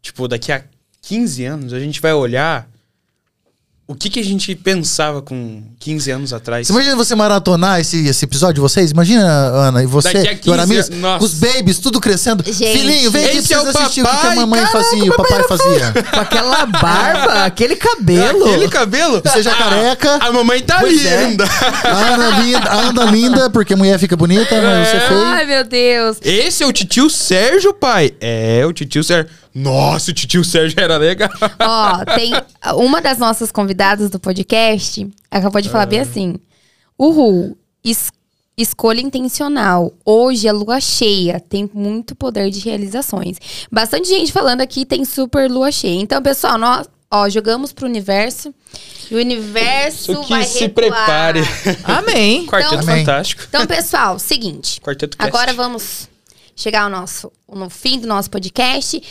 Tipo, 0.00 0.26
daqui 0.26 0.50
a 0.50 0.64
15 1.02 1.44
anos 1.44 1.72
a 1.72 1.78
gente 1.78 2.00
vai 2.00 2.12
olhar 2.12 2.68
o 3.92 3.94
que, 3.94 4.08
que 4.08 4.18
a 4.18 4.24
gente 4.24 4.54
pensava 4.54 5.20
com 5.20 5.62
15 5.78 6.10
anos 6.10 6.32
atrás. 6.32 6.66
Você 6.66 6.72
imagina 6.72 6.96
você 6.96 7.14
maratonar 7.14 7.78
esse, 7.80 8.06
esse 8.06 8.24
episódio 8.24 8.54
de 8.54 8.60
vocês? 8.60 8.90
Imagina, 8.90 9.22
Ana, 9.22 9.82
e 9.82 9.86
você, 9.86 10.12
Daqui 10.12 10.28
a 10.28 10.32
e 10.32 10.36
o 10.36 10.38
15 10.38 10.52
Aramis, 10.52 10.88
nossa. 10.88 11.24
os 11.24 11.34
babies, 11.34 11.78
tudo 11.78 12.00
crescendo. 12.00 12.42
Gente. 12.44 12.78
Filhinho, 12.78 13.10
vem 13.10 13.24
aqui 13.26 13.48
pra 13.48 13.56
é 13.56 13.68
assistir 13.68 14.02
o 14.02 14.06
que 14.06 14.26
a 14.26 14.34
mamãe 14.34 14.60
Caraca, 14.60 14.82
fazia, 14.82 15.10
o 15.10 15.16
papai 15.16 15.42
fazia. 15.44 15.92
Com 16.10 16.20
aquela 16.20 16.66
barba, 16.66 17.44
aquele 17.44 17.76
cabelo. 17.76 18.46
Aquele 18.46 18.68
cabelo. 18.68 19.22
Você 19.22 19.42
já 19.42 19.54
careca. 19.54 20.18
A 20.20 20.32
mamãe 20.32 20.62
tá 20.62 20.78
Pois 20.80 21.04
é. 21.04 21.18
ainda. 21.26 21.44
A 21.44 22.14
Ana 22.14 22.40
linda, 22.40 22.70
a 22.70 22.74
Ana 22.88 23.04
linda, 23.04 23.50
porque 23.50 23.76
mulher 23.76 23.98
fica 23.98 24.16
bonita, 24.16 24.60
mas 24.60 24.88
você 24.88 24.96
é 24.96 25.00
feio. 25.00 25.20
Ai, 25.20 25.46
meu 25.46 25.64
Deus. 25.64 26.16
Esse 26.22 26.62
é 26.62 26.66
o 26.66 26.72
titio 26.72 27.10
Sérgio, 27.10 27.74
pai. 27.74 28.14
É, 28.20 28.64
o 28.66 28.72
titio 28.72 29.04
Sérgio. 29.04 29.30
Nossa, 29.54 30.10
o 30.10 30.14
titio 30.14 30.42
Sérgio 30.44 30.78
era 30.80 30.96
legal. 30.96 31.30
Ó, 31.60 32.04
tem 32.16 32.32
uma 32.76 33.00
das 33.00 33.18
nossas 33.18 33.52
convidadas 33.52 34.10
do 34.10 34.18
podcast 34.18 35.06
acabou 35.30 35.60
de 35.60 35.68
falar 35.68 35.86
bem 35.86 36.00
assim. 36.00 36.36
Uhul, 36.98 37.56
es- 37.84 38.10
escolha 38.56 39.00
intencional. 39.00 39.92
Hoje 40.04 40.46
é 40.48 40.52
lua 40.52 40.80
cheia, 40.80 41.40
tem 41.40 41.68
muito 41.74 42.14
poder 42.14 42.50
de 42.50 42.60
realizações. 42.60 43.36
Bastante 43.70 44.08
gente 44.08 44.32
falando 44.32 44.60
aqui 44.60 44.84
tem 44.84 45.04
super 45.04 45.50
lua 45.50 45.70
cheia. 45.72 46.00
Então, 46.00 46.22
pessoal, 46.22 46.56
nós, 46.58 46.86
ó, 47.10 47.28
jogamos 47.28 47.72
pro 47.72 47.86
universo. 47.86 48.54
E 49.10 49.14
o 49.14 49.18
universo 49.18 50.12
Isso 50.12 50.22
que 50.22 50.28
vai 50.30 50.44
se 50.44 50.60
recuar. 50.60 50.90
prepare. 50.90 51.40
Amém. 51.84 52.46
Quarteto 52.48 52.82
Amém. 52.82 52.98
Fantástico. 53.04 53.42
Então, 53.48 53.66
pessoal, 53.66 54.18
seguinte. 54.18 54.80
Quarteto 54.80 55.16
Cast. 55.18 55.28
Agora 55.28 55.52
vamos 55.52 56.08
chegar 56.56 56.82
ao 56.84 56.90
nosso, 56.90 57.30
no 57.52 57.68
fim 57.68 57.98
do 57.98 58.06
nosso 58.06 58.30
podcast. 58.30 59.02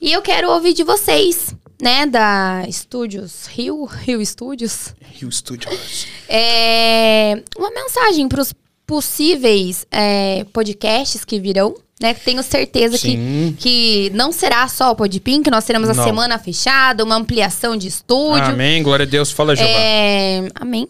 E 0.00 0.12
eu 0.12 0.22
quero 0.22 0.50
ouvir 0.50 0.72
de 0.74 0.84
vocês, 0.84 1.54
né? 1.82 2.06
Da 2.06 2.64
Estúdios 2.68 3.46
Rio, 3.46 3.84
Rio 3.84 4.24
Studios. 4.24 4.94
Rio 5.14 5.30
Studios. 5.32 6.06
É, 6.28 7.42
uma 7.56 7.70
mensagem 7.70 8.28
para 8.28 8.40
os 8.40 8.54
possíveis 8.86 9.86
é, 9.90 10.44
podcasts 10.52 11.24
que 11.24 11.38
virão. 11.40 11.74
Né, 12.00 12.14
tenho 12.14 12.40
certeza 12.44 12.96
que, 12.96 13.08
Sim. 13.10 13.56
que 13.58 14.08
não 14.14 14.30
será 14.30 14.68
só 14.68 14.92
o 14.92 14.94
Podpim, 14.94 15.42
que 15.42 15.50
nós 15.50 15.64
teremos 15.64 15.88
a 15.90 15.94
Não. 15.94 16.04
semana 16.04 16.38
fechada, 16.38 17.02
uma 17.02 17.16
ampliação 17.16 17.76
de 17.76 17.88
estúdio. 17.88 18.44
Amém, 18.44 18.80
glória 18.84 19.02
a 19.04 19.08
Deus. 19.08 19.32
Fala, 19.32 19.56
Jeová. 19.56 19.72
É, 19.72 20.48
amém. 20.54 20.86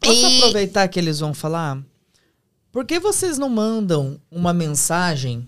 Posso 0.00 0.14
E- 0.26 0.38
aproveitar 0.38 0.86
que 0.86 0.96
eles 0.96 1.18
vão 1.18 1.34
falar? 1.34 1.76
Por 2.70 2.84
que 2.84 3.00
vocês 3.00 3.36
não 3.36 3.48
mandam 3.48 4.16
uma 4.30 4.52
mensagem 4.52 5.44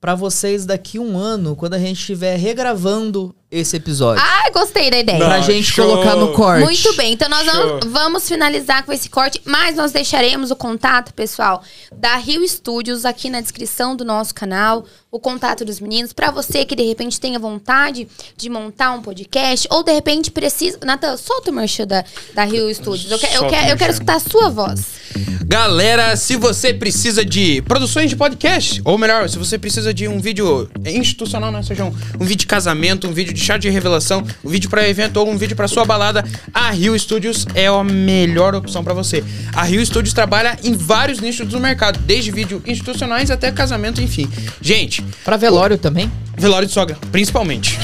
pra 0.00 0.14
vocês 0.14 0.64
daqui 0.64 0.98
um 0.98 1.18
ano, 1.18 1.54
quando 1.54 1.74
a 1.74 1.78
gente 1.78 2.00
estiver 2.00 2.36
regravando 2.36 3.34
esse 3.50 3.76
episódio? 3.76 4.22
Ah, 4.24 4.48
gostei 4.52 4.90
da 4.90 4.98
ideia. 4.98 5.18
Não. 5.18 5.26
pra 5.26 5.40
gente 5.40 5.64
show. 5.64 5.86
colocar 5.88 6.14
no 6.16 6.32
corte. 6.32 6.62
Muito 6.64 6.94
bem, 6.94 7.12
então 7.14 7.28
nós 7.28 7.44
vamos, 7.46 7.86
vamos 7.86 8.28
finalizar 8.28 8.84
com 8.84 8.92
esse 8.92 9.08
corte, 9.08 9.40
mas 9.44 9.76
nós 9.76 9.92
deixaremos 9.92 10.50
o 10.50 10.56
contato, 10.56 11.12
pessoal, 11.12 11.62
da 11.92 12.16
Rio 12.16 12.46
Studios 12.46 13.04
aqui 13.04 13.28
na 13.28 13.40
descrição 13.40 13.96
do 13.96 14.04
nosso 14.04 14.34
canal, 14.34 14.84
o 15.10 15.18
contato 15.18 15.64
dos 15.64 15.80
meninos, 15.80 16.12
pra 16.12 16.30
você 16.30 16.64
que 16.64 16.76
de 16.76 16.84
repente 16.84 17.18
tenha 17.20 17.38
vontade 17.38 18.06
de 18.36 18.48
montar 18.48 18.92
um 18.92 19.02
podcast, 19.02 19.66
ou 19.70 19.82
de 19.82 19.92
repente 19.92 20.30
precisa. 20.30 20.78
Natan, 20.84 21.16
solta 21.16 21.50
o 21.50 21.54
merchan 21.54 21.86
da, 21.86 22.04
da 22.34 22.44
Rio 22.44 22.72
Studios. 22.72 23.10
Eu, 23.10 23.18
que- 23.18 23.26
eu, 23.26 23.48
quero, 23.48 23.68
eu 23.70 23.76
quero 23.76 23.92
escutar 23.92 24.14
a 24.16 24.20
sua 24.20 24.48
voz. 24.48 25.00
Galera, 25.44 26.14
se 26.16 26.36
você 26.36 26.72
precisa 26.72 27.24
de 27.24 27.60
produções 27.62 28.08
de 28.08 28.14
podcast, 28.16 28.80
ou 28.84 28.96
melhor, 28.96 29.28
se 29.28 29.36
você 29.36 29.58
precisa 29.58 29.92
de 29.92 30.06
um 30.06 30.20
vídeo 30.20 30.70
institucional, 30.86 31.50
né, 31.50 31.62
seja 31.64 31.84
um, 31.84 31.88
um 32.20 32.24
vídeo 32.24 32.36
de 32.40 32.46
casamento, 32.46 33.08
um 33.08 33.12
vídeo 33.12 33.32
de 33.32 33.39
chá 33.40 33.56
de 33.56 33.68
revelação, 33.68 34.24
um 34.44 34.48
vídeo 34.50 34.70
pra 34.70 34.88
evento 34.88 35.16
ou 35.18 35.28
um 35.28 35.36
vídeo 35.36 35.56
pra 35.56 35.66
sua 35.66 35.84
balada, 35.84 36.24
a 36.54 36.70
Rio 36.70 36.98
Studios 36.98 37.46
é 37.54 37.66
a 37.66 37.82
melhor 37.84 38.54
opção 38.54 38.84
pra 38.84 38.94
você. 38.94 39.24
A 39.54 39.64
Rio 39.64 39.84
Studios 39.84 40.14
trabalha 40.14 40.56
em 40.62 40.74
vários 40.74 41.20
nichos 41.20 41.48
do 41.48 41.58
mercado, 41.58 41.98
desde 42.00 42.30
vídeo 42.30 42.62
institucionais 42.66 43.30
até 43.30 43.50
casamento, 43.50 44.00
enfim. 44.00 44.28
Gente, 44.60 45.04
Pra 45.24 45.36
velório 45.36 45.76
também? 45.78 46.10
velório 46.36 46.66
de 46.66 46.72
sogra, 46.72 46.96
principalmente. 47.12 47.78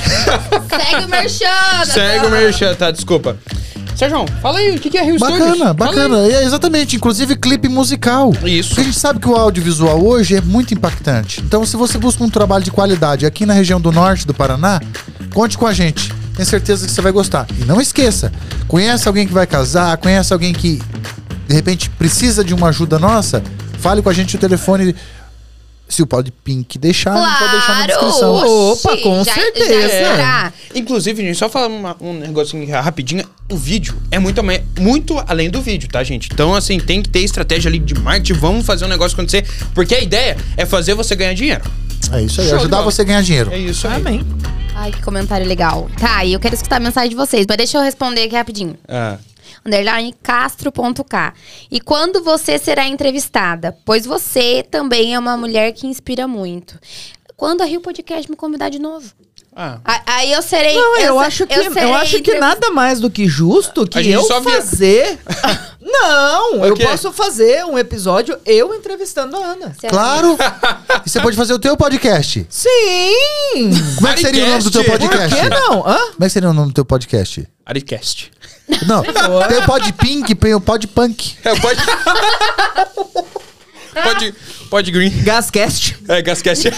Segue 0.69 1.05
o 1.05 1.09
merchan! 1.09 1.85
Segue 1.85 2.27
o 2.27 2.31
merchan, 2.31 2.75
tá? 2.75 2.91
Desculpa. 2.91 3.37
Sérgio, 3.97 4.27
fala 4.43 4.59
aí, 4.59 4.77
o 4.77 4.79
que 4.79 4.97
é 4.99 5.03
Rio 5.03 5.19
Studios? 5.19 5.39
Bacana, 5.39 5.73
bacana. 5.73 6.19
É, 6.29 6.45
exatamente, 6.45 6.97
inclusive 6.97 7.35
clipe 7.35 7.67
musical. 7.67 8.31
Isso. 8.45 8.69
Porque 8.71 8.83
a 8.83 8.85
gente 8.85 8.99
sabe 8.99 9.19
que 9.21 9.27
o 9.29 9.35
audiovisual 9.35 10.05
hoje 10.05 10.37
é 10.37 10.41
muito 10.43 10.75
impactante. 10.75 11.41
Então, 11.41 11.65
se 11.65 11.79
você 11.79 11.97
busca 11.97 12.23
um 12.23 12.29
trabalho 12.29 12.63
de 12.63 12.71
qualidade 12.71 13.25
aqui 13.25 13.47
na 13.47 13.55
região 13.55 13.81
do 13.81 13.91
norte 13.91 14.27
do 14.27 14.35
Paraná, 14.35 14.81
conte 15.37 15.59
com 15.59 15.67
a 15.67 15.73
gente. 15.75 16.11
Tenho 16.35 16.49
certeza 16.49 16.87
que 16.87 16.93
você 16.93 17.03
vai 17.03 17.13
gostar. 17.13 17.47
E 17.61 17.65
não 17.67 17.79
esqueça, 17.79 18.33
conhece 18.67 19.07
alguém 19.07 19.27
que 19.27 19.35
vai 19.35 19.47
casar, 19.47 19.95
conhece 19.99 20.33
alguém 20.33 20.55
que 20.55 20.81
de 21.47 21.55
repente 21.55 21.91
precisa 21.91 22.43
de 22.43 22.55
uma 22.55 22.69
ajuda 22.69 22.99
nossa, 22.99 23.43
fale 23.79 24.01
com 24.01 24.09
a 24.09 24.15
gente 24.15 24.35
o 24.35 24.39
telefone. 24.39 24.95
Se 25.89 26.03
o 26.03 26.07
Pod 26.07 26.33
Pink 26.43 26.79
deixar, 26.79 27.13
pode 27.15 27.51
deixar 27.53 27.75
na 27.79 27.87
Claro! 27.87 27.87
descrição. 27.87 28.35
Opa, 28.35 28.93
Oxi, 28.93 29.03
com 29.05 29.25
já- 29.25 29.35
certeza. 29.35 30.17
Já. 30.17 30.53
Inclusive, 30.75 31.23
gente, 31.23 31.39
só 31.39 31.49
falar 31.51 31.67
uma- 31.69 31.97
um 32.01 32.13
negocinho 32.15 32.69
rapidinho. 32.73 33.25
O 33.53 33.57
vídeo 33.57 33.95
é 34.11 34.19
muito, 34.19 34.41
muito 34.81 35.23
além 35.29 35.49
do 35.49 35.61
vídeo, 35.63 35.89
tá, 35.89 36.03
gente? 36.03 36.29
Então, 36.33 36.55
assim, 36.55 36.81
tem 36.81 37.01
que 37.03 37.09
ter 37.11 37.21
estratégia 37.21 37.69
ali 37.69 37.79
de 37.79 37.95
marketing. 37.95 38.33
Vamos 38.41 38.67
fazer 38.67 38.85
um 38.85 38.89
negócio 38.89 39.15
acontecer. 39.17 39.47
Porque 39.75 39.95
a 39.95 40.01
ideia 40.01 40.37
é 40.57 40.67
fazer 40.67 40.95
você 40.95 41.15
ganhar 41.15 41.35
dinheiro. 41.35 41.63
É 42.13 42.23
isso 42.23 42.41
aí, 42.41 42.49
Show 42.49 42.59
ajudar 42.59 42.79
bola. 42.79 42.91
você 42.91 43.03
a 43.03 43.05
ganhar 43.05 43.23
dinheiro. 43.23 43.53
É 43.53 43.59
isso 43.59 43.87
aí. 43.89 43.97
Amém. 43.97 44.25
Ai, 44.75 44.93
que 44.93 45.03
comentário 45.03 45.47
legal. 45.47 45.89
Tá, 45.99 46.25
e 46.25 46.33
eu 46.33 46.41
quero 46.41 46.55
escutar 46.55 46.77
a 46.77 46.81
mensagem 46.81 47.11
de 47.11 47.17
vocês, 47.17 47.47
mas 47.49 47.57
deixa 47.57 47.79
eu 47.79 47.83
responder 47.83 48.25
aqui 48.25 48.37
rapidinho. 48.37 48.77
Ah, 48.87 49.19
underline 49.65 50.15
castro.k. 50.23 51.33
E 51.71 51.81
quando 51.81 52.23
você 52.23 52.59
será 52.59 52.87
entrevistada? 52.87 53.77
Pois 53.85 54.07
você 54.07 54.63
também 54.71 55.15
é 55.15 55.19
uma 55.19 55.37
mulher 55.37 55.73
que 55.73 55.87
inspira 55.87 56.29
muito. 56.29 56.79
Quando 57.37 57.63
a 57.63 57.65
Rio 57.65 57.81
Podcast 57.81 58.31
me 58.31 58.37
convidar 58.37 58.69
de 58.69 58.79
novo? 58.79 59.13
Ah. 59.57 59.79
Aí 60.05 60.33
eu 60.33 60.43
serei. 60.43 60.75
Não, 60.75 60.99
eu, 60.99 61.19
se- 61.19 61.25
acho 61.25 61.47
que, 61.47 61.55
eu, 61.55 61.73
serei 61.73 61.93
acho 61.95 62.21
que 62.21 62.39
nada 62.39 62.71
mais 62.71 63.01
do 63.01 63.09
que 63.09 63.27
justo 63.27 63.87
que 63.87 64.11
eu 64.11 64.23
fazer. 64.43 65.19
Não, 65.81 66.61
O 66.61 66.67
eu 66.67 66.77
posso 66.77 67.13
fazer 67.13 67.65
um 67.65 67.79
episódio 67.79 68.37
eu 68.45 68.75
entrevistando 68.75 69.37
a 69.37 69.39
Ana. 69.39 69.73
Será? 69.81 69.93
Claro! 69.93 70.37
e 71.07 71.09
você 71.09 71.21
pode 71.21 71.37
fazer 71.37 71.55
o 71.55 71.59
teu 71.61 71.77
podcast. 71.77 72.45
Sim! 72.51 73.71
Como 73.95 74.09
é 74.09 74.15
que 74.15 74.21
seria 74.21 74.45
o 74.45 74.49
nome 74.49 74.63
do 74.65 74.71
teu 74.71 74.85
Podcast. 74.85 75.37
Por 75.37 75.43
que 75.43 75.49
não? 75.49 75.89
Hã? 75.89 75.97
Como 75.97 76.25
é 76.25 76.27
que 76.27 76.31
seria 76.31 76.51
o 76.51 76.53
nome 76.53 76.69
do 76.69 76.75
teu 76.75 76.85
podcast? 76.85 77.49
Aricast. 77.65 78.33
Não, 78.87 79.03
tem 79.49 79.59
o 79.59 79.65
Pod 79.65 79.93
Pink, 79.93 80.35
tem 80.35 80.55
o 80.55 80.61
Pod 80.61 80.87
Punk. 80.89 81.37
É, 81.45 81.55
pode. 81.61 81.81
pode. 84.03 84.35
Pode 84.69 84.91
green. 84.91 85.23
Gascast. 85.23 85.97
É, 86.09 86.21
Gascast. 86.21 86.69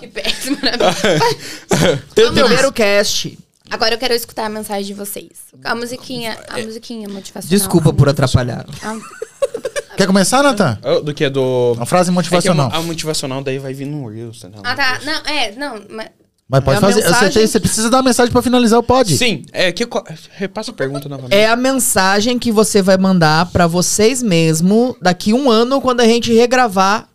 Que 0.00 0.06
péssimo, 0.08 0.58
né? 0.62 0.72
Vamos 2.16 2.36
lá. 2.38 2.44
Primeiro 2.44 2.72
cast. 2.72 3.38
Agora 3.70 3.94
eu 3.94 3.98
quero 3.98 4.14
escutar 4.14 4.44
a 4.46 4.48
mensagem 4.48 4.84
de 4.84 4.94
vocês. 4.94 5.30
A 5.64 5.74
musiquinha, 5.74 6.38
a 6.48 6.58
musiquinha 6.60 7.08
motivacional. 7.08 7.48
Desculpa 7.58 7.92
por 7.92 8.08
atrapalhar. 8.08 8.66
Ah, 8.82 8.96
Quer 9.96 10.06
começar, 10.06 10.42
Nathan? 10.42 10.78
Oh, 10.82 11.00
Do 11.00 11.14
que 11.14 11.24
é 11.24 11.30
do. 11.30 11.72
Uma 11.76 11.86
frase 11.86 12.08
É 12.08 12.12
que 12.12 12.14
motivacional. 12.14 12.70
a, 12.72 12.76
a 12.78 12.82
motivacional 12.82 13.42
daí 13.42 13.58
vai 13.58 13.72
vir 13.72 13.86
no 13.86 14.06
Reels, 14.08 14.38
entendeu? 14.38 14.60
Ah, 14.64 14.74
tá. 14.74 15.00
Não, 15.04 15.14
é, 15.24 15.52
não. 15.52 15.82
Mas 15.88 16.08
Mas 16.48 16.64
pode 16.64 16.74
É 16.74 16.78
a 16.78 16.80
fazer. 16.80 17.00
Você, 17.02 17.08
mensagem 17.08 17.32
tem- 17.32 17.46
você 17.46 17.60
precisa 17.60 17.90
dar 17.90 17.98
uma 17.98 18.02
mensagem 18.02 18.32
pra 18.32 18.42
finalizar 18.42 18.78
o 18.78 18.82
pod. 18.82 19.16
Sim, 19.16 19.44
é 19.52 19.70
que. 19.72 19.86
Repassa 20.32 20.70
a 20.72 20.74
pergunta 20.74 21.08
novamente. 21.08 21.34
É 21.34 21.46
a 21.48 21.56
mensagem 21.56 22.38
que 22.38 22.50
você 22.52 22.82
vai 22.82 22.98
mandar 22.98 23.46
pra 23.46 23.66
vocês 23.66 24.22
mesmo 24.22 24.96
daqui 25.00 25.32
um 25.32 25.48
ano, 25.50 25.80
quando 25.80 26.00
a 26.00 26.04
gente 26.06 26.32
regravar. 26.34 27.08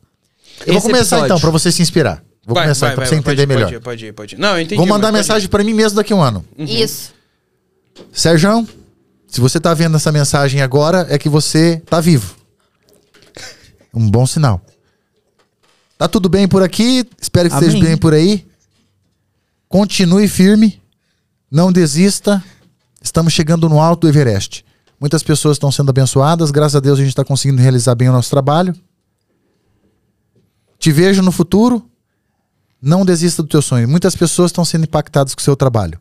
Eu 0.65 0.73
vou 0.73 0.81
começar 0.81 1.17
episódio. 1.17 1.25
então, 1.25 1.39
pra 1.39 1.49
você 1.51 1.71
se 1.71 1.81
inspirar. 1.81 2.23
Vou 2.49 2.55
Vai, 2.55 2.63
começar 2.63 2.87
vai, 2.87 2.93
então, 2.93 3.03
pra 3.03 3.05
vai, 3.05 3.15
você 3.15 3.21
pode 3.21 3.41
entender 3.41 3.43
ir, 3.43 3.55
melhor. 3.55 3.65
Pode 3.67 3.75
ir, 3.75 3.79
pode 3.79 4.05
ir, 4.07 4.13
pode 4.13 4.35
ir. 4.35 4.37
Não, 4.39 4.55
eu 4.55 4.61
entendi. 4.61 4.75
Vou 4.75 4.87
mandar 4.87 5.09
pode 5.09 5.17
mensagem 5.19 5.47
pra 5.47 5.63
mim 5.63 5.75
mesmo 5.75 5.97
daqui 5.97 6.11
a 6.11 6.15
um 6.15 6.21
ano. 6.21 6.43
Isso. 6.57 7.13
Sérgio, 8.11 8.67
se 9.27 9.39
você 9.39 9.59
tá 9.59 9.71
vendo 9.75 9.95
essa 9.95 10.11
mensagem 10.11 10.59
agora, 10.59 11.05
é 11.11 11.19
que 11.19 11.29
você 11.29 11.79
tá 11.85 12.01
vivo. 12.01 12.33
Um 13.93 14.09
bom 14.09 14.25
sinal. 14.25 14.59
Tá 15.95 16.07
tudo 16.07 16.27
bem 16.27 16.47
por 16.47 16.63
aqui? 16.63 17.07
Espero 17.21 17.49
que 17.49 17.53
esteja 17.53 17.77
Amém. 17.77 17.89
bem 17.89 17.97
por 17.97 18.15
aí. 18.15 18.47
Continue 19.67 20.27
firme. 20.27 20.81
Não 21.51 21.71
desista. 21.71 22.43
Estamos 22.99 23.31
chegando 23.31 23.69
no 23.69 23.79
alto 23.79 24.01
do 24.01 24.09
Everest. 24.09 24.65
Muitas 24.99 25.21
pessoas 25.21 25.57
estão 25.57 25.71
sendo 25.71 25.91
abençoadas. 25.91 26.49
Graças 26.49 26.77
a 26.77 26.79
Deus 26.79 26.97
a 26.97 27.03
gente 27.03 27.11
está 27.11 27.23
conseguindo 27.23 27.61
realizar 27.61 27.93
bem 27.93 28.09
o 28.09 28.11
nosso 28.11 28.31
trabalho. 28.31 28.73
Te 30.79 30.91
vejo 30.91 31.21
no 31.21 31.31
futuro. 31.31 31.87
Não 32.81 33.05
desista 33.05 33.43
do 33.43 33.49
teu 33.49 33.61
sonho. 33.61 33.87
Muitas 33.87 34.15
pessoas 34.15 34.49
estão 34.49 34.63
sendo 34.63 34.85
impactadas 34.85 35.35
com 35.35 35.41
o 35.41 35.43
seu 35.43 35.55
trabalho. 35.55 35.99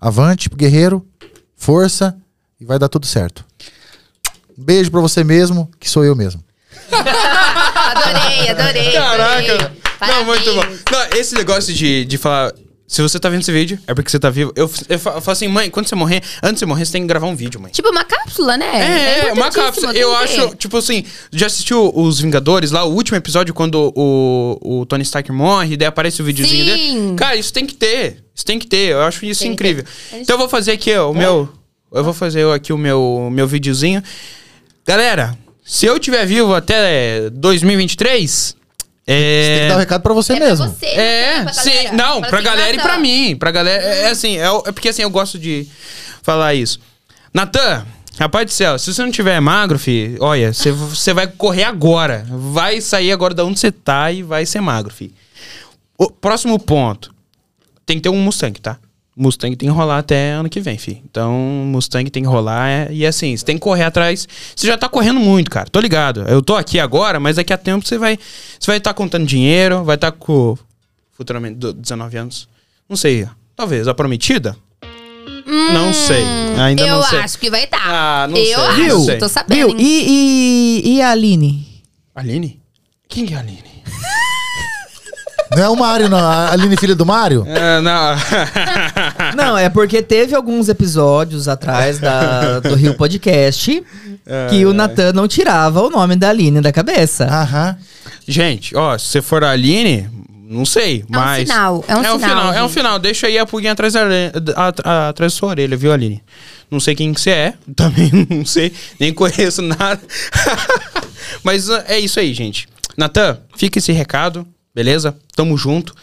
Avante, 0.00 0.48
guerreiro. 0.48 1.06
Força. 1.56 2.16
E 2.60 2.64
vai 2.64 2.78
dar 2.78 2.88
tudo 2.88 3.06
certo. 3.06 3.44
Um 4.58 4.64
beijo 4.64 4.90
pra 4.90 5.00
você 5.00 5.24
mesmo, 5.24 5.70
que 5.78 5.88
sou 5.88 6.04
eu 6.04 6.14
mesmo. 6.14 6.42
Adorei, 6.90 8.48
adorei. 8.48 8.92
Caraca! 8.92 9.54
adorei. 9.54 9.80
Não, 10.00 10.24
muito 10.24 10.54
bom. 10.54 10.64
Não, 10.90 11.18
esse 11.18 11.34
negócio 11.34 11.72
de, 11.72 12.04
de 12.04 12.18
falar. 12.18 12.52
Se 12.90 13.00
você 13.02 13.20
tá 13.20 13.28
vendo 13.28 13.42
esse 13.42 13.52
vídeo, 13.52 13.78
é 13.86 13.94
porque 13.94 14.10
você 14.10 14.18
tá 14.18 14.30
vivo. 14.30 14.52
Eu, 14.56 14.68
eu 14.88 14.98
fa- 14.98 15.10
eu 15.12 15.20
falo 15.20 15.30
assim, 15.32 15.46
mãe, 15.46 15.70
quando 15.70 15.86
você 15.86 15.94
morrer, 15.94 16.20
antes 16.42 16.54
de 16.54 16.58
você 16.58 16.66
morrer, 16.66 16.84
você 16.84 16.90
tem 16.90 17.02
que 17.02 17.06
gravar 17.06 17.28
um 17.28 17.36
vídeo, 17.36 17.60
mãe. 17.60 17.70
Tipo 17.70 17.88
uma 17.88 18.02
cápsula, 18.02 18.56
né? 18.56 18.66
É, 18.66 19.28
é, 19.28 19.32
uma 19.32 19.48
cápsula. 19.48 19.92
Eu 19.92 20.12
acho, 20.16 20.56
tipo 20.56 20.76
assim, 20.76 21.04
já 21.30 21.46
assistiu 21.46 21.92
os 21.94 22.20
Vingadores 22.20 22.72
lá, 22.72 22.82
o 22.82 22.92
último 22.92 23.16
episódio, 23.16 23.54
quando 23.54 23.92
o, 23.94 24.80
o 24.80 24.86
Tony 24.86 25.04
Stark 25.04 25.30
morre, 25.30 25.76
daí 25.76 25.86
aparece 25.86 26.20
o 26.20 26.24
videozinho 26.24 26.64
Sim. 26.64 27.04
dele. 27.04 27.14
Cara, 27.16 27.36
isso 27.36 27.52
tem 27.52 27.64
que 27.64 27.74
ter. 27.74 28.24
Isso 28.34 28.44
tem 28.44 28.58
que 28.58 28.66
ter. 28.66 28.90
Eu 28.90 29.02
acho 29.02 29.24
isso 29.24 29.42
Tem 29.44 29.52
incrível. 29.52 29.84
Então 30.12 30.34
eu 30.34 30.38
vou 30.40 30.48
fazer 30.48 30.72
aqui, 30.72 30.92
ó, 30.96 31.12
o 31.12 31.14
meu. 31.14 31.48
Eu 31.92 32.02
vou 32.02 32.12
fazer 32.12 32.44
aqui 32.52 32.72
o 32.72 32.78
meu, 32.78 33.28
meu 33.30 33.46
videozinho. 33.46 34.02
Galera, 34.84 35.38
se 35.64 35.86
eu 35.86 35.96
tiver 36.00 36.26
vivo 36.26 36.52
até 36.52 37.30
2023. 37.30 38.58
Tem 39.06 39.16
que 39.16 39.64
É. 39.64 39.68
dar 39.68 39.76
o 39.76 39.78
recado 39.78 40.02
pra 40.02 40.14
você 40.14 40.34
É 40.34 40.36
pra 40.36 40.46
mesmo. 40.46 40.68
você, 40.68 40.86
É? 40.86 41.42
Pra 41.42 41.52
sim, 41.52 41.70
galera. 41.70 41.92
não, 41.96 42.06
Fala 42.14 42.26
pra 42.28 42.38
assim, 42.38 42.44
galera 42.46 42.76
e 42.76 42.80
pra 42.80 42.98
mim. 42.98 43.36
Pra 43.36 43.50
galera, 43.50 43.82
é, 43.82 44.02
é 44.02 44.10
assim, 44.10 44.36
é, 44.38 44.44
é 44.46 44.72
porque 44.72 44.88
assim, 44.88 45.02
eu 45.02 45.10
gosto 45.10 45.38
de 45.38 45.66
falar 46.22 46.54
isso. 46.54 46.78
Natan, 47.34 47.84
rapaz 48.18 48.46
do 48.46 48.52
céu, 48.52 48.78
se 48.78 48.92
você 48.92 49.02
não 49.02 49.10
tiver 49.10 49.40
magro, 49.40 49.78
fi, 49.78 50.16
olha, 50.20 50.52
você- 50.52 50.70
você 50.70 51.12
vai 51.14 51.26
correr 51.26 51.64
agora. 51.64 52.26
Vai 52.28 52.80
sair 52.80 53.10
agora 53.12 53.34
da 53.34 53.44
onde 53.44 53.58
você 53.58 53.72
tá 53.72 54.12
e 54.12 54.22
vai 54.22 54.44
ser 54.46 54.60
magro, 54.60 54.92
fi. 54.94 55.12
O 55.98 56.10
próximo 56.10 56.58
ponto. 56.58 57.12
Tem 57.86 57.96
que 57.96 58.02
ter 58.02 58.08
um 58.10 58.16
Mustang, 58.20 58.60
tá? 58.60 58.78
Mustang 59.22 59.54
tem 59.54 59.68
que 59.68 59.74
rolar 59.74 59.98
até 59.98 60.30
ano 60.30 60.48
que 60.48 60.60
vem, 60.60 60.78
fi. 60.78 61.02
Então, 61.10 61.32
Mustang 61.66 62.08
tem 62.10 62.22
que 62.22 62.28
rolar. 62.28 62.68
é- 62.68 62.88
e 62.90 63.04
assim, 63.06 63.36
você 63.36 63.44
tem 63.44 63.56
que 63.56 63.60
correr 63.60 63.84
atrás. 63.84 64.26
Você 64.56 64.66
já 64.66 64.78
tá 64.78 64.88
correndo 64.88 65.20
muito, 65.20 65.50
cara. 65.50 65.68
Tô 65.70 65.78
ligado. 65.78 66.22
Eu 66.22 66.40
tô 66.40 66.56
aqui 66.56 66.80
agora, 66.80 67.20
mas 67.20 67.36
daqui 67.36 67.52
a 67.52 67.58
tempo 67.58 67.86
você 67.86 67.98
vai. 67.98 68.18
Você 68.58 68.66
vai 68.66 68.78
estar 68.78 68.94
contando 68.94 69.26
dinheiro, 69.26 69.84
vai 69.84 69.96
estar 69.96 70.10
com. 70.12 70.56
Futuramente, 71.12 71.56
do- 71.56 71.72
19 71.74 72.16
anos. 72.16 72.48
Não 72.88 72.96
sei. 72.96 73.28
Talvez. 73.54 73.86
A 73.86 73.94
prometida? 73.94 74.56
não 75.72 75.92
sei. 75.92 76.22
Ainda 76.58 76.82
Hum, 76.82 76.86
eu 76.86 76.96
não 76.96 77.02
sei. 77.02 77.18
acho 77.18 77.38
que 77.38 77.50
vai 77.50 77.64
estar. 77.64 77.82
Ah, 77.84 78.26
não 78.28 78.36
eu 78.36 78.44
sei, 78.44 78.54
acho, 78.54 78.88
não 78.98 79.04
sei. 79.04 79.18
tô 79.18 79.28
sabendo. 79.28 79.68
Viu? 79.68 79.76
E, 79.78 80.82
e, 80.86 80.94
e 80.96 81.02
a 81.02 81.10
Aline? 81.10 81.66
Aline? 82.14 82.60
Quem 83.08 83.26
que 83.26 83.34
é 83.34 83.36
a 83.36 83.40
Aline? 83.40 83.64
Não 85.56 85.64
é 85.64 85.68
o 85.68 85.74
Mário, 85.76 86.08
não. 86.08 86.18
A 86.18 86.52
Aline, 86.52 86.76
filha 86.76 86.94
do 86.94 87.04
Mário? 87.04 87.44
É, 87.48 87.80
não. 87.80 88.14
Não, 89.36 89.56
é 89.56 89.68
porque 89.68 90.02
teve 90.02 90.34
alguns 90.34 90.68
episódios 90.68 91.48
atrás 91.48 91.98
da, 91.98 92.60
do 92.60 92.74
Rio 92.74 92.94
Podcast 92.94 93.82
que 94.50 94.64
o 94.66 94.72
Natan 94.72 95.12
não 95.12 95.26
tirava 95.26 95.80
o 95.82 95.90
nome 95.90 96.16
da 96.16 96.28
Aline 96.30 96.60
da 96.60 96.72
cabeça. 96.72 97.24
Aham. 97.26 97.76
Gente, 98.28 98.76
ó, 98.76 98.96
se 98.96 99.06
você 99.06 99.22
for 99.22 99.42
a 99.42 99.50
Aline, 99.50 100.08
não 100.48 100.64
sei, 100.64 101.00
É 101.00 101.16
um 101.16 101.20
mas... 101.20 101.48
sinal, 101.48 101.84
é 101.88 101.94
um 101.96 102.02
sinal, 102.02 102.18
final, 102.18 102.52
é 102.54 102.58
um 102.62 102.66
gente. 102.68 102.72
final. 102.74 102.98
Deixa 102.98 103.26
aí 103.26 103.38
a 103.38 103.46
pulguinha 103.46 103.72
atrás 103.72 103.92
da, 103.94 104.02
orelha- 104.04 104.32
a- 104.84 105.08
atrás 105.08 105.32
da 105.32 105.36
sua 105.38 105.48
orelha, 105.50 105.76
viu, 105.76 105.92
Aline? 105.92 106.22
Não 106.70 106.78
sei 106.78 106.94
quem 106.94 107.12
que 107.12 107.20
você 107.20 107.30
é, 107.30 107.54
também 107.74 108.10
não 108.30 108.44
sei, 108.46 108.72
nem 109.00 109.12
conheço 109.12 109.60
nada. 109.62 110.00
mas 111.42 111.68
ah, 111.70 111.84
é 111.88 111.98
isso 111.98 112.20
aí, 112.20 112.32
gente. 112.34 112.68
Natan, 112.96 113.38
fica 113.56 113.78
esse 113.78 113.92
recado, 113.92 114.46
beleza? 114.74 115.16
Tamo 115.34 115.56
junto. 115.56 115.94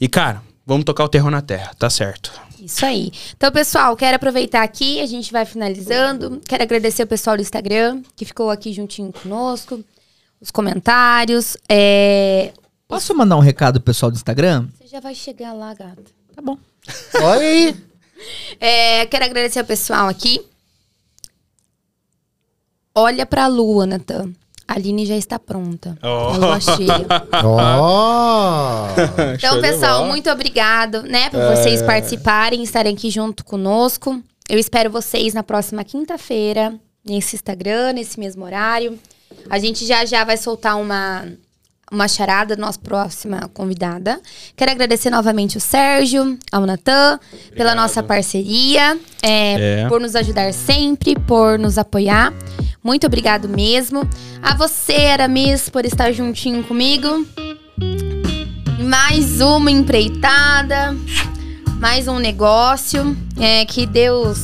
E, 0.00 0.08
cara, 0.08 0.42
vamos 0.66 0.84
tocar 0.84 1.04
o 1.04 1.08
terror 1.08 1.30
na 1.30 1.40
terra, 1.42 1.70
tá 1.78 1.88
certo. 1.90 2.32
Isso 2.66 2.84
aí. 2.84 3.12
Então, 3.36 3.52
pessoal, 3.52 3.96
quero 3.96 4.16
aproveitar 4.16 4.64
aqui, 4.64 5.00
a 5.00 5.06
gente 5.06 5.30
vai 5.30 5.46
finalizando. 5.46 6.40
Quero 6.48 6.64
agradecer 6.64 7.04
o 7.04 7.06
pessoal 7.06 7.36
do 7.36 7.42
Instagram, 7.42 8.02
que 8.16 8.24
ficou 8.24 8.50
aqui 8.50 8.72
juntinho 8.72 9.12
conosco. 9.12 9.84
Os 10.40 10.50
comentários. 10.50 11.56
É... 11.68 12.52
Posso 12.88 13.14
mandar 13.14 13.36
um 13.36 13.40
recado 13.40 13.80
pro 13.80 13.92
pessoal 13.92 14.10
do 14.10 14.16
Instagram? 14.16 14.66
Você 14.76 14.88
já 14.88 14.98
vai 14.98 15.14
chegar 15.14 15.52
lá, 15.52 15.72
gata. 15.74 16.02
Tá 16.34 16.42
bom. 16.42 16.58
Olha 17.22 17.40
aí. 17.40 17.76
É, 18.58 19.06
quero 19.06 19.24
agradecer 19.24 19.60
ao 19.60 19.64
pessoal 19.64 20.08
aqui. 20.08 20.44
Olha 22.92 23.24
pra 23.24 23.46
lua, 23.46 23.86
Natan. 23.86 24.32
A 24.68 24.74
Aline 24.74 25.06
já 25.06 25.16
está 25.16 25.38
pronta. 25.38 25.96
Oh. 26.02 26.06
A 26.06 26.36
lua 26.36 26.60
cheia. 26.60 27.06
Ó. 27.44 28.86
Então, 29.36 29.60
pessoal, 29.60 30.06
muito 30.06 30.30
obrigado, 30.30 31.02
né, 31.02 31.28
por 31.30 31.40
vocês 31.40 31.82
participarem, 31.82 32.62
estarem 32.62 32.94
aqui 32.94 33.10
junto 33.10 33.44
conosco. 33.44 34.20
Eu 34.48 34.58
espero 34.58 34.90
vocês 34.90 35.34
na 35.34 35.42
próxima 35.42 35.84
quinta-feira, 35.84 36.74
nesse 37.06 37.36
Instagram, 37.36 37.92
nesse 37.92 38.18
mesmo 38.18 38.44
horário. 38.44 38.98
A 39.50 39.58
gente 39.58 39.84
já 39.86 40.04
já 40.04 40.24
vai 40.24 40.36
soltar 40.36 40.76
uma 40.76 41.24
uma 41.90 42.08
charada 42.08 42.56
da 42.56 42.60
nossa 42.60 42.80
próxima 42.80 43.48
convidada. 43.54 44.20
Quero 44.56 44.72
agradecer 44.72 45.08
novamente 45.08 45.56
o 45.56 45.60
Sérgio, 45.60 46.36
ao 46.50 46.66
Natan, 46.66 47.20
pela 47.54 47.76
nossa 47.76 48.02
parceria, 48.02 48.98
é, 49.22 49.82
É. 49.82 49.88
por 49.88 50.00
nos 50.00 50.16
ajudar 50.16 50.52
sempre, 50.52 51.14
por 51.14 51.58
nos 51.60 51.78
apoiar. 51.78 52.32
Muito 52.86 53.04
obrigado 53.04 53.48
mesmo. 53.48 54.08
A 54.40 54.54
você, 54.54 55.06
Aramis, 55.06 55.68
por 55.68 55.84
estar 55.84 56.12
juntinho 56.12 56.62
comigo. 56.62 57.26
Mais 58.78 59.40
uma 59.40 59.72
empreitada, 59.72 60.96
mais 61.80 62.06
um 62.06 62.20
negócio. 62.20 63.16
É, 63.40 63.64
que 63.64 63.86
Deus 63.86 64.38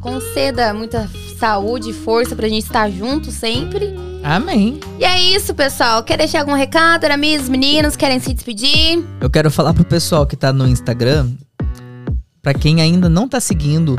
conceda 0.00 0.72
muita 0.72 1.10
saúde 1.40 1.90
e 1.90 1.92
força 1.92 2.36
pra 2.36 2.48
gente 2.48 2.62
estar 2.62 2.88
junto 2.88 3.32
sempre. 3.32 3.92
Amém. 4.22 4.78
E 5.00 5.04
é 5.04 5.20
isso, 5.20 5.52
pessoal. 5.54 6.04
Quer 6.04 6.18
deixar 6.18 6.42
algum 6.42 6.54
recado, 6.54 7.02
Aramis? 7.02 7.48
Meninos, 7.48 7.96
querem 7.96 8.20
se 8.20 8.32
despedir? 8.32 9.04
Eu 9.20 9.28
quero 9.28 9.50
falar 9.50 9.74
pro 9.74 9.84
pessoal 9.84 10.24
que 10.24 10.36
tá 10.36 10.52
no 10.52 10.68
Instagram, 10.68 11.32
pra 12.40 12.54
quem 12.54 12.80
ainda 12.80 13.08
não 13.08 13.28
tá 13.28 13.40
seguindo 13.40 13.98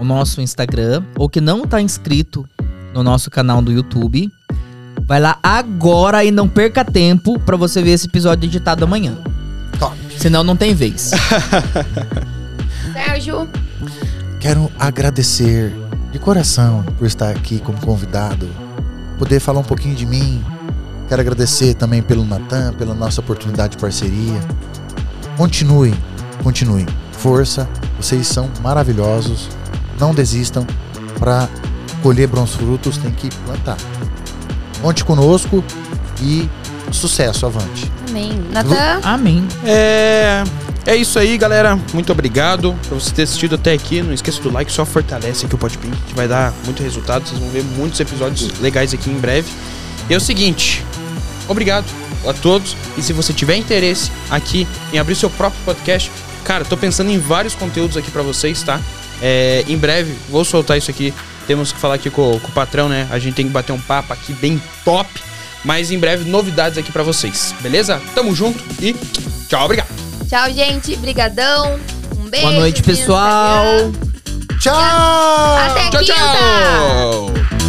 o 0.00 0.04
nosso 0.04 0.40
Instagram 0.40 1.04
ou 1.16 1.28
que 1.28 1.40
não 1.40 1.66
tá 1.66 1.80
inscrito 1.80 2.48
no 2.94 3.02
nosso 3.02 3.30
canal 3.30 3.60
do 3.60 3.70
YouTube, 3.70 4.32
vai 5.02 5.20
lá 5.20 5.38
agora 5.42 6.24
e 6.24 6.30
não 6.30 6.48
perca 6.48 6.84
tempo 6.84 7.38
pra 7.38 7.56
você 7.56 7.82
ver 7.82 7.90
esse 7.90 8.06
episódio 8.06 8.48
editado 8.48 8.82
amanhã. 8.82 9.18
Top. 9.78 9.96
Senão 10.18 10.42
não 10.42 10.56
tem 10.56 10.74
vez. 10.74 11.10
Sérgio, 12.92 13.48
Quero 14.40 14.72
agradecer 14.78 15.70
de 16.10 16.18
coração 16.18 16.82
por 16.96 17.06
estar 17.06 17.28
aqui 17.28 17.58
como 17.58 17.78
convidado, 17.78 18.48
poder 19.18 19.38
falar 19.38 19.60
um 19.60 19.64
pouquinho 19.64 19.94
de 19.94 20.06
mim. 20.06 20.42
Quero 21.08 21.20
agradecer 21.20 21.74
também 21.74 22.02
pelo 22.02 22.24
Natan, 22.24 22.72
pela 22.72 22.94
nossa 22.94 23.20
oportunidade 23.20 23.76
de 23.76 23.82
parceria. 23.82 24.40
Continuem, 25.36 25.94
continuem. 26.42 26.86
Força, 27.12 27.68
vocês 28.00 28.26
são 28.26 28.48
maravilhosos. 28.62 29.50
Não 30.00 30.14
desistam. 30.14 30.66
Para 31.18 31.48
colher 32.02 32.26
bons 32.26 32.54
frutos, 32.54 32.96
tem 32.96 33.10
que 33.10 33.28
plantar. 33.44 33.76
Conte 34.80 35.04
conosco 35.04 35.62
e 36.22 36.48
sucesso, 36.90 37.44
avante. 37.46 37.90
amém. 38.08 38.32
Natan, 38.50 39.00
Amém. 39.02 39.46
É. 39.64 40.42
É 40.86 40.96
isso 40.96 41.18
aí, 41.18 41.36
galera. 41.36 41.78
Muito 41.92 42.10
obrigado 42.10 42.74
por 42.88 42.98
você 42.98 43.12
ter 43.12 43.22
assistido 43.22 43.54
até 43.54 43.74
aqui. 43.74 44.00
Não 44.02 44.14
esqueça 44.14 44.40
do 44.40 44.50
like, 44.50 44.72
só 44.72 44.84
fortalece 44.86 45.44
aqui 45.44 45.54
o 45.54 45.58
Podpink, 45.58 45.94
que 46.08 46.14
vai 46.14 46.26
dar 46.26 46.52
muito 46.64 46.82
resultado. 46.82 47.28
Vocês 47.28 47.38
vão 47.38 47.50
ver 47.50 47.62
muitos 47.62 48.00
episódios 48.00 48.58
legais 48.60 48.94
aqui 48.94 49.10
em 49.10 49.18
breve. 49.18 49.48
E 50.08 50.14
é 50.14 50.16
o 50.16 50.20
seguinte: 50.20 50.84
obrigado 51.46 51.84
a 52.26 52.32
todos. 52.32 52.74
E 52.96 53.02
se 53.02 53.12
você 53.12 53.32
tiver 53.32 53.56
interesse 53.56 54.10
aqui 54.30 54.66
em 54.92 54.98
abrir 54.98 55.14
seu 55.14 55.28
próprio 55.28 55.60
podcast, 55.64 56.10
cara, 56.44 56.64
tô 56.64 56.76
pensando 56.76 57.10
em 57.10 57.18
vários 57.18 57.54
conteúdos 57.54 57.96
aqui 57.98 58.10
pra 58.10 58.22
vocês, 58.22 58.62
tá? 58.62 58.80
É, 59.20 59.64
em 59.68 59.76
breve, 59.76 60.14
vou 60.28 60.44
soltar 60.44 60.78
isso 60.78 60.90
aqui. 60.90 61.12
Temos 61.46 61.72
que 61.72 61.78
falar 61.80 61.94
aqui 61.94 62.10
com, 62.10 62.38
com 62.38 62.48
o 62.48 62.52
patrão, 62.52 62.88
né? 62.88 63.08
A 63.10 63.18
gente 63.18 63.34
tem 63.34 63.46
que 63.46 63.52
bater 63.52 63.72
um 63.72 63.80
papo 63.80 64.12
aqui 64.12 64.32
bem 64.32 64.60
top. 64.84 65.08
Mas 65.64 65.90
em 65.90 65.98
breve, 65.98 66.28
novidades 66.28 66.78
aqui 66.78 66.90
pra 66.90 67.02
vocês, 67.02 67.54
beleza? 67.60 68.00
Tamo 68.14 68.34
junto 68.34 68.62
e 68.82 68.94
tchau, 69.48 69.64
obrigado. 69.64 69.88
Tchau, 70.28 70.50
gente. 70.52 70.96
Brigadão. 70.96 71.78
Um 72.16 72.30
beijo. 72.30 72.46
Boa 72.46 72.58
noite, 72.60 72.78
no 72.78 72.84
pessoal. 72.86 73.64
Tchau! 74.60 75.56
Até 75.56 75.90
Tchau, 75.90 76.00
quinta! 76.00 76.14
tchau! 76.14 77.59